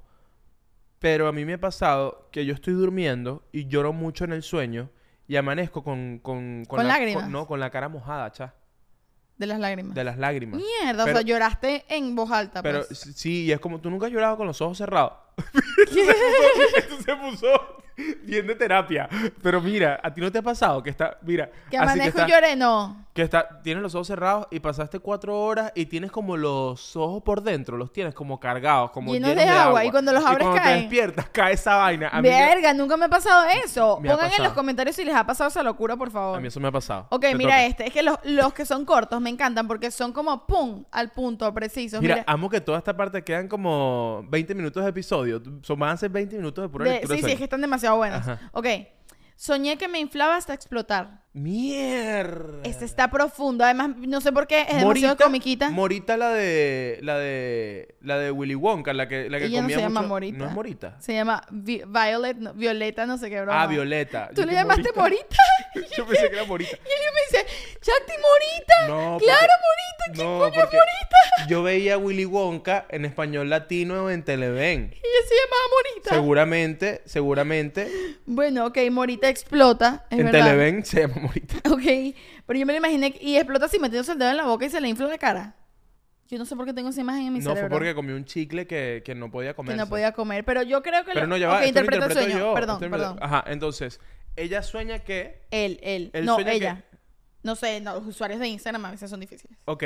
pero 0.98 1.28
a 1.28 1.32
mí 1.32 1.44
me 1.44 1.54
ha 1.54 1.60
pasado 1.60 2.28
que 2.32 2.44
yo 2.44 2.52
estoy 2.54 2.74
durmiendo 2.74 3.42
y 3.52 3.66
lloro 3.68 3.92
mucho 3.92 4.24
en 4.24 4.32
el 4.32 4.42
sueño 4.42 4.90
y 5.28 5.36
amanezco 5.36 5.84
con... 5.84 6.18
¿Con, 6.18 6.64
¿Con 6.66 6.78
la- 6.78 6.84
lágrimas? 6.94 7.28
no, 7.28 7.46
con 7.46 7.60
la 7.60 7.70
cara 7.70 7.88
mojada, 7.88 8.30
cha. 8.32 8.54
De 9.38 9.46
las 9.46 9.58
lágrimas. 9.58 9.94
De 9.94 10.04
las 10.04 10.18
lágrimas. 10.18 10.60
Mierda, 10.60 11.04
Pero- 11.04 11.16
o 11.16 11.20
sea, 11.20 11.26
lloraste 11.26 11.84
en 11.88 12.14
voz 12.14 12.30
alta. 12.30 12.60
Pero 12.62 12.84
pues. 12.86 12.98
sí, 13.14 13.44
y 13.44 13.52
es 13.52 13.60
como 13.60 13.80
tú 13.80 13.88
nunca 13.88 14.06
has 14.06 14.12
llorado 14.12 14.36
con 14.36 14.46
los 14.46 14.60
ojos 14.60 14.76
cerrados. 14.76 15.12
Esto 16.76 17.02
se 17.02 17.16
puso 17.16 17.46
bien 18.22 18.46
de 18.46 18.54
terapia. 18.54 19.08
Pero 19.42 19.60
mira, 19.60 20.00
a 20.02 20.12
ti 20.12 20.20
no 20.20 20.30
te 20.30 20.38
ha 20.38 20.42
pasado 20.42 20.82
que 20.82 20.90
está, 20.90 21.18
mira, 21.22 21.50
que 21.70 21.76
amanezco 21.76 22.18
está- 22.20 22.28
y 22.28 22.30
lloré, 22.32 22.56
no. 22.56 23.06
que 23.14 23.22
está, 23.22 23.60
tienes 23.62 23.82
los 23.82 23.94
ojos 23.94 24.06
cerrados 24.06 24.46
y 24.50 24.60
pasaste 24.60 24.98
cuatro 25.00 25.38
horas 25.38 25.72
y 25.74 25.86
tienes 25.86 26.10
como 26.12 26.36
los 26.36 26.96
ojos 26.96 27.22
por 27.22 27.42
dentro, 27.42 27.76
los 27.76 27.92
tienes 27.92 28.14
como 28.14 28.38
cargados, 28.40 28.90
como 28.92 29.12
Llenos 29.12 29.30
llenos 29.30 29.44
de 29.44 29.50
agua, 29.50 29.84
y 29.84 29.90
cuando 29.90 30.12
los 30.12 30.24
abres 30.24 30.46
cuando 30.46 30.62
te 30.62 30.68
despiertas 30.76 31.28
cae 31.30 31.54
esa 31.54 31.76
vaina. 31.76 32.08
A 32.08 32.22
mí, 32.22 32.28
me- 32.28 32.34
Verga, 32.46 32.72
nunca 32.74 32.96
me 32.96 33.06
ha 33.06 33.08
pasado 33.08 33.46
eso. 33.64 33.98
Me 34.00 34.10
Pongan 34.10 34.30
en 34.36 34.42
los 34.44 34.52
comentarios 34.52 34.96
si 34.96 35.04
les 35.04 35.14
ha 35.14 35.26
pasado 35.26 35.48
esa 35.48 35.62
locura, 35.62 35.96
por 35.96 36.10
favor. 36.10 36.38
a 36.38 36.40
mí 36.40 36.48
eso 36.48 36.60
me 36.60 36.68
ha 36.68 36.72
pasado. 36.72 37.06
Ok, 37.10 37.22
Te 37.22 37.34
mira 37.34 37.64
este. 37.66 37.86
Es 37.86 37.92
que 37.92 38.02
los, 38.02 38.16
los 38.24 38.52
que 38.52 38.64
son 38.64 38.84
cortos 38.84 39.20
me 39.20 39.30
encantan 39.30 39.66
porque 39.68 39.90
son 39.90 40.12
como 40.12 40.46
pum, 40.46 40.84
al 40.90 41.10
punto, 41.10 41.52
precisos. 41.52 42.00
Mira, 42.00 42.14
Mira, 42.16 42.24
amo 42.26 42.48
que 42.48 42.60
toda 42.60 42.78
esta 42.78 42.96
parte 42.96 43.22
quedan 43.22 43.48
como 43.48 44.24
20 44.28 44.54
minutos 44.54 44.82
de 44.84 44.90
episodio. 44.90 45.42
Son, 45.62 45.78
van 45.78 45.90
a 45.90 45.96
ser 45.96 46.10
20 46.10 46.36
minutos 46.36 46.62
de 46.62 46.68
pura 46.68 46.84
de- 46.84 46.90
lectura. 46.92 47.16
sí, 47.16 47.22
de 47.22 47.26
sí, 47.28 47.32
es 47.32 47.38
que 47.38 47.44
están 47.44 47.60
demasiado 47.60 47.89
buenos. 47.96 48.20
Ajá. 48.20 48.40
Ok. 48.52 48.66
Soñé 49.36 49.78
que 49.78 49.88
me 49.88 49.98
inflaba 50.00 50.36
hasta 50.36 50.52
explotar. 50.52 51.22
Mierda. 51.32 52.60
Este 52.64 52.84
está 52.84 53.08
profundo. 53.10 53.64
Además, 53.64 53.90
no 53.96 54.20
sé 54.20 54.32
por 54.32 54.46
qué 54.46 54.62
es 54.68 54.76
demasiado 54.78 55.16
comiquita. 55.16 55.70
Morita 55.70 56.16
la 56.16 56.30
de 56.30 56.98
la 57.02 57.18
de 57.18 57.94
la 58.02 58.18
de 58.18 58.30
Willy 58.32 58.54
Wonka, 58.56 58.92
la 58.92 59.06
que 59.06 59.30
la 59.30 59.38
que 59.38 59.44
Ella 59.44 59.58
no 59.58 59.62
comía 59.64 59.76
se 59.76 59.82
llama 59.82 60.02
Morita. 60.02 60.38
No 60.38 60.46
es 60.46 60.52
Morita. 60.52 60.96
Se 61.00 61.14
llama 61.14 61.42
Vi- 61.50 61.82
Violet, 61.86 62.36
no, 62.36 62.52
Violeta, 62.54 63.06
no 63.06 63.16
sé 63.16 63.30
qué 63.30 63.40
broma. 63.42 63.62
Ah, 63.62 63.66
Violeta. 63.68 64.30
¿Tú 64.34 64.44
le 64.44 64.52
llamaste 64.54 64.90
Morita? 64.96 65.36
Yo 65.96 66.04
pensé 66.06 66.28
que 66.30 66.34
era 66.36 66.44
Morita. 66.44 66.72
Y 66.76 66.88
ella 66.88 67.10
me 67.14 67.38
dice, 67.38 67.46
Chanti 67.80 68.12
Morita. 68.20 68.74
No, 68.88 69.18
claro, 69.18 69.40
porque- 69.40 69.52
Morita. 69.60 69.90
¿Quién 70.12 70.26
No, 70.26 70.38
coño 70.40 70.54
es 70.54 70.64
Morita? 70.64 71.46
yo 71.48 71.62
veía 71.62 71.96
Willy 71.98 72.24
Wonka 72.24 72.86
en 72.90 73.04
español 73.04 73.48
latino 73.50 74.10
en 74.10 74.24
Televen. 74.24 74.90
Y 74.92 74.96
ella 74.96 75.28
se 75.28 75.34
llamaba 75.34 75.62
Morita. 75.76 76.10
Seguramente, 76.10 77.02
seguramente 77.04 77.90
Bueno, 78.26 78.66
ok, 78.66 78.78
Morita 78.90 79.28
explota. 79.28 80.06
Es 80.10 80.18
en 80.18 80.26
verdad. 80.26 80.44
Televen 80.46 80.84
se 80.84 81.00
llama 81.02 81.14
Morita. 81.20 81.56
Ok, 81.70 82.14
pero 82.46 82.58
yo 82.58 82.66
me 82.66 82.72
lo 82.72 82.78
imaginé 82.78 83.14
y 83.20 83.36
explota 83.36 83.66
así 83.66 83.78
metiéndose 83.78 84.12
el 84.12 84.18
dedo 84.18 84.30
en 84.30 84.36
la 84.36 84.44
boca 84.46 84.64
y 84.66 84.70
se 84.70 84.80
le 84.80 84.88
infla 84.88 85.06
la 85.06 85.18
cara. 85.18 85.56
Yo 86.28 86.38
no 86.38 86.44
sé 86.46 86.54
por 86.54 86.64
qué 86.64 86.72
tengo 86.72 86.90
esa 86.90 87.00
imagen 87.00 87.26
en 87.26 87.32
mi 87.32 87.38
No, 87.40 87.46
fue 87.46 87.54
cerebro. 87.56 87.76
porque 87.76 87.94
comió 87.94 88.14
un 88.14 88.24
chicle 88.24 88.66
que, 88.66 89.02
que 89.04 89.14
no 89.16 89.30
podía 89.32 89.50
que 89.50 89.56
comer. 89.56 89.76
no 89.76 89.88
podía 89.88 90.12
comer. 90.12 90.44
Pero 90.44 90.62
yo 90.62 90.80
creo 90.82 91.04
que 91.04 91.12
Pero 91.12 91.22
lo... 91.22 91.26
no, 91.28 91.36
ya 91.36 91.48
va, 91.48 91.56
Ok, 91.58 91.62
esto 91.62 91.80
lo 91.80 91.84
interpreta 91.86 92.06
el 92.06 92.12
sueño. 92.12 92.38
yo. 92.38 92.54
Perdón, 92.54 92.76
Esto 92.84 92.90
perdón. 92.90 93.18
Ajá, 93.20 93.44
entonces, 93.48 93.98
ella 94.36 94.62
sueña 94.62 95.00
que 95.00 95.42
Él, 95.50 95.80
él. 95.82 96.10
Él 96.12 96.24
no, 96.26 96.34
sueña 96.36 96.50
que- 96.52 96.56
ella. 96.56 96.84
No 97.42 97.56
sé, 97.56 97.80
no, 97.80 97.94
los 97.94 98.06
usuarios 98.06 98.38
de 98.38 98.46
Instagram 98.48 98.84
a 98.84 98.90
veces 98.92 99.10
son 99.10 99.18
difíciles. 99.20 99.58
Ok. 99.64 99.82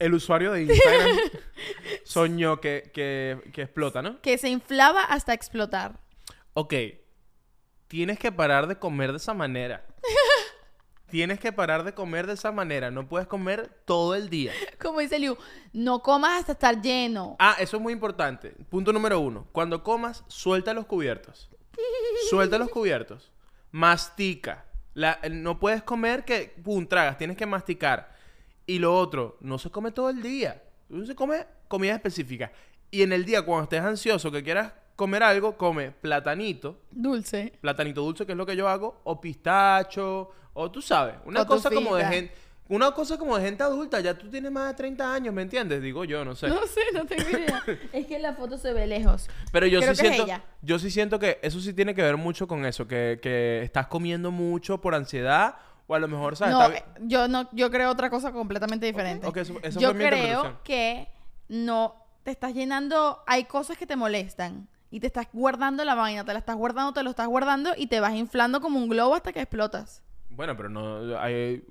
El 0.00 0.14
usuario 0.14 0.50
de 0.52 0.62
Instagram 0.64 1.16
soñó 2.04 2.60
que, 2.60 2.90
que, 2.92 3.38
que 3.52 3.62
explota, 3.62 4.02
¿no? 4.02 4.20
Que 4.20 4.38
se 4.38 4.48
inflaba 4.48 5.04
hasta 5.04 5.32
explotar. 5.32 6.00
Ok. 6.54 6.74
Tienes 7.86 8.18
que 8.18 8.32
parar 8.32 8.66
de 8.66 8.78
comer 8.78 9.12
de 9.12 9.18
esa 9.18 9.34
manera. 9.34 9.84
Tienes 11.12 11.38
que 11.38 11.52
parar 11.52 11.84
de 11.84 11.92
comer 11.92 12.26
de 12.26 12.32
esa 12.32 12.52
manera. 12.52 12.90
No 12.90 13.06
puedes 13.06 13.28
comer 13.28 13.68
todo 13.84 14.14
el 14.14 14.30
día. 14.30 14.50
Como 14.80 14.98
dice 15.00 15.18
Liu, 15.18 15.36
no 15.74 16.00
comas 16.02 16.40
hasta 16.40 16.52
estar 16.52 16.80
lleno. 16.80 17.36
Ah, 17.38 17.54
eso 17.58 17.76
es 17.76 17.82
muy 17.82 17.92
importante. 17.92 18.54
Punto 18.70 18.94
número 18.94 19.20
uno. 19.20 19.46
Cuando 19.52 19.82
comas, 19.82 20.24
suelta 20.26 20.72
los 20.72 20.86
cubiertos. 20.86 21.50
Suelta 22.30 22.56
los 22.56 22.70
cubiertos. 22.70 23.30
Mastica. 23.72 24.64
La- 24.94 25.18
no 25.30 25.60
puedes 25.60 25.82
comer 25.82 26.24
que, 26.24 26.54
pum, 26.64 26.86
tragas. 26.86 27.18
Tienes 27.18 27.36
que 27.36 27.44
masticar. 27.44 28.16
Y 28.64 28.78
lo 28.78 28.96
otro, 28.96 29.36
no 29.40 29.58
se 29.58 29.68
come 29.70 29.90
todo 29.90 30.08
el 30.08 30.22
día. 30.22 30.62
No 30.88 31.04
se 31.04 31.14
come 31.14 31.44
comida 31.68 31.92
específica. 31.92 32.52
Y 32.90 33.02
en 33.02 33.12
el 33.12 33.26
día, 33.26 33.42
cuando 33.44 33.64
estés 33.64 33.82
ansioso, 33.82 34.32
que 34.32 34.42
quieras 34.42 34.72
comer 34.96 35.22
algo, 35.22 35.58
come 35.58 35.90
platanito. 35.90 36.78
Dulce. 36.90 37.52
Platanito 37.60 38.00
dulce, 38.00 38.24
que 38.24 38.32
es 38.32 38.38
lo 38.38 38.46
que 38.46 38.56
yo 38.56 38.66
hago. 38.66 39.00
O 39.04 39.20
pistacho. 39.20 40.30
O 40.54 40.70
tú 40.70 40.82
sabes. 40.82 41.16
Una 41.24 41.42
O 41.42 41.46
cosa 41.46 41.70
como 41.70 41.96
de 41.96 42.04
gente... 42.04 42.34
Una 42.68 42.92
cosa 42.92 43.18
como 43.18 43.36
de 43.36 43.44
gente 43.44 43.62
adulta. 43.62 44.00
Ya 44.00 44.16
tú 44.16 44.30
tienes 44.30 44.50
más 44.50 44.68
de 44.68 44.74
30 44.74 45.12
años, 45.12 45.34
¿me 45.34 45.42
entiendes? 45.42 45.82
Digo 45.82 46.04
yo, 46.04 46.24
no 46.24 46.34
sé. 46.34 46.48
No 46.48 46.64
sé, 46.66 46.80
no 46.94 47.04
tengo 47.04 47.28
idea. 47.28 47.62
es 47.92 48.06
que 48.06 48.18
la 48.18 48.32
foto 48.34 48.56
se 48.56 48.72
ve 48.72 48.86
lejos. 48.86 49.28
Pero 49.50 49.66
yo 49.66 49.80
Creo 49.80 49.94
sí 49.94 50.00
que 50.00 50.08
es 50.08 50.14
siento, 50.14 50.24
ella. 50.32 50.44
yo 50.62 50.78
sí 50.78 50.90
siento 50.90 51.18
que 51.18 51.38
eso 51.42 51.60
sí 51.60 51.74
tiene 51.74 51.94
que 51.94 52.00
ver 52.02 52.16
mucho 52.16 52.46
con 52.46 52.64
eso, 52.64 52.86
que, 52.88 53.18
que 53.22 53.62
estás 53.62 53.88
comiendo 53.88 54.30
mucho 54.30 54.80
por 54.80 54.94
ansiedad 54.94 55.56
o 55.86 55.94
a 55.94 55.98
lo 55.98 56.08
mejor, 56.08 56.36
¿sabes? 56.36 56.54
No, 56.54 56.62
Está- 56.70 56.94
yo 57.00 57.28
no, 57.28 57.48
yo 57.52 57.70
creo 57.70 57.90
otra 57.90 58.08
cosa 58.08 58.32
completamente 58.32 58.86
diferente. 58.86 59.26
ok, 59.26 59.36
eso- 59.38 59.58
esa 59.62 59.78
yo 59.78 59.88
fue 59.90 59.98
mi 59.98 60.06
creo 60.06 60.60
que 60.64 61.08
no 61.48 61.96
te 62.22 62.30
estás 62.30 62.54
llenando, 62.54 63.22
hay 63.26 63.44
cosas 63.44 63.76
que 63.76 63.86
te 63.86 63.96
molestan 63.96 64.68
y 64.90 65.00
te 65.00 65.08
estás 65.08 65.26
guardando 65.32 65.84
la 65.84 65.94
vaina, 65.94 66.24
te 66.24 66.32
la 66.32 66.38
estás 66.38 66.56
guardando, 66.56 66.92
te 66.94 67.02
lo 67.02 67.10
estás 67.10 67.26
guardando 67.26 67.72
y 67.76 67.88
te 67.88 68.00
vas 68.00 68.14
inflando 68.14 68.60
como 68.62 68.78
un 68.78 68.88
globo 68.88 69.14
hasta 69.14 69.32
que 69.32 69.40
explotas. 69.40 70.02
Bueno, 70.34 70.56
pero 70.56 70.68
no 70.68 71.18
hay- 71.18 71.62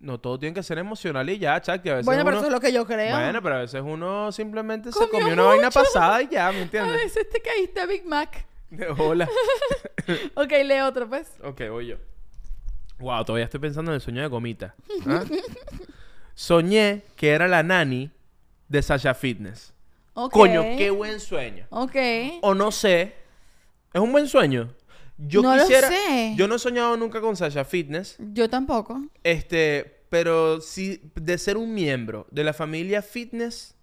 no 0.00 0.18
todo 0.20 0.38
tiene 0.38 0.54
que 0.54 0.62
ser 0.62 0.78
emocional 0.78 1.28
y 1.28 1.38
ya, 1.38 1.60
Chakti. 1.60 1.88
A 1.88 1.94
veces 1.94 2.06
Bueno, 2.06 2.24
pero 2.24 2.36
uno- 2.38 2.46
eso 2.46 2.46
es 2.48 2.52
lo 2.52 2.60
que 2.60 2.72
yo 2.72 2.86
creo. 2.86 3.16
Bueno, 3.16 3.42
pero 3.42 3.56
a 3.56 3.58
veces 3.60 3.82
uno 3.84 4.30
simplemente 4.32 4.92
se 4.92 5.08
Comió 5.08 5.32
una 5.32 5.42
vaina 5.44 5.70
pasada 5.70 6.22
y 6.22 6.28
ya, 6.28 6.50
¿me 6.52 6.58
A 6.60 6.62
entiendes? 6.62 6.94
veces 6.94 7.28
te 7.30 7.40
caíste 7.40 7.80
a 7.80 7.86
Big 7.86 8.04
Mac. 8.06 8.46
Hola. 8.98 9.28
Ok, 10.36 10.50
lee 10.64 10.80
otro, 10.80 11.06
pues. 11.08 11.32
Ok, 11.42 11.62
voy 11.70 11.88
yo. 11.88 11.96
Wow, 12.98 13.24
todavía 13.24 13.44
estoy 13.44 13.60
pensando 13.60 13.90
en 13.90 13.96
el 13.96 14.00
sueño 14.00 14.22
de 14.22 14.28
Gomita. 14.28 14.74
¿Ah? 15.06 15.22
Soñé 16.34 17.02
que 17.16 17.30
era 17.30 17.48
la 17.48 17.62
nani 17.62 18.10
de 18.68 18.82
Sasha 18.82 19.14
Fitness. 19.14 19.74
Ok. 20.14 20.32
Coño, 20.32 20.62
qué 20.76 20.90
buen 20.90 21.20
sueño. 21.20 21.66
Ok. 21.70 21.96
O 22.42 22.54
no 22.54 22.70
sé. 22.72 23.14
Es 23.92 24.00
un 24.00 24.12
buen 24.12 24.26
sueño. 24.28 24.72
Yo 25.18 25.42
No 25.42 25.54
lo 25.56 25.62
quisiera. 25.62 25.88
sé. 25.88 26.34
Yo 26.36 26.46
no 26.48 26.54
he 26.54 26.58
soñado 26.58 26.96
nunca 26.96 27.20
con 27.20 27.36
Sasha 27.36 27.64
Fitness. 27.64 28.16
Yo 28.18 28.48
tampoco. 28.48 29.02
Este, 29.24 30.04
pero 30.08 30.60
sí, 30.60 31.10
de 31.16 31.36
ser 31.38 31.56
un 31.56 31.74
miembro 31.74 32.26
de 32.30 32.44
la 32.44 32.52
familia 32.52 33.02
fitness, 33.02 33.74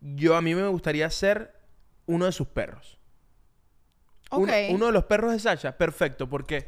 yo 0.00 0.36
a 0.36 0.42
mí 0.42 0.54
me 0.54 0.68
gustaría 0.68 1.08
ser 1.10 1.54
uno 2.06 2.26
de 2.26 2.32
sus 2.32 2.46
perros. 2.48 2.98
Uno, 4.30 4.44
Ok. 4.52 4.58
uno 4.70 4.86
de 4.86 4.92
los 4.92 5.04
perros 5.04 5.32
de 5.32 5.38
Sasha, 5.38 5.76
perfecto, 5.78 6.28
porque 6.28 6.66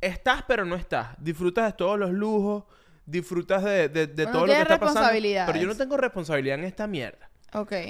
estás 0.00 0.44
pero 0.46 0.64
no 0.64 0.76
estás. 0.76 1.16
Disfrutas 1.18 1.66
de 1.66 1.72
todos 1.76 1.98
los 1.98 2.12
lujos, 2.12 2.64
disfrutas 3.06 3.64
de, 3.64 3.88
de- 3.88 4.06
de 4.06 4.24
Bueno, 4.24 4.32
todo 4.32 4.46
lo 4.46 4.52
que 4.52 4.60
está 4.60 4.78
pasando. 4.78 5.10
Pero 5.12 5.58
yo 5.58 5.66
no 5.66 5.74
tengo 5.76 5.96
responsabilidad 5.96 6.58
en 6.58 6.64
esta 6.64 6.86
mierda. 6.86 7.25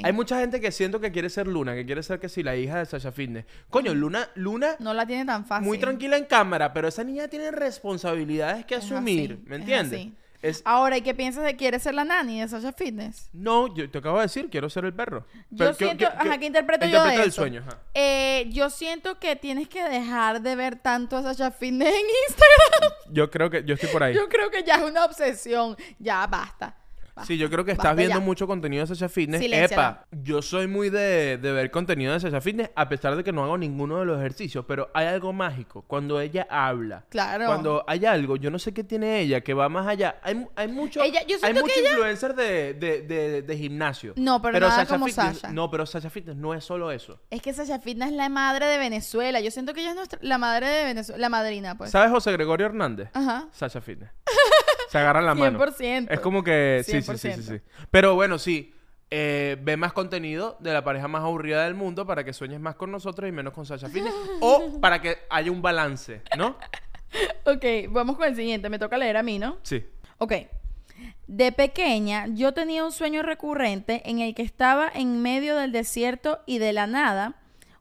Hay 0.04 0.12
mucha 0.12 0.38
gente 0.38 0.60
que 0.60 0.70
siento 0.70 1.00
que 1.00 1.10
quiere 1.10 1.28
ser 1.28 1.46
Luna, 1.48 1.74
que 1.74 1.84
quiere 1.84 2.02
ser 2.02 2.20
que 2.20 2.28
si 2.28 2.42
la 2.42 2.54
hija 2.56 2.78
de 2.78 2.86
Sasha 2.86 3.10
Fitness. 3.10 3.46
Coño, 3.68 3.94
Luna, 3.94 4.28
Luna 4.36 4.76
No 4.78 4.94
la 4.94 5.06
tiene 5.06 5.24
tan 5.24 5.44
fácil. 5.44 5.66
muy 5.66 5.78
tranquila 5.78 6.16
en 6.16 6.24
cámara, 6.26 6.72
pero 6.72 6.86
esa 6.88 7.02
niña 7.02 7.26
tiene 7.28 7.50
responsabilidades 7.50 8.64
que 8.64 8.76
Es 8.76 8.84
asumir, 8.84 9.32
así, 9.32 9.42
¿me 9.46 9.56
es 9.56 9.60
entiendes? 9.62 10.08
Es, 10.42 10.62
Ahora, 10.64 10.96
¿y 10.98 11.00
qué 11.00 11.14
piensas 11.14 11.42
de 11.44 11.56
quieres 11.56 11.82
ser 11.82 11.94
la 11.94 12.04
nani 12.04 12.40
de 12.40 12.46
Sasha 12.46 12.70
Fitness? 12.72 13.30
No, 13.32 13.74
yo 13.74 13.90
te 13.90 13.98
acabo 13.98 14.18
de 14.18 14.24
decir, 14.24 14.48
quiero 14.50 14.68
ser 14.70 14.84
el 14.84 14.94
perro. 14.94 15.26
Yo 15.50 15.56
Pero, 15.58 15.70
¿qué- 15.70 15.84
siento, 15.86 15.98
qué- 15.98 16.06
ajá, 16.06 16.30
qué- 16.34 16.38
¿qué 16.40 16.46
interpreto 16.46 16.84
yo 16.86 16.90
interpreta 16.90 17.18
de 17.20 17.24
el 17.24 17.32
sueño, 17.32 17.64
ajá. 17.66 17.78
Eh, 17.94 18.46
yo 18.50 18.70
siento 18.70 19.18
que 19.18 19.34
tienes 19.34 19.66
que 19.68 19.82
dejar 19.82 20.42
de 20.42 20.54
ver 20.54 20.76
tanto 20.76 21.16
a 21.16 21.22
Sasha 21.22 21.50
Fitness 21.50 21.88
en 21.88 22.06
Instagram. 22.28 22.92
Yo 23.10 23.30
creo 23.30 23.50
que 23.50 23.64
yo 23.64 23.74
estoy 23.74 23.88
por 23.88 24.02
ahí. 24.04 24.14
Yo 24.14 24.28
creo 24.28 24.50
que 24.50 24.62
ya 24.62 24.76
es 24.76 24.82
una 24.84 25.04
obsesión. 25.06 25.74
Ya 25.98 26.24
basta. 26.26 26.76
Basta. 27.16 27.26
Sí, 27.26 27.38
yo 27.38 27.48
creo 27.48 27.64
que 27.64 27.72
estás 27.72 27.96
viendo 27.96 28.16
ya. 28.18 28.20
mucho 28.20 28.46
contenido 28.46 28.82
de 28.82 28.88
Sasha 28.94 29.08
Fitness. 29.08 29.40
Epa, 29.42 30.04
yo 30.12 30.42
soy 30.42 30.66
muy 30.66 30.90
de, 30.90 31.38
de 31.38 31.52
ver 31.52 31.70
contenido 31.70 32.12
de 32.12 32.20
Sasha 32.20 32.42
Fitness, 32.42 32.70
a 32.76 32.88
pesar 32.90 33.16
de 33.16 33.24
que 33.24 33.32
no 33.32 33.42
hago 33.42 33.56
ninguno 33.56 33.98
de 33.98 34.04
los 34.04 34.18
ejercicios, 34.18 34.66
pero 34.68 34.90
hay 34.92 35.06
algo 35.06 35.32
mágico. 35.32 35.82
Cuando 35.88 36.20
ella 36.20 36.46
habla, 36.50 37.06
Claro. 37.08 37.46
cuando 37.46 37.84
hay 37.86 38.04
algo, 38.04 38.36
yo 38.36 38.50
no 38.50 38.58
sé 38.58 38.74
qué 38.74 38.84
tiene 38.84 39.20
ella, 39.20 39.40
que 39.40 39.54
va 39.54 39.68
más 39.70 39.86
allá. 39.86 40.20
Hay, 40.22 40.46
hay 40.56 40.68
mucho, 40.68 41.02
Ella- 41.02 41.22
yo 41.26 41.38
hay 41.42 41.54
mucho 41.54 41.72
ella- 41.74 41.90
influencer 41.92 42.34
de, 42.34 42.74
de, 42.74 43.00
de, 43.02 43.42
de 43.42 43.56
gimnasio. 43.56 44.12
No, 44.16 44.42
pero 44.42 44.60
nada 44.60 44.84
como 44.84 45.06
Fitness, 45.06 45.38
Sasha. 45.38 45.52
No, 45.54 45.70
pero 45.70 45.86
Sasha 45.86 46.10
Fitness 46.10 46.36
no 46.36 46.52
es 46.52 46.64
solo 46.64 46.92
eso. 46.92 47.18
Es 47.30 47.40
que 47.40 47.54
Sasha 47.54 47.78
Fitness 47.78 48.10
es 48.10 48.14
la 48.16 48.28
madre 48.28 48.66
de 48.66 48.76
Venezuela. 48.76 49.40
Yo 49.40 49.50
siento 49.50 49.72
que 49.72 49.80
ella 49.80 49.90
es 49.90 49.96
nuestra, 49.96 50.18
la 50.20 50.36
madre 50.36 50.68
de 50.68 50.84
Venezuela. 50.84 51.18
La 51.18 51.28
madrina, 51.30 51.78
pues. 51.78 51.90
¿Sabes 51.90 52.10
José 52.10 52.30
Gregorio 52.32 52.66
Hernández? 52.66 53.08
Ajá. 53.14 53.48
Sasha 53.52 53.80
Fitness. 53.80 54.10
Se 54.88 54.98
agarran 54.98 55.26
la 55.26 55.34
mano. 55.34 55.58
100%. 55.58 56.08
Es 56.10 56.20
como 56.20 56.42
que... 56.42 56.82
Sí, 56.84 57.02
sí, 57.02 57.16
sí, 57.16 57.18
sí, 57.18 57.28
100%. 57.28 57.42
sí. 57.42 57.60
Pero 57.90 58.14
bueno, 58.14 58.38
sí. 58.38 58.74
eh, 59.10 59.56
ve 59.60 59.76
más 59.76 59.92
contenido 59.92 60.56
de 60.60 60.72
la 60.72 60.82
pareja 60.84 61.08
más 61.08 61.22
aburrida 61.22 61.64
del 61.64 61.74
mundo 61.74 62.06
para 62.06 62.24
que 62.24 62.32
sueñes 62.32 62.60
más 62.60 62.74
con 62.76 62.90
nosotros 62.90 63.28
y 63.28 63.32
menos 63.32 63.52
con 63.52 63.64
Sasha 63.66 63.88
Fitness. 63.88 64.14
o 64.40 64.78
para 64.80 65.00
que 65.00 65.18
haya 65.30 65.50
un 65.50 65.62
balance, 65.62 66.22
¿no? 66.36 66.56
Ok, 67.44 67.64
vamos 67.90 68.16
con 68.16 68.26
el 68.26 68.36
siguiente. 68.36 68.68
Me 68.68 68.78
toca 68.78 68.98
leer 68.98 69.16
a 69.16 69.22
mí, 69.22 69.38
¿no? 69.38 69.58
Sí. 69.62 69.84
Ok. 70.18 70.32
De 71.26 71.52
pequeña, 71.52 72.26
yo 72.28 72.52
tenía 72.52 72.84
un 72.84 72.92
sueño 72.92 73.22
recurrente 73.22 74.02
en 74.08 74.20
el 74.20 74.34
que 74.34 74.42
estaba 74.42 74.90
en 74.92 75.22
medio 75.22 75.56
del 75.56 75.72
desierto 75.72 76.40
y 76.46 76.58
de 76.58 76.72
la 76.72 76.86
nada, 76.86 77.34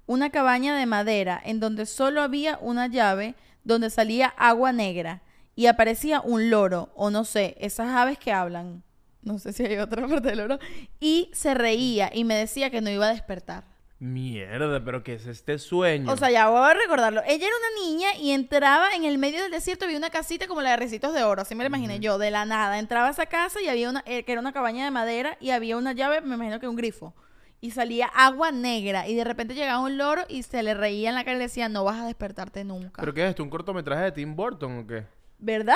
una 0.05 0.29
cabaña 0.29 0.77
de 0.77 0.85
madera 0.85 1.41
en 1.43 1.59
donde 1.59 1.85
solo 1.85 2.21
había 2.21 2.57
una 2.61 2.87
llave 2.87 3.35
donde 3.63 3.89
salía 3.89 4.27
agua 4.37 4.71
negra 4.71 5.21
y 5.55 5.67
aparecía 5.67 6.21
un 6.21 6.49
loro, 6.49 6.89
o 6.95 7.09
no 7.09 7.23
sé, 7.23 7.55
esas 7.59 7.89
aves 7.89 8.17
que 8.17 8.31
hablan. 8.31 8.83
No 9.21 9.39
sé 9.39 9.53
si 9.53 9.65
hay 9.65 9.77
otra 9.77 10.07
parte 10.07 10.29
del 10.29 10.37
loro. 10.39 10.59
Y 10.99 11.29
se 11.33 11.53
reía 11.53 12.11
y 12.13 12.23
me 12.23 12.35
decía 12.35 12.69
que 12.69 12.81
no 12.81 12.89
iba 12.89 13.07
a 13.07 13.13
despertar. 13.13 13.63
Mierda, 13.97 14.83
pero 14.83 15.03
¿qué 15.03 15.13
es 15.13 15.25
este 15.25 15.57
sueño? 15.57 16.11
O 16.11 16.17
sea, 16.17 16.29
ya 16.29 16.49
voy 16.49 16.69
a 16.69 16.73
recordarlo. 16.73 17.21
Ella 17.25 17.47
era 17.47 17.55
una 17.55 17.87
niña 17.87 18.07
y 18.19 18.31
entraba 18.31 18.91
en 18.93 19.05
el 19.05 19.17
medio 19.17 19.41
del 19.41 19.51
desierto, 19.51 19.85
había 19.85 19.97
una 19.97 20.09
casita 20.09 20.47
como 20.47 20.61
la 20.61 20.71
de 20.71 20.77
Recitos 20.77 21.13
de 21.13 21.23
Oro, 21.23 21.41
así 21.41 21.55
me 21.55 21.63
la 21.63 21.69
imaginé 21.69 22.01
yo, 22.01 22.17
de 22.17 22.29
la 22.29 22.45
nada. 22.45 22.77
Entraba 22.77 23.07
a 23.07 23.11
esa 23.11 23.25
casa 23.25 23.61
y 23.61 23.69
había 23.69 23.89
una, 23.89 24.03
eh, 24.05 24.23
que 24.23 24.33
era 24.33 24.41
una 24.41 24.51
cabaña 24.51 24.83
de 24.83 24.91
madera 24.91 25.37
y 25.39 25.51
había 25.51 25.77
una 25.77 25.93
llave, 25.93 26.19
me 26.19 26.35
imagino 26.35 26.59
que 26.59 26.67
un 26.67 26.75
grifo. 26.75 27.15
Y 27.61 27.71
salía 27.71 28.07
agua 28.07 28.51
negra 28.51 29.07
y 29.07 29.15
de 29.15 29.23
repente 29.23 29.55
llegaba 29.55 29.79
un 29.79 29.97
loro 29.97 30.23
y 30.27 30.43
se 30.43 30.61
le 30.61 30.73
reía 30.73 31.09
en 31.09 31.15
la 31.15 31.23
cara 31.23 31.37
y 31.37 31.39
le 31.39 31.45
decía, 31.45 31.69
no 31.69 31.85
vas 31.85 32.01
a 32.01 32.05
despertarte 32.05 32.65
nunca. 32.65 32.99
¿Pero 32.99 33.13
qué 33.13 33.23
es 33.23 33.29
esto? 33.29 33.43
¿Un 33.43 33.49
cortometraje 33.49 34.03
de 34.03 34.11
Tim 34.11 34.35
Burton 34.35 34.79
o 34.79 34.85
qué? 34.85 35.05
¿Verdad? 35.37 35.75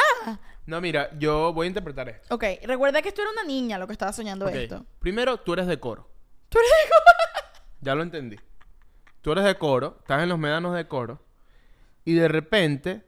No, 0.66 0.82
mira, 0.82 1.10
yo 1.20 1.52
voy 1.54 1.66
a 1.66 1.68
interpretar 1.68 2.10
esto. 2.10 2.34
Ok, 2.34 2.44
recuerda 2.64 3.02
que 3.02 3.10
esto 3.10 3.22
era 3.22 3.32
una 3.32 3.44
niña 3.44 3.78
lo 3.78 3.88
que 3.88 3.94
estaba 3.94 4.14
soñando 4.14 4.46
Ok. 4.46 4.54
esto. 4.54 4.86
Primero, 5.00 5.38
tú 5.38 5.54
eres 5.54 5.68
de 5.68 5.80
coro. 5.80 6.08
¿Tú 6.50 6.58
eres 6.60 6.70
de 6.70 6.90
Ya 7.82 7.96
lo 7.96 8.04
entendí. 8.04 8.38
Tú 9.22 9.32
eres 9.32 9.44
de 9.44 9.56
coro, 9.56 9.98
estás 10.00 10.24
en 10.24 10.30
los 10.30 10.40
médanos 10.40 10.76
de 10.76 10.88
coro, 10.88 11.22
y 12.06 12.14
de 12.14 12.28
repente 12.28 13.04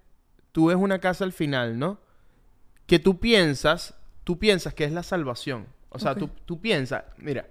tú 0.52 0.68
ves 0.68 0.76
una 0.78 0.99
casa 0.99 1.24
al 1.24 1.32
final, 1.34 1.80
¿no? 1.80 1.99
Que 2.86 2.99
tú 2.99 3.20
piensas, 3.20 3.93
tú 4.24 4.38
piensas 4.38 4.74
que 4.74 4.84
es 4.84 4.91
la 4.91 5.04
salvación. 5.04 5.68
O 5.89 5.99
sea, 5.99 6.12
Ok. 6.12 6.18
tú, 6.20 6.28
tú 6.45 6.62
piensas, 6.62 7.04
mira, 7.18 7.47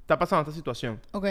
está 0.00 0.18
pasando 0.18 0.42
esta 0.42 0.52
situación. 0.54 1.00
Ok. 1.12 1.26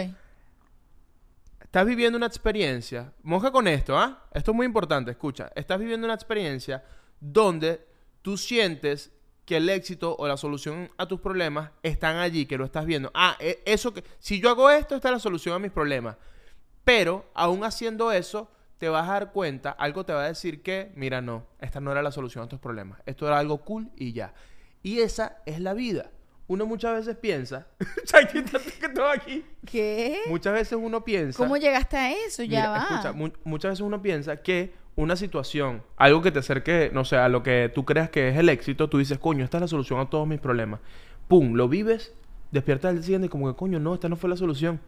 Estás 1.70 1.86
viviendo 1.86 2.16
una 2.16 2.26
experiencia, 2.26 3.12
moja 3.22 3.52
con 3.52 3.68
esto, 3.68 3.96
¿ah? 3.96 4.24
Esto 4.34 4.50
es 4.50 4.56
muy 4.56 4.66
importante, 4.66 5.12
escucha. 5.12 5.52
Estás 5.54 5.78
viviendo 5.78 6.04
una 6.04 6.14
experiencia 6.14 6.82
donde 7.20 7.86
tú 8.22 8.36
sientes 8.36 9.12
que 9.44 9.58
el 9.58 9.68
éxito 9.68 10.16
o 10.18 10.26
la 10.26 10.36
solución 10.36 10.90
a 10.98 11.06
tus 11.06 11.20
problemas 11.20 11.70
están 11.84 12.16
allí, 12.16 12.46
que 12.46 12.58
lo 12.58 12.64
estás 12.64 12.86
viendo. 12.86 13.12
Ah, 13.14 13.36
e- 13.38 13.62
eso 13.66 13.94
que 13.94 14.02
si 14.18 14.40
yo 14.40 14.50
hago 14.50 14.68
esto, 14.68 14.96
esta 14.96 15.10
es 15.10 15.12
la 15.12 15.20
solución 15.20 15.54
a 15.54 15.60
mis 15.60 15.70
problemas. 15.70 16.16
Pero 16.82 17.30
aún 17.34 17.62
haciendo 17.62 18.10
eso, 18.10 18.50
te 18.78 18.88
vas 18.88 19.08
a 19.08 19.12
dar 19.12 19.30
cuenta, 19.30 19.70
algo 19.70 20.04
te 20.04 20.12
va 20.12 20.24
a 20.24 20.26
decir 20.26 20.64
que, 20.64 20.90
mira, 20.96 21.20
no, 21.20 21.46
esta 21.60 21.78
no 21.80 21.92
era 21.92 22.02
la 22.02 22.10
solución 22.10 22.42
a 22.42 22.48
tus 22.48 22.58
problemas. 22.58 23.00
Esto 23.06 23.28
era 23.28 23.38
algo 23.38 23.58
cool 23.58 23.92
y 23.94 24.12
ya. 24.12 24.34
Y 24.82 25.02
esa 25.02 25.40
es 25.46 25.60
la 25.60 25.74
vida. 25.74 26.10
Uno 26.50 26.66
muchas 26.66 26.94
veces 26.94 27.14
piensa, 27.16 27.68
que 28.80 28.88
todo 28.88 29.08
aquí. 29.08 29.44
¿Qué? 29.64 30.18
Muchas 30.28 30.52
veces 30.52 30.76
uno 30.82 31.04
piensa. 31.04 31.36
¿Cómo 31.38 31.56
llegaste 31.56 31.96
a 31.96 32.10
eso? 32.10 32.42
Ya 32.42 32.58
Mira, 32.58 32.70
va. 32.70 32.78
escucha, 32.78 33.12
mu- 33.12 33.30
muchas 33.44 33.70
veces 33.70 33.82
uno 33.82 34.02
piensa 34.02 34.36
que 34.42 34.72
una 34.96 35.14
situación, 35.14 35.84
algo 35.96 36.22
que 36.22 36.32
te 36.32 36.40
acerque, 36.40 36.90
no 36.92 37.04
sé, 37.04 37.14
a 37.16 37.28
lo 37.28 37.44
que 37.44 37.70
tú 37.72 37.84
creas 37.84 38.10
que 38.10 38.30
es 38.30 38.36
el 38.36 38.48
éxito, 38.48 38.88
tú 38.90 38.98
dices, 38.98 39.16
coño, 39.20 39.44
esta 39.44 39.58
es 39.58 39.60
la 39.60 39.68
solución 39.68 40.00
a 40.00 40.10
todos 40.10 40.26
mis 40.26 40.40
problemas. 40.40 40.80
Pum, 41.28 41.54
lo 41.54 41.68
vives, 41.68 42.12
despiertas 42.50 42.88
al 42.88 42.94
día 42.96 43.04
siguiente 43.04 43.26
y 43.26 43.30
como 43.30 43.46
que, 43.48 43.56
coño, 43.56 43.78
no, 43.78 43.94
esta 43.94 44.08
no 44.08 44.16
fue 44.16 44.28
la 44.28 44.36
solución. 44.36 44.80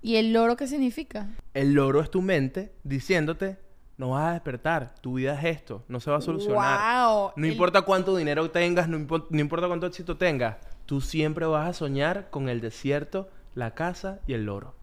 ¿Y 0.00 0.14
el 0.16 0.32
loro 0.32 0.54
qué 0.54 0.68
significa? 0.68 1.30
El 1.52 1.72
loro 1.72 2.00
es 2.00 2.12
tu 2.12 2.22
mente 2.22 2.70
diciéndote, 2.84 3.56
no 3.96 4.10
vas 4.10 4.28
a 4.28 4.32
despertar, 4.34 4.94
tu 5.00 5.14
vida 5.14 5.36
es 5.36 5.56
esto, 5.56 5.82
no 5.88 5.98
se 5.98 6.12
va 6.12 6.18
a 6.18 6.20
solucionar. 6.20 7.08
¡Wow! 7.08 7.32
No 7.34 7.44
El- 7.44 7.50
importa 7.50 7.82
cuánto 7.82 8.16
dinero 8.16 8.48
tengas, 8.52 8.88
no, 8.88 8.96
impo- 8.96 9.26
no 9.28 9.40
importa 9.40 9.66
cuánto 9.66 9.88
éxito 9.88 10.16
tengas, 10.16 10.54
tú 10.88 11.02
siempre 11.02 11.44
vas 11.44 11.68
a 11.68 11.74
soñar 11.74 12.30
con 12.30 12.48
el 12.48 12.62
desierto, 12.62 13.28
la 13.54 13.74
casa 13.74 14.20
y 14.26 14.32
el 14.32 14.46
loro. 14.46 14.74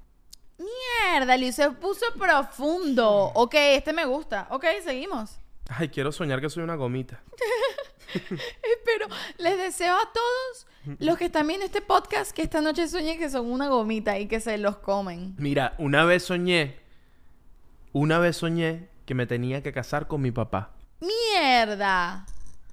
Mierda, 0.60 1.36
Liu 1.36 1.52
se 1.52 1.72
puso 1.72 2.06
profundo. 2.16 3.32
Ok, 3.34 3.56
este 3.56 3.92
me 3.92 4.06
gusta. 4.06 4.46
Ok, 4.52 4.66
seguimos. 4.84 5.40
Ay, 5.68 5.90
quiero 5.90 6.12
soñar 6.12 6.42
que 6.42 6.50
soy 6.52 6.62
una 6.62 6.76
gomita. 6.76 7.24
Pero 8.86 9.08
les 9.40 9.58
deseo 9.58 9.96
a 9.96 10.14
todos 10.14 10.68
los 11.00 11.18
que 11.18 11.26
están 11.26 11.48
viendo 11.48 11.66
este 11.66 11.82
podcast 11.82 12.34
que 12.34 12.44
esta 12.44 12.62
noche 12.62 12.88
sueñen 12.88 13.18
que 13.18 13.32
son 13.32 13.52
una 13.52 13.68
gomita 13.68 14.20
y 14.20 14.28
que 14.28 14.40
se 14.40 14.60
los 14.60 14.78
comen. 14.78 15.34
Mira, 15.40 15.74
una 15.80 16.06
vez 16.06 16.22
soñé, 16.24 16.78
una 17.94 18.20
vez 18.20 18.38
soñé 18.38 18.90
que 19.08 19.16
me 19.16 19.26
tenía 19.26 19.64
que 19.64 19.74
casar 19.74 20.08
con 20.08 20.22
mi 20.22 20.30
papá. 20.30 20.70
¡Mierda! 21.02 22.28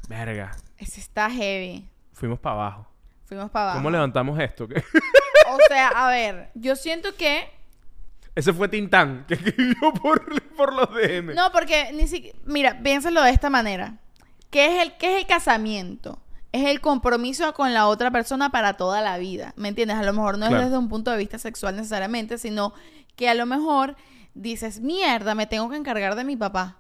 Verga, 0.07 0.55
Ese 0.77 1.01
está 1.01 1.31
heavy. 1.31 1.89
fuimos 2.13 2.39
para 2.39 2.57
abajo. 2.57 2.92
Fuimos 3.33 3.51
para 3.51 3.65
abajo. 3.65 3.79
¿Cómo 3.79 3.91
levantamos 3.91 4.39
esto? 4.39 4.69
¿Qué? 4.69 4.83
O 5.51 5.59
sea, 5.69 5.89
a 5.89 6.09
ver, 6.09 6.51
yo 6.55 6.77
siento 6.77 7.15
que. 7.17 7.49
Ese 8.35 8.53
fue 8.53 8.69
Tintán, 8.69 9.25
que 9.29 9.35
escribió 9.35 9.93
por, 10.03 10.25
por 10.57 10.73
los 10.75 10.89
DM. 10.95 11.35
No, 11.35 11.51
porque 11.53 11.93
ni 11.93 12.07
siquiera. 12.09 12.39
Mira, 12.45 12.81
piénsalo 12.83 13.23
de 13.23 13.31
esta 13.31 13.51
manera. 13.51 13.97
¿Qué 14.51 14.67
es, 14.67 14.83
el, 14.83 14.97
¿Qué 14.97 15.15
es 15.17 15.21
el 15.23 15.27
casamiento? 15.27 16.19
Es 16.53 16.67
el 16.67 16.81
compromiso 16.81 17.53
con 17.55 17.73
la 17.75 17.87
otra 17.87 18.11
persona 18.11 18.51
para 18.51 18.75
toda 18.75 19.01
la 19.01 19.17
vida. 19.19 19.55
¿Me 19.57 19.69
entiendes? 19.69 19.97
A 19.97 20.03
lo 20.03 20.13
mejor 20.13 20.37
no 20.39 20.47
Claro. 20.47 20.59
es 20.63 20.65
desde 20.67 20.79
un 20.79 20.89
punto 20.91 21.11
de 21.11 21.17
vista 21.17 21.39
sexual 21.39 21.77
necesariamente, 21.77 22.37
sino 22.39 22.75
que 23.17 23.29
a 23.29 23.35
lo 23.35 23.47
mejor 23.47 23.97
dices, 24.35 24.81
mierda, 24.81 25.35
me 25.35 25.47
tengo 25.47 25.69
que 25.71 25.77
encargar 25.77 26.15
de 26.15 26.25
mi 26.25 26.37
papá. 26.37 26.77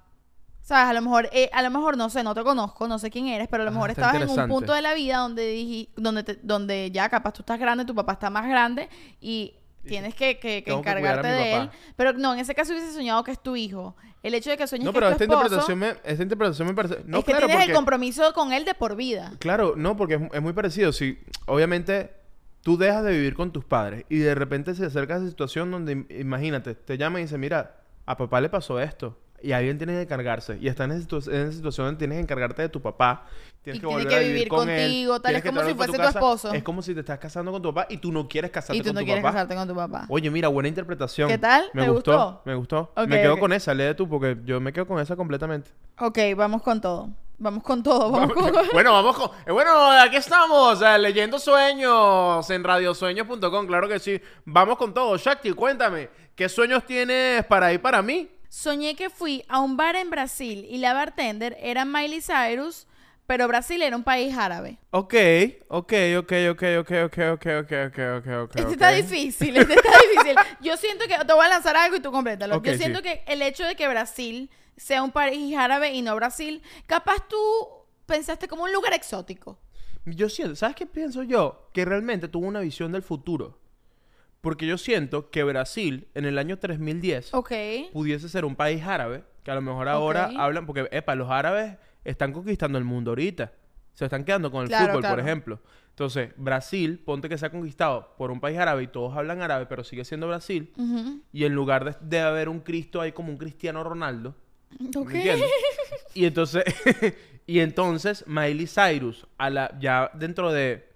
¿Sabes? 0.62 0.88
A 0.90 0.92
lo 0.92 1.02
mejor, 1.02 1.28
eh, 1.32 1.50
a 1.52 1.60
lo 1.62 1.70
mejor, 1.70 1.96
no 1.96 2.08
sé, 2.08 2.22
no 2.22 2.34
te 2.34 2.42
conozco, 2.44 2.86
no 2.88 2.98
sé 2.98 3.10
quién 3.10 3.26
eres, 3.26 3.48
pero 3.48 3.64
a 3.64 3.66
lo 3.66 3.70
Ah, 3.70 3.74
mejor 3.74 3.90
estabas 3.90 4.14
en 4.22 4.28
un 4.30 4.48
punto 4.48 4.72
de 4.72 4.80
la 4.82 4.94
vida 4.94 5.18
donde 5.18 5.54
diji- 5.56 5.88
donde, 5.96 6.22
te- 6.22 6.38
donde 6.42 6.90
ya 6.92 7.08
capaz 7.08 7.32
tú 7.32 7.42
estás 7.42 7.58
grande, 7.58 7.84
tu 7.84 7.94
papá 7.94 8.12
está 8.12 8.30
más 8.30 8.48
grande 8.48 8.88
y 9.20 9.54
Tienes 9.84 10.14
que, 10.14 10.38
que- 10.38 10.62
que 10.62 10.62
que 10.62 10.70
a 10.70 10.74
encargarte 10.74 11.26
mi 11.26 11.34
de 11.34 11.56
él. 11.56 11.70
Pero 11.96 12.12
no, 12.12 12.34
en 12.34 12.38
ese 12.38 12.54
caso 12.54 12.70
hubiese 12.72 12.92
soñado 12.92 13.24
que 13.24 13.32
es 13.32 13.42
tu 13.42 13.56
hijo. 13.56 13.96
El 14.22 14.32
hecho 14.34 14.50
de 14.50 14.56
que 14.56 14.68
sueñes 14.68 14.84
No, 14.84 14.92
que 14.92 15.00
pero 15.00 15.06
es 15.08 15.12
esta 15.14 15.26
tu 15.26 15.32
esposo, 15.32 15.44
interpretación, 15.72 15.78
me, 15.80 15.88
esta 16.12 16.22
interpretación 16.22 16.68
me 16.68 16.74
parece... 16.74 16.98
No, 17.04 17.18
es 17.18 17.24
que 17.24 17.32
claro, 17.32 17.46
tienes 17.46 17.64
porque... 17.64 17.72
el 17.72 17.76
compromiso 17.76 18.32
con 18.32 18.52
él 18.52 18.64
de 18.64 18.74
por 18.74 18.94
vida. 18.94 19.32
Claro, 19.40 19.74
no, 19.76 19.96
porque 19.96 20.14
es, 20.14 20.20
es 20.34 20.40
muy 20.40 20.52
parecido. 20.52 20.92
Si, 20.92 21.18
obviamente, 21.46 22.12
tú 22.62 22.78
dejas 22.78 23.02
de 23.02 23.10
vivir 23.10 23.34
con 23.34 23.50
tus 23.50 23.64
padres 23.64 24.04
y 24.08 24.18
de 24.18 24.36
repente 24.36 24.76
se 24.76 24.86
acerca 24.86 25.16
esa 25.16 25.28
situación 25.28 25.72
donde, 25.72 25.96
im- 25.96 26.20
imagínate, 26.20 26.76
te 26.76 26.96
llama 26.96 27.18
y 27.18 27.22
dice, 27.24 27.36
mira, 27.36 27.80
a 28.06 28.16
papá 28.16 28.40
le 28.40 28.50
pasó 28.50 28.78
esto. 28.78 29.18
Y 29.42 29.52
alguien 29.52 29.76
tiene 29.78 29.94
que 29.94 30.02
encargarse. 30.02 30.56
Y 30.60 30.68
está 30.68 30.84
en 30.84 30.92
esa, 30.92 31.00
situ- 31.08 31.28
en 31.32 31.42
esa 31.48 31.52
situación 31.52 31.98
tienes 31.98 32.16
que 32.16 32.22
encargarte 32.22 32.62
de 32.62 32.68
tu 32.68 32.80
papá. 32.80 33.26
Tienes 33.62 33.78
Y 33.78 33.80
que 33.80 33.86
tiene 33.86 34.02
volver 34.02 34.08
que 34.08 34.14
a 34.14 34.18
vivir 34.18 34.34
vivir 34.34 34.48
con 34.48 34.68
él, 34.68 34.80
contigo, 34.82 35.20
tal, 35.20 35.34
es 35.36 35.42
que 35.42 35.48
como 35.50 35.64
si 35.64 35.74
fuese 35.74 35.96
tu 35.96 36.02
esposo. 36.02 36.52
Es 36.52 36.62
como 36.64 36.82
si 36.82 36.94
te 36.94 37.00
estás 37.00 37.18
casando 37.18 37.52
con 37.52 37.62
tu 37.62 37.72
papá 37.72 37.86
y 37.90 37.96
tú 37.98 38.10
no 38.10 38.26
quieres 38.28 38.50
casarte 38.50 38.76
Y 38.76 38.80
tú 38.80 38.88
con 38.88 38.94
no 38.96 39.00
tu 39.00 39.04
quieres 39.06 39.22
papá. 39.22 39.34
casarte 39.34 39.54
con 39.54 39.68
tu 39.68 39.74
papá. 39.74 40.06
Oye, 40.08 40.30
mira, 40.30 40.48
buena 40.48 40.68
interpretación. 40.68 41.28
¿Qué 41.28 41.38
tal? 41.38 41.64
Me 41.72 41.82
¿Te 41.84 41.88
gustó, 41.90 42.12
gustó? 42.12 42.42
Me 42.44 42.54
gustó. 42.56 42.92
Me 43.06 43.22
quedo 43.22 43.38
con 43.38 43.52
esa, 43.52 43.72
lee 43.74 43.94
tú, 43.96 44.08
porque 44.08 44.36
yo 44.44 44.60
me 44.60 44.72
quedo 44.72 44.86
con 44.86 44.98
esa 45.00 45.14
completamente. 45.16 45.70
Ok, 45.98 46.18
vamos 46.36 46.62
con 46.62 46.80
todo. 46.80 47.10
Vamos 47.38 47.62
con 47.64 47.82
todo. 47.82 48.10
Vamos 48.10 48.32
con... 48.34 48.52
bueno, 48.72 48.92
vamos 48.92 49.16
con. 49.16 49.30
eh, 49.46 49.50
Bueno, 49.52 49.90
aquí 50.00 50.16
estamos, 50.16 50.80
eh, 50.82 50.98
leyendo 50.98 51.38
sueños 51.40 52.48
en 52.50 52.62
radiosueños.com, 52.64 53.66
claro 53.66 53.88
que 53.88 53.98
sí. 53.98 54.20
Vamos 54.44 54.76
con 54.76 54.92
todo. 54.94 55.16
Shakti, 55.16 55.52
cuéntame, 55.52 56.08
¿qué 56.34 56.48
sueños 56.48 56.84
tienes 56.84 57.44
para 57.46 57.66
ahí 57.66 57.78
para 57.78 58.02
mí? 58.02 58.28
Soñé 58.52 58.96
que 58.96 59.08
fui 59.08 59.46
a 59.48 59.60
un 59.60 59.78
bar 59.78 59.96
en 59.96 60.10
Brasil 60.10 60.66
y 60.68 60.76
la 60.76 60.92
bartender 60.92 61.56
era 61.58 61.86
Miley 61.86 62.20
Cyrus, 62.20 62.86
pero 63.26 63.48
Brasil 63.48 63.80
era 63.80 63.96
un 63.96 64.02
país 64.02 64.36
árabe. 64.36 64.78
Ok, 64.90 65.14
ok, 65.68 65.92
ok, 66.18 66.32
ok, 66.50 66.62
ok, 66.80 66.92
ok, 67.06 67.18
ok, 67.32 67.46
ok, 67.62 67.72
ok, 67.86 67.98
ok, 68.18 68.26
ok. 68.42 68.56
Este 68.56 68.72
está 68.72 68.90
difícil, 68.90 69.56
este 69.56 69.72
está 69.72 69.90
difícil. 70.06 70.36
Yo 70.60 70.76
siento 70.76 71.06
que 71.08 71.16
te 71.24 71.32
voy 71.32 71.46
a 71.46 71.48
lanzar 71.48 71.78
algo 71.78 71.96
y 71.96 72.00
tú 72.00 72.12
complétalo. 72.12 72.58
Ok, 72.58 72.66
Yo 72.66 72.72
sí. 72.74 72.80
siento 72.80 73.00
que 73.00 73.24
el 73.26 73.40
hecho 73.40 73.64
de 73.64 73.74
que 73.74 73.88
Brasil 73.88 74.50
sea 74.76 75.02
un 75.02 75.12
país 75.12 75.56
árabe 75.56 75.94
y 75.94 76.02
no 76.02 76.14
Brasil, 76.14 76.62
capaz 76.84 77.26
tú 77.26 77.38
pensaste 78.04 78.48
como 78.48 78.64
un 78.64 78.72
lugar 78.74 78.92
exótico. 78.92 79.58
Yo 80.04 80.28
siento, 80.28 80.56
¿sabes 80.56 80.76
qué 80.76 80.84
pienso 80.84 81.22
yo? 81.22 81.70
Que 81.72 81.86
realmente 81.86 82.28
tuvo 82.28 82.46
una 82.46 82.60
visión 82.60 82.92
del 82.92 83.02
futuro. 83.02 83.61
Porque 84.42 84.66
yo 84.66 84.76
siento 84.76 85.30
que 85.30 85.44
Brasil, 85.44 86.08
en 86.14 86.24
el 86.24 86.36
año 86.36 86.58
3010, 86.58 87.32
Ok. 87.32 87.52
pudiese 87.92 88.28
ser 88.28 88.44
un 88.44 88.56
país 88.56 88.82
árabe, 88.82 89.22
que 89.44 89.52
a 89.52 89.54
lo 89.54 89.62
mejor 89.62 89.88
ahora 89.88 90.30
hablan, 90.36 90.66
porque, 90.66 90.88
epa, 90.90 91.14
los 91.14 91.30
árabes 91.30 91.76
están 92.04 92.32
conquistando 92.32 92.76
el 92.76 92.84
mundo 92.84 93.12
ahorita. 93.12 93.52
Se 93.94 94.04
están 94.04 94.24
quedando 94.24 94.50
con 94.50 94.62
el 94.64 94.68
Claro, 94.68 94.94
fútbol, 94.94 95.08
por 95.10 95.20
ejemplo. 95.20 95.60
Entonces, 95.90 96.30
Brasil, 96.36 96.98
ponte 96.98 97.28
que 97.28 97.38
se 97.38 97.46
ha 97.46 97.50
conquistado 97.50 98.14
por 98.18 98.32
un 98.32 98.40
país 98.40 98.58
árabe 98.58 98.82
y 98.82 98.86
todos 98.88 99.16
hablan 99.16 99.42
árabe, 99.42 99.66
pero 99.66 99.84
sigue 99.84 100.04
siendo 100.04 100.26
Brasil. 100.26 100.72
Y 101.32 101.44
en 101.44 101.54
lugar 101.54 101.84
de, 101.84 101.94
de 102.00 102.20
haber 102.20 102.48
un 102.48 102.60
Cristo, 102.60 103.00
hay 103.00 103.12
como 103.12 103.30
un 103.30 103.36
Cristiano 103.38 103.84
Ronaldo. 103.84 104.34
Ok. 104.96 105.06
¿Me 105.10 105.16
entiendes? 105.18 105.50
Y 106.14 106.24
entonces, 106.26 106.64
y 107.46 107.60
entonces 107.60 108.24
Miley 108.26 108.66
Cyrus, 108.66 109.26
a 109.38 109.48
la, 109.50 109.78
ya 109.78 110.10
dentro 110.14 110.52
de, 110.52 110.86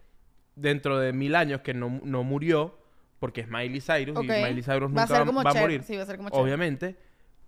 dentro 0.57 0.99
de 0.99 1.13
mil 1.15 1.35
años 1.37 1.61
que 1.63 1.73
no, 1.75 2.01
no 2.03 2.23
murió, 2.23 2.77
porque 3.19 3.43
es 3.43 3.49
Miley 3.49 3.81
Cyrus 3.81 4.23
y 4.23 4.27
Miley 4.27 4.63
Cyrus 4.63 4.91
Va 4.95 5.03
nunca 5.03 5.17
a 5.17 5.25
va, 5.25 5.51
a 5.51 5.55
morir. 5.55 5.83
sí, 5.83 5.97
va 5.97 6.03
a 6.03 6.07
ser 6.07 6.17
como 6.17 6.31
Cher. 6.31 6.39
Obviamente, 6.39 6.97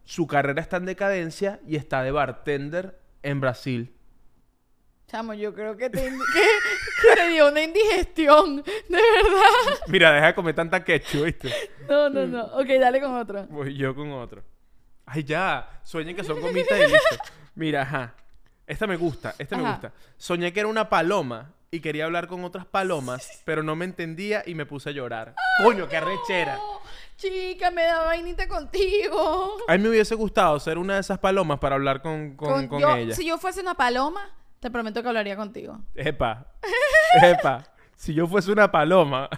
su 0.05 0.27
carrera 0.27 0.61
está 0.61 0.79
en 0.79 0.87
decadencia 0.87 1.61
y 1.67 1.77
está 1.77 2.03
de 2.03 2.11
bartender 2.11 2.99
en 3.23 3.41
Brasil. 3.41 3.95
Chamo, 5.07 5.33
yo 5.35 5.55
creo 5.55 5.77
que 5.77 5.89
te, 5.89 6.03
que, 6.11 7.15
que 7.17 7.29
dio 7.31 7.49
una 7.49 7.63
indigestión. 7.63 8.57
De 8.57 8.63
verdad. 8.89 9.79
Mira, 9.89 10.13
deja 10.13 10.27
de 10.27 10.35
comer 10.35 10.55
tanta 10.55 10.85
ketchup, 10.85 11.25
¿viste? 11.25 11.53
No, 11.89 12.11
no, 12.11 12.27
no. 12.27 12.45
Ok, 12.59 12.67
dale 12.79 13.01
con 13.01 13.15
otro. 13.15 13.47
Voy 13.47 13.75
yo 13.75 13.95
con 13.95 14.13
otro. 14.13 14.43
Ay, 15.07 15.25
ya. 15.25 15.81
Sueñen 15.83 16.15
que 16.15 16.25
son 16.25 16.41
gomitas 16.41 16.79
y 16.79 16.83
listo. 16.83 17.17
Mira, 17.55 17.83
ajá. 17.83 18.15
Esta 18.67 18.87
me 18.87 18.97
gusta, 18.97 19.35
esta 19.39 19.57
me 19.57 19.67
gusta. 19.67 19.93
Soñé 20.19 20.53
que 20.53 20.61
era 20.61 20.69
una 20.69 20.91
paloma 20.91 21.55
y 21.71 21.81
quería 21.81 22.07
hablar 22.07 22.29
con 22.29 22.45
otras 22.45 22.65
palomas, 22.67 23.43
pero 23.45 23.63
no 23.63 23.77
me 23.77 23.85
entendía 23.85 24.43
y 24.47 24.55
me 24.55 24.65
puse 24.67 24.89
a 24.89 24.93
llorar. 24.93 25.35
Coño, 25.63 25.89
qué 25.89 25.97
arrechera. 25.99 26.59
Chica, 27.17 27.71
me 27.71 27.83
da 27.83 28.05
vainita 28.05 28.47
contigo. 28.49 29.57
A 29.69 29.73
mí 29.73 29.79
me 29.83 29.89
hubiese 29.91 30.15
gustado 30.15 30.59
ser 30.61 30.79
una 30.79 30.95
de 30.95 31.01
esas 31.01 31.19
palomas 31.19 31.59
para 31.59 31.75
hablar 31.75 32.01
con, 32.01 32.37
con, 32.37 32.69
con 32.69 32.81
yo- 32.81 32.97
ella. 32.97 33.15
Si 33.15 33.27
yo 33.27 33.37
fuese 33.39 33.61
una 33.61 33.75
paloma, 33.75 34.31
te 34.61 34.71
prometo 34.71 35.03
que 35.03 35.09
hablaría 35.09 35.37
contigo. 35.37 35.79
Epa. 35.95 36.47
Epa. 37.23 37.65
Si 37.97 38.15
yo 38.15 38.27
fuese 38.27 38.51
una 38.53 38.71
paloma. 38.71 39.29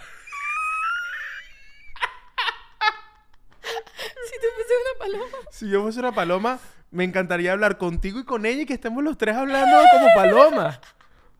Si 3.63 4.35
tú 4.41 4.47
fuese 4.55 4.73
una 4.75 4.99
paloma. 4.99 5.37
Si 5.51 5.69
yo 5.71 5.83
fuese 5.83 6.01
una 6.01 6.13
paloma, 6.13 6.59
me 6.91 7.05
encantaría 7.05 7.53
hablar 7.53 7.79
contigo 7.79 8.21
y 8.21 8.25
con 8.25 8.47
ella 8.47 8.63
y 8.63 8.67
que 8.67 8.75
estemos 8.75 9.03
los 9.03 9.17
tres 9.19 9.37
hablando 9.37 9.77
como 9.93 10.15
palomas. 10.15 10.81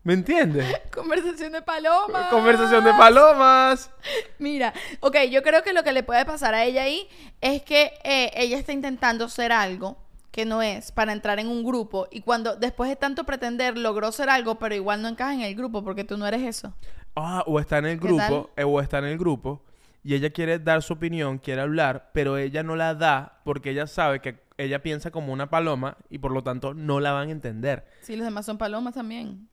¿Me 0.03 0.13
entiendes? 0.13 0.65
Conversación 0.93 1.51
de 1.51 1.61
paloma. 1.61 2.29
Conversación 2.29 2.83
de 2.83 2.91
palomas. 2.93 3.91
Mira, 4.39 4.73
ok, 4.99 5.17
yo 5.29 5.43
creo 5.43 5.61
que 5.61 5.73
lo 5.73 5.83
que 5.83 5.91
le 5.91 6.03
puede 6.03 6.25
pasar 6.25 6.55
a 6.55 6.63
ella 6.63 6.83
ahí 6.83 7.07
es 7.39 7.61
que 7.61 7.93
eh, 8.03 8.31
ella 8.35 8.57
está 8.57 8.73
intentando 8.73 9.29
ser 9.29 9.51
algo 9.51 9.97
que 10.31 10.45
no 10.45 10.61
es 10.61 10.91
para 10.91 11.11
entrar 11.11 11.39
en 11.39 11.47
un 11.47 11.63
grupo 11.63 12.07
y 12.09 12.21
cuando 12.21 12.55
después 12.55 12.89
de 12.89 12.95
tanto 12.95 13.25
pretender 13.25 13.77
logró 13.77 14.11
ser 14.13 14.29
algo 14.29 14.55
pero 14.55 14.73
igual 14.73 15.01
no 15.01 15.09
encaja 15.09 15.33
en 15.33 15.41
el 15.41 15.55
grupo 15.55 15.83
porque 15.83 16.03
tú 16.03 16.17
no 16.17 16.25
eres 16.25 16.41
eso. 16.41 16.73
Ah, 17.15 17.43
o 17.45 17.59
está 17.59 17.77
en 17.77 17.85
el 17.85 17.99
¿Qué 17.99 18.07
grupo, 18.07 18.49
eh, 18.55 18.63
o 18.63 18.79
está 18.79 18.99
en 18.99 19.05
el 19.05 19.17
grupo 19.17 19.61
y 20.03 20.15
ella 20.15 20.31
quiere 20.31 20.57
dar 20.57 20.81
su 20.81 20.93
opinión, 20.93 21.37
quiere 21.37 21.61
hablar, 21.61 22.09
pero 22.13 22.37
ella 22.37 22.63
no 22.63 22.75
la 22.75 22.95
da 22.95 23.41
porque 23.43 23.69
ella 23.71 23.85
sabe 23.85 24.19
que 24.19 24.41
ella 24.57 24.81
piensa 24.81 25.11
como 25.11 25.33
una 25.33 25.49
paloma 25.49 25.97
y 26.09 26.19
por 26.19 26.31
lo 26.31 26.43
tanto 26.43 26.73
no 26.73 26.99
la 26.99 27.11
van 27.11 27.29
a 27.29 27.31
entender. 27.31 27.85
Sí, 28.01 28.15
los 28.15 28.25
demás 28.25 28.45
son 28.45 28.57
palomas 28.57 28.93
también. 28.93 29.50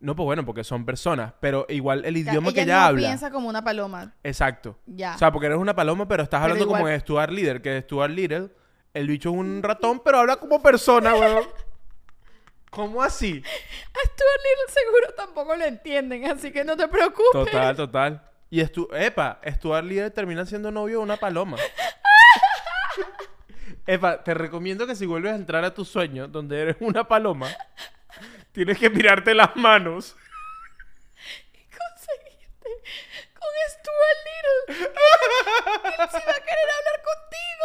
No, 0.00 0.14
pues 0.14 0.26
bueno, 0.26 0.46
porque 0.46 0.62
son 0.62 0.84
personas, 0.84 1.32
pero 1.40 1.66
igual 1.68 2.04
el 2.04 2.16
idioma 2.16 2.52
que 2.52 2.62
ella 2.62 2.76
no 2.76 2.84
habla. 2.86 3.08
piensa 3.08 3.30
como 3.30 3.48
una 3.48 3.64
paloma. 3.64 4.14
Exacto. 4.22 4.78
Ya. 4.86 5.16
O 5.16 5.18
sea, 5.18 5.32
porque 5.32 5.46
eres 5.46 5.58
una 5.58 5.74
paloma, 5.74 6.06
pero 6.06 6.22
estás 6.22 6.40
Pero 6.40 6.52
hablando 6.52 6.72
como 6.72 6.86
de 6.86 7.00
Stuart 7.00 7.32
Little, 7.32 7.60
que 7.60 7.80
Stuart 7.82 8.12
Little, 8.12 8.50
el 8.94 9.08
bicho 9.08 9.30
es 9.30 9.34
un 9.34 9.62
ratón, 9.62 10.00
pero 10.04 10.18
habla 10.18 10.36
como 10.36 10.62
persona, 10.62 11.14
weón. 11.14 11.44
¿Cómo 12.70 13.02
así? 13.02 13.42
A 13.42 14.06
Stuart 14.06 14.40
Little 14.44 14.72
seguro 14.72 15.14
tampoco 15.16 15.56
lo 15.56 15.64
entienden, 15.64 16.30
así 16.30 16.52
que 16.52 16.64
no 16.64 16.76
te 16.76 16.86
preocupes. 16.86 17.32
Total, 17.32 17.74
total. 17.74 18.22
Y 18.50 18.64
Stu 18.64 18.88
Epa, 18.92 19.40
Stuart 19.46 19.84
Little 19.84 20.10
termina 20.10 20.46
siendo 20.46 20.70
novio 20.70 20.98
de 20.98 21.04
una 21.04 21.16
paloma. 21.16 21.56
Epa, 23.86 24.22
te 24.22 24.34
recomiendo 24.34 24.86
que 24.86 24.94
si 24.94 25.06
vuelves 25.06 25.32
a 25.32 25.36
entrar 25.36 25.64
a 25.64 25.74
tu 25.74 25.84
sueño, 25.84 26.28
donde 26.28 26.60
eres 26.60 26.76
una 26.80 27.08
paloma, 27.08 27.48
tienes 28.52 28.78
que 28.78 28.90
mirarte 28.90 29.34
las 29.34 29.54
manos. 29.56 30.16
conseguiste 31.78 32.68
con 33.34 33.48
Stuart 33.70 34.20
Little. 34.26 34.88
Él 35.88 36.08
sí 36.10 36.18
va 36.26 36.32
a 36.32 36.40
querer 36.40 36.68
hablar 36.78 36.98
contigo. 37.08 37.64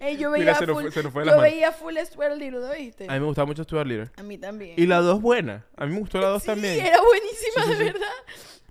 Ey, 0.00 0.16
yo 0.16 0.30
veía 0.32 0.44
Mira, 0.44 0.54
se 0.56 0.66
nos 0.66 0.74
full, 0.74 0.82
fue- 0.84 0.92
se 0.92 1.02
nos 1.04 1.12
fue 1.12 1.22
de 1.22 1.26
yo 1.26 1.32
las 1.32 1.36
manos. 1.40 1.52
veía 1.52 1.72
full 1.72 1.96
Stuart 2.04 2.34
Little, 2.36 2.60
¿lo 2.60 2.70
viste? 2.72 3.04
A 3.08 3.12
mí 3.12 3.20
me 3.20 3.26
gustaba 3.26 3.46
mucho 3.46 3.62
Stuart 3.64 3.86
Little. 3.86 4.10
A 4.16 4.22
mí 4.22 4.38
también. 4.38 4.74
Y 4.76 4.86
la 4.86 4.98
2 4.98 5.20
buena. 5.20 5.64
A 5.76 5.86
mí 5.86 5.92
me 5.94 6.00
gustó 6.00 6.20
la 6.20 6.28
2 6.28 6.42
sí, 6.42 6.46
también. 6.46 6.84
era 6.84 7.00
buenísima, 7.00 7.62
Sí, 7.62 7.62
sí, 7.62 7.68
de 7.70 7.76
sí. 7.76 7.84
verdad. 7.84 8.12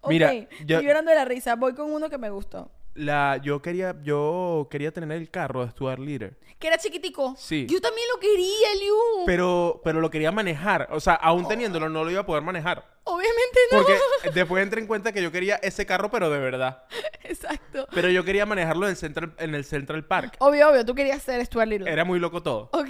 Mira, 0.08 0.28
Ok, 0.28 0.34
yo- 0.66 0.76
estoy 0.78 0.86
llorando 0.88 1.12
de 1.12 1.18
la 1.18 1.26
risa. 1.26 1.56
Voy 1.56 1.74
con 1.74 1.92
uno 1.92 2.10
que 2.10 2.18
me 2.18 2.30
gustó. 2.30 2.70
La, 2.96 3.38
yo 3.44 3.62
quería, 3.62 3.96
yo 4.04 4.68
quería 4.72 4.92
tener 4.92 5.18
el 5.18 5.30
carro 5.30 5.66
de 5.66 5.72
Stuart 5.72 6.00
Little. 6.00 6.34
Que 6.60 6.68
era 6.68 6.78
chiquitico. 6.78 7.36
Sí. 7.38 7.68
Yo 7.70 7.82
también 7.82 8.08
lo 8.14 8.20
quería, 8.20 8.74
Liu. 8.82 8.96
Pero, 9.26 9.82
pero 9.84 10.00
lo 10.00 10.10
quería 10.10 10.32
manejar. 10.32 10.88
O 10.92 11.00
sea, 11.00 11.14
aún 11.16 11.48
teniéndolo, 11.48 11.90
no 11.90 12.04
lo 12.06 12.12
iba 12.12 12.22
a 12.22 12.26
poder 12.26 12.42
manejar. 12.42 12.86
Obviamente 13.04 13.60
no. 13.72 13.78
Porque 13.80 14.00
después 14.34 14.64
entré 14.64 14.80
en 14.82 14.88
cuenta 14.88 15.12
que 15.12 15.22
yo 15.22 15.32
quería 15.32 15.58
ese 15.58 15.86
carro, 15.86 16.10
pero 16.10 16.30
de 16.30 16.40
verdad. 16.40 16.84
Exacto. 17.24 17.88
Pero 17.94 18.10
yo 18.10 18.24
quería 18.24 18.46
manejarlo 18.46 18.86
en 18.86 18.92
el 18.92 18.98
Central, 18.98 19.34
en 19.38 19.56
el 19.56 19.66
Central 19.66 20.06
Park. 20.06 20.38
Obvio, 20.40 20.70
obvio. 20.70 20.86
Tú 20.86 20.96
querías 20.96 21.22
ser 21.22 21.46
Stuart 21.46 21.68
Little. 21.68 21.92
Era 21.92 22.06
muy 22.06 22.20
loco 22.20 22.42
todo. 22.42 22.70
Ok. 22.72 22.90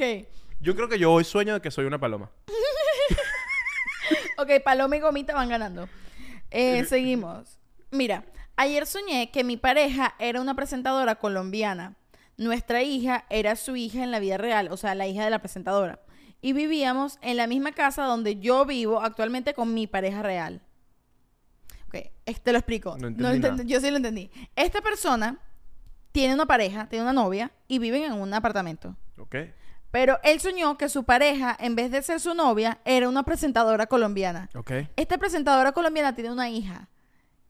Yo 0.62 0.76
creo 0.76 0.88
que 0.88 1.00
yo 1.00 1.12
hoy 1.12 1.24
sueño 1.24 1.56
de 1.56 1.62
que 1.62 1.72
soy 1.72 1.86
una 1.86 2.00
paloma. 2.00 2.32
Ok, 4.38 4.50
Paloma 4.64 4.98
y 4.98 5.00
Gomita 5.00 5.34
van 5.34 5.50
ganando. 5.50 5.88
Eh, 6.52 6.86
seguimos. 6.90 7.58
Mira, 7.92 8.26
ayer 8.58 8.86
soñé 8.86 9.32
que 9.32 9.44
mi 9.44 9.58
pareja 9.58 10.16
era 10.20 10.42
una 10.42 10.56
presentadora 10.56 11.16
colombiana. 11.16 11.96
Nuestra 12.38 12.84
hija 12.84 13.26
era 13.30 13.56
su 13.56 13.76
hija 13.76 14.04
en 14.04 14.12
la 14.12 14.20
vida 14.20 14.38
real, 14.38 14.70
o 14.72 14.78
sea, 14.78 14.96
la 14.96 15.08
hija 15.08 15.24
de 15.24 15.30
la 15.30 15.40
presentadora. 15.40 16.00
Y 16.42 16.54
vivíamos 16.54 17.18
en 17.22 17.38
la 17.38 17.48
misma 17.48 17.72
casa 17.72 18.04
donde 18.04 18.38
yo 18.38 18.66
vivo 18.66 19.02
actualmente 19.02 19.54
con 19.54 19.74
mi 19.74 19.88
pareja 19.88 20.22
real. 20.22 20.62
Ok, 21.88 21.96
te 22.44 22.52
lo 22.52 22.58
explico. 22.58 22.98
No 22.98 23.10
No 23.10 23.34
nada. 23.34 23.64
Yo 23.64 23.80
sí 23.80 23.90
lo 23.90 23.98
entendí. 23.98 24.30
Esta 24.56 24.82
persona 24.82 25.40
tiene 26.12 26.34
una 26.34 26.46
pareja, 26.46 26.88
tiene 26.88 27.04
una 27.04 27.14
novia 27.14 27.52
y 27.68 27.80
viven 27.80 28.04
en 28.04 28.14
un 28.14 28.34
apartamento. 28.34 28.96
¿Ok? 29.18 29.36
Pero 29.92 30.20
él 30.24 30.42
soñó 30.42 30.78
que 30.78 30.90
su 30.90 31.06
pareja, 31.06 31.56
en 31.58 31.76
vez 31.76 31.90
de 31.90 32.02
ser 32.02 32.20
su 32.20 32.34
novia, 32.34 32.80
era 32.84 33.08
una 33.08 33.24
presentadora 33.24 33.88
colombiana. 33.88 34.50
¿Ok? 34.56 34.72
Esta 34.98 35.18
presentadora 35.18 35.72
colombiana 35.72 36.14
tiene 36.16 36.32
una 36.32 36.50
hija. 36.50 36.90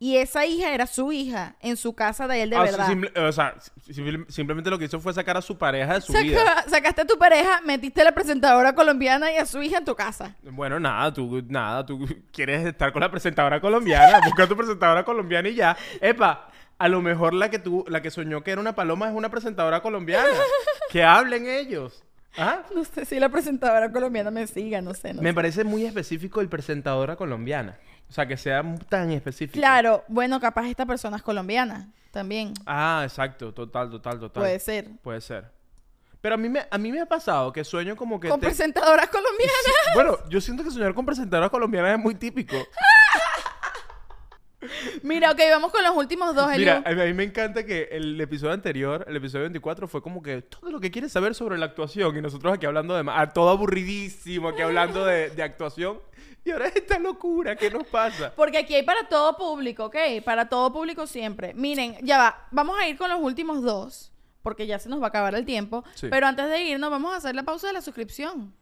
Y 0.06 0.18
esa 0.18 0.46
hija 0.46 0.72
era 0.74 0.86
su 0.86 1.12
hija 1.12 1.56
en 1.62 1.78
su 1.78 1.94
casa 1.96 2.28
de 2.28 2.44
él 2.44 2.52
de 2.52 2.58
Ah, 2.58 2.62
verdad. 2.64 2.88
simple- 2.88 3.12
o 3.20 3.32
sea, 3.32 3.56
simple- 3.90 4.26
simplemente 4.30 4.70
lo 4.70 4.78
que 4.78 4.86
hizo 4.86 5.00
fue 5.00 5.14
sacar 5.14 5.36
a 5.38 5.42
su 5.42 5.58
pareja 5.58 5.96
de 5.96 6.02
su 6.02 6.14
Saca- 6.14 6.24
vida. 6.24 6.66
sacaste 6.68 7.02
a 7.02 7.06
tu 7.06 7.18
pareja, 7.18 7.62
metiste 7.66 8.02
a 8.02 8.04
la 8.06 8.12
presentadora 8.14 8.76
colombiana 8.76 9.32
y 9.32 9.38
a 9.38 9.46
su 9.46 9.64
hija 9.64 9.80
en 9.80 9.86
tu 9.86 9.96
casa. 9.96 10.36
Bueno, 10.44 10.80
nada, 10.80 11.12
tú, 11.12 11.44
nada, 11.48 11.84
tú 11.86 12.06
quieres 12.32 12.66
estar 12.68 12.92
con 12.94 13.00
la 13.02 13.10
presentadora 13.10 13.60
colombiana, 13.60 14.20
busca 14.26 14.44
a 14.44 14.48
tu 14.48 14.56
presentadora 14.56 15.04
colombiana 15.04 15.50
y 15.50 15.56
ya. 15.56 15.76
Epa, 16.02 16.50
a 16.78 16.88
lo 16.88 17.02
mejor 17.02 17.34
la 17.34 17.50
que 17.50 17.58
tú, 17.58 17.84
la 17.88 18.02
que 18.04 18.12
soñó 18.12 18.44
que 18.44 18.52
era 18.52 18.62
una 18.62 18.76
paloma 18.76 19.08
es 19.08 19.16
una 19.16 19.30
presentadora 19.30 19.82
colombiana. 19.82 20.28
que 20.92 21.04
hablen 21.04 21.48
ellos. 21.48 22.04
¿Ah? 22.38 22.64
No 22.76 22.84
sé 22.84 23.06
si 23.06 23.18
la 23.20 23.30
presentadora 23.30 23.92
colombiana 23.94 24.30
me 24.30 24.46
siga, 24.46 24.82
no 24.82 24.94
sé. 24.94 25.14
No 25.14 25.22
Me 25.22 25.30
sé. 25.30 25.34
parece 25.34 25.64
muy 25.64 25.86
específico 25.86 26.42
el 26.42 26.50
presentadora 26.50 27.16
colombiana. 27.16 27.78
O 28.16 28.18
sea, 28.18 28.26
que 28.26 28.38
sea 28.38 28.64
tan 28.88 29.12
específico. 29.12 29.60
Claro, 29.60 30.06
bueno, 30.08 30.40
capaz 30.40 30.70
esta 30.70 30.86
persona 30.86 31.18
es 31.18 31.22
colombiana 31.22 31.90
también. 32.12 32.54
Ah, 32.66 33.02
exacto, 33.04 33.54
total, 33.54 33.90
total, 33.92 34.22
total. 34.22 34.42
Puede 34.42 34.58
ser. 34.60 34.88
Puede 35.04 35.20
ser. 35.20 35.52
Pero 36.22 36.36
a 36.36 36.38
mí 36.38 36.48
me, 36.48 36.66
a 36.72 36.78
mí 36.78 36.94
me 36.94 37.02
ha 37.02 37.06
pasado 37.06 37.52
que 37.52 37.66
sueño 37.66 37.98
como 37.98 38.18
que... 38.18 38.30
Con 38.30 38.40
te- 38.40 38.46
presentadoras 38.48 39.10
colombianas. 39.10 39.54
Bueno, 39.96 40.18
yo 40.30 40.40
siento 40.40 40.64
que 40.64 40.72
soñar 40.72 40.94
con 40.94 41.06
presentadoras 41.06 41.50
colombianas 41.50 41.92
es 41.92 42.00
muy 42.00 42.16
típico. 42.16 42.56
Mira, 45.04 45.32
ok, 45.32 45.40
vamos 45.52 45.72
con 45.72 45.84
los 45.84 45.96
últimos 45.96 46.36
dos, 46.36 46.50
Mira, 46.58 46.84
a 46.86 46.92
mí 46.92 47.14
me 47.14 47.24
encanta 47.24 47.66
que 47.66 47.90
el 47.92 48.20
episodio 48.20 48.54
anterior, 48.54 49.06
el 49.08 49.16
episodio 49.16 49.44
24, 49.44 49.88
fue 49.88 50.02
como 50.02 50.22
que 50.22 50.42
todo 50.42 50.72
lo 50.72 50.80
que 50.80 50.92
quieres 50.92 51.12
saber 51.12 51.36
sobre 51.36 51.58
la 51.58 51.66
actuación. 51.66 52.16
Y 52.18 52.22
nosotros 52.22 52.54
aquí 52.54 52.66
hablando 52.66 52.96
de... 52.96 53.04
ah, 53.12 53.32
todo 53.34 53.50
aburridísimo, 53.50 54.50
aquí 54.50 54.62
hablando 54.62 55.06
de, 55.06 55.30
de 55.30 55.44
actuación. 55.44 56.00
Y 56.44 56.52
ahora 56.52 56.68
es 56.68 56.76
esta 56.76 57.00
locura, 57.00 57.56
¿qué 57.56 57.72
nos 57.72 57.88
pasa? 57.88 58.32
Porque 58.36 58.60
aquí 58.60 58.76
hay 58.76 58.84
para 58.84 59.10
todo 59.10 59.36
público, 59.36 59.86
¿ok? 59.86 59.96
Para 60.24 60.48
todo 60.48 60.72
público 60.72 61.08
siempre. 61.08 61.54
Miren, 61.56 61.98
ya 62.04 62.20
va. 62.20 62.48
Vamos 62.52 62.78
a 62.80 62.88
ir 62.88 62.98
con 62.98 63.10
los 63.10 63.20
últimos 63.20 63.64
dos. 63.64 64.12
Porque 64.44 64.68
ya 64.68 64.78
se 64.78 64.88
nos 64.90 65.02
va 65.02 65.06
a 65.06 65.10
acabar 65.10 65.34
el 65.34 65.44
tiempo. 65.44 65.84
Sí. 65.96 66.06
Pero 66.08 66.28
antes 66.28 66.48
de 66.48 66.62
irnos, 66.62 66.92
vamos 66.92 67.14
a 67.14 67.18
hacer 67.18 67.34
la 67.34 67.42
pausa 67.42 67.66
de 67.66 67.74
la 67.74 67.82
suscripción. 67.82 68.54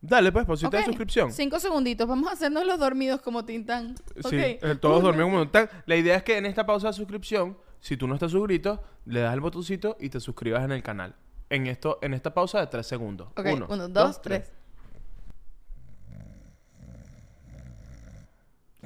Dale, 0.00 0.30
pues, 0.30 0.46
pausita 0.46 0.76
de 0.76 0.82
¿ok? 0.82 0.86
suscripción. 0.86 1.32
Cinco 1.32 1.58
segunditos. 1.58 2.06
Vamos 2.06 2.28
a 2.28 2.32
hacernos 2.32 2.64
los 2.66 2.78
dormidos 2.78 3.20
como 3.22 3.44
Tintán. 3.44 3.94
Sí, 4.28 4.36
eh, 4.36 4.76
todos 4.80 5.02
dormimos 5.02 5.30
como 5.30 5.42
están. 5.44 5.68
La 5.86 5.96
idea 5.96 6.16
es 6.16 6.22
que 6.22 6.36
en 6.36 6.46
esta 6.46 6.66
pausa 6.66 6.88
de 6.88 6.92
suscripción, 6.92 7.56
si 7.80 7.96
tú 7.96 8.06
no 8.06 8.14
estás 8.14 8.30
suscrito, 8.30 8.82
le 9.06 9.20
das 9.20 9.34
el 9.34 9.40
botoncito 9.40 9.96
y 9.98 10.10
te 10.10 10.20
suscribas 10.20 10.64
en 10.64 10.72
el 10.72 10.82
canal. 10.82 11.14
En 11.48 11.66
esto, 11.66 11.98
en 12.02 12.14
esta 12.14 12.34
pausa 12.34 12.60
de 12.60 12.66
tres 12.66 12.86
segundos. 12.86 13.28
Uno, 13.36 13.66
uno, 13.68 13.88
dos, 13.88 14.20
tres. 14.20 14.52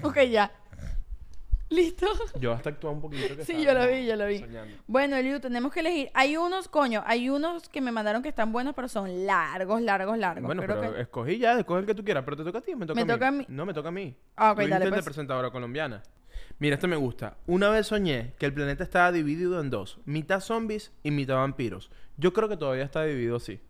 Ok, 0.03 0.21
ya. 0.31 0.51
¿Listo? 1.71 2.07
Yo 2.41 2.53
hasta 2.53 2.71
actúa 2.71 2.91
un 2.91 3.01
poquito. 3.01 3.37
que 3.37 3.45
Sí, 3.45 3.63
yo 3.63 3.73
lo 3.73 3.87
vi, 3.87 4.05
yo 4.05 4.17
lo 4.17 4.27
vi. 4.27 4.39
soñando. 4.41 4.75
Bueno, 4.89 5.17
Eliu, 5.17 5.39
tenemos 5.41 5.73
que 5.73 5.81
elegir. 5.81 6.11
Hay 6.15 6.37
unos, 6.37 6.67
coño, 6.69 7.03
hay 7.07 7.31
unos 7.31 7.69
que 7.69 7.81
me 7.81 7.93
mandaron 7.93 8.23
que 8.23 8.29
están 8.29 8.51
buenos, 8.53 8.75
pero 8.75 8.89
son 8.89 9.25
largos, 9.25 9.81
largos, 9.81 10.19
largos. 10.19 10.45
Bueno, 10.47 10.63
Creo 10.63 10.81
pero 10.81 10.95
que- 10.95 11.01
escogí 11.03 11.39
ya, 11.39 11.59
escoge 11.59 11.81
el 11.81 11.87
que 11.87 11.95
tú 11.95 12.05
quieras, 12.05 12.25
pero 12.25 12.37
te 12.37 12.45
toca 12.45 12.59
a 12.59 12.61
ti 12.61 12.75
me 12.75 12.87
toca, 12.87 12.95
Me 12.97 13.03
a, 13.03 13.05
mí? 13.05 13.13
toca 13.13 13.29
a 13.29 13.31
mí. 13.31 13.47
No, 13.49 13.65
me 13.67 13.73
toca 13.75 13.89
a 13.89 13.93
mí. 13.93 14.17
Ah, 14.37 14.53
ok, 14.53 14.59
dale, 14.67 14.89
pues. 14.89 15.05
presentadora 15.05 15.51
colombiana. 15.51 16.03
Mira, 16.59 16.75
este 16.75 16.89
me 16.89 16.97
gusta. 16.97 17.37
Una 17.47 17.71
vez 17.71 17.87
soñé 17.87 18.35
que 18.39 18.47
el 18.47 18.53
planeta 18.53 18.83
estaba 18.83 19.13
dividido 19.13 19.61
en 19.61 19.71
dos. 19.71 19.99
Mitad 20.05 20.41
zombies 20.41 20.93
y 21.05 21.11
mitad 21.13 21.37
vampiros. 21.37 21.91
Yo 22.17 22.33
creo 22.33 22.49
que 22.49 22.57
todavía 22.57 22.85
está 22.85 23.05
dividido 23.05 23.37
así. 23.37 23.61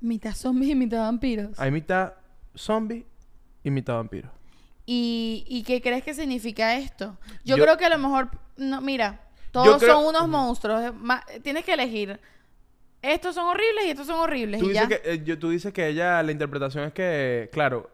Mitad 0.00 0.34
zombies 0.34 0.72
y 0.72 0.74
mitad 0.74 0.98
vampiros. 1.02 1.58
Hay 1.58 1.70
mitad 1.70 2.14
zombies 2.54 3.04
y 3.62 3.70
mitad 3.70 3.94
vampiros. 3.94 4.30
¿Y, 4.86 5.44
¿Y 5.48 5.62
qué 5.64 5.82
crees 5.82 6.04
que 6.04 6.14
significa 6.14 6.76
esto? 6.76 7.18
Yo, 7.44 7.56
Yo- 7.56 7.64
creo 7.64 7.76
que 7.76 7.84
a 7.86 7.88
lo 7.90 7.98
mejor, 7.98 8.30
no, 8.56 8.80
mira, 8.80 9.20
todos 9.50 9.78
creo- 9.82 9.94
son 9.96 10.04
unos 10.06 10.28
monstruos. 10.28 10.92
Tienes 11.42 11.64
que 11.64 11.72
elegir. 11.74 12.20
Estos 13.02 13.34
son 13.34 13.46
horribles 13.48 13.84
y 13.86 13.90
estos 13.90 14.06
son 14.06 14.18
horribles. 14.20 14.60
Tú 14.60 14.66
y 14.66 14.72
dices, 14.72 14.88
ya. 14.88 15.00
que, 15.02 15.12
eh, 15.12 15.22
yo- 15.24 15.38
tú 15.38 15.50
dices 15.50 15.72
que 15.72 15.86
ella, 15.88 16.22
la 16.22 16.32
interpretación 16.32 16.84
es 16.84 16.92
que, 16.92 17.48
claro, 17.52 17.90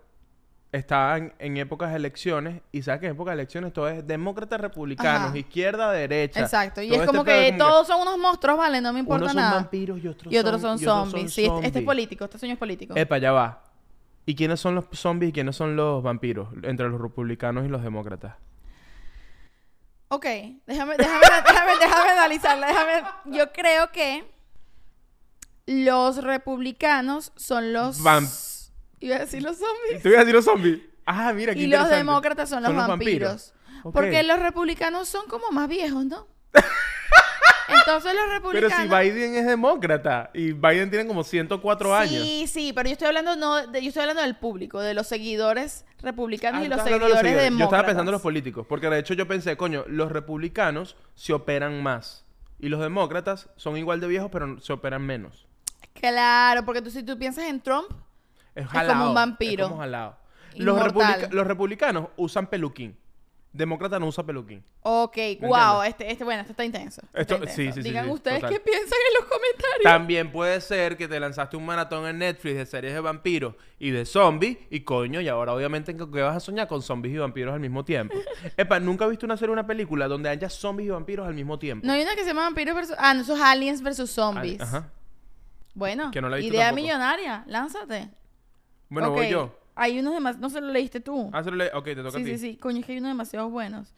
estaban 0.71 1.35
en 1.39 1.57
épocas 1.59 1.91
de 1.91 1.97
elecciones 1.97 2.63
y 2.73 2.83
sabes 2.83 3.01
que 3.01 3.07
en 3.07 3.13
épocas 3.13 3.33
de 3.37 3.43
elecciones 3.43 3.73
todo 3.75 3.89
es 3.89 4.07
demócratas, 4.07 4.59
republicanos, 4.61 5.29
Ajá. 5.29 5.39
izquierda, 5.39 5.93
derecha. 5.93 6.41
Exacto. 6.41 6.81
Y 6.81 6.87
Todo 6.89 6.95
es 6.97 7.01
este 7.03 7.07
como 7.13 7.25
que 7.25 7.47
como 7.59 7.59
todos 7.71 7.87
son 7.87 8.01
unos 8.03 8.17
monstruos, 8.19 8.57
vale, 8.57 8.81
no 8.81 8.93
me 8.93 9.01
importa 9.01 9.25
unos 9.25 9.33
son 9.35 9.43
nada. 9.43 9.55
vampiros 9.57 10.03
y 10.03 10.09
otros, 10.09 10.33
y 10.33 10.39
otros 10.39 10.61
son 10.63 10.79
y 10.81 10.87
otros 10.87 11.11
zombies. 11.11 11.35
sí, 11.35 11.45
este- 11.45 11.67
este 11.67 11.79
es 11.81 11.85
político, 11.85 12.25
este 12.25 12.39
sueño 12.39 12.55
es 12.55 12.59
político. 12.59 12.95
Epa, 12.97 13.19
ya 13.19 13.33
va. 13.33 13.63
¿Y 14.25 14.35
quiénes 14.37 14.61
son 14.61 14.75
los 14.77 14.85
zombies 14.93 15.31
y 15.31 15.33
quiénes 15.33 15.57
son 15.57 15.75
los 15.77 16.03
vampiros 16.03 16.49
entre 16.63 16.89
los 16.89 17.01
republicanos 17.01 17.65
y 17.65 17.69
los 17.69 17.83
demócratas? 17.83 18.37
Ok, 20.09 20.27
déjame, 20.67 20.97
déjame, 20.97 21.21
déjame, 21.47 21.73
déjame 21.81 22.11
analizarla. 22.11 22.67
Déjame. 22.69 23.03
Yo 23.37 23.53
creo 23.53 23.91
que 23.91 24.25
los 25.67 26.23
republicanos 26.23 27.33
son 27.37 27.73
los. 27.73 28.01
Vam- 28.01 28.29
Iba 29.01 29.17
a 29.17 29.19
decir 29.21 29.43
los 29.43 29.57
zombies. 29.59 30.03
Te 30.03 30.09
voy 30.09 30.17
a 30.17 30.21
decir 30.21 30.35
los 30.35 30.45
zombies. 30.45 30.81
Ah, 31.07 31.33
mira, 31.33 31.55
qué 31.55 31.61
Y 31.61 31.67
los 31.67 31.89
demócratas 31.89 32.49
son 32.49 32.63
los, 32.63 32.75
vampiros. 32.75 33.55
Ok. 33.83 33.93
Porque 33.95 34.23
los 34.23 34.39
republicanos 34.39 35.09
son 35.09 35.27
como 35.27 35.51
más 35.51 35.69
viejos, 35.69 36.05
¿no? 36.05 36.29
Entonces 37.79 38.13
los 38.15 38.23
Pero 38.25 38.35
republicanos. 38.69 38.99
si 39.05 39.11
Biden 39.11 39.35
es 39.35 39.47
demócrata 39.47 40.31
y 40.35 40.53
Biden 40.53 40.91
tiene 40.91 41.07
como 41.07 41.25
104 41.25 41.95
años. 41.95 42.23
Sí, 42.25 42.47
sí, 42.47 42.73
pero 42.73 42.89
yo 42.89 42.93
estoy 42.93 43.09
hablando 43.09 43.37
no, 43.37 43.67
de- 43.67 43.83
yo 43.83 43.89
estoy 43.89 44.03
hablando 44.03 44.23
del 44.23 44.37
público, 44.37 44.81
de 44.81 44.95
los 44.95 45.07
seguidores 45.07 45.85
republicanos 46.01 46.61
Ah, 46.63 46.65
y 46.65 46.69
los 46.69 46.79
hablando 46.81 47.07
de 47.07 47.13
seguidores, 47.13 47.21
seguidores. 47.23 47.45
Yo 47.45 47.45
demócratas. 47.57 47.73
estaba 47.79 47.87
pensando 47.87 48.11
en 48.11 48.13
los 48.15 48.23
políticos, 48.23 48.67
porque 48.69 48.89
de 48.91 48.99
hecho 48.99 49.15
yo 49.15 49.27
pensé, 49.29 49.57
coño, 49.57 49.85
los 49.89 50.11
republicanos 50.13 50.97
se 51.15 51.33
operan 51.33 51.83
más 51.83 52.25
y 52.59 52.69
los 52.69 52.81
demócratas 52.81 53.49
son 53.57 53.77
igual 53.77 54.01
de 54.01 54.07
viejos, 54.09 54.31
pero 54.33 54.61
se 54.61 54.73
operan 54.73 55.03
menos. 55.03 55.47
Claro, 55.95 56.65
porque 56.65 56.83
tú 56.83 56.91
si 56.91 57.03
tú 57.03 57.19
piensas 57.19 57.45
en 57.45 57.61
Trump, 57.61 57.87
Es, 58.55 58.67
como 58.67 58.79
jalado, 58.79 59.09
un 59.09 59.15
vampiro. 59.15 59.65
Es 59.65 59.69
como 59.71 59.81
jalado. 59.81 60.17
Los, 60.57 60.83
republica- 60.83 61.29
los 61.31 61.47
republicanos 61.47 62.09
usan 62.17 62.47
peluquín. 62.49 62.97
Demócrata 63.55 63.99
no 63.99 64.07
usa 64.07 64.25
peluquín. 64.25 64.65
ok, 64.81 65.17
wow, 65.43 65.83
este, 65.83 66.11
este, 66.11 66.25
bueno, 66.25 66.41
este 66.41 66.53
está 66.53 66.65
intenso. 66.65 67.03
Esto- 67.13 67.35
está 67.35 67.35
intenso. 67.35 67.55
sí, 67.57 67.67
sí, 67.67 67.73
sí, 67.83 67.89
Digan 67.89 68.07
sí, 68.07 68.11
ustedes 68.13 68.41
total. 68.41 68.51
qué 68.55 68.61
piensan 68.61 68.99
en 69.09 69.15
los 69.21 69.25
comentarios. 69.29 69.83
También 69.83 70.33
puede 70.33 70.59
ser 70.63 70.97
que 70.97 71.07
te 71.07 71.21
lanzaste 71.21 71.57
un 71.59 71.67
maratón 71.67 72.07
en 72.07 72.19
Netflix 72.19 72.57
de 72.57 72.65
series 72.65 72.95
de 72.95 73.01
vampiros 73.01 73.55
y 73.79 73.91
de 73.91 74.07
zombies 74.07 74.57
y 74.71 74.81
coño, 74.81 75.21
y 75.21 75.29
ahora 75.29 75.53
obviamente 75.53 75.95
que 75.95 76.05
vas 76.23 76.37
a 76.37 76.41
soñar 76.41 76.67
con 76.67 76.81
zombies 76.81 77.15
y 77.15 77.19
vampiros 77.19 77.53
al 77.53 77.61
mismo 77.61 77.85
tiempo. 77.85 78.17
Epa, 78.57 78.81
¿nunca 78.81 79.05
has 79.05 79.11
visto 79.11 79.27
una 79.27 79.37
serie 79.37 79.51
o 79.51 79.53
una 79.53 79.67
película 79.67 80.09
donde 80.09 80.31
haya 80.31 80.49
zombies 80.49 80.87
y 80.89 80.91
vampiros 80.91 81.27
al 81.27 81.35
mismo 81.35 81.59
tiempo? 81.59 81.87
No 81.87 81.93
hay 81.93 82.03
una 82.03 82.15
que 82.15 82.23
se 82.23 82.29
llama 82.29 82.43
vampiros 82.45 82.75
versus... 82.75 82.97
Ah, 82.99 83.13
no, 83.13 83.21
esos 83.21 83.39
aliens 83.39 83.83
versus 83.83 84.11
zombies. 84.11 84.61
Ajá. 84.63 84.91
Bueno, 85.75 86.11
Que 86.11 86.21
no 86.23 86.29
la 86.31 86.37
he 86.37 86.41
visto 86.41 86.55
idea 86.55 86.67
tampoco. 86.69 86.83
millonaria, 86.87 87.45
lánzate. 87.47 88.09
Bueno, 88.89 89.11
voy 89.11 89.29
yo. 89.29 89.59
Hay 89.75 89.99
unos 89.99 90.15
demás, 90.15 90.39
no 90.39 90.51
se 90.51 90.61
lo 90.61 90.69
leíste 90.69 91.01
tú. 91.01 91.31
Ah, 91.33 91.43
se 91.43 91.51
lo 91.51 91.57
le- 91.57 91.71
Ok, 91.75 91.85
te 91.85 91.97
toca 91.97 92.11
sí, 92.13 92.23
a 92.23 92.25
ti. 92.25 92.31
sí, 92.33 92.39
sí, 92.39 92.57
coño, 92.57 92.81
es 92.81 92.87
que 92.87 92.93
hay 92.93 92.99
unos 92.99 93.11
demasiado 93.11 93.49
buenos. 93.51 93.95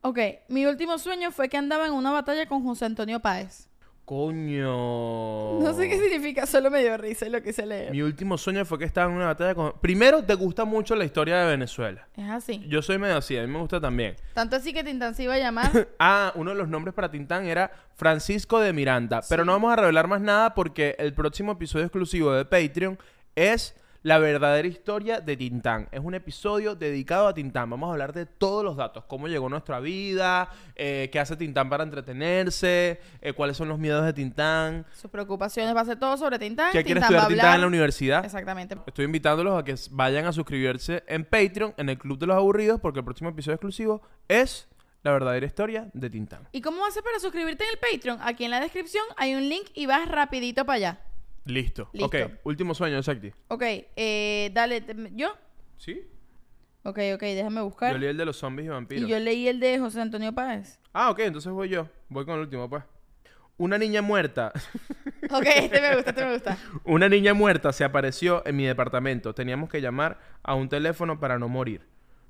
Ok, 0.00 0.18
mi 0.48 0.64
último 0.66 0.96
sueño 0.98 1.30
fue 1.32 1.48
que 1.48 1.56
andaba 1.56 1.86
en 1.86 1.92
una 1.92 2.12
batalla 2.12 2.46
con 2.46 2.62
José 2.64 2.84
Antonio 2.86 3.20
Páez. 3.20 3.68
Coño. 4.04 5.60
No 5.60 5.74
sé 5.74 5.88
qué 5.88 5.98
significa, 5.98 6.46
solo 6.46 6.70
me 6.70 6.80
dio 6.80 6.96
risa 6.96 7.26
y 7.26 7.30
lo 7.30 7.42
quise 7.42 7.66
leer. 7.66 7.90
Mi 7.92 8.02
último 8.02 8.38
sueño 8.38 8.64
fue 8.64 8.78
que 8.78 8.84
estaba 8.84 9.10
en 9.10 9.16
una 9.16 9.26
batalla 9.26 9.54
con... 9.54 9.72
Primero, 9.80 10.24
te 10.24 10.34
gusta 10.34 10.64
mucho 10.64 10.94
la 10.96 11.04
historia 11.04 11.38
de 11.40 11.46
Venezuela. 11.50 12.08
Es 12.16 12.28
así. 12.30 12.64
Yo 12.68 12.80
soy 12.80 12.98
medio 12.98 13.16
así, 13.16 13.36
a 13.36 13.42
mí 13.42 13.48
me 13.52 13.58
gusta 13.58 13.80
también. 13.80 14.16
Tanto 14.34 14.56
así 14.56 14.72
que 14.72 14.82
Tintán 14.84 15.14
se 15.14 15.24
iba 15.24 15.34
a 15.34 15.38
llamar. 15.38 15.88
Ah, 15.98 16.32
uno 16.36 16.52
de 16.52 16.56
los 16.56 16.68
nombres 16.68 16.94
para 16.94 17.10
Tintán 17.10 17.46
era 17.46 17.70
Francisco 17.96 18.60
de 18.60 18.72
Miranda. 18.72 19.20
Pero 19.28 19.44
no 19.44 19.52
vamos 19.52 19.72
a 19.72 19.76
revelar 19.76 20.06
más 20.06 20.20
nada 20.20 20.54
porque 20.54 20.94
el 20.98 21.12
próximo 21.12 21.52
episodio 21.52 21.84
exclusivo 21.86 22.32
de 22.32 22.44
Patreon 22.44 22.98
es 23.34 23.74
la 24.02 24.18
verdadera 24.18 24.68
historia 24.68 25.20
de 25.20 25.36
Tintán. 25.36 25.88
Es 25.90 26.00
un 26.00 26.14
episodio 26.14 26.74
dedicado 26.74 27.28
a 27.28 27.34
Tintán. 27.34 27.68
Vamos 27.68 27.88
a 27.88 27.92
hablar 27.92 28.12
de 28.12 28.26
todos 28.26 28.64
los 28.64 28.76
datos. 28.76 29.04
Cómo 29.04 29.28
llegó 29.28 29.48
nuestra 29.48 29.80
vida, 29.80 30.50
eh, 30.76 31.08
qué 31.12 31.18
hace 31.18 31.36
Tintán 31.36 31.68
para 31.68 31.84
entretenerse, 31.84 33.00
eh, 33.20 33.32
cuáles 33.32 33.56
son 33.56 33.68
los 33.68 33.78
miedos 33.78 34.04
de 34.04 34.12
Tintán, 34.12 34.86
Sus 34.92 35.10
preocupaciones 35.10 35.74
va 35.74 35.80
a 35.80 35.84
ser 35.84 35.98
todo 35.98 36.16
sobre 36.16 36.38
Tintán. 36.38 36.72
qué 36.72 36.84
quiere 36.84 37.00
estudiar 37.00 37.28
Tintán 37.28 37.56
en 37.56 37.60
la 37.62 37.66
universidad. 37.66 38.24
Exactamente. 38.24 38.76
Estoy 38.86 39.04
invitándolos 39.04 39.58
a 39.58 39.64
que 39.64 39.74
vayan 39.90 40.26
a 40.26 40.32
suscribirse 40.32 41.02
en 41.06 41.24
Patreon, 41.24 41.74
en 41.76 41.88
el 41.88 41.98
Club 41.98 42.18
de 42.18 42.26
los 42.26 42.36
Aburridos, 42.36 42.80
porque 42.80 43.00
el 43.00 43.04
próximo 43.04 43.30
episodio 43.30 43.54
exclusivo 43.54 44.02
es 44.28 44.68
la 45.02 45.12
verdadera 45.12 45.46
historia 45.46 45.90
de 45.92 46.10
Tintán. 46.10 46.48
¿Y 46.52 46.60
cómo 46.60 46.78
vas 46.78 46.88
a 46.88 46.90
hacer 46.90 47.04
para 47.04 47.18
suscribirte 47.18 47.64
en 47.64 47.70
el 47.70 47.78
Patreon? 47.78 48.18
Aquí 48.22 48.44
en 48.44 48.50
la 48.50 48.60
descripción 48.60 49.04
hay 49.16 49.34
un 49.34 49.48
link 49.48 49.66
y 49.74 49.86
vas 49.86 50.08
rapidito 50.08 50.64
para 50.64 50.76
allá. 50.76 51.00
Listo. 51.48 51.88
Listo. 51.92 52.06
Ok, 52.06 52.16
último 52.44 52.74
sueño, 52.74 53.02
Sakti. 53.02 53.32
Ok, 53.48 53.62
eh, 53.96 54.50
dale, 54.52 54.80
te- 54.82 54.94
¿yo? 55.14 55.34
¿Sí? 55.78 56.02
Ok, 56.82 56.98
ok, 57.14 57.20
déjame 57.22 57.60
buscar. 57.62 57.92
Yo 57.92 57.98
leí 57.98 58.10
el 58.10 58.16
de 58.16 58.24
los 58.24 58.36
zombies 58.36 58.66
y 58.66 58.68
y 58.68 58.70
vampiros. 58.70 59.08
yo 59.10 59.18
leí 59.18 59.48
el 59.48 59.58
de 59.60 59.78
José 59.78 60.00
Antonio 60.00 60.32
Páez. 60.34 60.78
Ah, 60.92 61.10
ok, 61.10 61.20
entonces 61.20 61.50
voy 61.52 61.68
yo. 61.68 61.88
Voy 62.08 62.24
con 62.24 62.34
el 62.34 62.40
último, 62.42 62.68
pues. 62.68 62.84
Una 63.56 63.76
niña 63.78 64.02
muerta. 64.02 64.52
Ok, 65.30 65.44
este 65.46 65.80
me 65.82 65.94
gusta, 65.96 66.10
este 66.10 66.24
me 66.24 66.32
gusta. 66.32 66.58
Una 66.84 67.06
niña 67.08 67.34
muerta 67.34 67.70
se 67.72 67.84
apareció 67.84 68.42
en 68.46 68.56
mi 68.56 68.64
departamento. 68.64 69.34
Teníamos 69.34 69.68
que 69.68 69.82
llamar 69.82 70.18
a 70.42 70.54
un 70.54 70.70
teléfono 70.70 71.20
para 71.20 71.38
no 71.38 71.48
morir. 71.48 71.82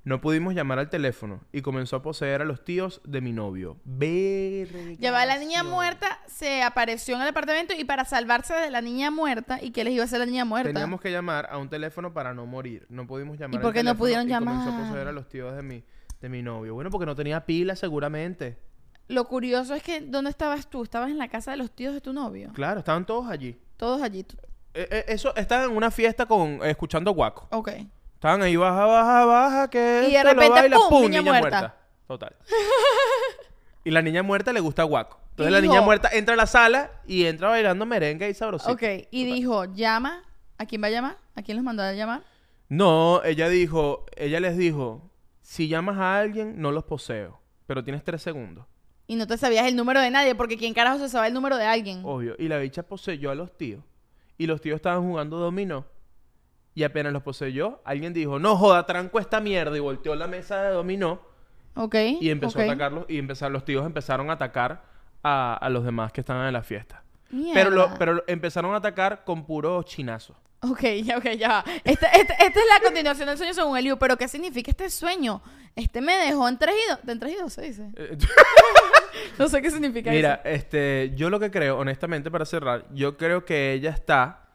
No 0.09 0.23
pudimos 0.23 0.55
llamar 0.55 0.79
al 0.79 0.89
teléfono 0.89 1.41
y 1.53 1.61
comenzó 1.61 1.97
a 1.97 2.03
poseer 2.03 2.41
a 2.41 2.47
los 2.47 2.65
tíos 2.65 3.03
de 3.05 3.21
mi 3.21 3.33
novio. 3.35 3.77
Verga. 3.85 4.95
Ya 4.99 5.13
va, 5.13 5.27
la 5.27 5.37
niña 5.37 5.63
muerta 5.63 6.19
se 6.27 6.63
apareció 6.63 7.15
en 7.17 7.21
el 7.21 7.29
apartamento 7.29 7.75
y 7.79 7.85
para 7.85 8.07
salvarse 8.07 8.55
de 8.55 8.71
la 8.71 8.81
niña 8.81 9.11
muerta, 9.11 9.59
¿y 9.63 9.71
qué 9.71 9.85
les 9.85 9.93
iba 9.93 10.05
a 10.05 10.07
hacer 10.07 10.21
la 10.21 10.25
niña 10.25 10.47
muerta? 10.47 10.73
Teníamos 10.73 11.03
que 11.03 11.11
llamar 11.13 11.47
a 11.51 11.59
un 11.59 11.69
teléfono 11.69 12.15
para 12.15 12.33
no 12.33 12.47
morir. 12.47 12.87
No 12.89 13.07
pudimos 13.07 13.39
llamar 13.39 13.61
¿Y 13.61 13.63
por 13.63 13.75
qué 13.75 13.83
no 13.83 13.91
teléfono 13.91 13.99
pudieron 13.99 14.31
y 14.31 14.33
comenzó 14.33 14.63
a 14.63 14.73
llamar? 14.73 14.89
poseer 14.89 15.09
a 15.09 15.13
los 15.13 15.29
tíos 15.29 15.55
de 15.55 15.63
mi, 15.63 15.85
de 16.23 16.29
mi 16.31 16.43
novio. 16.43 16.73
Bueno, 16.73 16.89
porque 16.89 17.05
no 17.05 17.15
tenía 17.15 17.45
pila 17.45 17.77
seguramente. 17.77 18.57
Lo 19.09 19.27
curioso 19.27 19.75
es 19.75 19.83
que, 19.83 20.01
¿dónde 20.01 20.31
estabas 20.31 20.71
tú? 20.71 20.83
Estabas 20.85 21.11
en 21.11 21.19
la 21.19 21.29
casa 21.29 21.51
de 21.51 21.59
los 21.59 21.71
tíos 21.71 21.93
de 21.93 22.01
tu 22.01 22.15
novio. 22.15 22.51
Claro, 22.55 22.79
estaban 22.79 23.05
todos 23.05 23.29
allí. 23.29 23.61
Todos 23.77 24.01
allí. 24.01 24.25
tú- 24.25 24.39
Eh, 24.73 24.89
eh, 24.91 25.05
eso, 25.09 25.37
estaban 25.37 25.71
en 25.71 25.77
una 25.77 25.91
fiesta 25.91 26.25
con 26.25 26.63
eh, 26.63 26.71
escuchando 26.71 27.11
guaco. 27.13 27.47
Ok. 27.51 27.71
Estaban 28.19 28.43
ahí, 28.43 28.57
baja, 28.57 28.85
baja, 28.85 29.25
baja, 29.27 29.71
que 29.71 30.07
Y 30.09 30.11
de 30.11 30.17
esto 30.17 30.25
lo 30.25 30.35
repente, 30.35 30.61
baila, 30.61 30.77
¡pum! 30.89 31.03
niña 31.03 31.23
muerta. 31.23 31.77
Total. 32.09 32.35
y 33.85 33.93
la 33.93 34.03
niña 34.03 34.25
muerta 34.25 34.53
le 34.53 34.59
gusta 34.59 34.83
guaco. 34.83 35.21
Entonces 35.31 35.53
la 35.53 35.61
niña 35.61 35.83
muerta 35.83 36.09
entra 36.13 36.35
a 36.35 36.37
la 36.37 36.47
sala 36.47 36.91
y 37.07 37.27
entra 37.27 37.49
bailando 37.49 37.87
merengue 37.87 38.29
y 38.29 38.35
sabrosito. 38.35 38.73
Ok, 38.73 38.83
y 39.13 39.25
dijo, 39.25 39.67
llama. 39.67 40.25
¿A 40.59 40.67
quién 40.67 40.83
va 40.83 40.89
a 40.89 40.91
llamar? 40.91 41.17
¿A 41.37 41.43
quién 41.43 41.59
los 41.59 41.65
mandó 41.65 41.85
a 41.85 41.93
llamar? 41.93 42.23
No, 42.69 43.23
ella 43.23 43.49
dijo, 43.49 44.05
ella 44.17 44.41
les 44.41 44.57
dijo, 44.57 45.13
si 45.41 45.69
llamas 45.69 45.99
a 45.99 46.19
alguien, 46.19 46.61
no 46.61 46.73
los 46.73 46.83
poseo. 46.83 47.41
Pero 47.69 47.85
tienes 47.85 48.03
tres 48.03 48.21
segundos. 48.21 48.67
Y 49.07 49.15
no 49.15 49.29
te 49.29 49.39
sabías 49.39 49.69
el 49.69 49.77
número 49.77 50.01
de 50.01 50.11
nadie, 50.11 50.35
porque 50.35 50.57
¿quién 50.57 50.75
carajo 50.75 50.99
se 50.99 51.09
sabe 51.09 51.29
el 51.29 51.35
número 51.35 51.57
de 51.57 51.67
alguien? 51.67 52.01
Obvio. 52.03 52.35
Y 52.37 52.49
la 52.49 52.59
bicha 52.59 52.83
poseyó 52.83 53.31
a 53.31 53.37
los 53.37 53.57
tíos. 53.57 53.85
Y 54.37 54.49
los 54.49 54.61
tíos 54.61 54.75
estaban 54.75 55.05
jugando 55.05 55.39
dominó. 55.39 55.87
Y 56.79 56.85
apenas 56.85 57.13
los 57.13 57.25
poseyó, 57.25 57.81
alguien 57.85 58.13
dijo, 58.13 58.39
no 58.39 58.57
joda, 58.57 58.87
tranco 58.87 59.19
esta 59.19 59.41
mierda. 59.41 59.77
Y 59.77 59.81
volteó 59.81 60.15
la 60.15 60.29
mesa 60.29 60.63
de 60.63 60.71
dominó. 60.71 61.21
Ok. 61.75 61.97
Y 62.21 62.31
empezó 62.31 62.61
a 62.61 62.63
atacarlos. 62.63 63.05
Y 63.09 63.19
empezaron, 63.19 63.53
los 63.53 63.65
tíos 63.65 63.85
empezaron 63.85 64.31
a 64.31 64.35
atacar 64.35 64.85
a, 65.25 65.55
a 65.55 65.69
los 65.71 65.85
demás 65.85 66.13
que 66.13 66.21
estaban 66.21 66.47
en 66.47 66.53
la 66.53 66.63
fiesta. 66.63 67.03
Mierda. 67.31 67.53
Pero, 67.55 67.71
lo, 67.71 67.99
pero 67.99 68.25
empezaron 68.29 68.75
a 68.75 68.77
atacar 68.77 69.25
con 69.25 69.45
puro 69.45 69.83
chinazo. 69.83 70.37
Ok, 70.61 70.83
ya, 71.03 71.19
ok, 71.19 71.31
ya. 71.31 71.49
va. 71.49 71.65
Este, 71.83 72.07
este- 72.13 72.35
esta 72.35 72.61
es 72.61 72.67
la 72.73 72.81
continuación 72.85 73.27
del 73.27 73.37
sueño 73.37 73.55
según 73.55 73.77
Eliu. 73.77 73.99
Pero 73.99 74.17
¿qué 74.17 74.29
significa 74.29 74.71
este 74.71 74.89
sueño? 74.89 75.43
Este 75.75 76.01
me 76.01 76.13
dejó 76.17 76.49
en 76.49 76.59
tres 76.59 76.77
y. 76.77 77.11
En 77.11 77.19
tres 77.19 77.35
y 77.45 77.51
se 77.51 77.63
dice. 77.63 77.91
Eh, 77.97 78.17
No 79.37 79.49
sé 79.49 79.61
qué 79.61 79.73
significa 79.73 80.13
Mira, 80.13 80.43
este, 80.45 81.11
yo 81.17 81.29
lo 81.29 81.41
que 81.41 81.51
creo, 81.51 81.77
honestamente, 81.77 82.31
para 82.31 82.45
cerrar, 82.45 82.85
yo 82.95 83.17
creo 83.17 83.45
que 83.45 83.73
ella 83.73 83.91
está 83.91 84.48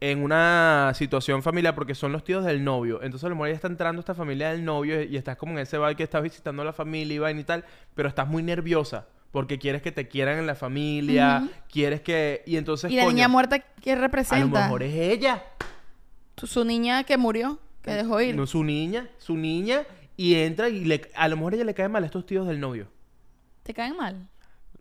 en 0.00 0.22
una 0.22 0.92
situación 0.94 1.42
familiar 1.42 1.74
porque 1.74 1.94
son 1.94 2.12
los 2.12 2.22
tíos 2.24 2.44
del 2.44 2.62
novio. 2.62 3.02
Entonces, 3.02 3.24
a 3.24 3.28
lo 3.28 3.34
mejor 3.34 3.48
ella 3.48 3.56
está 3.56 3.68
entrando 3.68 4.00
esta 4.00 4.14
familia 4.14 4.50
del 4.50 4.64
novio 4.64 5.02
y 5.02 5.16
estás 5.16 5.36
como 5.36 5.52
en 5.52 5.58
ese 5.58 5.78
bar 5.78 5.96
que 5.96 6.04
estás 6.04 6.22
visitando 6.22 6.62
a 6.62 6.64
la 6.64 6.72
familia 6.72 7.14
y 7.14 7.18
vaina 7.18 7.40
y 7.40 7.44
tal, 7.44 7.64
pero 7.94 8.08
estás 8.08 8.28
muy 8.28 8.42
nerviosa 8.42 9.06
porque 9.30 9.58
quieres 9.58 9.82
que 9.82 9.92
te 9.92 10.08
quieran 10.08 10.38
en 10.38 10.46
la 10.46 10.54
familia, 10.54 11.48
quieres 11.70 12.00
que... 12.00 12.42
Y 12.46 12.56
entonces, 12.56 12.90
¿Y 12.90 12.96
la 12.96 13.04
coño, 13.04 13.14
niña 13.14 13.28
muerta 13.28 13.58
qué 13.58 13.92
a 13.92 13.96
lo 13.96 14.02
representa? 14.02 14.62
mejor 14.64 14.82
es 14.82 14.94
ella. 14.94 15.44
Su 16.36 16.64
niña 16.64 17.04
que 17.04 17.16
murió, 17.16 17.58
que 17.82 17.90
dejó 17.90 18.20
ir. 18.20 18.36
No, 18.36 18.46
su 18.46 18.64
niña, 18.64 19.08
su 19.18 19.36
niña, 19.36 19.84
y 20.16 20.34
entra 20.36 20.68
y 20.68 20.84
le, 20.84 21.10
a 21.14 21.28
lo 21.28 21.36
mejor 21.36 21.54
ella 21.54 21.64
le 21.64 21.74
cae 21.74 21.88
mal 21.88 22.02
a 22.04 22.06
estos 22.06 22.24
tíos 22.24 22.46
del 22.46 22.60
novio. 22.60 22.88
¿Te 23.64 23.74
caen 23.74 23.96
mal? 23.96 24.28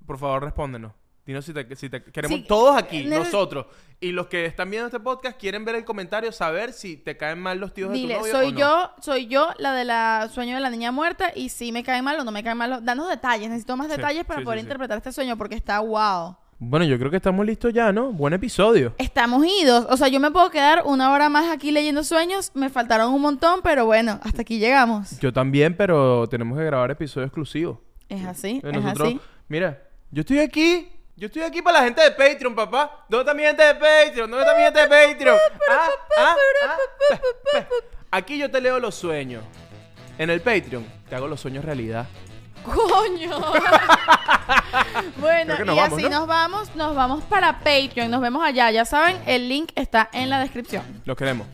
Por 0.06 0.18
favor, 0.18 0.44
respóndenos. 0.44 0.94
Dinos 1.28 1.44
si 1.46 1.54
te, 1.54 1.76
si 1.76 1.90
te 1.90 2.02
queremos 2.02 2.40
Sí, 2.40 2.46
todos 2.48 2.76
aquí, 2.78 3.04
neces- 3.04 3.20
nosotros. 3.26 3.66
Y 4.00 4.14
los 4.14 4.28
que 4.28 4.46
están 4.46 4.70
viendo 4.72 4.88
este 4.88 5.00
podcast 5.02 5.38
quieren 5.38 5.66
ver 5.66 5.76
el 5.76 5.84
comentario, 5.84 6.32
saber 6.32 6.72
si 6.72 6.96
te 6.98 7.18
caen 7.18 7.38
mal 7.40 7.60
los 7.60 7.74
tíos 7.74 7.90
de 7.92 7.98
Dile, 7.98 8.14
tu 8.16 8.20
novio 8.22 8.32
soy 8.34 8.48
o 8.48 8.52
no. 8.54 8.58
yo, 8.60 8.92
soy 9.02 9.28
yo 9.28 9.50
la 9.60 9.74
de 9.74 9.84
la 9.84 10.30
sueño 10.34 10.56
de 10.56 10.62
la 10.62 10.70
niña 10.70 10.94
muerta 10.94 11.32
y 11.36 11.50
si 11.50 11.74
me 11.74 11.84
caen 11.84 12.06
mal 12.06 12.18
o 12.20 12.24
no 12.24 12.32
me 12.32 12.44
caen 12.44 12.58
mal. 12.58 12.84
Danos 12.86 13.10
detalles, 13.10 13.50
necesito 13.50 13.76
más 13.76 13.88
Sí, 13.88 13.98
detalles 13.98 14.24
para 14.24 14.40
sí, 14.40 14.46
poder 14.46 14.60
interpretar 14.60 14.98
este 14.98 15.12
sueño 15.12 15.38
porque 15.38 15.56
está 15.56 15.80
wow. 15.82 16.38
Bueno, 16.60 16.86
yo 16.86 16.98
creo 16.98 17.12
que 17.12 17.18
estamos 17.18 17.46
listos 17.46 17.72
ya, 17.74 17.92
¿no? 17.92 18.12
Buen 18.14 18.34
episodio. 18.34 18.96
Estamos 18.98 19.46
idos, 19.46 19.86
o 19.90 19.98
sea, 19.98 20.08
yo 20.08 20.20
me 20.22 20.32
puedo 20.32 20.50
quedar 20.50 20.84
una 20.86 21.12
hora 21.12 21.28
más 21.30 21.52
aquí 21.52 21.72
leyendo 21.72 22.04
sueños, 22.06 22.52
me 22.56 22.70
faltaron 22.70 23.14
un 23.14 23.22
montón, 23.22 23.60
pero 23.62 23.86
bueno, 23.86 24.20
hasta 24.24 24.42
aquí 24.44 24.58
llegamos. 24.60 25.20
Yo 25.20 25.32
también, 25.34 25.76
pero 25.76 26.26
tenemos 26.30 26.58
que 26.58 26.64
grabar 26.64 26.90
episodio 26.90 27.26
exclusivo. 27.28 27.82
Es 28.10 28.26
así, 28.26 28.62
Eh, 28.64 28.72
es 28.74 28.86
así. 28.86 29.20
mira, 29.50 29.84
yo 30.10 30.22
estoy 30.22 30.40
aquí. 30.40 30.88
Yo 31.18 31.26
estoy 31.26 31.42
aquí 31.42 31.64
para 31.64 31.80
la 31.80 31.86
gente 31.86 32.00
de 32.04 32.12
Patreon, 32.12 32.54
papá. 32.54 33.04
¿Dónde 33.10 33.24
está 33.24 33.34
mi 33.34 33.42
gente 33.42 33.64
de 33.64 33.74
Patreon? 33.74 34.30
¿Dónde 34.30 34.46
está 34.46 34.56
mi 34.56 34.64
gente 34.64 34.80
de 34.82 34.88
Patreon? 34.88 35.38
Ah, 35.70 35.90
ah, 36.20 36.36
ah. 37.56 37.66
Aquí 38.12 38.38
yo 38.38 38.52
te 38.52 38.62
leo 38.62 38.80
los 38.80 38.94
sueños. 38.94 39.44
En 40.20 40.30
el 40.30 40.42
Patreon 40.42 40.86
te 41.10 41.16
hago 41.16 41.28
los 41.28 41.42
sueños 41.42 41.66
realidad. 41.66 42.06
¡Coño! 42.64 43.40
bueno, 45.18 45.56
y 45.56 45.66
vamos, 45.66 45.94
así 45.94 46.04
¿no? 46.04 46.10
nos 46.10 46.28
vamos, 46.28 46.76
nos 46.76 46.96
vamos 46.96 47.24
para 47.24 47.60
Patreon, 47.60 48.12
nos 48.12 48.22
vemos 48.22 48.44
allá, 48.46 48.70
ya 48.70 48.86
saben, 48.86 49.20
el 49.26 49.50
link 49.50 49.72
está 49.76 50.10
en 50.14 50.30
la 50.30 50.40
descripción. 50.40 50.84
Los 51.06 51.18
queremos. 51.18 51.48